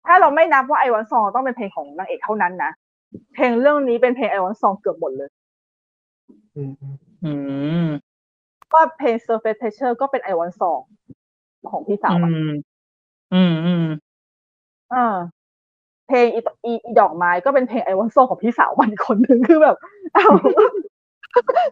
[0.05, 2.71] ถ้าเราไม่นับว่าไอวันซองต้องเป็นเพลงของนางเอกเท่านั้นนะ
[3.33, 5.29] เพลงเรื่องนี้เป็นเพลงไอวันซองเกือบหมดเลย
[6.55, 7.31] อืมอืมอื
[7.85, 7.87] ม
[8.73, 10.79] ว่าเพลง Surface Pressure ก็เป็นไอวันซอง
[11.71, 12.49] ของพี่สาวอือะม
[13.33, 13.85] อืมอืม
[14.93, 15.15] อ่า
[16.07, 19.75] เพลงอีอีอีดอกไม้ก็เป็นเพลงไอวันซองของพี่สาวมันอีกคนหนึ่งคือแบบ
[20.15, 20.31] อ้าว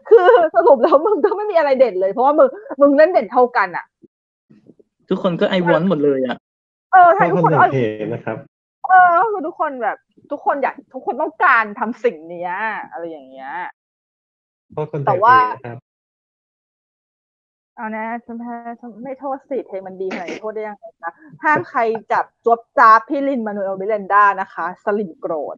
[0.09, 2.47] คือสรุปแล้วมึงก็ไม่มีอะไรเด่นเลย เพราะว่ามึง
[2.81, 3.85] มึงเล่นเด่นเท่ากันอะ
[5.09, 6.37] ทุกคนก็ I Want หมดเลยอะ
[6.93, 8.37] เออชอใช่บทุกคนคนหนึ่เอางเพลงนะครับ
[8.87, 9.97] เออคือทุกคนแบบ
[10.31, 12.53] ทุกคนอยากทุกคนต้องการทำสิ่งเนี้ย
[12.91, 13.51] อะไรอย่างเงี้ย
[14.75, 15.77] ชอบคนแต่แต่งเพว่าลงนะครับ
[17.75, 21.11] เอานะฉันแพ้ฉันไม่โทษสิเพลงมันดีขนาดนี้โทษได้ยังไงคะ
[21.43, 21.79] ห้ามใคร
[22.11, 25.55] จับจวบจ้าพี่ลินมานูเอลมิเลนด้านะคะ สลิมโกรธ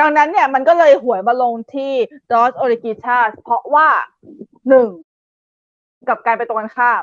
[0.00, 1.92] ดังนั้นเนี่ยมันก็เลยหวยมาลงที่
[2.32, 3.88] ดอสโอริกิชาเพราะว่า
[4.68, 4.88] หนึ่ง
[6.08, 7.02] กับการไปตรงกันข้าม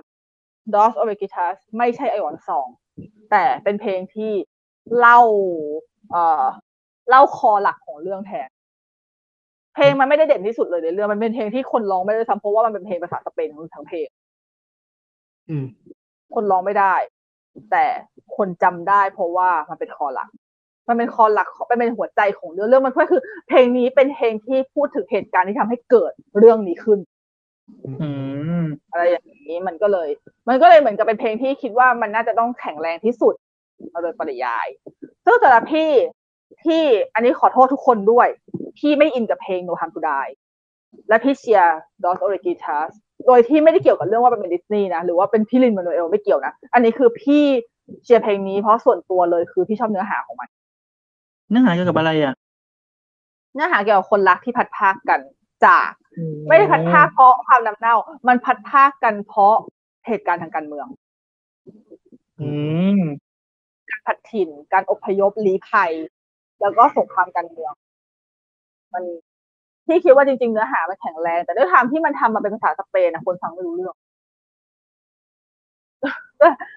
[0.73, 1.45] ดอสโอริกิชา
[1.77, 2.67] ไม่ใช่ไอวอนสอง
[3.31, 4.31] แต่เป็นเพลงที่
[4.97, 5.19] เล่า
[6.11, 6.45] เอ่อ
[7.09, 8.49] เล่าคอหลักของเรื่องแทน
[9.79, 14.07] เพลงมันไม่ได้เด่นที่สุดเลยในเรื่องมันเป็นเพลงที่คนร้องไม่ได้ซ้ำเพราะว่ามันเป็นเพลงภาษาสเปนทั้งเพลง
[15.49, 15.65] อืม
[16.35, 16.95] คนร้องไม่ได้
[17.71, 17.85] แต่
[18.37, 20.29] คนจำได้เพราะว่ามันเป็นคอหลัก
[20.89, 26.99] มันเป็นคอหลักของมันเป็นหัวใจของเรื่องเรื่องมันก็คือ เพลงนี้เป็นเพลงที่พูดถึงเหตุการณ์ที่ทำให้เกิดเรื่องนี้ขึ้น
[28.01, 28.09] อื
[28.61, 30.09] มอะไรอย่างนี้มันก็เลย
[30.49, 33.35] มันก็เลยเหมือนกับเป็นเพลงที่คิดว่ามันน่าจะต้องแข็งแรงที่สุด
[34.03, 34.67] โดยปริยาย
[35.25, 35.89] ซึ่งสำหรับพี่
[36.63, 38.27] ที่อันนี้ขอโทษทุกคนด้วย
[38.77, 40.31] พี่ไม่อินกับเพลง No Time to Die
[41.09, 42.89] และพี่เชียร์ Dos Oregitas
[43.27, 47.43] โดยที่ไม่ได้เกี่ยวกับเรื่องว่ามันเป็นดิสนีย์นะหรือว่าเป็นพี่ลินมานูเอลไม่เกี่ยวนะ อันนี้คือพี่
[48.03, 50.49] เชียร์เพลงนี้เพราะส่วนตัวเลยคือพี่ชอบเนื้อหาของมัน
[51.49, 52.35] เนื้อหาเกี่ยวกับอะไรอะ
[53.53, 55.19] เนื้อหาเกี่ยวกับคนรักที่พัดพรากกัน
[55.65, 55.91] จาก
[56.47, 57.95] ไม่ได้พัดพรากเพราะความน้ำเน่า
[58.27, 59.55] มันพัดพรากกันเพราะ
[60.07, 60.87] เหตุการณ์ทางการเมือง
[62.39, 62.51] อื
[62.99, 63.01] ม
[63.89, 65.91] การผัดถิ่นการอพยพลี้ภัย
[66.61, 67.73] แล้วก็สงครามการเมือง
[68.93, 69.03] มัน
[69.85, 73.95] พี่คิดว่าจริง ๆ เนื้อหามันแข็งแรง แต่ด้วยความที่มันทำมาเป็นภาษาสเปนนะคนฟังไม่รู้เรื่อง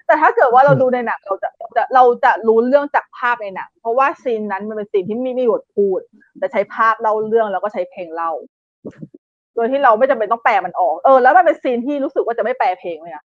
[0.05, 5.99] แต่ถ้าเกิดว่าเราดูในหนังเราจะจะเราจะรู้เรื่องจากภาพในหนังเพราะว่าซีนนั้นมันเป็นซีนที่ไม่มีบทพูด
[6.39, 8.31] แต่ใช้ภาพเล่าเรื่องแล้วก็ใช้เพลงเล่า
[9.55, 13.23] โดยที่เราไม่จำเป็นต้องแปลมันออก เออ แล้วมันเป็นซีนที่รู้สึกว่าจะไม่แปลเพลงเลยอะ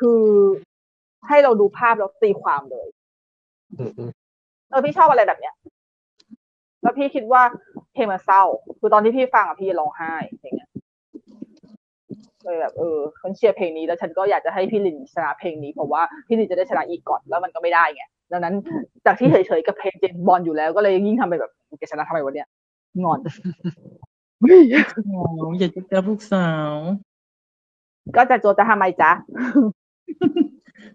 [0.00, 0.22] คือ
[1.28, 2.88] ให้เราดูภาพแล้วตีความเลย
[4.70, 5.54] เออพี่ชอบอะไรแบบเนี้ย
[6.82, 7.42] แล้วพี่คิดว่า
[7.94, 8.42] เพลงมันเศร้า
[8.80, 10.12] คือตอนที่พี่ฟังอะพี่ร้องไห้
[10.42, 10.70] อย่างเงี้ย
[12.44, 18.54] เลยแบบเออฉันเชียร์เพลงนี้แล้วฉันก็อยากจะให้พี่ลินชนะเพลงนี้เพราะว่าพี่ลินจะได้ชนะอีกก่อนแล้วมันก็ไม่ได้ไงดังนั้น
[19.06, 22.48] จากที่เฉยๆกับเพลงเจมส์บอลอยู่แล้วก็เลยยิ่งทำไปแบบแกชนะทำไมวะเนี่ย
[23.04, 23.20] งอน
[25.06, 25.20] อ๋อ
[25.60, 26.74] อยากจะเจอลูกสาว
[28.16, 29.10] ก็จะโจจะทำไมจ๊ะ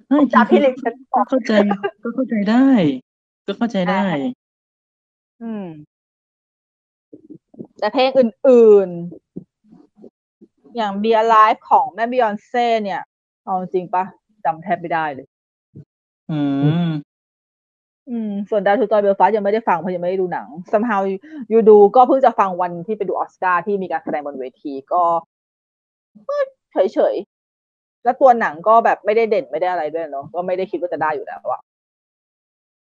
[0.10, 1.54] เฮ้ยจ๊ะพี่ลินฉันบก็อกเข้าใจ
[2.04, 2.68] ก็เข้าใจได้
[3.48, 4.04] ก็เข้าใจได้
[5.42, 5.66] อืม
[7.80, 8.90] แต่เพลงอื่น
[9.84, 13.02] ๆ อย่าง Be Alive ของแม่บิยอนเซ่เนี่ย
[13.44, 14.04] เอาจริงปะ
[14.46, 15.28] จำแทบไม่ได้เลย
[16.32, 16.40] อื
[16.88, 16.92] ม
[18.10, 21.02] อืม ส่วนดาวทูตอยเบลฟาสยังไม่ได้ฟัง เพราะยังไม่ได้ดูหนัง somehow
[21.52, 25.04] you do ก็เพิ่งจะฟังวันที่ไปดูออสการ์ ที่มีการแสดงบนเวที ก็
[26.72, 27.16] เฉย
[27.60, 31.62] ๆ แล้วตัวหนังก็แบบไม่ได้เด่น ไม่ได้อะไรด้วยเนาะ ก็ไม่ได้คิดว่าจะได้อยู่แล้วอะ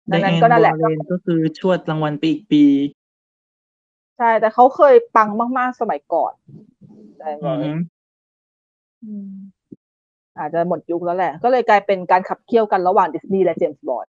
[0.09, 2.65] ไดดังแอนั้นนก็นั่นแหละวอลเลนก็คือชวดรางวัลไปอีกปี
[4.19, 5.29] ใช่ แต่เขาเคยปัง
[5.59, 6.33] มาก ๆ สมัยก่อน
[7.19, 7.71] ใช่ไหมอือฮึ
[9.05, 9.31] อืม
[10.39, 14.13] อาจจะหมดยุคแล้วแหละ ก็เลยกลายเป็นการขับเคี่ยวกันระหว่างดิสนีย์และเจมส์บอนด์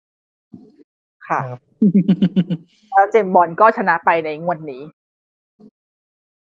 [1.28, 1.62] ค่ะครับ
[2.92, 4.84] แล้วเจมส์บอนด์ก็ชนะไปในงวดนี้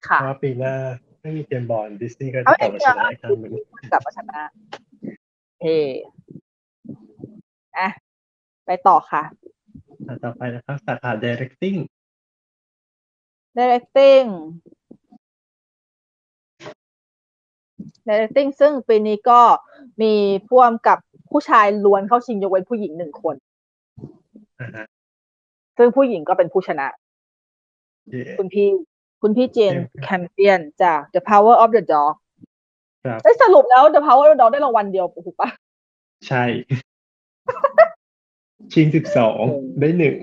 [0.06, 0.74] เพค่ะราะว่าปีหน้า
[1.22, 3.52] ไม่มีเจมส์บอลดิสนีย์ก็เอาจะกลับมาชนะอีกครั้งหนึ่ง
[3.92, 4.40] กลับมาชนะ
[5.62, 5.78] เฮ้
[7.78, 7.90] อะ
[8.72, 9.24] ไปต่อค่ะ
[10.08, 11.78] อะ ต่อไปนะครับ สาขา directing
[13.58, 14.28] directing
[18.08, 19.42] directing ซึ่งปีนี้ก็
[20.02, 20.14] มี
[20.50, 20.98] พ่วมกับ
[21.32, 23.36] ผู้ชายล้วนเข้าชิงยกเว้นผู้หญิงหนึ่งคน
[24.60, 24.86] อ่าฮะ
[25.78, 26.88] ซึ่งผู้หญิงก็เป็นผู้ชนะ
[28.10, 28.68] เย่คุณพี่
[29.22, 32.14] คุณพี่เจนเจนแคมเปียนจาก The Power of the Dog
[33.06, 35.50] ครับเอ้ยสรุปแล้ว The Power of the Dog ได้รางวัลเดียวถูกปะ
[36.28, 36.44] ใช่
[38.74, 39.42] ชิงสิบสอง
[39.80, 40.16] ได้หนึ่ง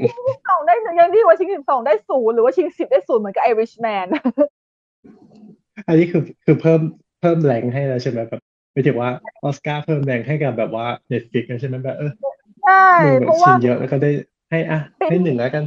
[0.48, 4.06] สองได้หนึ่งยังดีกว่าชิงสิบสองได้ศูนย์หรือว่าชิงสิบได้ศูนย์เหมือนกับ Irishman
[5.86, 6.80] อันนี้คือคือเพิ่ม
[7.20, 8.40] เพิ่มแรงให้แล้วใช่ไหมแบบ
[8.72, 9.10] ไม่ถึงว่า
[9.44, 12.12] ออสการ์เพิ่มแรงให้กับแบบว่าเน็ตฟิกใช่ไหมแบบเออ
[12.64, 14.10] ใช่มึงแบเพบราะชิว่างเยอะแล้วก็ได้
[14.50, 15.64] ให้อะให้หนึ่งแล้วกัน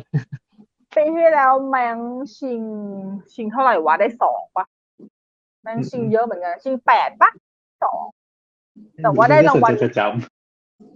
[0.95, 1.97] ปีที่แล้วแมง
[2.38, 2.61] ชิง
[3.34, 4.65] ชิงเท่าไหร่วะได้สองปะ
[5.61, 7.30] แมงชิงเยอะเหมือนกันชิงแปดปะ
[7.84, 8.03] สอง
[9.03, 9.99] แต่ว่าได้รางวัลม่สนใจจะจ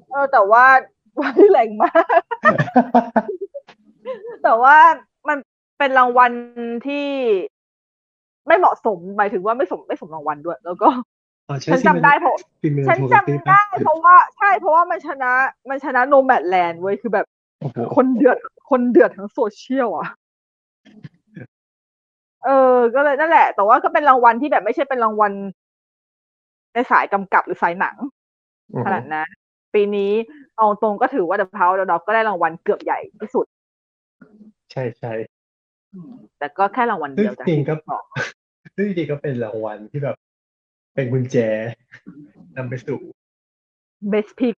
[0.10, 0.65] เออแต่ว่า
[1.19, 2.03] ว่าแรงมาก
[4.44, 4.77] แต่ว่า
[5.30, 5.38] มัน
[5.77, 6.31] เป็นรางวัล
[6.88, 7.07] ที่
[8.48, 15.31] ไม่เหมาะสมหมายถึงว่าไม่สมไม่สมรางวัลด้วย แล้วก็ำอ๋อใช่ฉันที่จำได้เพราะฟิเมลฉันโทจำตี้ได้เพราะว่าใช่เพราะว่ามันชนะ
[15.69, 17.26] มันชนะโนแมดแลนด์เว้ยคือแบบ
[17.60, 18.38] โอ้โหคนเดือด
[18.69, 20.07] คนเดือดทั้งโซเชียลอะ
[22.45, 25.31] เออ ก็เลยนั่นแหละ แต่ว่าก็เป็นรางวัลที่แบบไม่ใช่เป็นรางวัล
[26.73, 27.95] ในสายกำกับหรือสายหนัง
[28.73, 29.30] อือขฮึนาดนั้น
[29.73, 30.11] ปีนี้
[30.57, 33.45] เอาตรงก็ถือว่า The Power of the Dog ก็ได้รางวัลเกือบใหญ่ที่สุด
[34.71, 35.13] ใช่ใช่
[36.38, 38.03] แต่ก็แค่รางวัลซึ่งเดียวจ้ะจริงก็ที่บอก
[38.75, 40.17] ซึ่งจริงก็เป็นรางวัลที่แบบ
[40.93, 41.38] เป็นกุญแจ
[42.57, 42.99] นำไปสู่
[44.11, 44.55] Best Pick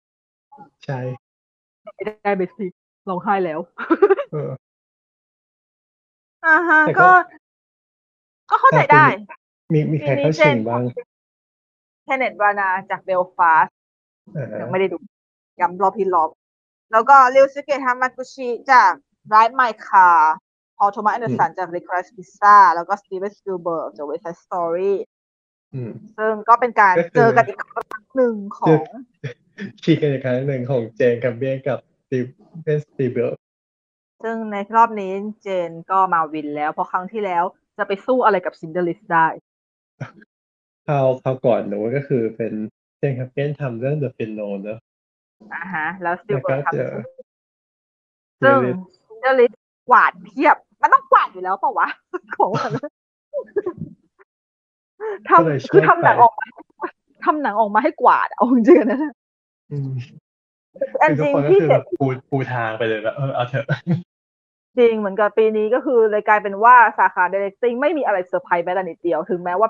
[0.86, 1.00] ใช่
[1.96, 2.74] ไม่ได้ Best Pick
[3.10, 3.60] ร้องไห้แล้ว
[4.32, 4.52] เออ
[6.46, 7.10] อ่าฮะแต่ก็
[8.50, 9.06] ก็ ก็เข้าใจได้
[9.74, 10.84] มีมีใครเข้าชิงบ้าง
[12.04, 13.68] แคเนตบานาจากเบลฟาส
[14.38, 14.98] อ่าฮะยังไม่ได้ดู
[15.62, 16.30] ย้ำรอบพี่รอบ
[16.92, 18.92] แล้วก็ริวซึเกะฮามากุชิจาก
[19.28, 20.10] Drive My Car
[20.78, 24.08] Paul Thomas Anderson จาก r e q u e s t Pizza แล้วก็สตีเวนส p ิลเบิร์กจาก
[24.10, 24.94] West Side Story
[25.74, 28.82] อืมซึ่งก็เป็นการก็คือเจอกันอีกครั้งหนึ่งของ
[29.84, 33.36] ชิงกันอีกครั้งหนึ่งของ Jane Campion กับ Steven Spielberg
[34.24, 37.44] ซึ่งในรอบนี้ Jane ก็มา win แล้ว เพราะครั้งที่แล้ว
[37.78, 39.28] จะไปสู้อะไรกับ Schindler's List ได้
[40.88, 42.54] คราวคราวก่อนหนูก็คือเป็น
[42.98, 44.80] เจนกับเบียนทำเรื่อง The p i n o เนอะ
[45.54, 46.94] อ่าฮะ แล้วสติลแล้วเบิก็ร์กทำเจอ
[48.42, 49.52] ซึ่ง Lilith ซินเดอร์ลิส
[49.90, 51.88] กวาดเพียบ มันต้องกวาดอยู่แล้วเปล่าวะ
[52.38, 52.72] ของมัน
[55.30, 56.46] ทก็เลยช่วยำคือทำหนังไปออกมา
[57.26, 59.00] ทำหนังออกมาให้กวาดอะเอาจริงๆนะ
[59.72, 59.92] อืม
[61.02, 63.66] อันคือจทุกริงคนก็ที่คือเจ็แบบบปูปูทางไปเลยแล้วเออเอาเถอะ
[64.78, 69.70] จริงเหมือนกับปีนี้ก็คือเลยกลายเป็นว่าสาขา directing ไม่มีอะไรเซอร์ไพรส์แม้แต่นิดเดียว ถึงแม้ว่า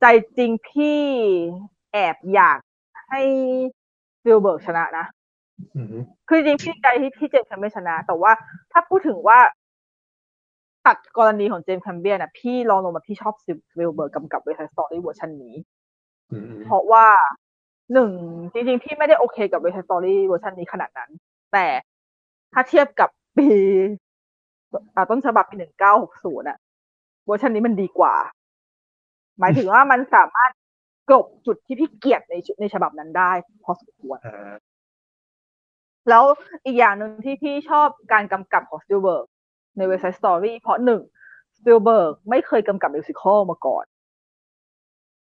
[0.00, 1.02] ใจจริงพี่
[1.92, 2.58] แอบอยาก
[3.08, 3.22] ให้
[4.22, 5.06] ฟิลเบิร์กชนะนะ
[5.76, 5.94] อืม
[6.28, 8.32] คือจริงๆพี่ใจที่พี่ Jane Campion ชนะ แต่ว่า
[8.72, 9.38] ถ้าพูดถึงว่า
[10.86, 13.52] ตัดกรณีของ Jane Campion นะพี่ลองลงมาพี่ชอบซิ
[13.88, 15.54] ลเบิร์กกำกับ West Side Story เวอร์ชันนี้
[16.32, 17.06] อืมเพราะว่า
[17.92, 18.10] หนึ่ง
[18.52, 21.10] จริงๆ พี่ไม่ได้โอเคกับ West Side Story เวอร์ชันนี้ขนาดนั้น
[21.52, 21.66] แต่
[22.52, 23.08] ถ้าเทียบกับ
[23.38, 23.48] ปี
[24.94, 26.58] อ่าต้นฉบับปีหนึ่งเก้าหกศูนย์อะ
[27.26, 28.14] เวอร์ชันนี้มันดีกว่า
[29.40, 30.50] หมายถึงว่ามันสามารถ
[31.08, 33.32] กลบจุดที่พี่เกลียดในชุดในฉบับนั้นได้
[33.64, 34.54] พอสมควรอ่า
[36.08, 36.24] แล้ว
[36.64, 39.26] อีกอย่างหนึ่งที่พี่ชอบการกำกับของสติลเบิร์ก
[39.76, 41.00] ในเว s ไซ d ์สตอรี่เพราะหนึ่ง
[41.56, 43.84] สติลเบิร์กไม่เคยกำกับ musical มาก่อน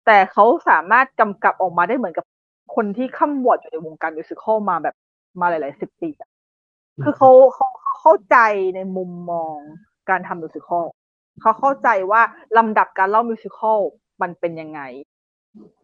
[0.07, 2.25] แต่เขาสามารถกำกับออกมาได้เหมือนกับ
[2.75, 4.95] คนที่คร่ำหวอดอยู่ในวงการ musical มาแบบ
[5.41, 6.31] มาหลาย ๆ สิบปีอะ
[7.03, 8.37] คือเขาเขาเขาเข้าใจ
[8.77, 9.57] ในมุมมอง
[10.11, 10.87] การทำ musical
[11.41, 12.23] เขาเข้าใจว่า
[12.57, 13.81] ลำดับการเล่า musical
[14.23, 14.81] มันเป็นยังไง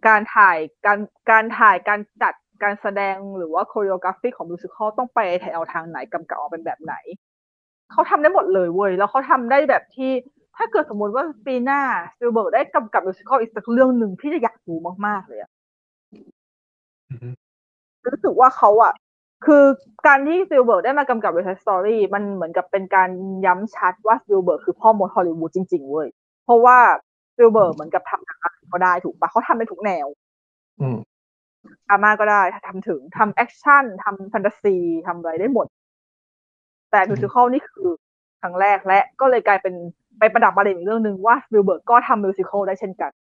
[0.07, 0.99] การถ่ายการ
[1.31, 6.95] การถ่ายการจัดการแสดงหรือว่าโค r e โอกราฟิกของ musical ต้องไปแถวทางไหนกำกับออกเป็นแบบไหน
[7.93, 10.11] เขาทำได้หมดเลยเว้ย แล้วเขาทำได้แบบที่
[10.57, 11.81] ถ้าเกิดสมมติว่าปีหน้า
[12.15, 14.75] สติลเบิร์กได้กำกับ musical อีกสักเรื่องหนึ่งพี่จะอยากดู
[15.07, 15.51] มากๆเลยอะ
[17.11, 17.29] อือฮึ
[18.07, 18.93] รู้สึกว่าเขาอะ
[19.47, 19.65] คือ
[20.07, 23.11] การที่สปีลเบิร์กได้มากำกับ West Side Story มันเหมือนกับเป็นการ
[23.47, 26.09] ย้ำชัดว่าสปีลเบิร์กคือพ่อมดฮอลลีวูดจริง ๆ เว้ย
[26.45, 26.79] เพราะว่า
[27.39, 30.07] สปีลเบิร์กเหมือนกับทำหนังอะไรก็ได้ถูกปะเขาทำได้ทุกแนว
[30.81, 30.99] อืม
[31.89, 35.67] ดราม่าก็ได้ถ้าทำถึงทำ action ทำแฟนตาซีทำอะไรได้หมด
[36.91, 37.89] แต่ musical นี่คือ
[38.41, 39.75] ครั้งแรกและก็เลยกลายเป็น
[40.19, 43.11] ไปประดับประเด็นอีกเรื่องหนึ่งว่าสปีลเบิร์กก็ทำ musical ได้เช่นกัน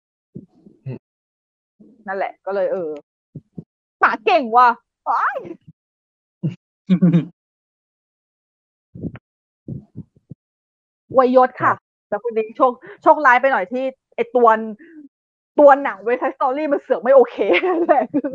[0.86, 0.98] อืม
[2.06, 2.90] นั่นแหละก็เลยเออ
[4.00, 4.68] หมาเก่งว่ะ
[5.08, 5.38] อ้าย
[11.12, 11.72] อวยยศค่ะ
[12.08, 12.72] แต่คุณดิงโชค
[13.02, 13.84] โชคร้ายไปหน่อยที่
[14.18, 14.48] ไอตัว
[15.60, 17.36] ตัวหนังเวทสตอรี่มันเสือกไม่โอเค
[17.66, 18.30] นั่นแหละคือ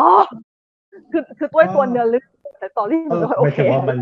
[0.00, 0.10] อ๋อ
[1.12, 2.24] คือคือตัวตัวเนื้อลึก
[2.58, 3.98] แต่สตอรี่เอมันอไม่ค่อยหโอมายเคถึงว่ามัน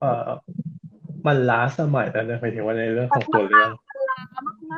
[0.00, 0.28] เอ่อ
[1.26, 3.70] มันล้าสมัยแล้วนะหมายถึงว่าในเรื่องของตัวเรื่อง
[4.74, 4.76] ม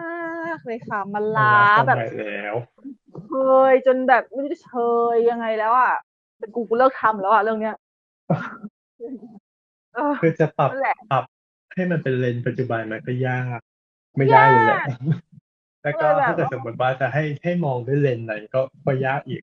[0.48, 2.54] ากๆเลยค่ะ มันมันล้าสแบบมัยแล้ว
[3.28, 3.32] เช
[3.70, 4.72] ยจนแบบไม่รู้จะเช
[5.12, 5.94] ยยังไงแล้วอะ
[6.38, 7.76] เป็นกูกูเลิกทำแล้วอะเรื่องเนี้ย
[9.94, 11.24] เออคือจะปรับนั่นแหละปรับ
[11.74, 13.60] ให้มันเป็นเลนส์ปัจจุบันมันก็ยาก
[14.16, 14.86] ไม่ได้เลยแหละยาก
[15.82, 19.42] แล้วก็เลยแบบถ้าเกิดสมมติว่าจะให้ให้มองด้วยเลนส์ไหนก็ก็ยากอีก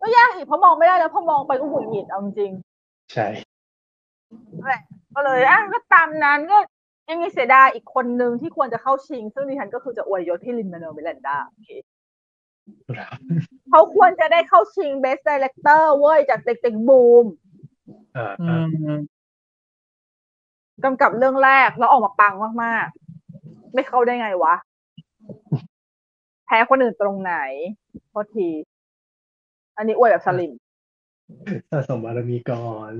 [0.00, 2.52] ก็ยากอีกเพราะมองไม่ได้แล้วพอมองไปก็หงุดหงิดเอาจริง
[3.12, 4.82] ใช่ๆนั่นแหละ
[5.14, 6.58] ก็เลยอะก็ตามนั้นก็
[7.08, 11.70] ยังมีเสียดายอีกคนนึงที่ควรจะเข้าชิง ซึ่งดิฉันก็คือจะอวยยศพี่ลินมาโนเมลันดาโอเค
[12.96, 13.10] ครับ
[13.70, 17.26] เขาควรจะได้เข้าชิง Best Director เว้ยจากเด็กๆบูม
[18.16, 18.66] อ่าอือ่า
[18.96, 18.98] ม
[20.84, 23.03] กำกับเรื่องแรกแล้วออกมาปังมากๆ
[23.74, 24.54] ไม่เข้าได้ไงวะ
[26.46, 27.34] แพ้คนอื่นตรงไหน
[28.10, 28.48] โทษที
[29.76, 30.52] อันนี้อวยแบบสลิม
[31.70, 32.92] สะสมบารมีก่อน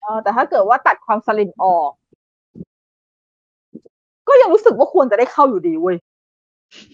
[0.00, 1.90] เออแต่ถ้าเกิดว่าตัดความสลิมออก
[4.28, 5.96] ก็ยังรู้สึกว่าควรจะได้เข้าอยู่ดีเว้ย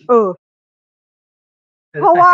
[0.09, 0.29] เออ
[2.01, 2.33] เพราะว่า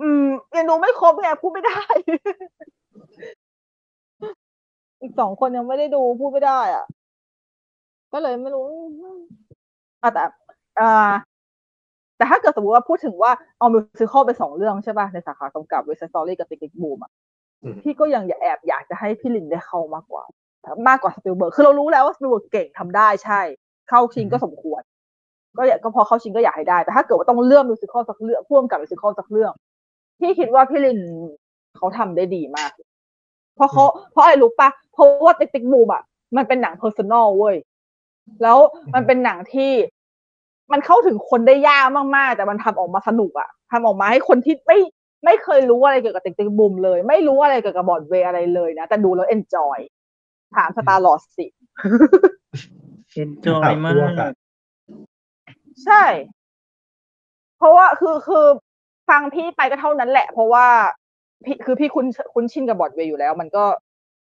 [0.00, 0.24] อืม
[0.56, 1.82] ยังดูไม่ครบไงพูดไม่ได้
[5.00, 6.86] อีกสองคนยังไม่ได้ดูพูดไม่ได้ อะ
[8.12, 8.64] ก็เลยไม่รู้
[10.02, 10.22] อะแต่
[10.80, 11.12] อ่า
[12.16, 16.72] แต่ถ้าเกิดสมมติว่าพูดถึงว่าเอา musical ไปสองเรื่องใช่ป่ะ ในสาขากำกับ West Side Story กับ Tick, Tick...
[16.80, 16.98] Boom!
[17.04, 17.10] อะ
[17.62, 20.22] อืมพี่ก็ยังแอบอยากจะให้พี่ลินได้เข้ามากกว่า
[20.88, 23.40] มากกว่าสปีลเบิร์กคือเรารู้แล้วว่าสปีลเบิร์กเก่งทำได้ใช่
[23.88, 24.82] เข้าชิงก็สมควร
[25.58, 29.52] ก็อยากก็พอเข้าชิงก็อยากให้ได้ แต่ถ้าเกิดว่าต้องเลือก musical สักเรื่องพ่วงกับ musical สักเรื่อง
[30.18, 31.00] พี่คิดว่าพี่ลิน
[31.76, 32.70] เขาทำได้ดีมาก
[33.56, 35.64] เพราะเขาเพราะอะไรรู้ปะเพราะว่า Tick, Tick...
[35.72, 35.88] Boom!
[35.94, 36.02] อะ
[36.36, 37.56] มันเป็นหนังเพอร์ซันอลเว้ย
[38.42, 38.58] แล้ว
[38.94, 39.72] มันเป็นหนังที่
[40.72, 41.86] มันเข้าถึงคนได้ยาก
[42.16, 44.78] มากๆ แต่มันทำออกมาสนุกอะทำออกมาให้คนที่ไม่
[45.24, 49.78] ไม่เคยรู้อะไรเกี่ยวกับติ๊กติ๊กบูมเลย ไม่รู้อะไรเกี่ยวกับบอร์ดเวย์อะไรเลยนะ แต่ดูแล้วเอนจอย
[50.56, 51.46] ถามสตาร์ลอสสิ
[53.16, 54.32] เอนจอยมาพวกอะก
[55.84, 56.04] ใช่
[57.58, 58.46] เพราะว่าคือคือ
[59.08, 60.66] ฟังพี่ไปก็เท่านั้นแหละ เพราะว่า
[61.44, 63.64] พี่คือพี่คุ้นคุ้นชินกับบอร์ดเวย์อยู่แล้ว มันก็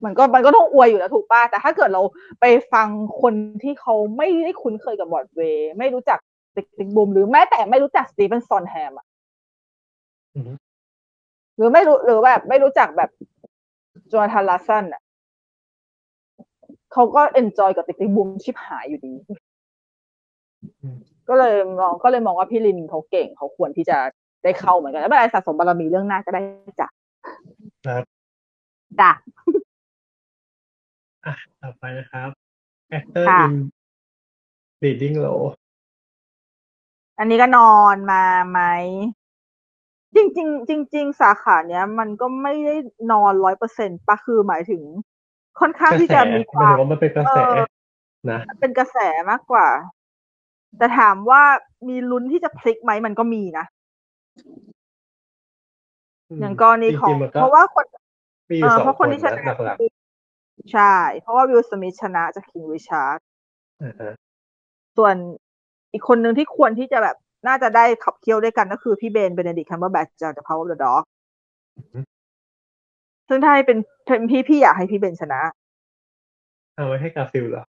[0.06, 2.02] มันก็มันก็ต้องอวยอยู่แล้วถูกป่ะแต่ถ้าเกิดเรา
[2.40, 2.88] ไปฟัง
[3.22, 6.20] คนที่เขาไม่ได้คุ้นเคยกับบอร์ดเวย์ไม่รู้จัก
[6.56, 6.90] Tick, Tick...
[6.96, 7.10] Boom!
[7.14, 9.06] หรือแม้แต่ไม่รู้จักสตีเฟนซอนด์ไฮม์อะ
[10.36, 10.54] อือฮึ
[11.58, 13.10] หรือไม่รู้หรือแบบ ไม่รู้จักแบบ
[14.12, 15.02] โจนาธานลาร์สันอะ
[16.94, 18.10] เขาก็ enjoy กับ Tick, Tick...
[18.16, 18.30] Boom!
[18.44, 19.14] ชิบหายอยู่ดี
[20.82, 20.98] อืม
[21.30, 23.98] ก็เลยมองก็เลยมองว่าพี่ลินเขาเก่งเขาควรที่จะ
[24.44, 26.42] ได้เข้าเหมือนกัน แล้วไม่เป็นไรสะสมบารมีเรื่องหน้าก็ได้
[26.80, 26.88] จ้ะ
[27.86, 28.04] ครับ
[29.00, 29.12] จ้ะ
[31.30, 32.30] อะต่อไปนะครับ
[32.98, 33.54] actor ค่ะ in
[34.84, 35.50] leading role
[37.18, 38.62] อันนี้ก็นอนมาไหม
[40.16, 40.38] จริงจ
[40.70, 42.76] ริงๆจริง ๆ สาขาเนี้ย มันก็ไม่ได้
[43.12, 44.82] นอนร้อยเปอร์เซ็นต์ปะคือหมายถึง
[45.60, 47.66] ค่อนข้างกระที่แสจะมีคหมายวามถึงว่ามันเป็นกระแสเออ
[48.32, 48.98] นะเป็นกระแส
[49.30, 49.68] มากกว่า
[50.78, 51.42] แต่ถามว่า
[51.88, 53.66] มีลุ้นที่จะพลิกไหมมันก็มีนะ
[56.40, 57.86] อย่างกรณีของจๆมันก็เพราะว่าคน
[58.52, 59.78] มีอเอยู่อสองเพราะคคนนที่ชนะนะหลัก
[60.74, 64.14] ใช่ เพราะว่าวิลสมิธชนะจาก King Richardๆอ่าฮะ
[64.98, 65.16] ส่วน
[65.94, 67.16] อีกคนหนึ่งที่ควรที่จะแบบ
[67.48, 71.04] น่าจะได้ขับเคี่ยวด้วยกันก็คือพี่เบนเบเนดิกต์คัมเบอร์แบทจาก The Power of the Dog
[73.28, 75.42] ซึ่งถ้าให้เป็นเป็นพี่พี่อยากให้พี่เบนชนะ
[76.76, 77.64] เอาไว้ให้กาฟิลเหรอ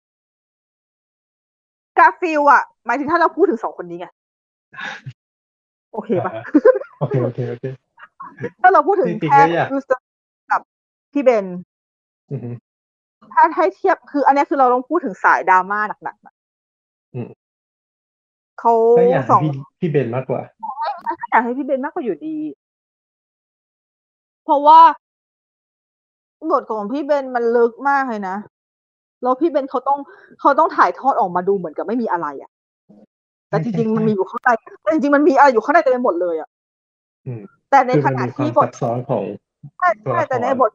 [1.97, 4.07] กาฟิลอะหมายถึงถ้าเราพูดถึงสองคนนี้ไง
[5.93, 6.43] โอเคปะอ่า
[6.99, 7.65] โอเค โอเค โอเค
[8.61, 9.85] ถ้าเราพูดถึงจริงๆแค่ก็อยากยูส
[10.51, 10.61] กับ
[11.13, 11.45] พี่เบน
[12.31, 12.49] อือฮึ
[13.34, 16.34] ถ้าให้เทียบคือ อันเนี้ยคือเราต้องพูดถึงสายดราม่าหนักๆนะ
[17.15, 17.30] อืม
[18.60, 20.41] เขาก็อยากสให้องพี่พี่เบนมากกว่า
[21.31, 22.38] อยากให้พี่เบนมากกว่าอยู่ดี
[24.43, 24.80] เพราะว่า
[26.51, 28.35] บทของพี่เบนมันลึกมากเลยนะ
[29.23, 29.99] แล้วพี่เบนเขาต้อง
[30.39, 32.51] เขาต้องถ่ายทอดออกมาดูเหมือนกับไม่มีอะไรอะ่ะ
[33.49, 34.49] แต่จริงๆมันมีอยู่ข้างใน
[34.81, 36.49] แต่จริงๆมันมีอะไรอยู่ข้างในเต็มไปหมดเลยอะ่ะ
[37.27, 39.23] อืมแต่ในคือขมันณะมีความที่บซัทบซ้อนของ
[39.77, 40.72] ใช่ตัวใช่ละครแต่ในบท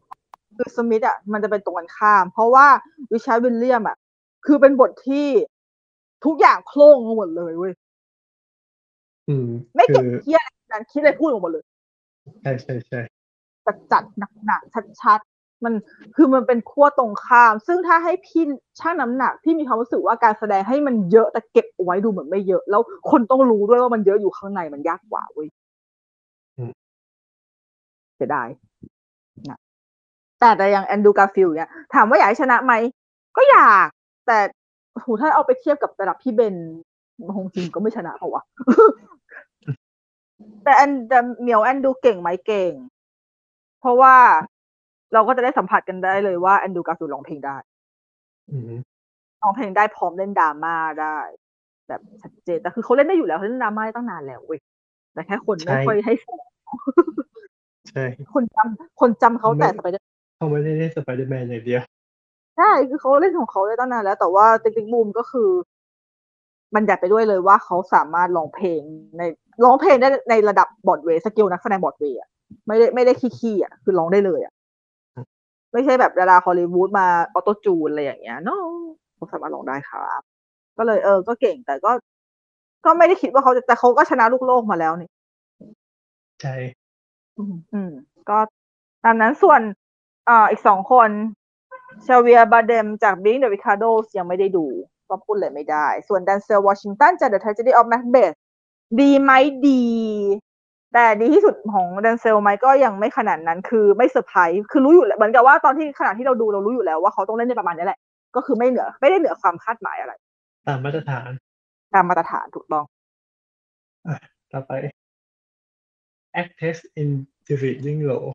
[0.56, 2.66] คือสมิธอะมันจะเป็นตรงกันข้าม เพราะว่า
[3.12, 3.96] วิชาร์ดวิลเลียมอะ
[4.46, 5.28] คือเป็นบทที่
[6.24, 7.72] ทุกอย่างโคล่งหมดเลยเว้ย
[9.28, 11.64] อืมไม่คืเก็บอเคียอะไรนั้นคิดอะไรพูดออกมาเลย
[12.40, 13.00] ใช่ใช่ใช่
[13.66, 15.74] จัดจัดหนักหนักชัดชัดๆมัน
[16.16, 18.44] คือมันเป็นขั้วตรงข้าม ซึ่งถ้าให้พี่
[18.80, 25.48] ช่างน้ำหนักพี่มีความรู้สึกว่าการแสดงให้มันเยอะแต่เก็บเอาไว้ดูเหมือนไม่เยอะ แล้วคนต้องรู้ด้วยว่ามันเยอะอยู่ข้างในมันยากกว่าเว้ย
[28.16, 28.48] เสียดาย
[29.48, 29.58] นะ
[30.40, 32.72] แต่แต่อย่างแอนดูการฟิลเนี่ยถามว่าอยากให้ชนะไหม
[33.36, 33.86] ก็อยาก
[34.26, 34.38] แต่
[35.00, 36.56] โหถ้าเอาไปเทียบกับระดับพี่เบน
[37.36, 38.42] คงจริงก็ไม่ชนะเอาวะ
[40.64, 42.72] แต่แอนแต่เหมียวแอนดูเก่งไหมเก่ง
[43.80, 44.14] เพราะว่า
[45.12, 47.56] เราก็จะได้สัมผัสกันได้เลยว่าแอนดูการ์ฟิลร้องเพลงได้
[48.50, 48.72] อืม
[49.42, 51.18] ร้องเพลงได้พร้อมเล่นดราม่าได้
[51.88, 54.60] แบบชัดเจนแต่คือเขาเล่นได้อยู่แล้วเขาเล่นดราม่าได้ตั้งนานแล้วเว้ย
[55.12, 56.14] แต่แค่คนไม่ค่อยให้
[57.90, 58.04] ใช่
[58.34, 60.06] คนจำคนจำเขาแต่สไปเดอร์
[60.44, 61.82] เขาไม่ได้เล่นสไปเดอร์แมนอย่างเดียว
[62.56, 64.86] ใช่ คือเขาเล่นของเขาได้ตั้งนานแล้ว แต่ว่า Tick, Tick...
[64.92, 65.08] Boom!
[65.18, 65.50] ก็คือ
[66.74, 68.80] มันอยากไปด้วยเลยว่าเขาสามารถร้องเพลง
[69.18, 69.22] ใน
[69.64, 72.28] ร้องเพลงได้ในระดับ Broadway skill นักแสดงบอดเวย์อะ
[72.66, 74.52] ไม่ได้ไม่ได้ขี้ๆอะคือร้องได้เลยอะ
[75.72, 78.56] ไม่ใช่แบบดาราฮอลลีวูดมา auto-tune อะไรอย่างเงี้ย no
[79.14, 80.22] เขาสามารถร้องได้ครับ
[80.78, 81.92] ก็เลยเออ ก็เก่งแต่ก็
[82.84, 85.10] ก็ไม่ได้คิดว่าเขาจะแต่เขาก็ชนะลูกโลกมาแล้วนี่
[86.42, 86.54] ใช่
[87.38, 87.90] อืมอืม
[88.30, 88.38] ก็
[89.04, 91.10] ตามนั้นส่วนเอ่ออีกสองคน
[92.06, 94.66] ฮาเวียร์บาร์เดมจาก Being the Ricardos ยังไม่ได้ดู
[95.08, 98.36] ก็พูดเลยไม่ได้ ส่วนดันเซลวอชิงตันจาก The Tragedy of Macbeth
[99.00, 99.32] ดีไหม
[99.68, 99.84] ดี
[100.92, 107.98] แต่ดีที่สุดของดันเซลไหมก็ยังไม่ขนาดนั้น คือไม่เซอร์ไพรส์คือรู้อยู่แล้วเหมือนกับว่าตอนที่ขณะที่เราดูเรารู้อยู่แล้วว่าเขาต้องเล่นในประมาณนี้แหละ
[108.36, 110.12] ก็คือไม่เหนือ ไม่ได้เหนือความคาดหมายอะไร
[110.66, 111.30] ตามมาตรฐาน
[111.94, 112.84] ตามมาตรฐานถูกต้อง
[114.52, 114.72] ต่อไป
[116.40, 117.08] actress in
[117.46, 118.30] the reading role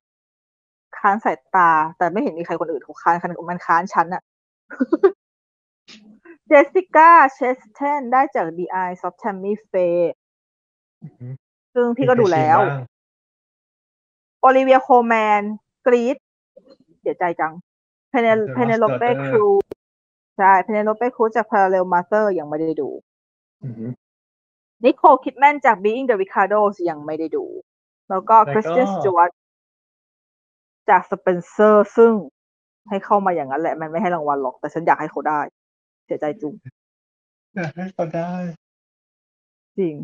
[0.98, 4.22] ค้านสายตา แต่ไม่เห็นมีใครคนอื่นเขาค้านคันมันค้านฉันอะ
[6.48, 10.08] เจสสิก้าเชสเทนได้จาก The Eyes of Tammy Faye
[11.03, 11.27] อือฮึ
[11.74, 12.88] ซึ่งพี่ก็ดูแล้วมีใครชิมบ้าง
[14.42, 15.42] โอลิเวียโคแมน
[15.85, 16.18] กรีด
[17.01, 17.53] เสียใจจัง
[18.09, 19.48] เพเน The เพเนโล Lost เป้ Daughter ครู
[20.38, 22.90] ใช่เพเนโลเป้ครูจาก Parallel Master ยังไม่ได้ดู
[23.64, 23.85] อือฮึ
[24.84, 27.45] นิโคลคิดแมนจาก Being the Ricardos ยังไม่ได้ดู
[28.09, 29.30] แล้วก็แล้วก็คริสเตียนสจวต
[30.90, 32.14] จากสเปนเซอร์ซึ่ง
[32.90, 35.40] ให้เข้ามาอย่างนั้นแหละ มันไม่ให้รางวัลหรอก แต่ฉันอยากให้เขาได้
[36.06, 36.53] เสียใจจุง
[37.56, 38.32] อยากให้เขาได้
[39.80, 39.95] จริง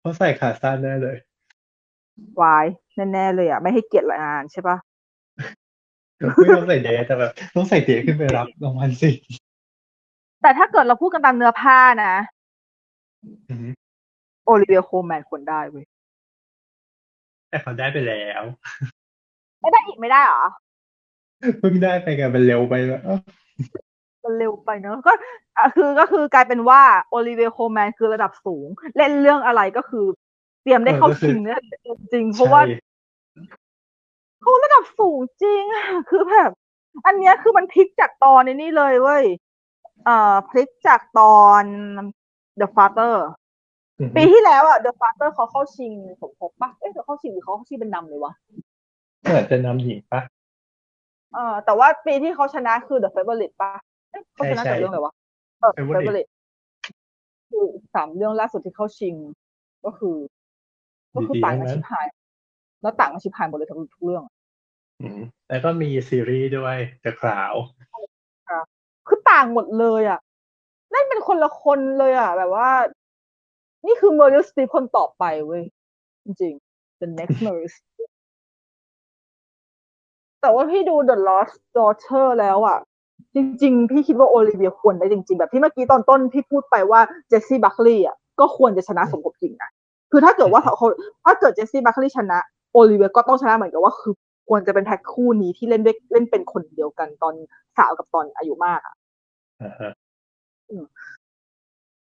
[0.00, 1.16] เขาใส่ขาสั้นแน่เลย
[2.40, 2.66] วาย
[3.12, 4.76] แน่ ๆ เลยอะ ไม่ให้เกียรติงานใช่ปะ
[6.36, 9.10] ไม่ต้องใส่เดทแต่แบบต้องใส่เดทขึ้นไปรับรางวัลสิ
[10.42, 12.14] แต่ถ้าเกิดเราพูดกันตามเนื้อผ้านะ
[13.50, 13.68] อือฮึ
[14.44, 15.84] โอลิเวียโคแมนควรได้เว้ย
[17.50, 18.42] แต่เขาได้ไปแล้ว
[19.60, 20.44] ไม่ได้อีกไม่ได้เหรอ
[21.58, 23.16] เพิ่งได้ไปกันมันเร็วไปแล้วเอ้า
[24.24, 25.12] มันเร็วไปเนอะก็
[25.56, 30.06] อะคือก็คือกลายเป็นว่าโอลิเวียโคแมนคือระดับสูง เล่นเรื่องอะไรก็คือ
[30.62, 31.60] เตรียมได้เข้าชิงเนี่ย
[32.12, 32.78] จริงๆเพราะว่าใช่
[34.40, 35.62] เขาระดับสูงจริง
[36.10, 36.50] คือแบบ
[37.06, 39.24] อันเนี้ยคือมันพลิกจากตอนในนี่เลยเว้ย
[40.04, 41.64] เอ่อพลิกจากตอน
[42.60, 43.14] The Father
[44.00, 48.32] อือฮึปีที่แล้วอะ The Father เขาเข้าชิงสมทบปะเอ๊ะเขาเข้าชิงหรือเขาเข้าชิงเป็นนำเลยวะ
[49.22, 50.20] เหมือนจะนำหญิงปะ
[51.34, 53.72] เออแต่ว่าปีที่เขาชนะคือ The Favorite ปะ
[54.10, 55.14] เอ๊ะเขาชนะใช่จากใช่เรื่องอะไรวะ
[55.60, 56.30] เออ Favourite Favorite
[57.50, 59.14] คือสามเรื่องล่าสุดที่เข้าชิง
[59.84, 60.16] ก็คือ
[61.14, 62.06] ก็คือดีๆต่างกันทั้งนั้นชิบหาย
[62.82, 64.22] แล้วต่างกันชิบหายหมดเลยทั้งทุกเรื่อง
[65.00, 67.58] อืมแล้วก็มีซีรีส์ด้วย The Crown
[69.06, 70.20] คือต่างหมดเลย อะ
[70.90, 72.70] เล่นเป็นคนละคนเลยอะ แบบว่า
[73.86, 75.62] นี่คือ Meryl Streep คนต่อไปเว้ย
[76.24, 78.05] จริงๆ the next Meryl Streep
[80.40, 82.78] แต่ว่าพี่ดู The Lost Daughter แล้วอะ
[83.34, 89.70] จริง ๆ พี่คิดว่าโอลิเวียควรได้จริง ๆ แบบที่เมื่อกี้ตอนต้นพี่พูดไปว่าเจสซี่บัคลีย์อะก็ควรจะชนะสมทบจริงนะ
[90.10, 90.86] คือถ้าเกิดว่าเขา
[91.24, 92.38] ถ้าเกิดเจสซี่บัคลีย์ชนะ
[92.72, 94.14] โอลิเวียก็ต้องชนะเหมือนกับว่าคือ
[94.48, 97.34] ควรจะเป็นแพ็คคู่นี้ที่เล่นด้วยเล่นเป็นคนเดียวกันตอน
[97.76, 98.94] สาวกับตอนอายุมากอะ
[99.62, 99.92] อ่าฮะ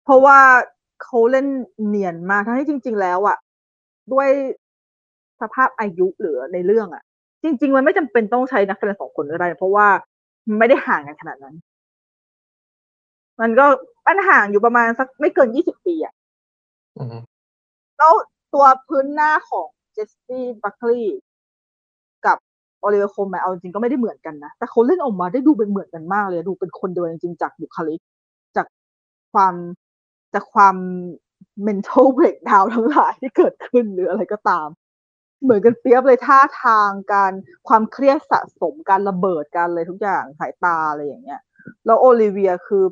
[0.03, 0.39] เพราะว่า
[1.03, 1.47] เขาเล่น
[1.87, 3.37] เนียนมากทั้งที่จริง ๆ แล้วอะ
[4.13, 4.29] ด้วย
[5.41, 7.03] สภาพอายุหรือในเรื่องอะ
[7.45, 9.87] จริง ๆ มันไม่จำเป็นต้องใช้นักแสดงสองคนก็ได้ เพราะว่า
[10.47, 11.55] มันไม่ได้ห่างกันขนาดนั้น
[13.41, 13.65] มันก็
[14.05, 16.13] มันห่างอยู่ประมาณสักไม่เกินยี่สิบปีอะ
[16.97, 17.15] อืม
[17.97, 18.13] แล้ว
[18.53, 21.19] ตัวพื้นหน้าของเจสซี่บัคลีย์
[22.25, 22.37] กับ
[22.81, 27.99] โอลิเวียโคลแมนเอาจริงๆก็ไม่ได้เหมือนกันนะ แต่เขาเล่นออกมาได้ดูเป็นเหมือนกันมากเลย ดูเป็นคนเดียวกันจริงๆจากบุคลิก
[28.55, 28.67] จาก
[29.33, 29.53] ความ
[30.33, 30.75] จากความ
[31.67, 34.67] mental breakdown ทั้งหลายที่เกิดขึ้นหรืออะไรก็ตาม
[35.43, 37.31] เหมือนกันเปรียบเลยท่าทางการ
[37.67, 41.41] ความเครียดสะสมการระเบิดการอะไรทุกอย่างสายตาอะไรอย่างเงี้ย
[41.85, 42.85] แล้วโอลิเวียคือ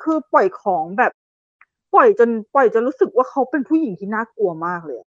[0.00, 1.12] คือปล่อยของแบบ
[1.94, 5.08] ปล่อยจนปล่อยจนรู้สึกว่าเขาเป็นผู้หญิงที่น่ากลัวมากเลยอะ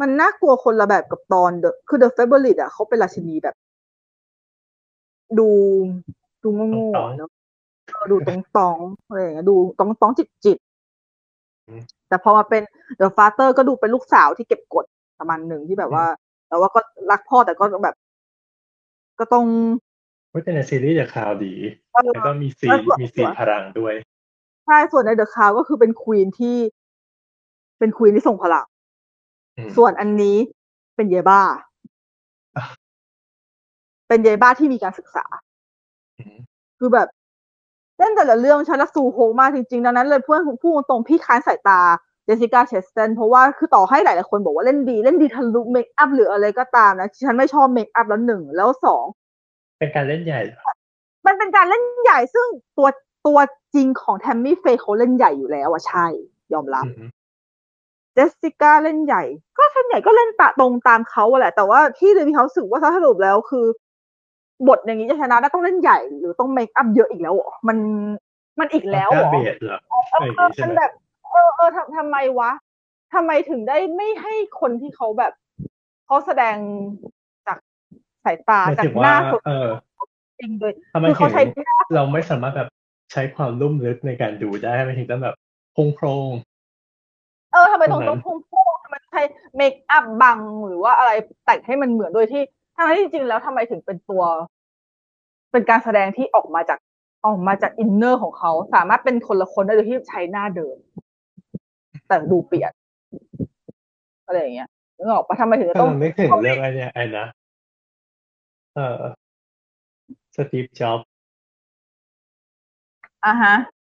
[0.00, 3.54] มันน่ากลัวคนละแบบกับตอน The คือ The Favorite อะเขาเป็นราชินีแบบ
[5.38, 5.48] ดู
[6.42, 7.30] ดูโง่ๆอะเนอะ
[7.92, 12.62] เออดูตองตองๆอะไรอย่างเงี้ยดูตองตองจิตจิตๆแต่พอมาเป็น
[13.00, 14.84] The Father ก็ดูเป็นลูกสาวที่เก็บกด
[15.18, 16.04] ประมาณหนึ่งที่แบบว่า
[16.48, 17.96] แต่ว่าก็รักพ่อแต่ก็แบบ
[19.18, 19.44] ก็ต้อง
[20.30, 21.54] เว้ยแต่ในซีรีส์จะข่าวดี
[21.92, 23.94] เออแล้วก็มีสีแล้วก็มีสีพลังด้วย
[24.66, 26.56] ใช่ส่วนในเดอะคาวก็คือเป็นควีนที่
[27.78, 28.66] เป็นควีนที่ทรงพลัง
[29.58, 30.36] อืมส่วนอันนี้
[30.96, 31.40] เป็นเยบ้า
[32.56, 32.64] อะ
[34.08, 35.24] เป็นเยบ้าที่มีการศึกษา
[36.18, 36.38] อืม
[36.78, 37.08] คือแบบ
[37.98, 41.80] เล่นแต่ละเรื่องฉันรักซูโฮมากจริงๆ ดังนั้นเลยเพื่อนพูดตรงๆพี่ค้านสายตา
[42.24, 49.04] เจสสิก้าเชสเตนเพราะว่าคือต่อให้หลายๆคนบอกว่าเล่นดีเล่นดีทะลุ makeup หรืออะไรก็ตามนะฉันไม่ชอบ makeup แล้วหนึ่งแล้วสอง
[49.78, 50.62] เป็นการเล่นใหญ่เหรอ
[51.26, 52.46] มันเป็นการเล่นใหญ่ซึ่ง
[52.78, 52.88] ตัว
[53.26, 53.38] ตัว
[53.74, 56.06] จริงของแทมมี่เฟย์เขาเล่นใหญ่อยู่แล้วอะใช่
[56.52, 57.10] ยอมรับอืม
[58.14, 59.22] เจสสิก้าเล่นใหญ่
[59.58, 63.66] ก็ส่วนใหญ่ก็เล่นตะตรงตามเขาอะแหละ แต่ว่าพี่เลยมีความรู้สึกว่าถ้าสรุปแล้วคือ
[64.68, 67.78] บทอย่างนี้จะชนะได้ต้องเล่นใหญ่หรือต้องเมคอัพเยอะอีกแล้วเหรอมัน
[68.58, 70.92] มันอีกแล้วเหรกาอเบสเหรอเอออะไรอย่างงี้ใช่มันไหมแบบ
[71.34, 72.50] เออเออทำทำไมวะ
[73.14, 75.32] ทำไมถึงได้ไม่ให้คนที่เขาแบบ
[76.06, 76.56] เขาแสดง
[77.46, 77.58] จาก
[78.24, 79.68] สายตาหมายจากถึงหว่าน้าสดเออ
[80.40, 82.68] จริงเลยทำไมคือถึเขางใช้หน้าเราไม่สามารถแบบ
[83.12, 85.36] ใช้ความลุ่มลึกในการดูได้ทำไมถึงต้องแบบ
[85.72, 86.30] โครงโครง
[87.52, 89.22] เออทำไมต้องตรงนั้ต้อนงพุ่งพุ่งทำไมใช้
[89.56, 91.10] เมคอัพบังหรือว่าอะไร
[91.44, 92.42] แต่งให้มันเหมือนโดยที่
[92.76, 94.22] ทั้งที่จริงๆแล้วทำไมถึงเป็นตัว
[95.52, 96.78] เป็นการแสดงที่ออกมาจาก
[97.26, 100.76] ออกมาจาก inner ของเขาสามารถเป็นคนละคนได้โดยที่ใช้หน้าเดิม
[102.14, 102.72] แต่ดูเปลี่ยน
[104.26, 107.26] อะไรอย่างเงี้ยนึกออกปะทำไมถึงจะกำต้องลังนึกถึงเรื่องไอ้เนี่ยไอ้นะ
[108.74, 109.02] เออ
[110.34, 111.00] สตีฟจ็อบ
[113.24, 113.54] อะฮะ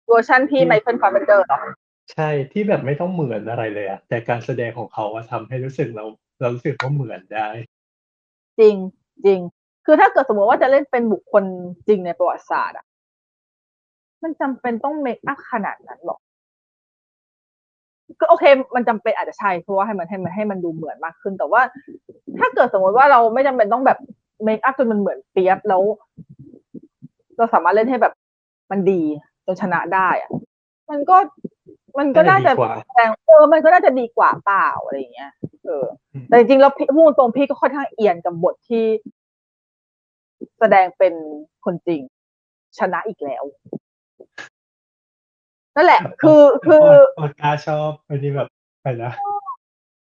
[0.09, 1.61] เวอร์ชันที่ไมเคิลฟาสเบนเดอร์เหรอ
[2.13, 6.05] ใช่ที่แบบไม่ต้องเหมือนอะไรเลยอะแต่การแสดงของเขาอะทำให้รู้สึกเรา
[6.41, 7.49] เรารู้สึกว่าเหมือนได้
[8.59, 8.77] จริง
[9.25, 9.41] จริง
[9.87, 11.45] คือถ้าเกิดสมมติว่าจะเล่นเป็นบุคคล
[11.89, 12.87] จริงในประวัติศาสตร์อะ
[14.23, 16.26] มันจำเป็นต้องเมคอัพขนาดนั้นหรอก็
[18.29, 18.45] โอเค
[18.75, 21.63] มันจำเป็นอาจจะใช่เพราะว่าให้มันให้มันให้มันดูเหมือนมากขึ้น แต่ว่า
[22.39, 23.99] ถ้าเกิดสมมติว่าเราไม่จำเป็นต้องแบบ
[24.45, 25.83] เมคอัพจนมันเหมือนเปียบแล้ว
[27.37, 28.13] เราสามารถเล่นให้แบบ
[28.71, 29.03] มันดี
[29.47, 30.31] จนชนะได้อะ
[30.91, 31.17] มันก็
[31.99, 35.31] มันก็น่าจะน่าจะดีกว่าแสดงเออมันก็น่าจะดีกว่าเปล่าอะไรอย่างเงี้ย
[35.65, 35.85] เออ
[36.29, 38.85] แต่จริงๆแล้วพี่พูดตรงๆพี่ก็ค่อนข้างเอียนกับบทที่
[40.59, 41.15] แสดงเป็น
[41.65, 42.01] คนจริง
[42.79, 43.45] ชนะอีกแล้ว
[45.77, 46.87] นั่นแหละ คือคือ
[47.19, 48.49] ออดกาชอบอันนี้แบบ
[48.81, 49.13] อะไรนะ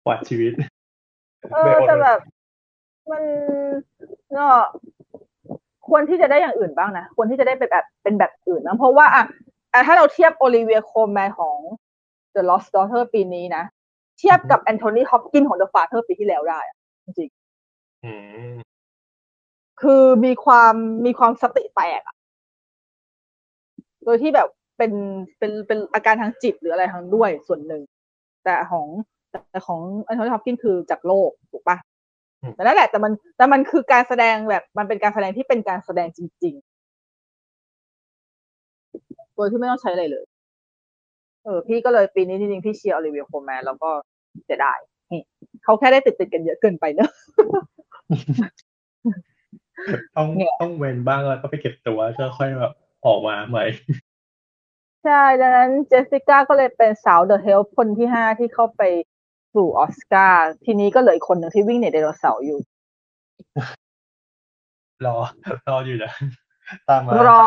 [0.05, 0.53] กวาดชีวิต
[1.53, 2.19] เออแต่แบบ
[3.11, 3.25] มัน
[4.37, 4.47] ก็
[5.89, 9.25] ควรที่จะได้อย่างอื่นบ้างนะควรที่จะได้เป็นแบบเป็นแบบอื่นนะเพราะว่าอะ
[9.73, 11.59] อะถ้าเราเทียบโอลิเวียโคแมนของ
[12.35, 13.65] The Lost Daughter ปีนี้นะ
[14.19, 17.31] เทียบกับแอนโทนีฮอปกินของ The Father ปีที่แล้วได้อะจริง
[18.05, 18.13] อื
[18.53, 20.75] มๆคือมีความ
[21.07, 22.17] มีความสติแตกอะ
[24.05, 24.49] โดยที่แบบ
[24.81, 24.95] เป็น
[25.39, 27.83] เป็นเป็นอาการทางจิตหรืออะไรทางด้วยส่วนหนึ่ง
[28.45, 28.87] แต่ของ
[29.31, 31.77] แต่ของแอนโทนีฮอปกินคือจากโลกถูกปะ
[32.55, 40.25] แต่นั่นแหละแต่มันแต่มันคือการแสดงแบบมันเป็นการแสดงที่เป็นการแสดงจริงๆโดยที่ไม่ต้องใช้อะไรเลย
[41.45, 43.91] เออ พี่ก็เลยปีนี้จริงๆพี่เชียร์โอลิเวียโคลแมนแล้วก็
[44.45, 44.79] เสียดาย
[45.13, 45.23] นี่
[45.65, 47.11] เขาแค่ได้ติดติดๆกันเยอะเกินไปเนอะ
[50.17, 52.73] ต้องเนี่ยต้องเว้นบ้างแล้วก็ไปเก็บตัวก็ค่อยแบบ
[53.07, 53.65] ออกมาใหม่
[55.05, 58.83] ใช่ดังนั้นเจสสิก้าก็เลยเป็นสาว The Help คนที่ห้าที่เข้าไป
[59.55, 62.59] สู่ออสการ์ทีนี้ก็เหลืออีกคนหนึ่งที่วิ่งในไดโนเสาร์อยู่
[65.07, 65.17] รอ
[65.69, 66.13] รออยู่นะ
[66.89, 67.45] ตามมารอ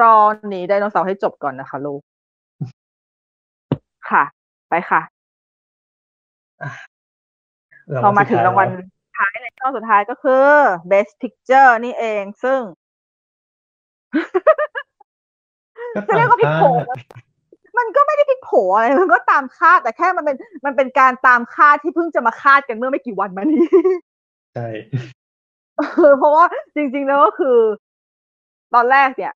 [0.00, 0.16] รอ
[0.48, 2.00] หนีไดโนเสาร์ให้จบก่อนนะคะลูก
[4.10, 4.24] ค่ะ
[4.68, 5.00] ไปค่ะ
[7.92, 8.82] รเรามาถึงสุดท้ยรางวัลแล้ว
[9.18, 10.46] ท้ายเลยเอช่องสุดท้ายก็คือ
[10.90, 12.60] Best Picture นี่เองซึ่ง
[14.62, 14.65] ก็
[15.96, 16.84] จะตาเรียมกว่าพลิกคาโผด
[17.78, 23.64] มันก็ไม่ได้พลิกโผอะไรมันก็ตามคาดแต่แค่มันเป็นมันเป็นการตามคาดที่เพิ่งจะมาคาดกันเมื่อไม่กี่วันมานี้
[24.54, 24.68] ใช่
[25.76, 27.58] เออเพราะว่าจริง ๆ แล้วก็คือ
[28.74, 29.32] ตอนแรกเนี่ย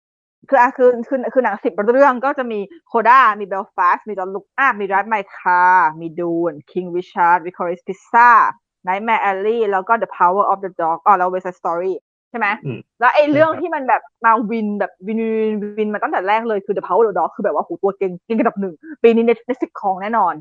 [0.48, 5.62] คืออะคือคือคือหนังสิบเรื่องก็จะมี CODA มีเบลฟาสมี Don't Look Up มี Drive My Car
[6.00, 11.30] มี Dune King Richard Licorice Pizza Nightmare Alley แล้วก็ The Power of the Dog อ๋อแล้ว
[11.32, 11.92] West Side Story
[12.30, 20.34] ใช่ไหมอืมแล้วไอ้เรื่องใช่ครับที่มันแบบมาวินแบบวินวินวินมาตั้งแต่แรกเลยคือ The Power of the Dog คือแบบว่าโหตัวเก่งเก่งระดับหนึ่ง ปีนี้ Netflix ของแน่นอน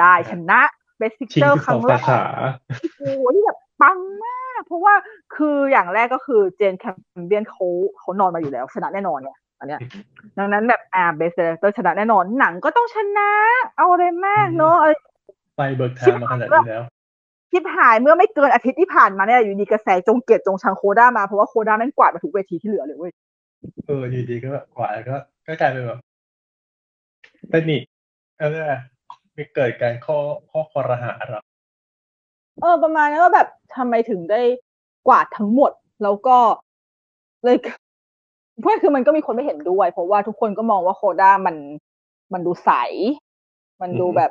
[0.00, 0.60] ได้ชนะ
[1.00, 2.22] Best ชิง Picture สิบคสอรั้งงแรสากขา
[2.98, 4.94] โอ้โหที่แบบปังมาก เพราะว่า
[5.36, 7.66] คืออย่างแรกก็คือเจนแคมเบียนเขา
[7.98, 9.80] เขานอนมาอยู่แล้ว ชนะแน่นอนเนี่ยอันเนี้ย
[10.38, 13.30] ดังนั้นแบบอ่าเบสเดอร์ชนะแน่นอนหนังก็ต้องชนะ
[13.76, 14.92] เอาอะไรมากเนอะอะไร
[15.56, 16.84] ไปเบิกทางมาขนาดนี้แล้ว
[17.54, 23.12] ทิพหายเมื่อไม่เกินอาทิตย์ที่ผ่านมาเนี่ยอยู่ดีกระแสจงเกลียดจงชังโคด้ามาเพราะว่าโคด้าแม่งกวาดมาทุกเวทีที่เหลือเลยเว้ย
[23.86, 25.16] เอออยู่ดีก็แบบกว่าแล้วก็
[25.46, 26.00] ก็กลายเป็นแบบ
[27.48, 27.80] แต่นี่
[28.38, 28.80] อะไรอะ
[29.36, 30.18] มีเกิดการข้อ
[30.50, 31.42] ข้อคอรหาหรอ
[32.60, 34.40] เออ ประมาณนั้นว่าแบบทำไมถึงได้
[35.08, 36.36] กวาดทั้งหมด แล้วก็
[37.44, 37.56] เลย
[38.60, 41.56] เพราะคือมันก็มีคนไม่เห็นด้วย เพราะว่าทุกคนก็มองว่าโคด้ามัน
[42.32, 42.70] มันดูใส
[43.82, 44.30] มันดูแบบ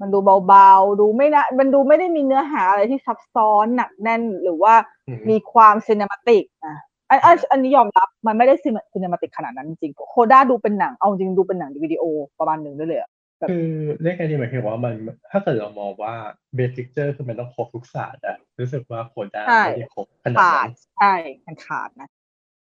[0.00, 4.74] มันดูเบาๆ ดูไม่นะมันดูไม่ได้มีเนื้อหาอะไรที่ซับซ้อนหนักแน่นหรือว่า
[5.08, 6.76] อืมมีความซีน e มาติกอะ
[7.10, 12.04] อันอันอันนี้ยอมรับมันไม่ได้ซีน e มาติกขนาดนั้นจริงๆโคด้าดูเป็นหนังเอาจริงดูเป็นหนังวิดีโอ
[12.38, 13.10] ประมาณหนึ่งได้เลยอะ
[13.50, 14.94] คือเรื่องการที่หมายถึงว่ามัน
[15.30, 16.14] ถ้าเกิดเรามองว่า
[16.56, 21.14] Best Picture คือมันต้องครบทุกศาสตร์อะรู้สึกว่า CODA ไม่ได้ครบขนาดขานั้ดนใช่
[21.46, 22.08] มันขาดนะ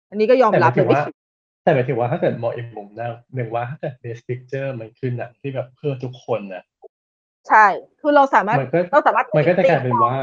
[0.09, 1.15] อันนี้ก็ยอมแต่หรัมาบยเลถึยงไม่ว่าคิด
[1.63, 6.63] แต่หมายถึงว่าถ้าเกิดมองอีกมุมนะหนึ่งว่าถ้าเกิด Best Picture มันคือหนังที่แบบเพื่อทุกคนนะ
[7.49, 7.65] ใช่
[8.01, 10.13] คือเราสามารถมันก็เราสามารถมันก็จะกลายเป็นตีว่า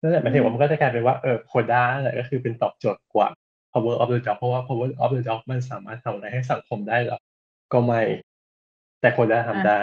[0.00, 3.28] นั่นแหละหมายถึงว่ามันก็จะกลายเป็นว่าเออ CODA แหละก็คือเป็นตอบโจทย์กว่า
[3.72, 7.18] power of the dog เพราะว่า power of the dog มันสามารถทำอะไรให้สังคมได้หรอ
[7.72, 8.00] ก็ไม่
[9.00, 9.80] แต่ CODA ทำได้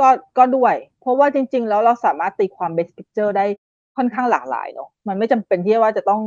[0.00, 3.46] ก็ก็ด้วย เพราะว่าจริง ๆ แล้วเราสามารถตีความ best picture ได้
[3.96, 6.20] ค่อนข้างหลากหลายเนาะมันไม่จำเป็นที่ว่าจะต้อง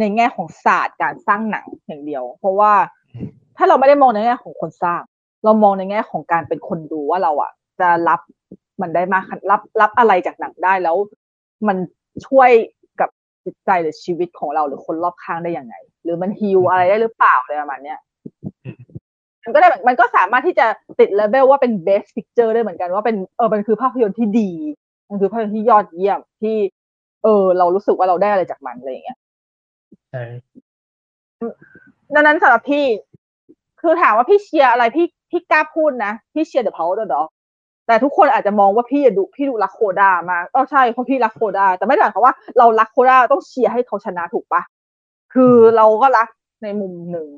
[0.00, 2.72] ในแง่ของศาสตร์การสร้างหนังอย่างเดียว เพราะว่า
[3.14, 5.02] อืมถ้าเราไม่ได้มองในแง่ของคนสร้าง
[5.44, 8.20] เรามองในแง่ของการเป็นคนดูว่าเราอะจะรับ
[8.82, 10.96] มันได้มากขนาดรับรับอะไรจากหนังได้แล้ว
[11.68, 11.76] มัน
[12.26, 12.50] ช่วย
[13.00, 13.10] กับ
[13.44, 17.98] จิตใจหรือชีวิตของเราหรือคนรอบข้างได้ยังไง หรือมันฮิวอะไรได้หรือเปล่าอะไรประมาณเนี้ย
[18.64, 18.78] อืม
[19.44, 20.66] มันก็ได้มันก็สามารถที่จะ
[21.00, 24.50] ติดเลเวลว่าเป็น best picture ได้เหมือนกันว่าเป็นเออมันคือภาพยนตร์ที่ดี
[25.08, 26.56] มันคือภาพยนตร์ที่ยอดเยี่ยมที่
[27.24, 29.18] เออ เรารู้สึกว่าเราได้อะไรจากมันอะไรอย่างเงี้ย
[30.10, 30.22] ใช่
[32.14, 32.84] ดังนั้นสำหรับพี่
[33.80, 37.28] คือถามว่าพี่เชียร์อะไรพี่ พี่กล้าพูดนะพี่เชียร์ The Power of the Dog
[37.86, 44.62] แต่ทุกคนอาจจะมองว่าพี่ดูพี่ดูรักโคด้ามากเออใช่เพราะพี่รักโคด้าแต่ไม่ได้หมายความว่าเรารักโคด้าต้องเชียร์ให้เขาชนะถูกปะ
[45.34, 46.28] คือเราก็รัก
[46.62, 47.28] ในมุมหนึ่ง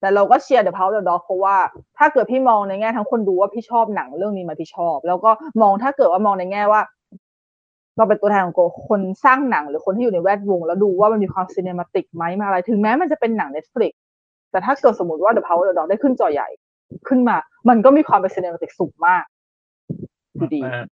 [0.00, 1.56] แต่เราก็เชียร์ The Power of the Dog เพราะว่า
[1.98, 5.30] ถ้าเกิดพี่มองในแง่ทั้งคนดูว่าพี่ชอบหนังเรื่องนี้มาพี่ชอบ แล้วก็
[5.62, 6.80] มองถ้าเกิดว่ามองในแง่ว่า
[7.96, 13.92] เราเป็นตัวแทนของคนสร้างหนังหรือคนที่อยู่ในแวดวง แล้วดูว่ามันมีความซีเนมาติกไหมมาอะไร ถึงแม้มันจะเป็นหนัง Netflix
[14.50, 16.48] แต่ถ้าเกิดสมมติว่า The Power of the Dog ได้ขึ้นจอใหญ่
[17.08, 17.36] ขึ้นมา
[17.68, 19.24] มันก็มีความเป็นซีเนมาติกสูงมาก
[20.34, 20.86] อยู่ดีมาก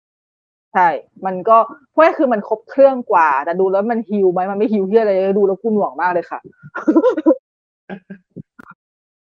[0.73, 0.87] ใช่
[1.25, 1.57] มันก็
[1.91, 6.39] เพราะว่าคือมันครบเครื่องกว่า แต่ดูแล้วมันฮิวไหมมันไม่ฮิวที่อะไรเลยดูแล้วกูหน่วงมากเลยค่ะ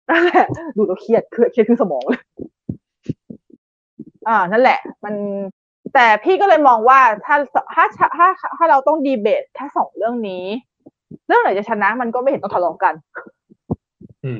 [0.09, 0.45] นั่นแหละ
[0.77, 2.21] ดูแล้วเครียดเครียดเครียดขึ้นสมองเลย
[4.27, 5.15] อ่า นั่นแหละ มัน
[5.93, 7.35] แต่พี่ก็เลยมองว่าถ้า
[7.73, 10.43] ถ้าถ้าถ้าถ้าเราต้องดีเบตแค่สองเรื่องนี้
[11.27, 12.93] เรื่องไหนจะชนะมันก็ไม่เห็นต้องทะเลาะกัน
[14.23, 14.31] อื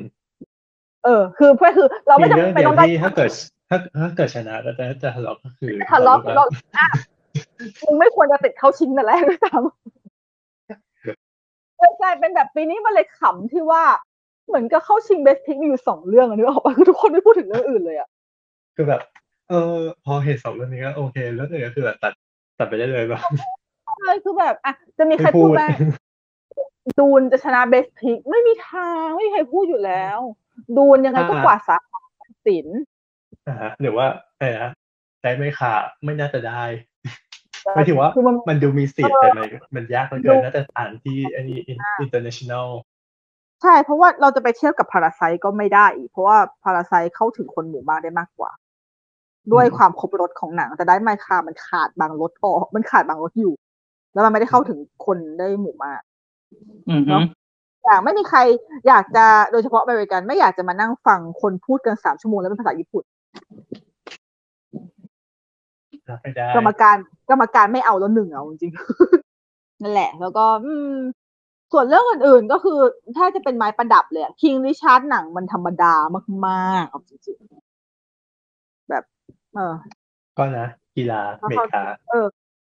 [1.04, 3.30] เออ คือเพื่อคือเรามีไม่จำเรื่องเป็นเดียต้วองได้ที่ถ้าเกิด
[3.68, 6.44] ถ้าถ้าเกิดชนะแล้วจะจะทะเลาะก็คือทะเลาะกันเรา
[6.78, 6.86] อะ
[7.82, 9.64] มึงไม่ควรจะติดเข้าชิงแต่แรกด้วยซ้ำ
[11.78, 13.82] เลยกลายเป็นแบบปีนี้มันเลยขำที่ว่า
[14.48, 18.08] เหมือนกับเข้าชิงเบสพิกมีอยู่สองเรื่องอะนึกออกปะคือทุกคนไม่พูดถึงเรื่องอื่นเลยอะ
[18.76, 19.00] คือแบบ
[19.48, 22.12] เออพอเห็นสองเรื่องนี้ก็โอเคแล้วอื่นก็คือแบบตัด
[22.58, 23.20] ตัดไปได้เลยแบบ
[23.98, 25.76] ใช่คือแบบอะจะมีใครไม่พูพูดดบ้าง
[26.98, 30.18] ดูนจะชนะเบสพิกไม่มีทางไม่มีใครพูดอยู่แล้ว
[30.76, 32.00] ดูนยังไงก็กว่าดสาขา
[32.46, 32.66] สิน
[33.48, 34.06] อ่าฮะหรือว่า
[34.38, 34.70] อะไรนะ
[35.22, 35.74] ได้ไหมค่ะ
[36.04, 36.62] ไม่น่าจะได้
[37.74, 41.58] หมายถึงว่าคือมันมันดูมีสิทธิ์แต่มันมันยากเหลือเกินน่าจะอ่านที่อันนี้
[42.04, 42.68] international
[43.62, 48.50] ใช่ เพราะว่าเราจะไปเทียบกับพาราไซก็ไม่ได้อีก เพราะว่าพาราไซเข้าถึงคนหมู่มากได้มากกว่า
[49.52, 53.54] ด้วยความครบรถของหนัง แต่ได้ไมคามันขาดบางรถออกมันขาดบางรถอยู่
[54.12, 56.00] แล้วมันไม่ได้เข้าถึงคนได้หมู่มาก
[56.90, 57.22] อือฮึเน
[57.86, 58.38] อะอย่างไม่มีใคร
[58.88, 63.04] อยากจะโดยเฉพาะอเมริกันไม่อยากจะมานั่งฟังคนพูดกันสามชั่วโมงแล้วเป็นภาษาญี่ปุ่น
[66.10, 66.96] รับไม่ได้กรรมการ
[67.30, 70.96] กรรมการไม่เอาแล้วหนึ่งเอาจริงๆนั่นแหละ แล้วก็อืม
[71.72, 72.78] ส่วนเรื่องอื่นๆก็คือ
[73.16, 75.94] ถ้าจะเป็นไม้ประดับเลยคิงริชาร์ดหนังมันธรรมดา
[76.46, 79.04] มากๆเอาจริงๆแบบ
[79.54, 79.74] เออ
[80.38, 82.26] ก็นะกีฬาอเมริกาเออ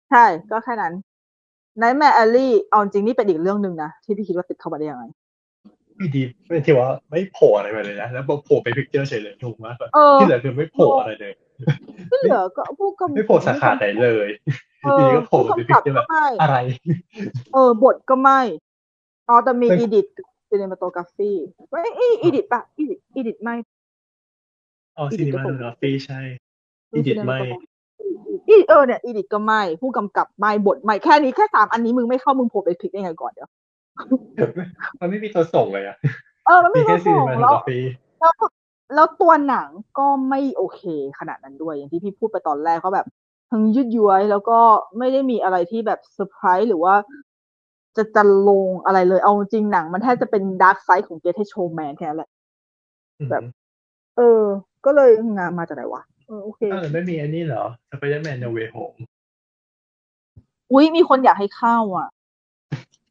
[0.10, 0.94] ใช่ ก็แค่นั้น
[1.78, 5.06] ไนท์แมร์แอลลี่เอาจริงนี่เป็นอีกเรื่องหนึ่งนะ ที่พี่คิดว่าติดเข้ามาได้ยังไง
[6.00, 11.34] พี่ดีไม่ที่ว่าไม่โผล่อะไรมาเลยนะ แล้วพอโผล่ไปพิกเจอร์เฉยเลยถูกมากแบบเออที่เหลือคือไม่โผล่อะไรเลย
[12.20, 14.30] ที่เหลือก็ผู้กำไม่โผล่สาขาไหนเลย
[14.84, 16.56] เอทีอนี้ก็โผล่ผู้ไปกำพิกักบเจอร์แบก็บไม่อะไร
[17.54, 18.42] เออบทก็ไม่
[19.30, 20.08] อ๋อแต่มีเป็นอีดิท
[20.50, 21.32] ซีเนมาโตกราฟี
[21.70, 23.56] ไม่อีอีดิทปะอีดิทอีดิทไม่
[24.98, 26.22] อ๋ออีซีดินิก็มาถูกโตกราฟีใช่
[26.94, 27.40] อีดิทไม่
[28.50, 33.50] อีเออเนี่ยอีดิทก็ไม่ผู้กำกับไม่บทไม่แค่นี้แค่สามอันนี้มึงไม่เข้ามึงโผล่ไปพลิกได้ไงก่อนเดี๋ยว
[35.00, 35.98] มันไม่มีตัวส่งเลยอะ
[36.46, 37.80] เออมันมีไม่แค่เข้าซีส่นิงมาโตแล้วกราฟี
[38.20, 38.34] แล้ว
[38.96, 40.82] แล้วตัวหนังก็ไม่โอเค
[41.20, 43.08] ขนาดนั้นด้วยอย่างที่พี่พูดไปตอนแรกเขาแบบ
[43.52, 44.60] ทั้งยืดย้วยแล้วก็
[44.98, 46.96] ไม่ได้มีอะไรที่แบบเซอร์ไพรส์หรือว่า
[47.98, 52.30] จะจะลงอะไรเลย เอาจริงหนังมันแทบจะเป็นดาร์กไซด์ของเกทโชว์แมนแค่นั้นแหละ
[53.32, 53.44] แบบ
[54.18, 54.42] เออ
[54.86, 56.13] ก็เลยงานมาจากไหนวะเออ
[56.44, 58.98] โอเคอ้าวแล้วไม่มีอันนี้เหรอสไปเดอร์แมน No Way Home
[60.72, 62.10] อุ้ยมีคนอยากให้เข้าอะ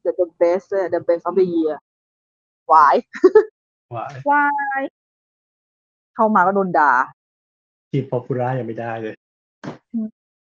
[0.03, 1.75] The the best เลย The best of the year
[2.71, 2.95] วาย
[3.95, 4.45] ว่าวา
[4.81, 4.83] ย
[6.15, 6.91] เข้ามาก็โดนด่า
[7.91, 9.15] ทีม Popular ยังไม่ได้เลย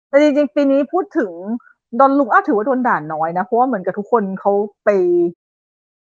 [0.08, 1.30] แต่จริงๆ ปีนี้พูดถึง
[2.00, 4.52] ดอนลุงอ้าถือว่าโดนด่าน้อยนะ เพราะว่าเหมือนกับทุกคนเขา
[4.84, 4.90] ไป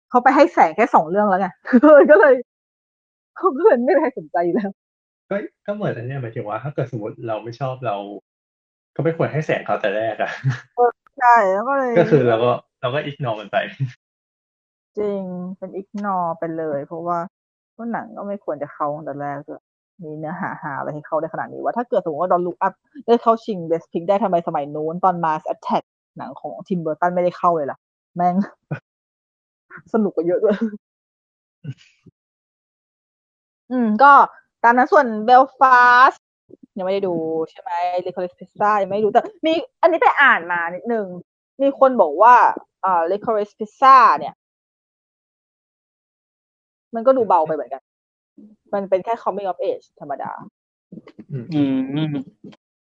[0.10, 1.48] เขาไปให้แสงแค่สองเรื่องแล้วไง
[2.12, 2.34] ก็เลย
[3.38, 4.72] เขาก็เลยไม่ได้สนใจอยู่แล้ว
[5.32, 7.96] ก็ก็เหมือนอันเนี้ยหมายถึงว่าถ้าเกิดสมมติเราไม่ชอบเรา
[8.96, 10.32] ก็ไม่ควรให้แสงเขาแต่แรกอะ
[11.20, 12.52] ใช่แล้วก็เลยก็คือเราก็
[12.82, 13.58] เราก็ ignore มันไป
[14.98, 15.22] จริง
[15.58, 17.20] เป็น ignore ไปเลย เพราะว่า
[17.78, 19.62] ว่าหนังก็ไม่ควรจะเข้าตั้งแต่แรกด้วย
[20.04, 22.74] มีเนื้อหาหาอะไรให้เข้าได้ขนาดนี้ว่าถ้าเกิดสมมติว่า Don't Look Up
[23.08, 25.84] ได้เข้าชิง Best Pic ได้ทำไมสมัยนู้นตอน Mars Attacks
[26.18, 27.78] หนังของทิมเบอร์ตันไม่ได้เข้าเลยล่ะ
[28.16, 28.36] แม่ง
[29.94, 30.58] สนุกกว่าเยอะด้วย
[33.72, 34.12] อืม ก็
[34.64, 35.82] ตามนั้นส่วนเบลฟา
[36.12, 36.14] ส
[36.78, 37.16] ยังไม่ได้ดู
[37.50, 41.06] ใช่ไหมเ e คอ r ิสพิซซ่ายังไม่ได้ดูแต่มีอันนี้ไปอ่านมานิดนึง
[41.62, 42.36] มีคนบอกว่า
[42.86, 44.34] อ่า l คอ r ิสพิซซ่าเนี่ย
[46.96, 47.82] มันก็ดูเบาไปเหมือนกัน
[48.74, 50.32] มันเป็นแค่ coming of age ธรรมดา
[51.32, 51.64] อื
[52.08, 52.12] ม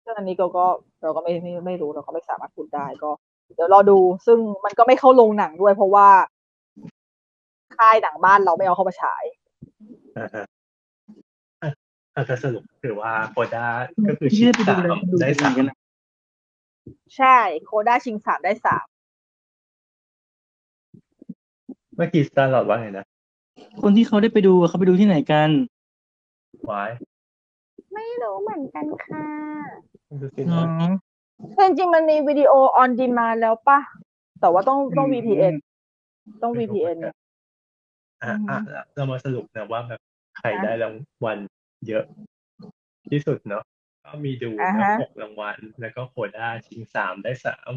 [0.04, 0.66] ซึ่งอันนี้ก็ก็
[1.02, 3.10] เราก็ไม่ไม่ไม่รู้เราก็ไม่สามารถพูดได้ก็
[3.56, 6.08] เดี๋ยวรอดูซึ่งมันก็ไม่เข้าลงหนังด้วยเพราะว่า
[7.78, 9.24] ค่ายหนังบ้านเราไม่เอาเข้ามาฉาย
[12.16, 13.66] อ่าฮะอะอาจจะสรุปคือว่าโคด้า
[14.08, 15.78] ก็คือที่ชิได้ปไปดูสามแล้วดูได้ดีสามกันนะ
[17.18, 18.86] ใช่โคด้าชิงสามได้สาม
[21.96, 23.06] เมื่อกี้สตาร์ลอดว่าไงนะ
[23.82, 25.50] คนที่เขาได้ไปดูอะเขาไปดูที่ไหนกัน
[26.70, 26.92] วาย
[27.94, 29.28] ไม่รู้เหมือนกันค่ะ
[30.22, 30.90] ดูสิอ๋อนะ
[31.56, 33.80] แต่จริงๆมันมีวิดีโอ on demand แล้วปะ
[34.40, 35.54] แต่ว่าต้องต้อง VPN
[36.44, 37.14] ต้อง VPN อะ
[38.50, 38.60] อะ
[38.96, 40.00] เรามาสรุปนะว่าแบบ
[40.38, 40.94] ใครได้ราง
[41.26, 41.38] วัล
[41.88, 42.06] เยอะ
[43.12, 43.64] ที่สุดเนาะ
[44.06, 47.72] ก็มีดูอ่านะฮะหกรางวัล แล้วก็โคด้าชิงสามได้สาม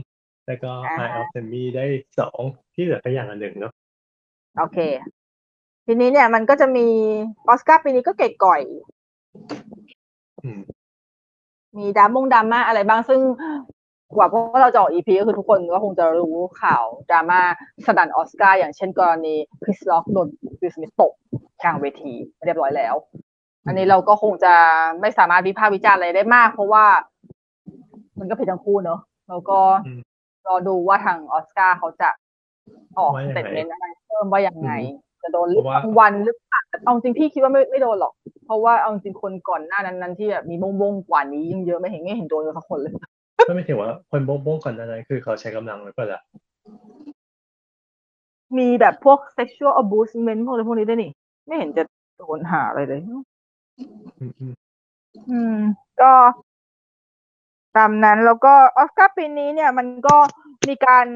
[0.46, 1.84] แล้วก็อ่าไฮฮะออฟเซมีได้
[2.18, 2.40] สอง
[2.74, 3.72] ที่เหลือก็อย่างละหนึ่งเนาะ
[4.58, 4.78] โอเค
[5.86, 6.86] ทีนี้เนี่ยมันก็จะมี
[7.48, 8.60] ออสการ์ปีนี้ก็เก๋ก่อย
[10.42, 10.60] อืม
[11.78, 13.20] มีดรามงดราม่าอะไรบ้างซึ่ง
[14.16, 17.40] กว่าพวกเราจะออกอีพีก็คือทุกคนก็คงจะรู้ข่าวดราม่า
[17.86, 20.28] สดันออสการ์อย่างเช่นกรณีคริสล็อกโดน
[20.60, 21.12] วิลสมิธตก
[21.62, 22.14] กลางเวที
[22.44, 22.94] เรียบร้อยแล้ว
[23.68, 24.54] อันนี้เราก็คงจะ
[25.00, 26.84] ไม่สามารถวิพากษ์วิจารณ์อะไรได้มาก เพราะว่า
[28.18, 30.00] มันก็ผิดทั้งคู่เนอะแล้วก็อืม
[30.46, 32.08] รอดูว่าทางออสการ์เขาจะ
[32.98, 34.70] ออกว่าสยังไงเตทเมนต์อะไรเพิ่มว่ายังไง
[35.22, 38.12] จะโดนเพราะว่ารางวัลหรือเปล่าแต่เอาจริงพี่คิดว่าไม่ไม่โดนหรอก
[38.44, 42.92] เพราะว่าเอาจริงคนก่อนหน้านั้นนั้นที่แบบมีบงบงๆกว่านี้ยังเยอะไม่เห็นไม่เห็นโดนเลยสักคนเลย
[43.48, 46.20] ก็ไม่ถึงว่าคนโบ้งๆก่อนหนานั้นคือเขาใช้กำลังหรือเปล่าล่ะ
[48.58, 51.10] มีแบบพวก sexual abusement พวกอะไรพวกนี้ด้วยนี่
[51.46, 51.82] ไม่เห็นจะ
[52.18, 53.00] โดนหาอะไรเลย
[53.78, 54.52] อืมอืม
[55.30, 55.56] อืม
[56.00, 56.12] ก็
[57.76, 60.16] ตามนั้นแล้วก็ออสการ์ปีนี้เนี่ยมันก็
[60.68, 61.06] มีการ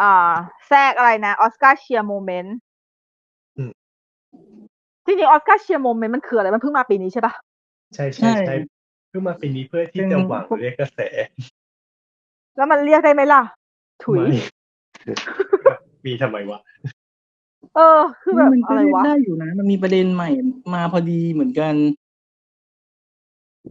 [0.00, 0.32] อ่า
[0.68, 2.56] แทรกอะไรนะ Oscar Cheer Moment
[5.06, 7.32] ที่จริง Oscar Cheer Moment มันคืออะไร มันเพิ่งมาปีนี้ใช่ปะ
[7.94, 8.54] ใช่ใช่ ใช่
[9.08, 11.00] เพิ่งมาปีนี้เพื่อที่จะหวังเรียกกระแส
[12.56, 13.42] แล้วมันเรียกได้ไหมล่ะ
[14.04, 14.38] ถุย ไม่
[16.06, 16.58] มีทำไมวะ
[17.76, 20.28] เออ คือแบบมันก็อะไรเล่นวะ ได้อยู่นะ มันมีประเด็นใหม่
[20.74, 21.74] มาพอดีเหมือนกัน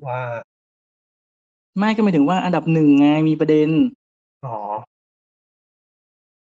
[0.06, 0.22] ว่า
[1.78, 3.70] ไม่ก็หมายถึงว่าอันดับหนึ่งไงมีประเด็น
[4.46, 4.58] อ๋อ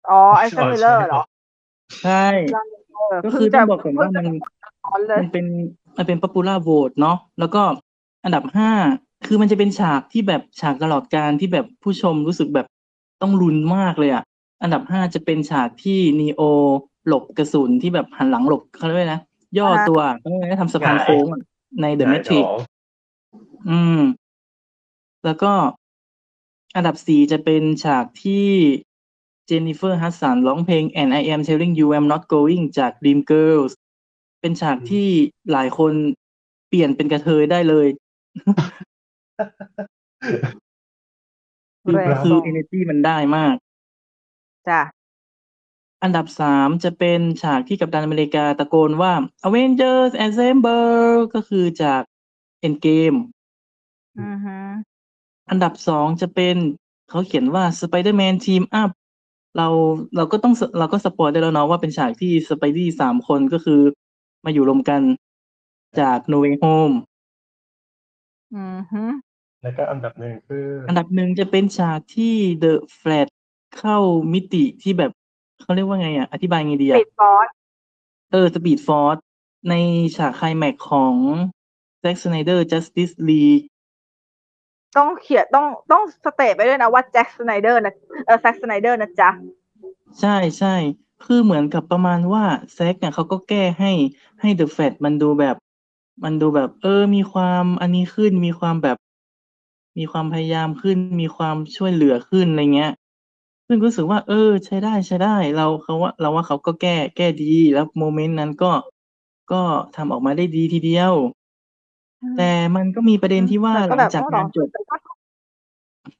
[0.08, 1.22] อ๋อ Ezra Miller เหรอ
[2.02, 2.26] ใช่
[2.94, 4.26] เออก็คือต้องบอกก่อนว่ามัน
[4.84, 5.46] ร้อนเลยมันเป็น
[5.96, 7.62] มันเป็น popular vote เนาะแล้วก็
[8.24, 8.70] อันดับห้า
[9.26, 12.66] คือมันจะเป็นฉากที่แบบฉากตลอดกาลที่แบบผู้ชมรู้สึกแบบ
[13.22, 14.24] ต้องลุ้นมากเลยอะ
[14.62, 16.42] อันดับห้าจะเป็นฉากที่นีโอ
[17.08, 19.20] หลบกระสุนที่แบบหันหลังหลบเขาเรียกว่าไงนะ
[19.58, 21.40] ย่อตัวเขาเรียกว่าไงทำสะพานโค้งอะ
[21.80, 22.44] ในเดอะแมทริก
[23.70, 24.00] อืม
[25.24, 25.52] แล้วก็
[26.76, 28.48] อันดับสี่จะเป็นฉากที่
[29.46, 33.72] เจนนิเฟอร์ฮัสสันร้องเพลง and I am telling you I'm not going จาก Dream Girls
[34.40, 35.08] เป็นฉากที่
[35.52, 35.92] หลายคน
[36.68, 37.86] เปลี่ยนเป็นกระเทยได้เลย
[41.84, 43.54] พี่แรงบราคือโว energy มันได้มาก
[44.68, 44.80] จ้ะ
[46.02, 49.12] อันดับสามจะเป็นฉากที่กัปตันอเมริกาตะโกนว่า
[49.46, 52.02] Avengers Assemble ก็คือจาก
[52.66, 53.18] Endgame
[54.20, 54.56] อือฮึ
[55.50, 56.56] อันดับสองจะเป็น
[57.08, 58.90] เขาเขียนว่า Spider-Man Team Up
[59.56, 59.68] เรา
[60.16, 63.80] เราก็ต้องเราก็สปอยได้แล้วเนาะว่าเป็นฉากที่สไปดี้สามคนก็คือ
[64.44, 65.00] มาอยู่รวมกัน
[66.00, 66.94] จาก No Way Home
[68.54, 69.02] อือฮึ
[69.62, 73.32] แล้วก็อันดับหนึ่งคือ อันดับหนึ่งจะเป็นฉากที่ The Flash
[73.78, 73.98] เข้า
[74.32, 75.12] มิติที่แบบ
[75.62, 77.48] เขาเรียกว่าไงอะ อธิบายไงดี Speed Force
[78.32, 79.20] เออ Speed Force
[79.68, 79.74] ใน
[80.16, 81.14] ฉากไคลแม็กซ์ของ
[82.02, 83.64] Zack Snyder Justice League
[84.96, 87.94] ต้องเขียนต้องต้อง state ไปด้วยนะว่าแจ็ค Snyder นะ
[88.26, 89.30] เออ Zack Snyder นะจ๊ะ
[90.20, 90.74] ใช่ใช่
[91.24, 93.92] คือเหมือนกับประมาณว่า Zack เนี่ยเขาก็แก้ให้
[94.40, 95.56] ให้เดอะแฟตมันดูแบบ
[96.24, 98.96] มันดูแบบ เออ มีความอันนี้ขึ้นมีความแบบ
[99.98, 102.92] มีความพยายามขึ้น มีความช่วยเหลือขึ้นอะไรเงี้ย
[103.68, 108.72] ซึ่งรู้สึกว่า เออ ใช้ได้ใช้ได้ เราเขาว่า เราว่าเขาก็แก้แก้ดี แล้วโมเมนต์นั้นก็
[109.52, 109.62] ก็
[109.96, 111.12] ทำออกมาได้ดีทีเดียว
[112.36, 114.96] แต่มันก็มีประเด็นที่ว่าแต่หก็ลัแบงบจากต้องรองานจบแต่ก็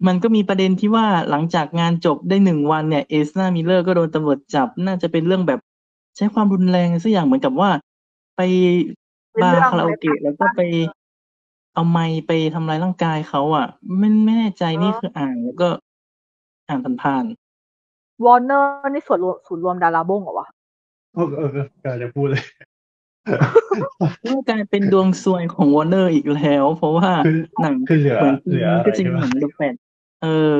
[0.07, 5.61] มันก็มีประเด็นที่ว่าหลังจากงานจบได้หนึ่งวันเนี่ยเอสนามิเลอร์ก็โดนตำรวจจับ น่าจะเป็นเรื่องแบบ
[6.17, 7.71] ใช้ความรุนแรงสักอย่างเหมือนกับว่า
[8.37, 8.41] ไป
[9.43, 10.61] บาร์คาราโอเกะแล้วก็ไป
[11.75, 13.67] เอาไมค์ไปทำร้ายร่างกายเขาอะ
[13.99, 15.69] ไม่ไม่แน่ใจนี่คืออ่านแล้วก็
[16.69, 17.25] อ่านผ่าน
[18.25, 20.49] วอร์เนอร์นี่ส่วนรวมศูนย์รวมดาราบ้งเหรอวะ
[21.15, 21.51] เออเออ
[21.83, 29.75] กำลังจะพูดเลยๆก็กลายเป็นดวงซวยของวอร์เนอร์อีกแล้ว เพราะว่าคือหนังคือเหลือเหมือนเหลือก็จะอะไรมีใช่หปะหนัง The Flash
[30.23, 30.57] เออ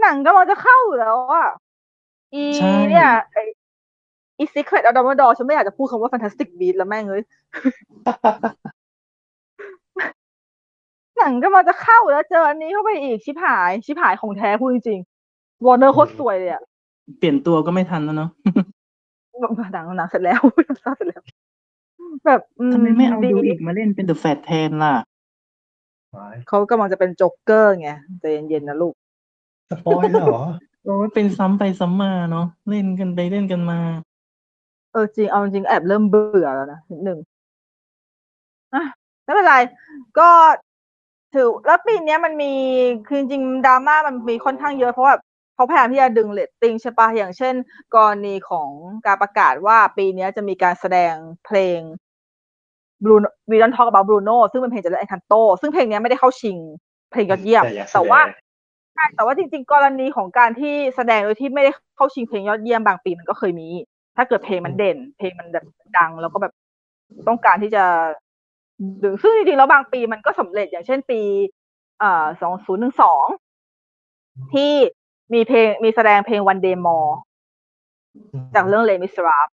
[0.00, 1.48] หนังก็มันจะเข้าอยู่แล้วอะ
[2.34, 3.36] อีใช่เนี่ยไอ
[4.38, 7.22] อี Secret of Dumbledore ฉันไม่อยากจะพูดคำว่า Fantastic Beasts แล้วแม่งเลย
[11.18, 16.62] หนังก็มันจะเข้าแล้วเจออันนี้เข้าไปอีกชิบหายชิบหายของแท้พูดจริงๆวอร์เนอร์โคตรสวยเลยอะ
[17.18, 18.30] เปลี่ยนตัวก็ไม่ทันแล้วเนาะ
[19.40, 20.40] หนังหนังเสร็จแล้ว
[20.82, 21.22] สร้างเสร็จแล้ว
[22.26, 24.94] แบบอืทำไมไม่เอาดีดูอีกมาเล่นเป็นเดอะแฟตแทนล่ะ
[26.10, 28.94] ไว้เขากำลังจะเป็นโจ๊กเกอร์ไงใจเย็นๆนะลูก
[29.70, 30.38] spoil เหรอ
[30.84, 33.78] โอ้ยเป็นซ้ำไปซ้ำมาเนาะเล่นกันไปเล่นกันมา
[34.92, 37.18] เออจริงเอาจริงแอบเริ่มเบื่อแล้วนะนิดหนึ่ง
[38.74, 38.84] อะ
[39.24, 39.54] ไม่เป็นไร
[40.18, 40.28] ก็
[41.34, 42.52] ถือแล้วปีเนี้ยมันมี
[43.06, 45.14] คือจริงๆดราม่ามันมีค่อนข้างเยอะเพราะว่า
[45.54, 47.54] เขาพยายามที่จะดึงเรตติ้งใช่ปะอย่างเช่น
[47.94, 48.68] กรณีของ
[49.06, 51.14] การประกาศว่าปีเนี้ยจะมีการแสดง
[51.46, 51.80] เพลง
[53.04, 56.58] Bruno We Don't Talk About Bruno ซึ่งเป็นเพลงจากเรื่อง Encanto ซึ่งเพลงเนี้ยไม่ได้เข้าชิง
[57.12, 58.20] เพลงยอดเยี่ยมแต่อยากแสดงแต่ว่า
[58.94, 63.68] ใช่แต่ว่าจริง ๆ กรณีของการที่แสดงโดยที่ไม่ได้เข้าชิงเพลงยอดเยี่ยมบางปีมันก็เคยมี
[64.16, 65.64] ถ้าเกิดเพลงมันเด่น เพลงมันแบบ
[65.98, 66.52] ดังแล้วก็แบบ
[67.28, 67.84] ต้องการที่จะ
[69.02, 71.20] ดึงซึ่งจริงๆแล้วบางปีมันก็สำเร็จอย่างเช่นปี
[71.98, 73.26] เอ่อสองศูนย์หนึ่งสอง
[74.54, 74.72] ที่
[75.34, 77.12] มีเพลงมีแสดงเพลง One Day More
[78.54, 79.48] จากเรื่องเลมิสราฟ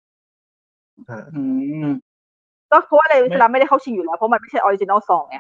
[1.35, 1.43] อื
[1.85, 1.89] ม
[2.71, 5.39] ก็เพราะว่าเลมิสราฟไม่ได้เข้าชิงอยู่แล้ว เพราะมันไม่ใช่ออริจินอลซองไง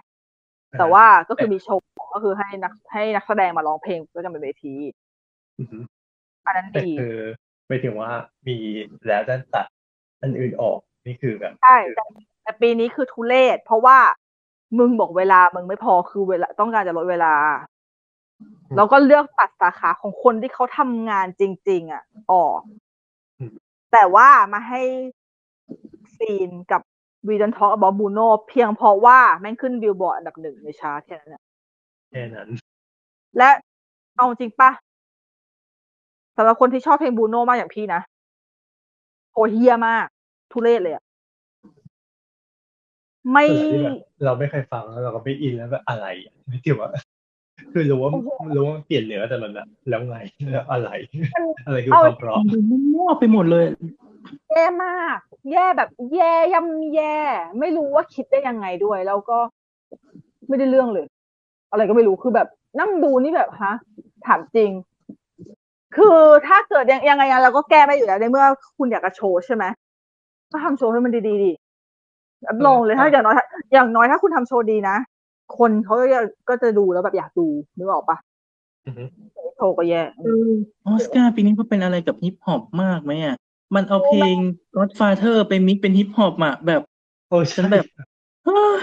[0.79, 1.83] แต่ว่าก็คือมีโชว์
[2.15, 4.75] ก็คือให้นักให้นักแสดงมาร้องเพลงด้วยกันบนเวที
[5.59, 5.83] อือหือ
[6.47, 7.17] อันนั้นแต่ดีคือ
[7.67, 8.11] ไม่ถึงว่า
[8.47, 8.57] มี
[9.07, 9.67] แล้วด้านตัด
[10.21, 11.77] อันอื่นออกนี่คือแบบใช่
[12.47, 13.99] แต่แต่ปีนี้คือทุเลศเพราะว่า
[14.79, 17.35] มึงบอกเวลามึงไม่พอคือเวลาต้องการจะลดเวลา
[18.77, 22.03] แล้วก็เลือกตัดสาขาของคนที่เขาทำงานจริง ๆ อะ
[22.33, 22.61] ออก
[23.39, 23.53] อืม
[23.93, 24.83] แต่ว่ามาให้
[26.17, 26.81] ซีนกับ
[27.29, 28.19] วีดันทอ k อบ o บูโน
[28.49, 31.43] เพียงเพราะว่าแม่งขึ้นบิลบอร์ดอันดับหนึ่งในชาร์ตแค่นั้นน่ะ
[32.11, 32.49] แค่นั้น
[33.39, 33.49] และ
[34.17, 34.71] เอาจริงปะ
[36.37, 38.01] สำหรับคนที่ชอบเพลง Bruno มากอย่างพี่นะ
[39.35, 40.07] โอเฮียมาก
[40.53, 41.06] ทุเรศเลยอะ
[43.33, 46.91] ไม่เผื่อที่แบบเราไม่เคยฟังแล้วเราก็ไม่อินแล้วแบบอะไรอะไม่ถือว่า
[47.73, 50.17] คือรู้ว่าโอ้โหรู้ว่าเปลี่ยนเนื้อแต่มันแบบแล้วไง
[50.53, 50.91] แล้วอะไร
[51.35, 53.65] มันอะไรคือเอาความเพราะมันดูมั่วไปหมดเลย
[54.51, 55.19] แย่มาก
[55.53, 57.17] แย่แบบ แย่ย่ำแย่
[57.61, 59.39] ไม่รู้ว่าคิดได้ยังไงด้วย แล้วก็
[60.49, 61.07] ไม่ได้เรื่องเลย
[61.71, 62.49] อะไรก็ไม่รู้คือแบบ
[62.81, 63.75] นั่งดูนี่แบบฮะ
[64.27, 64.71] ถามจริง
[65.97, 68.47] คือถ้าเกิดยังยังไงเราก็แก้ไม่อยู่แล้วในเมื่อ
[68.79, 69.65] คุณอยากจะโชว์ใช่ไหม
[70.53, 71.53] ก็ทำโชว์ให้มันดีๆดิ
[72.49, 73.37] รับรองเลยถ้าอย่างน้อย
[73.73, 74.97] อย่างน้อยถ้าคุณทำโชว์ดีนะ
[75.59, 78.17] คนเขาก็จะก็จะดูแล้วแบบอยากดูนึกออกปะ
[78.87, 79.05] อือฮึ
[79.57, 80.51] โชว์ก็แย่เออ
[80.87, 83.37] ออสการ์ปีนี้เขาเป็นอะไรกับฮิปฮอปมากไหมอะ
[83.75, 84.35] มันเอาเพลง
[84.77, 86.83] Godfather ไปมิกเป็นฮิปฮอปอะแบบ
[87.29, 87.85] โอ้ฉัใช่นแบบ
[88.45, 88.81] เฮ้ย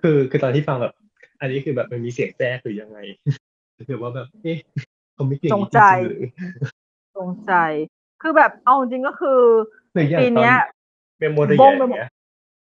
[0.00, 0.92] คือคือตอนที่ฟังแบบ
[1.40, 2.98] อันนี้คือแบบมันมีเสียงแทรกหรือยังไง
[3.88, 4.56] คือว่าแบบเอ๊ะ
[5.14, 6.20] เขาไม่เก่งจงใจริงๆหรือ
[7.14, 7.52] ตรงใจ
[8.22, 9.40] คือแบบเอาจริงก็คือ
[9.92, 10.54] หรืออย่างปีตอเนี้นย
[11.20, 12.10] เมมโมรีบ้องไปหมดย่างเงี้ย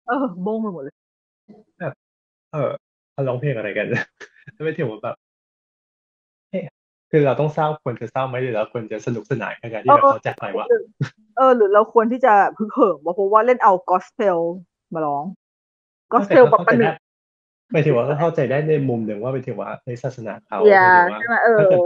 [0.09, 0.95] เออ โบ้งไปหมดเลย
[2.53, 2.71] เออ
[3.11, 3.87] เขาร้องเพลงอะไรกัน
[4.63, 5.15] ไม่ถึงว่าแบบ
[6.51, 6.63] เอ๊ะ
[7.11, 10.67] คือเราต้องเศร้าควรจะเศร้าไหมหรือเราควรจะสนุกสนานกับการที่แบบเขาจากไปวะ
[11.37, 14.39] เออ หรือเราควรที่จะพึกเหิมวะเพราะว่าเล่นเอากอสเ e ล
[14.93, 15.25] มาร้อง
[16.11, 16.95] กอสเ e ลแบบประหนึ่ง
[17.71, 21.79] หมายถึงว่าก็เข้าใจได้ในมุมหนึ่งว่าหมายถึงว่าในศาสนาเขาอย่าหมายถึงว่าใช่ไหมเออถ้าเกิด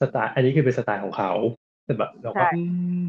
[0.00, 1.32] สไตล์อันนี้คือเป็นสไตล์ของเขา
[1.84, 2.62] แต่แบบเราใช่ก็อื
[3.00, 3.04] ม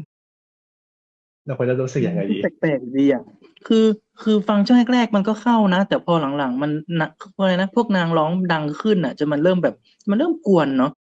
[1.46, 3.22] เราควรจะรู้สึกยังไงดีแปลกๆดีอะ
[3.66, 3.86] คือ
[4.22, 9.74] คือฟังช่วงแรกๆมันก็เข้านะ แต่พอหลังๆ มันนะอะไรนะพวกนางร้องดังขึ้นอะจนมันเริ่มแบบ
[10.10, 10.92] มันเริ่มกวนเนาะ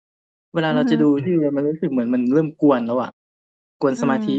[0.54, 3.10] เวลาเราจะดูที่มันรู้สึกเหมือนมันเริ่มกวนแล้วอะ
[3.80, 4.36] กวนสมาธิ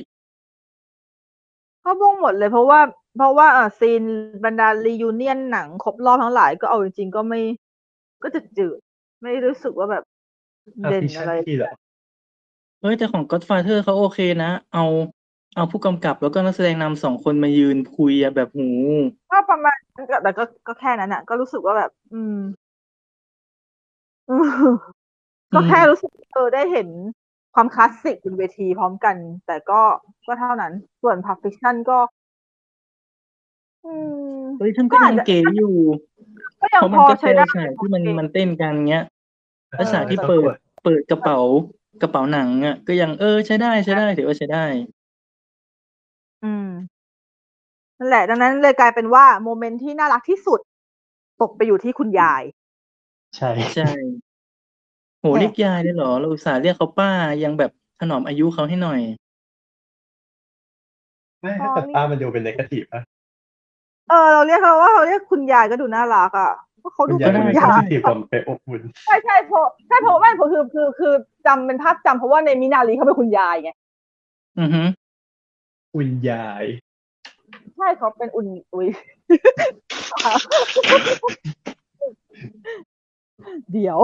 [1.84, 2.80] ก็บ้งหมดเลย เพราะว่า
[3.17, 4.03] เพราะว่าเออซีน
[4.45, 7.40] บรรดารียูเนียนหนังครบรอบทั้งหลายก็เอาจริงๆก็ไม่
[8.24, 8.77] ก็จะจืด
[9.22, 10.03] ไม่รู้สึกว่าแบบ
[10.84, 11.72] Pulp Fiction อะไรที่เหรอ
[12.82, 14.85] เฮ้ยแต่ของ Godfather เขาโอเคนะ เอา
[15.56, 18.69] เอาผู้กำกับแล้วก็นักแสดงนำสองคนมายืนคุยอะแบบหู
[19.32, 22.38] ก็ประมาณนั้นแต่ก็ก็แค่นั้นอะก็รู้สึกว่าแบบ อืม
[24.30, 24.66] อืม
[25.53, 26.88] ก็แค่รู้สึกเออได้เห็น
[27.56, 29.82] ความคลาสสิกบนเวทีพร้อมกัน แต่ก็
[30.27, 31.98] ก็เท่านั้น ส่วนพัฟฟิชันก็
[33.85, 33.93] อื
[34.40, 35.75] มเฮ้ยฉันก็ก็อาจยังจะเก๋อยู่
[36.61, 39.06] ก็ยังเพราะพมันอก็ใช้เจอได้ ฉากที่มันโอเคมันเต้นกันเงี้ย
[39.75, 40.51] แล้วฉากที่ออเปิดก็
[40.84, 41.40] เปิดกระเป๋า
[42.01, 44.66] กระเป๋าหนังอะก็ยังเออใช้ได้ใช้ได้ถือว่าใช้ได้
[46.44, 46.68] อืม
[48.00, 50.60] นั่นแหละ ดังนั้นเลยกลายเป็นว่า โมเมนต์ที่น่ารักที่สุด
[51.42, 52.44] ตกไปอยู่ที่คุณยาย
[53.38, 53.90] ใช่ ใช่
[55.20, 57.10] โหเรียกยายเลยเหรอ เราอุตส่าห์เรียกเขาป้า
[57.44, 59.02] ยังแบบถนอมอายุเขาให้หน่อย
[61.42, 63.02] ไม่ถ้าเกิดป้ามันดูเป็นนกาทีฟอะ
[64.10, 71.14] เออ เราเรียกเขาว่าเขาเรียกคุณยายก็ดูน่ารักอะเพราะเขาคุดูณยายเป็นดูคุณเป็นยาโพยสิทีฟกว่าเป็นอบอุ่น ใช่ใช่เพราะ ใช่ เพราะไม่เพราะคือ คือ คือ
[71.48, 73.72] จำเป็นภาพจำ เพราะว่าใน มินารี เขาเป็นคุณยายไง
[74.60, 74.82] อือฮึ
[76.00, 76.66] คุณยาย
[77.76, 78.88] ใช่เขาเป็นอุ่นอุ้ย
[83.72, 84.00] เดี๋ยว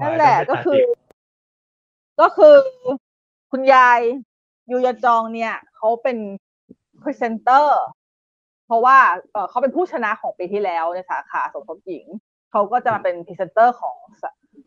[0.00, 0.82] นั่นแหละก็คือ
[2.20, 2.56] ก็คือ
[3.50, 4.00] คุณยาย
[4.70, 6.18] ยูยาจองเนี่ยเขาเป็น
[7.02, 7.80] พรีเซนเตอร์
[8.66, 8.98] เพราะว่า
[9.32, 12.06] เอ่อเขาเป็นผู้ชนะของปีที่แล้วในสาขาสมทบหญิง
[12.50, 14.24] เขาก็จะมาเป็นพรีเซนเตอร์ของส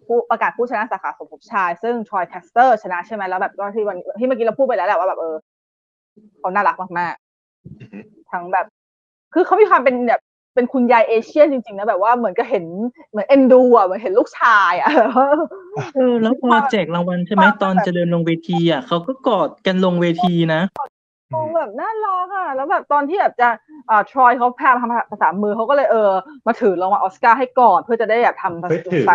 [0.07, 5.35] ผู้ประกาศผู้ชนะสาขาสมทบชาย ซึ่ง Troy Kotsur ชนะใช่ไหมแล้วแบบก็ที่วันที่เมื่อกี้เราพูดไปแล้วแหละว่าแบบเออ
[6.39, 7.15] เขาน่ารักมาก
[7.81, 8.65] อือฮึๆทั้งแบบ
[9.33, 10.21] คือเขามีความเป็นแบบ
[10.55, 12.65] เป็นคุณยาย Asian จริงๆนะแบบว่าเหมือนก็เห็น
[13.11, 14.89] เหมือนเอ็นดูอะเหมือนเห็นลูกชายอะ
[15.95, 20.61] เออแล้วพอแจกรางวัลใช่ไหมตอนจะเดินลงเวทีอะเขาก็กอดกันลงเวทีนะ
[21.31, 23.49] โอ้แบบน่ารักอะแล้วแบบตอนที่แบบจะ
[23.89, 26.11] อ่าทรอยเขาพาทำภาษามือเขาก็เลยเออ
[26.47, 29.13] มาถือรางวัลออสการ์ให้ก่อนเพื่อจะได้แบบทำภาเฮ้ยถือษา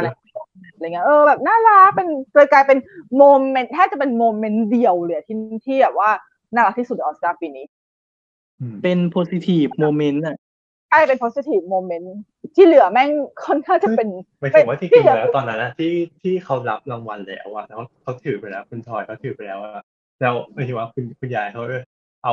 [0.73, 2.79] อะไรเงี้ยเออแบบน่ารักเป็นเลยกลายเป็น
[3.17, 5.37] moment แทบจะเป็น moment เดียวเลยที่
[5.67, 6.11] ที่แบบว่า
[6.55, 7.67] น่ารักที่สุดในออสการ์ปีนี้
[8.61, 10.37] อืมเป็น positive moment อะ
[10.89, 12.07] ใช่เป็น positive moment
[12.55, 13.11] ที่เหลือแม่ง
[13.47, 14.09] ค่อนข้างจะเป็น
[14.41, 19.83] หมายถึงว่าที่จริงเหลือแล้วตอนนั้นอะที่ที่เขารับรางวัลแล้วอะแล้วเขาถือไปแล้วคุณทอยเขาถือไปแล้วอะ
[20.21, 21.63] แล้วหมายถึงว่าคุณคุณยายเขา
[22.25, 22.33] เอา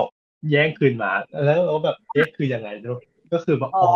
[0.51, 1.11] แย่งคืนมา
[1.45, 2.99] แล้วเราแบบเอ๊ะคือยังไงลูก
[3.33, 3.91] ก็คือแบบอ๋อ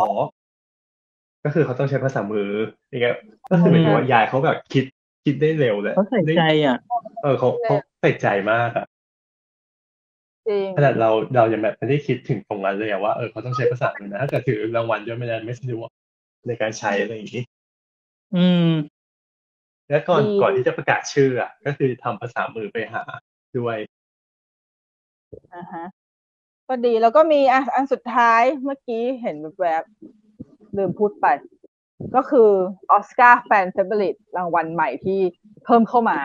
[1.43, 2.49] ก็คือเขาต้องใช้ภาษามือ
[2.89, 3.15] อย่างเงี้ย
[3.49, 4.85] ก็คือหมายถึงว่ายายเขาแบบคิด
[5.25, 6.77] คิดได้เร็วเลยเขาใส่ใจอะ
[7.23, 8.85] เออเขาเขาใส่ใจมากอะ
[10.49, 15.89] จริงขนาดเราเรายังแบบไม่ได้คิดถึงตรงนั้นเลยอะว่าเออเขาต้องใช้ภาษามือนะถ้าเกิดถือรางวัลด้วยไม่ได้ไม่สะดวก
[16.47, 17.43] ในการใช้อะไรอย่างนี้
[18.35, 18.71] อืม
[19.89, 23.03] แล้วก่อนดีก่อนที่จะประกาศชื่ออะ ก็คือทำภาษามือไปหา
[23.57, 23.77] ด้วย
[25.55, 25.85] อ่าฮะ
[26.67, 30.22] ก็ดีแล้วก็มีอะอันสุดท้ายเมื่อกี้เห็นแวบๆ
[30.77, 31.27] ลืมพูดไป
[32.15, 32.49] ก็คือ
[32.91, 35.19] ออสการ์ Fan Favorite รางวัลใหม่ที่
[35.65, 36.17] เพิ่มเข้ามา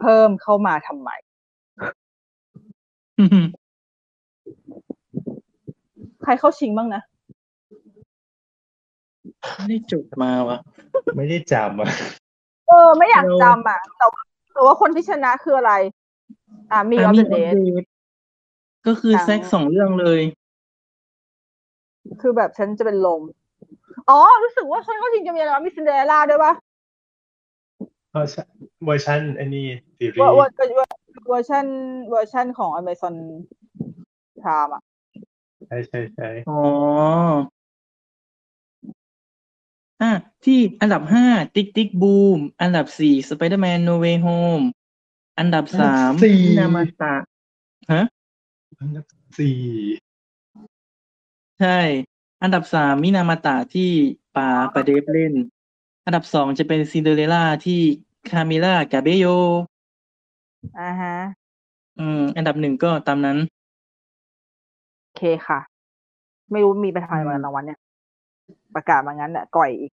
[0.00, 1.10] เพิ่มเข้ามาทำไม
[6.22, 7.02] ใครเข้าชิงบ้างนะ
[9.56, 10.58] ไม่ได้จดมาวะ
[11.16, 11.90] ไม่ได้จำอะ
[12.68, 15.72] เออ ไม่อยากเราจำอะ แต่ว่าแต่ว่าคนที่ชนะคืออะไร
[16.72, 17.86] อ่ามีออฟ Army เด of เด Death
[18.86, 20.20] ก็คือหนังแซกสองเรื่องเลย
[22.20, 23.22] คือแบบฉันจะเป็นลม
[24.08, 26.52] อ๋อ รู้สึกว่าคนเข้าชิงจะมีอะไรวะมีซินเดอเรลล่าด้วยปะ
[28.12, 28.42] เออใช่
[28.84, 29.66] เวอร์ชันไอ้นี่
[29.98, 30.96] ซีรีเวอร์ส์เวอร์เวอร์
[31.28, 31.66] เวอร์ชัน
[32.10, 33.14] เวอร์ชันของ Amazon
[34.42, 34.82] Prime อะ
[35.70, 36.60] ช่ใช่ใช่อ๋อ
[40.02, 40.12] อะ
[40.44, 44.60] ที่อันดับห้า Tick Tick Boom อันดับสี่ Spider-Man No Way Home
[45.38, 47.14] อันดับสาม Minamata
[47.92, 48.02] ฮะ
[48.80, 49.06] อันดับ
[49.38, 49.56] สี่
[51.62, 51.80] ใช่
[52.42, 53.90] อันดับสาม Minamata ที่
[54.36, 55.34] ป๋าเดปป์เล่น
[56.04, 57.80] อันดับสองจะเป็นซินเดอเรลล่าที่
[58.30, 59.26] Camila Cabello
[60.78, 61.16] อ่าฮะ
[61.98, 63.38] อืม อันดับหนึ่งก็ตามนั้น
[65.02, 65.60] โอเคค่ะ
[66.52, 67.78] ไม่รู้มีไปทำไมมารางวัลเนี่ย
[68.74, 69.90] ประกาศมางั้นแหละก่อยอีก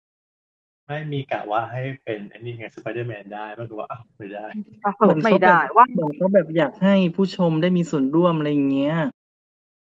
[0.87, 4.45] ไม่มีกะว่าให้เป็นอันนี้ไงสไปเดอร์แมนได้ปรากฏว่าอ้าวไม่ได้
[4.83, 8.95] อะเปิดไม่ได้ว่าเหมือนเขาแบบอยากให้ผู้ชมได้มีส่วนร่วมอะไรอย่างเงี้ย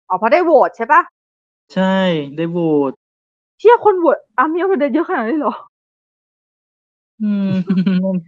[0.10, 1.02] อ๋อเพราะได้โหวตใช่ปะ
[1.74, 1.98] ใช่
[2.36, 2.60] ได้โหว
[2.90, 2.92] ต
[3.60, 5.56] เชื่อคนโหวตอามีคนเดนเยอะขนาดนี้เหรอ
[7.22, 7.52] อืม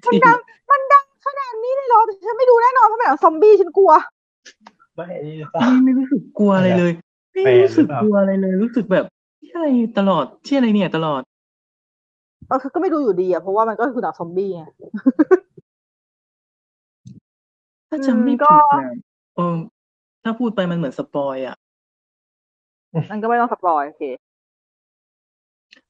[0.03, 0.37] นั่นมันสิดัง
[0.71, 3.91] มันดังขนาดนี้เลยเหรอแต่ฉันไม่ดูแน่นอนเพราะแบบซอมบี้ฉันกลัว
[4.95, 6.91] ไม่อันนี้หรือเปล่า ไม่ไม่รู้สึกกลัวอะไรเลย
[7.33, 9.05] ไม่แฟนรู้สึกหรือเปล่า กลัวอะไรเลย รู้สึกแบบ
[9.41, 11.21] ที่อะไรตลอดที่อะไรเนี่ยตลอด
[12.47, 14.63] เออคือก็ไม่ดูอยู่ดีอะเพราะว่ามันก็คือหนังซอมบี้ไง
[17.89, 18.83] ถ้าจำไม่อืมก็ ผิดนะ
[19.35, 19.57] เออ
[20.23, 21.55] ถ้าพูดไปมันเหมือน spoil อะ
[23.09, 24.03] มันก็ไม่ต้อง spoil โอเค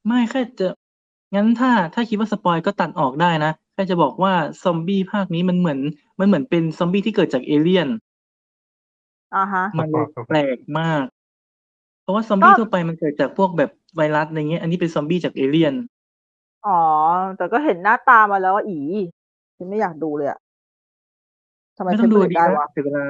[0.08, 0.68] ไม่แค่จะ
[1.36, 4.34] งั้นถ้าถ้าคิดว่า spoil ก็ตัดออกได้นะแค่จะบอกว่า
[4.64, 5.80] ซอมบี้ภาคนี้มันเหมือน
[6.20, 7.88] มันเหมือนเป็นซอมบี้ที่เกิดจากเอเลี่ยน
[9.34, 11.06] อ่าฮะ มันเลยแปลกมาก
[12.02, 15.74] เพราะว่าซอมบี้ก็ทั่วไปมันเกิดจากพวกแบบไวรัสอะไรเงี้ย อันนี้เป็นซอมบี้จากเอเลี่ยน
[16.66, 16.80] อ๋อ
[17.38, 18.80] แต่ก็เห็นหน้าตามาแล้วว่าอี
[19.58, 20.40] ฉันไม่อยากดูเลยอะ
[21.78, 23.04] ทำไมไม่ต้ฉัอนงดูเปิดดีได้นะวะเสียเวลา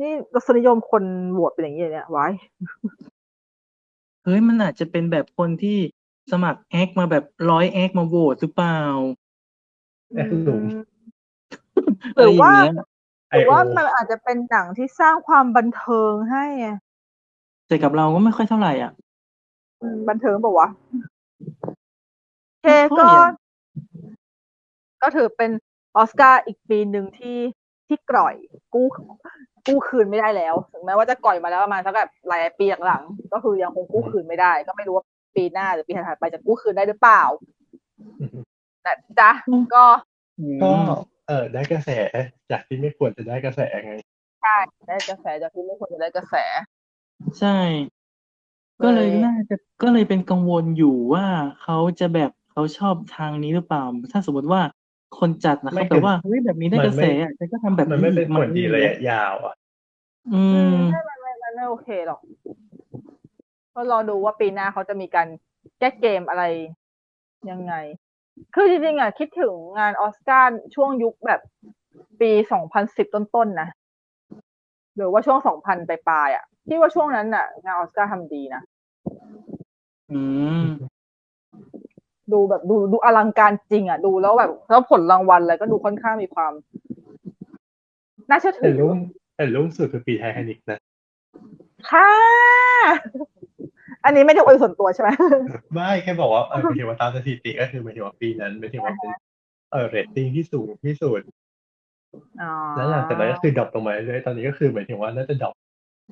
[0.00, 2.26] นี่รสนิยมคนโหวตเป็นอย่างนี้เลยเนี่ยไว้
[4.24, 5.78] เฮ้ยมันอาจจะเป็นแบบคนที่
[6.32, 8.80] สมัครแอคมาแบบร้อยแอคมาโหวตหรือเปล่า
[10.14, 10.64] แอคหลุม
[12.16, 12.86] หรือว่าะไย่งเงี้ย
[13.30, 16.68] หรือว่ามันอาจจะเป็นหนังที่สร้างความบันเทิงให้ไง
[17.66, 18.92] แต่กับเราก็ไม่ค่อยเท่าไหร่อะ
[19.80, 20.70] อืมบันเทิงบอกว่าวะ
[22.48, 23.30] โอเคไม่ค่ก็อยอะ
[25.02, 25.50] ก็ถือเป็น
[25.96, 27.38] ออสการ์อีกปีหนึ่งที่
[27.86, 28.34] ที่กร่อย
[28.74, 28.86] กู้
[29.68, 35.04] กู้คืนไม่ได้แล้ว ถึงแม้ว่าจะก่อยมาแล้วประมาณสักแบบหลายปีหลังๆก็คือยังคงกู้คืนไม่ได้ ก็ไม่รู้ว่า
[35.36, 37.22] ปีหน้าหรือปีถัดๆไปจะกู้คืนได้หรือเปล่า
[38.86, 39.30] นะจ๊ะ
[39.74, 39.84] ก็
[40.38, 40.72] อืมก็
[41.28, 41.90] เออได้กระแส
[42.50, 43.94] จากที่ไม่ควรจะได้กระแสไง
[44.42, 44.56] ใช่
[44.88, 46.34] ได้กระแสจากที่ไม่ควรจะได้กระแส
[47.40, 47.58] ใช่
[48.82, 51.26] ก็เลยเลยน่าจะก็เลยเป็นกังวลอยู่ว่า
[51.62, 53.82] เขาจะแบบเขาชอบทางนี้หรือเปล่า
[54.12, 54.60] ถ้าสมมติว่า
[55.18, 59.54] คนจัดนะไม่เขาแบบว่าเฮ้ยแบบนี้ได้มันกระแสไม่อะฉันก็ทำแบบมันนี้ไม่เป็นอีกผลดีไหมระยะยาวอะ
[60.26, 62.20] อือืม มไม่ไม่ไม่ไม่โอเคหรอก
[63.74, 65.28] ก็รอดูว่าปีหน้าเขาจะมีการ
[65.78, 66.44] แก้เกมอะไร
[67.50, 67.74] ยังไง
[68.54, 71.40] คือจริงๆอะคิดถึงงานออสการ์ช่วงยุคแบบ
[72.20, 73.68] ปีสองพันสิบต้นๆนะ
[74.96, 78.62] หรือว่าช่วงสองพันปลายๆอะที่ว่าช่วงนั้นน่ะ งานออสการ์ทำดีนะ
[80.12, 80.20] อื
[80.60, 80.64] ม
[82.32, 86.52] ดูแบบดูดูอลังการจริงอะ ดูแล้วแบบแล้วผลรางวัลอะไรก็ดูค่อนข้างมีความ
[88.28, 88.98] น่าเชื่อถืแต่อรุ่ง
[89.38, 90.78] แต่รุ่งสุดคือปีไททานิกนะ
[91.90, 92.10] ค่ะ
[94.04, 95.10] อันนี้ไม่ได้อวยส่วนตัวใช่ไหม
[95.74, 99.10] ไม่แค่บอกว่าเออหมายถึงว่าตามสถิติก็คือหมายถึงว่าปีนั้นหมายถึงว่าเป็น
[99.72, 101.20] เออเรตติ้งที่สูงที่สุด
[102.42, 105.54] อ๋อแล้วหลังจากนั้นก็คือ drop ลงมาเรื่อยๆตอนนี้ก็คือหมายถึงว่าน่าจะ drop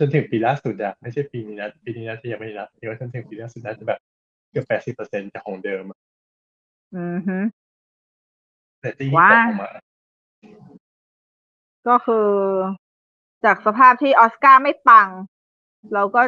[0.00, 4.00] จนถึงปีล่าสุดอะไม่ใช่ปีนี้นะปีนี้น่าจะยังไม่ได้รับเดี๋ยวจนถึงปีล่าสุดน่าจะแบบ
[4.50, 5.98] เกือบแปดสิบเปอร์เซ็นต์จากของเดิมอะ
[6.96, 7.36] อือฮึ
[8.80, 9.70] เรตติ้งที่ว้าตกลงมา
[11.88, 12.28] ก็คือ
[13.44, 15.08] จากสภาพที่ออสการ์ไม่ปัง
[15.94, 16.22] เราก็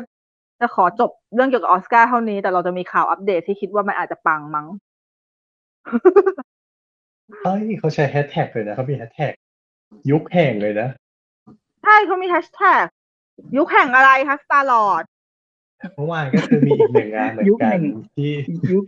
[0.60, 4.66] จะขอจบเรื่องเกี่ยวกับออสการ์เท่านี้ แต่เราจะมีข่าวอัปเดตที่คิดว่ามันอาจจะปังมั้ง
[7.44, 9.32] เอ้ยเขาใช้แฮชแท็กเลยนะเขามีแฮชแท็ก
[10.10, 10.88] ยุคแห่งเลยนะ
[11.82, 12.84] ใช่เขามีแฮชแท็ก
[13.56, 15.02] ยุคแห่งอะไรคะ Star Lord
[15.94, 17.82] เมื่อวานก็คือมีอีกหนึ่งงานเหมือยุนคกัแห่นง
[18.16, 18.32] ที่
[18.72, 18.84] ยุค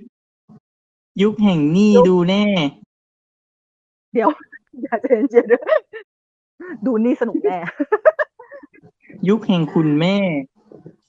[1.22, 2.44] ยุคแห่งนี้ดูแน่
[4.12, 4.30] เดี๋ยว
[4.82, 5.44] อย่าเจนเจน
[6.60, 7.58] ด้วยดูนี่สนุกแน่
[9.28, 10.16] ยุคแห่งคุณแม่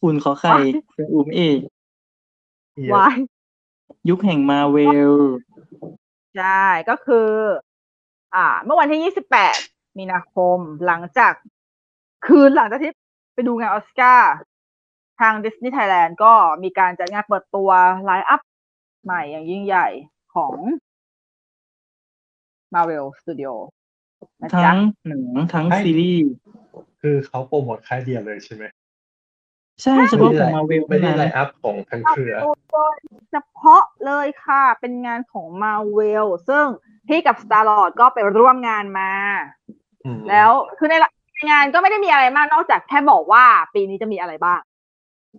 [0.01, 0.55] คุณขอไข่
[0.95, 1.59] เป็นอุ้มเอก
[2.93, 3.17] วาย
[4.09, 4.77] ยุคแห่งมาเว
[5.11, 5.11] ล
[6.37, 7.29] ใช่ ก็คือ
[8.35, 9.13] อ่า เมื่อวันที่
[9.45, 11.33] 28มีนาคม หลังจาก
[12.25, 12.91] คืนหลังจากที่
[13.33, 14.33] ไปดูงานออสการ์
[15.19, 17.69] ทางดิสนีย์ไทยแลนด์ก็มีการจัดงานเปิดตัว
[18.05, 18.41] line up
[19.03, 19.87] ใหม่อย่างยิ่งใหญ่
[20.35, 20.53] ของ
[22.73, 23.80] Marvel Studio นะ
[24.41, 24.77] ทั้จ๊ะง
[25.07, 26.31] ทั้งหนังทั้งซีรีส์
[27.01, 28.63] คือเขาโปรโมทค่ายเดียวเลยใช่ไหม
[29.81, 32.35] ใช่เฉพาะของมาเวลไม่เท่าได้นั้นไม่ได้ line up ของทั้งเครือ
[32.71, 32.95] โดย
[33.31, 36.65] เฉพาะเลยค่ะเป็นงานของ Marvel ซึ่ง
[37.07, 39.11] พี่กับ Star Lord ก็ไปร่วมงานมา
[40.05, 40.95] อืมแล้วคือใน
[41.33, 44.59] ในงานก็ไม่ได้มีอะไรมากนอกจากแค่บอกว่าปีนี้จะมีอะไรบ้าง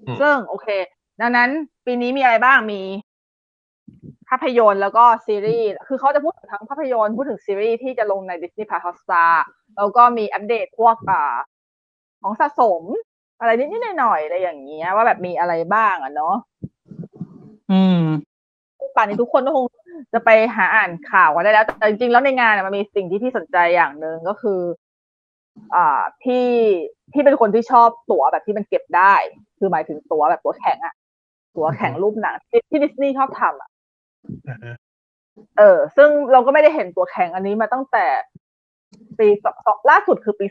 [0.07, 0.69] อืมซึ่งโอเค
[1.21, 1.51] ดังนั้น
[1.87, 2.81] ปีนี้มีอะไรบ้างมี
[4.33, 9.33] ภาพยนตร์แล้วก็ซีรีส์ คือเขาจะพูดถึงทั้งภาพยนตร์ พูดถึงซีรีส์ที่จะลงใน Disney Plus Hotstar
[9.77, 11.37] แล้วก็มีอัปเดตพวกอ่า
[12.23, 12.83] ของสะสม
[13.41, 16.37] อะไรนิดๆหน่อยๆอะไรอย่างเงี้ย ว่าแบบมีอะไรบ้างอะเนาะ
[17.73, 18.03] อืม
[18.97, 19.65] ป่านนี้ทุกคนก็คง
[20.15, 24.61] จะไปหาอ่านข่าวกันได้แล้ว แต่จริงๆ แล้วในงานเนี่ยมันมีสิ่งที่พี่สนใจอย่างหนึ่งก็คือ
[25.75, 26.47] อ่าพี่
[27.13, 29.15] พี่เป็นคนที่ชอบตั๋วแบบที่มันเก็บได้
[29.59, 30.95] คือหมายถึงตั๋วแบบตั๋วแข็งอะ
[31.57, 33.72] ตั๋วแข็งรูปหนังที่ที่ดิสนีย์ชอบทำอะอ่าฮะ
[35.59, 38.07] เออ ซึ่งเราก็ไม่ได้เห็นตั๋วแข็งอันนี้มาตั้งแต่
[39.19, 40.47] ปีสองสองล่าสุดคือปี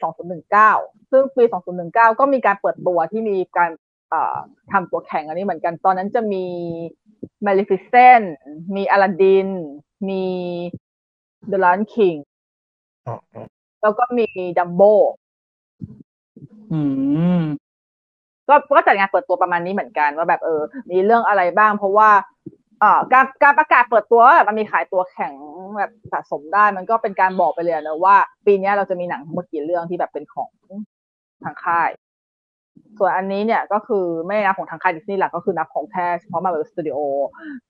[0.53, 1.43] 2019ซึ่งปี
[1.81, 3.71] 2019ก็มีการเปิดตัวที่มีการ
[4.09, 4.37] เอ่อ
[4.71, 6.45] ทำตั๋วแข็งอันนี้เหมือนกัน ตอนนั้นจะมี
[7.45, 8.25] Maleficent
[8.75, 9.47] มี Aladdin
[10.09, 10.23] มี
[11.51, 12.17] The Lion King
[13.07, 13.45] อ๋ออ๋อ
[13.81, 14.27] แล้วก็มี
[14.57, 14.81] ดัมโบ
[16.71, 16.79] อื
[17.39, 17.41] ม
[18.47, 22.09] ก็ก็จัดงานเปิดตัวประมาณนี้เหมือนกันว่าแบบเออ มีเรื่องอะไรบ้างเพราะว่า
[22.81, 25.33] เอ่อการการประกาศเปิดตัวว่าแบบมันมีขายตัวแข่ง
[25.77, 30.51] แบบสะสมได้มันก็เป็นการบอกไปเลยนะว่า ปีนี้เราจะมีหนังทั้งหมดกี่เรื่องที่แบบเป็นของ
[31.43, 31.89] ทางค่าย
[32.97, 36.97] ส่วนอันนี้เนี่ยก็คือไม่ได้นับของทางค่ายดิสนีย์หลักก็คือนับของแค่เฉพาะมาเวลสตูดิโอ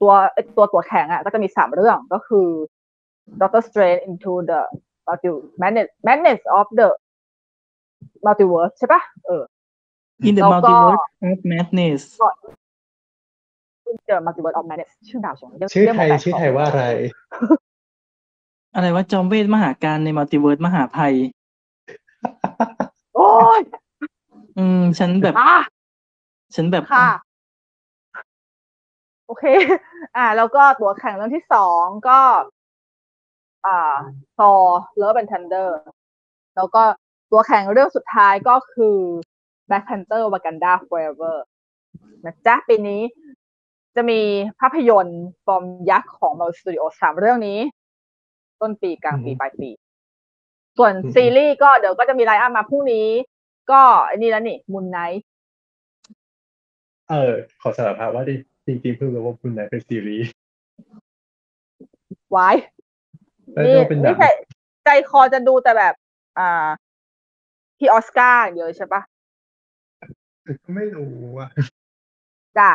[0.01, 2.48] ตัวเอ้ยตัวตัวแข่งอะก็จะมีสามเรื่องก็คือ
[3.40, 4.61] Doctor Strange into the
[5.07, 6.90] Multi- Madness Madness of the
[8.25, 9.43] Multiverse ใช่ปะเออ
[10.27, 10.41] In the
[10.90, 10.98] แล้
[13.82, 16.85] วก็ Multiverse of Madness The Multiverse of Madness ชื่อดาวชงเรีกชื่อเรีกไทยหมแปลกชื่อไทยว่าอะไร
[18.76, 21.16] อะไรว่าจอมเวทมหาการในมัลติเวิร์สมหาภัย
[23.16, 23.30] โอ้
[23.60, 23.61] ย
[24.58, 25.58] อืม ฉันแบบอะ
[26.56, 27.10] ฉันแบบค่ะ
[29.27, 29.45] โอเค
[30.16, 32.19] อ่า แล้วก็ตัวแข่งเรื่องที่สองก็
[33.66, 33.95] อ่า
[34.38, 34.64] Thor
[35.01, 35.69] Love and Thunder
[36.56, 36.84] แล้วก็
[37.32, 38.98] ตัวแข่งเรื่องสุดท้ายก็คือ
[39.69, 41.35] Black Panther Wakanda Forever
[42.26, 43.01] นะจ๊ะปีนี้
[43.95, 44.20] จะมี
[44.60, 47.60] ภาพยนตร์ฟอร์มยักษ์ของ Marvel Studio สามเรื่องนี้
[48.61, 49.70] ต้นปีกลางปีอืมปลายปี
[50.78, 53.08] ส่วนอืมซีรีส์ก็เดี๋ยวก็จะมี line up มาพรุ่งนี้
[53.72, 55.24] ก็อันนี้แล้วนี่มุนไนท์
[57.10, 58.24] เออ ขอสารภาพว่า
[58.66, 60.34] จริงๆเพิ่งรู้ว่าคุณนายเป็นซีรีส์
[62.32, 62.50] ไว้
[63.53, 64.26] แล้วนี่ก็เป็นหนันี่งใจ
[64.86, 65.94] ใจคอจะดูแต่แบบ
[66.40, 66.68] อ่า
[67.78, 69.02] พี่ออสการ์อย่างเดียวเลยใช่ปะ
[70.64, 71.50] ก็ไม่รู้อะ
[72.58, 72.72] จ้ะ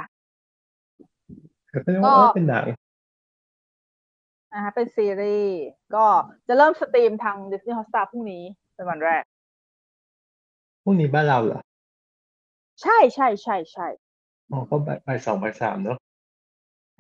[1.77, 2.67] แต่ก็รู้ก็ว่าเป็นหนัง
[4.53, 5.57] อ่าฮะเป็นซีรีส์
[5.95, 6.07] ก็
[6.49, 8.43] จะเริ่ม stream ทาง Disney Hotstar พรุ่งนี้
[8.75, 9.23] เป็นวันแรก
[10.83, 11.61] พรุ่งนี้บ้านเราเหรอ
[12.83, 13.87] ใช่ใช่ใช่ใช่
[14.51, 15.99] อ๋อก็บ่ายบ่ายสองบ่ายสามเนาะ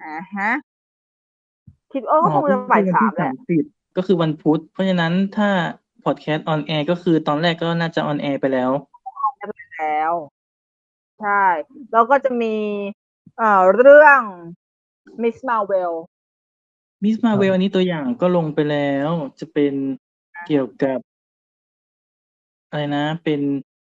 [0.03, 0.51] อ่าฮะ
[1.93, 3.65] คิดว่าก็คงจะบ่ายสามแหละสิบ
[3.97, 5.49] ก็คือวันพุธเพราะฉะนั้นถ้า
[6.05, 8.71] พอดแคสต์ on air ก็คือตอนแรกก็น่าจะ on air ไปแล้ว
[9.79, 10.13] แล้ว
[11.21, 11.45] ใช่
[11.93, 12.55] แล้วก็จะมี
[13.39, 14.21] เอ่อเรื่อง
[15.23, 15.93] Miss Marvel
[17.05, 19.09] Miss Marvel อันนี้ตัวอย่างก็ลงไปแล้ว
[19.41, 19.75] จะเป็น
[20.47, 20.99] เกี่ยวกับ
[22.71, 23.41] อะไรนะ เป็น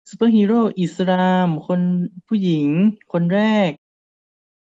[0.09, 1.82] ซูเปอร์ฮีโร่อิสลาม คน
[2.27, 2.67] ผู้หญิง
[3.14, 3.72] คนแรก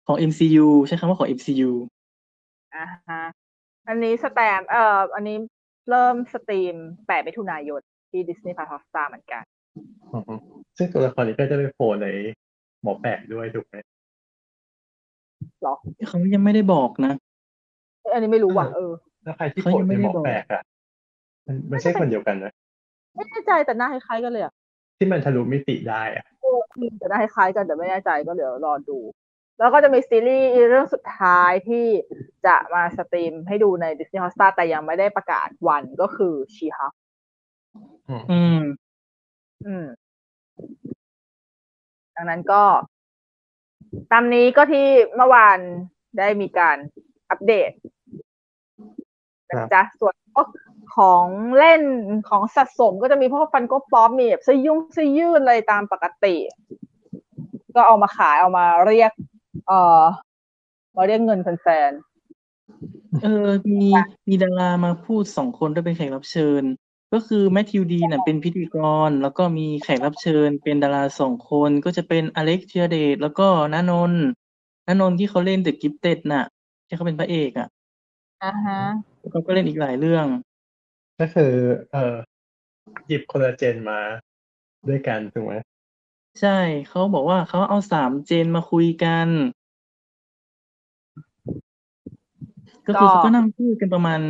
[0.07, 1.71] ของ MCU ใช้คำว่าของ MCU
[2.75, 3.23] อ่าฮะ
[3.89, 5.37] อันนี้สแตมเอ่ออันนี้
[5.91, 7.81] เริ่ม stream 8มิถุนายน
[8.11, 9.43] ที่ Disney Plus Hotstar เหมือนกัน
[10.15, 10.35] อือฮึ
[10.77, 12.07] ซึ่งตัวละครนี้ก็จะไปโผล่ใน
[12.83, 15.75] หมอแปลกด้วยถูกไหมเหรอ
[16.09, 17.13] เขายังไม่ได้บอกนะ
[18.03, 18.93] เอ้ยอันนี้ไม่รู้ว่ะเออเออ
[19.25, 20.63] แล้วใครที่เขาโผล่ยังไม่ในได้หมอบอกแปลกอะ
[21.47, 22.53] มันมันใช่คนเดียวกันนะ
[23.15, 24.53] ไม่แน่ใจแต่หน้าคล้ายๆกันเลยอะ
[24.99, 26.61] ที่มันทะลุมิติได้อะเออ
[26.99, 28.99] แต่หน้าคล้ายๆกันแต่ไม่แน่ใจก็เดี๋ยวรอดู
[29.59, 31.87] แล้วก็จะมีซีรีส์เรื่องสุดท้ายที่
[32.47, 36.93] จะมาสตรีมให้ดูใน Disney Hotstar แต่ยังไม่ได้ประกาศวันก็คือชีฮัก
[38.09, 38.63] อืม อืม
[39.67, 39.87] อืม
[42.17, 42.63] ดังนั้นก็
[44.13, 44.87] ตามนี้ก็ที่
[45.17, 45.59] เมื่อวาน
[46.19, 46.77] ได้มีการ
[47.31, 47.71] อัปเดต
[49.49, 50.49] นะจ๊ะส่วนพวก
[50.97, 51.27] ของ
[51.59, 51.83] เล่น
[52.29, 56.35] ของสะสมก็จะมีพวกฟันโกป๊อปมีแบบเสื้อยุ่งเสื้อยืดอะไรตามปกติ
[57.77, 59.13] ก็เอามาขายเอามาเรียก
[59.69, 60.03] เอ่อ
[60.97, 61.91] มาเรียกเงินแฟน
[63.23, 63.89] เออ มี
[64.29, 66.63] มีดารามาพูดสองคนด้วยเป็นแขกรับเชิญ
[67.13, 68.77] ก็คือแมทธิวดีน่ะเป็นพิธีก
[69.09, 74.25] ร แล้วก็มีแขกรับเชิญ เป็นดาราสองคนก็จะเป็นอเล็กเทียเดตแล้วก็ณนนท์
[74.89, 76.45] ณนนท์ที่เขาเล่น The Giftedฟเต็ดน่ะ
[76.87, 78.81] ที่เขาเป็นพระเอกอะๆอ่าฮะ
[79.31, 80.27] เขาก็เล่นอีกหลายเรื่อง
[81.21, 81.53] ก็คือ
[81.93, 82.15] เออ
[83.07, 83.99] หยิบคนละ gen มา
[84.89, 85.55] ด้วยกันถูกไหม
[86.41, 86.59] ใช่
[86.89, 89.29] เขาบอกว่าเขาเอาสาม gen มาคุยกัน
[92.87, 94.21] ก็คือก็เขาก็นั่งพูดกันประมาณ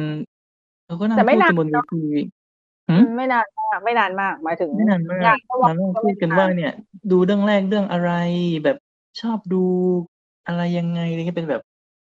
[0.86, 2.39] เขาก็นั่งแต่ไม่พูดนานกันบนเวเนอะทีอืม
[3.16, 6.72] ไม่นานมากไม่นานมากหมายถึงไม่นานมากงานก็มานั่งพูดกันว่าเนี่ย
[7.10, 8.12] ดูเรื่องแรกเรื่องอะไร
[8.64, 8.78] แบบ
[9.20, 9.64] ชอบดู
[10.46, 11.62] อะไรยังไงอะไรเงี้ยเป็นแบบ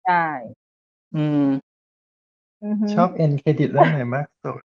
[0.06, 0.24] ใช่
[1.16, 1.46] อืม
[2.64, 4.60] อือฮึชอบเอ็ end credit เรื่องไหนมากสุด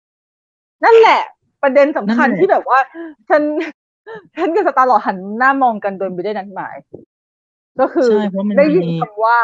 [0.84, 1.22] นั่นแหละ
[1.64, 2.80] ประเด็นสำคัญนั่นแหละที่แบบว่า
[3.30, 3.42] ฉัน
[4.35, 6.75] ฉันกับ Star Lord หันหน้ามองกันโดยไม่ได้นัดหมาย
[7.80, 9.38] ก็คือใช่เพราะมันได้ยินมีคำว่า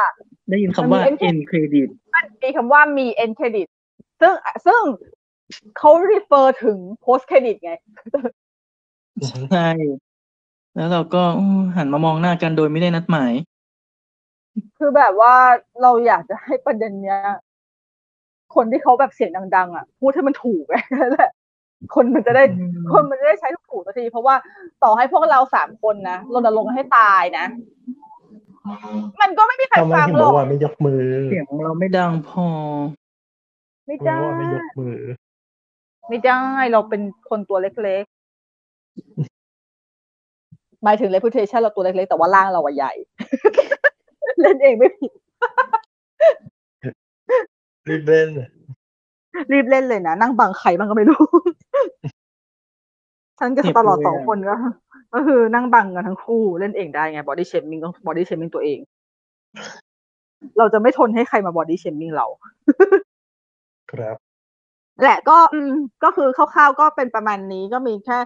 [0.50, 3.68] ได้ยินคำว่ามันมี end end credit มันมีคำว่ามี end credit
[4.22, 4.34] ซึ่ง
[4.66, 4.82] ซึ่ง
[5.78, 7.72] เขา refer ถึง post credit ไง
[9.52, 9.70] ใช่
[10.76, 13.34] แล้วเราก็อืมหันมามองหน้ากันโดยไม่ได้นัดหมาย
[14.78, 15.36] คือแบบว่า
[15.82, 17.20] เราอยากจะให้ประเด็นเนี้ย
[18.56, 21.32] คนที่เขาแบบเสียงดัง ๆ อะ พูดให้มันถูกไงนั่นแหละ
[21.96, 24.36] คนมันจะได้อืมคนมันจะได้ใช้ถูกสักที เพราะว่า
[24.84, 27.46] ต่อให้พวกเราสามคนนะรณรงค์ให้ตายนะ
[29.22, 32.48] มันก็ไม่มีใครทำไมฟังถึงหรบออกกว่าไม่ยกมือ เสียงเราไม่ดังพอ
[33.88, 34.98] ไม่ทำไมได้บอกว่าไม่ยกมือ
[36.08, 38.22] ไม่ได้เราเป็นคนตัวเล็กๆ
[40.84, 42.94] หมายถึง reputation เราตัวเล็กๆ แต่ว่าร่างเราอะใหญ่
[44.42, 45.12] เล่นเองไม่ผิด
[47.90, 48.30] รีบเล่น
[49.52, 51.24] รีบเล่นเลยนะ นั่งบังใครบ้างก็ไม่รู้
[53.40, 54.56] ฉันกับเจ็บตลอดเลยสองอะคนก็
[55.14, 58.80] ก็คือนั่งบังกันทั้งคู่เล่นเองได้ไง body shaming ก็ body shaming ตัวเอง
[60.58, 62.26] เราจะไม่ทนให้ใครมา body shaming เรา
[63.92, 64.18] ครับ
[65.02, 65.72] แหละก็อืม
[66.04, 68.18] ก็คือคร่าวๆก็เป็นประมาณนี้ก็มีแค่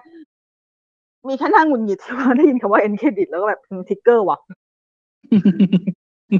[1.27, 4.39] มีแค่นั่งหงุนหงิดที่ว่าได้ยินคำว่า end credit แล้วก็แบบทิกเกอร์ว่ะ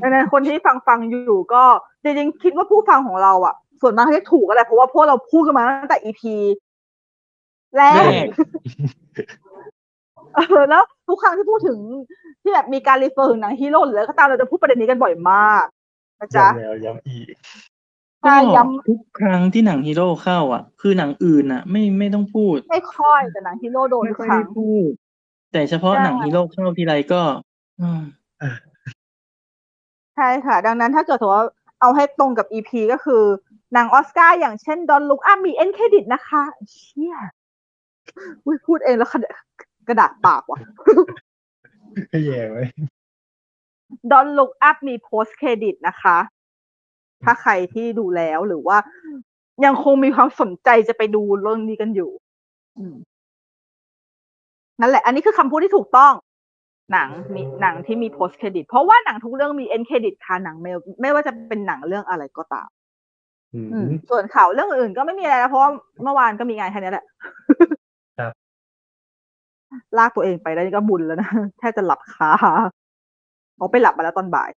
[0.01, 1.63] ดังนั้นคนที่ฟังฟังๆอยู่ก็
[2.03, 6.21] จริงๆคิดว่าผู้ฟังของเราอะ ส่วนมากจะถูกก็แหละเพราะว่าพวกเราพูดกันมาตั้งแต่ EP
[7.75, 8.37] แรแรกก
[10.35, 11.77] เออแล้วทุกครั้งที่พูดถึง
[12.41, 15.65] ที่แบบมีการ refer ถึงหนังฮีโร่หรืออะไรก็ตามเราจะพูดประเด็นนี้กันบ่อยมาก
[16.19, 17.74] นะจ๊ะย้ำแล้วย้ำอีกใช่
[18.25, 24.89] ก็ย้ทุกครั้งที่หนังฮีโร่เข้า อะ คือหนังอื่นอะ ไม่ไม่ต้องพูดไม่ค่อยแต่หนังฮีโร่โดนไม่ทุกครั้งไม่ค่อยได้พูด
[25.51, 27.21] แต่เฉพาะใช่หนังฮีโร่เข้าทีไรก็
[27.81, 28.01] อืม
[30.15, 31.47] ใช่ค่ะ ดังนั้นถ้าเกิดสมมติว่า
[31.81, 33.23] เอาให้ตรงกับ EP ก็คือ
[33.73, 37.15] หนังออสการ์อย่างเช่น Don Look Up มี end credit นะคะ เชี่ย
[38.45, 39.43] อุ๊ยพูดเองแล้วกระดาษ
[39.87, 40.59] กระดาษปากว่ะ
[42.11, 42.63] ก็แย่ไว้
[44.11, 46.17] Don Look Up มี post credit นะคะ
[47.25, 48.77] ถ้าใครที่ดูแล้วหรือว่า
[49.65, 52.11] ยังคงมีความสนใจจะไปดูเรื่องนี้กันอยู่
[52.77, 52.95] อืม
[54.81, 56.13] นั่นแหละ อันนี้คือคำพูดที่ถูกต้อง
[56.91, 60.71] หนังมีหนังที่มี post credit เพราะว่าหนังทุกเรื่องมี end credit ค่ะหนังไม่
[61.01, 62.69] ไม่ว่าจะเป็นหนังเรื่องอะไรก็ตาม
[63.53, 65.69] อืมอืมส่วนข่าวเรื่องอื่นก็ไม่มีอะไรแล้วเพราะว่า
[66.03, 67.05] เมื่อวานก็มีงานแค่นี้แหละ
[68.19, 68.31] ครับ
[69.97, 71.29] ลากตัวเองไปได้นี่ก็บุญแล้วนะ
[71.59, 72.29] แทบจะหลับคา
[73.59, 74.49] ออกไปหลับมาแล้วตอนบ่าย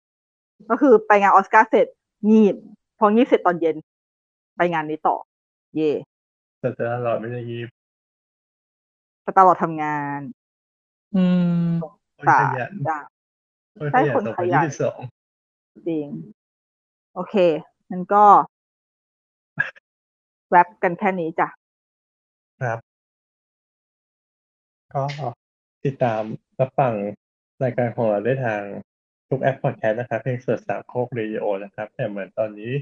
[0.70, 1.86] ก็คือไปงานออสการ์เสร็จ
[2.30, 2.54] งีบ
[2.98, 3.76] พองีบเสร็จตอนเย็น
[4.56, 5.16] ไปงานนี้ต่อ
[5.74, 5.90] เย่
[6.60, 7.68] แต่ตลอดไม่ได้ยีบ
[9.22, 10.20] แต่ตลอดทำงาน
[11.16, 11.24] อื
[11.62, 12.98] มโอ้ยตาขยันจ้า
[13.74, 14.98] โอ้ยใช่ขยันคนขยันสองพันยี่สิบสอง
[15.88, 16.06] จริง
[17.14, 17.34] โอเค
[17.90, 18.24] งั้นก็
[20.50, 21.48] wrap กันแค่นี้จ้ะ
[22.62, 22.78] ครับ
[24.94, 25.02] ก็
[25.84, 26.22] ติดตาม
[26.60, 26.94] รับฟัง
[27.62, 28.62] รายการของเราได้ทาง
[29.28, 32.72] ทุกแอปพอดแคสต์นะครับเพียง search สามโคกเรดิโอนะครับ แต่เหมือนตอนนี้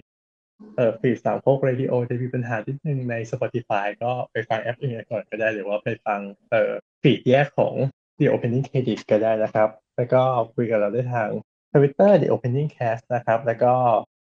[0.76, 7.74] เอ่อ feed สามโคกเรดิโอจะมีปัญหานิดนึงใน Spotify ก็ไปฟังแอปอื่นก่อนก็ได้หรือว่าไปฟังเอ่อฟีดแยกของ
[8.18, 10.22] The Opening Credit ก็ได้นะครับ แล้วก็
[10.54, 11.30] คุยกับเราได้ทาง
[11.72, 13.74] Twitter The Opening Cast นะครับ แล้วก็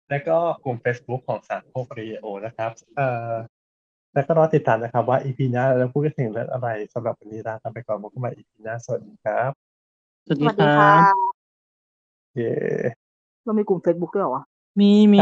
[0.10, 3.32] แล้วก็กลุ่ม Facebook ของสามโคกเรดิโอนะครับเอ่อ
[4.14, 9.52] แล้วก็รอติดตามนะครับว่า EP หน้าเราพูดกันถึงเรื่องอะไรสำหรับวันนี้ลากันไปก่อนพบกันใหม่ EP หน้าสวัสดีครับ
[10.26, 11.33] สวัสสดีวัสคดีรัค่ะบ
[12.36, 12.52] เย่
[13.44, 14.44] เรามีกลุ่ม Facebook ด้วยเหรอวะ
[14.80, 15.20] มีมี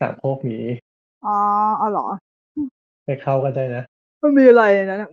[0.00, 0.66] สามโคกนี้
[1.26, 1.36] อ๋อ
[1.80, 2.06] อ๋อเหรอ
[3.04, 3.82] ไปเข้ากันได้นะ
[4.22, 5.10] มันมีอะไรในนั้นอะ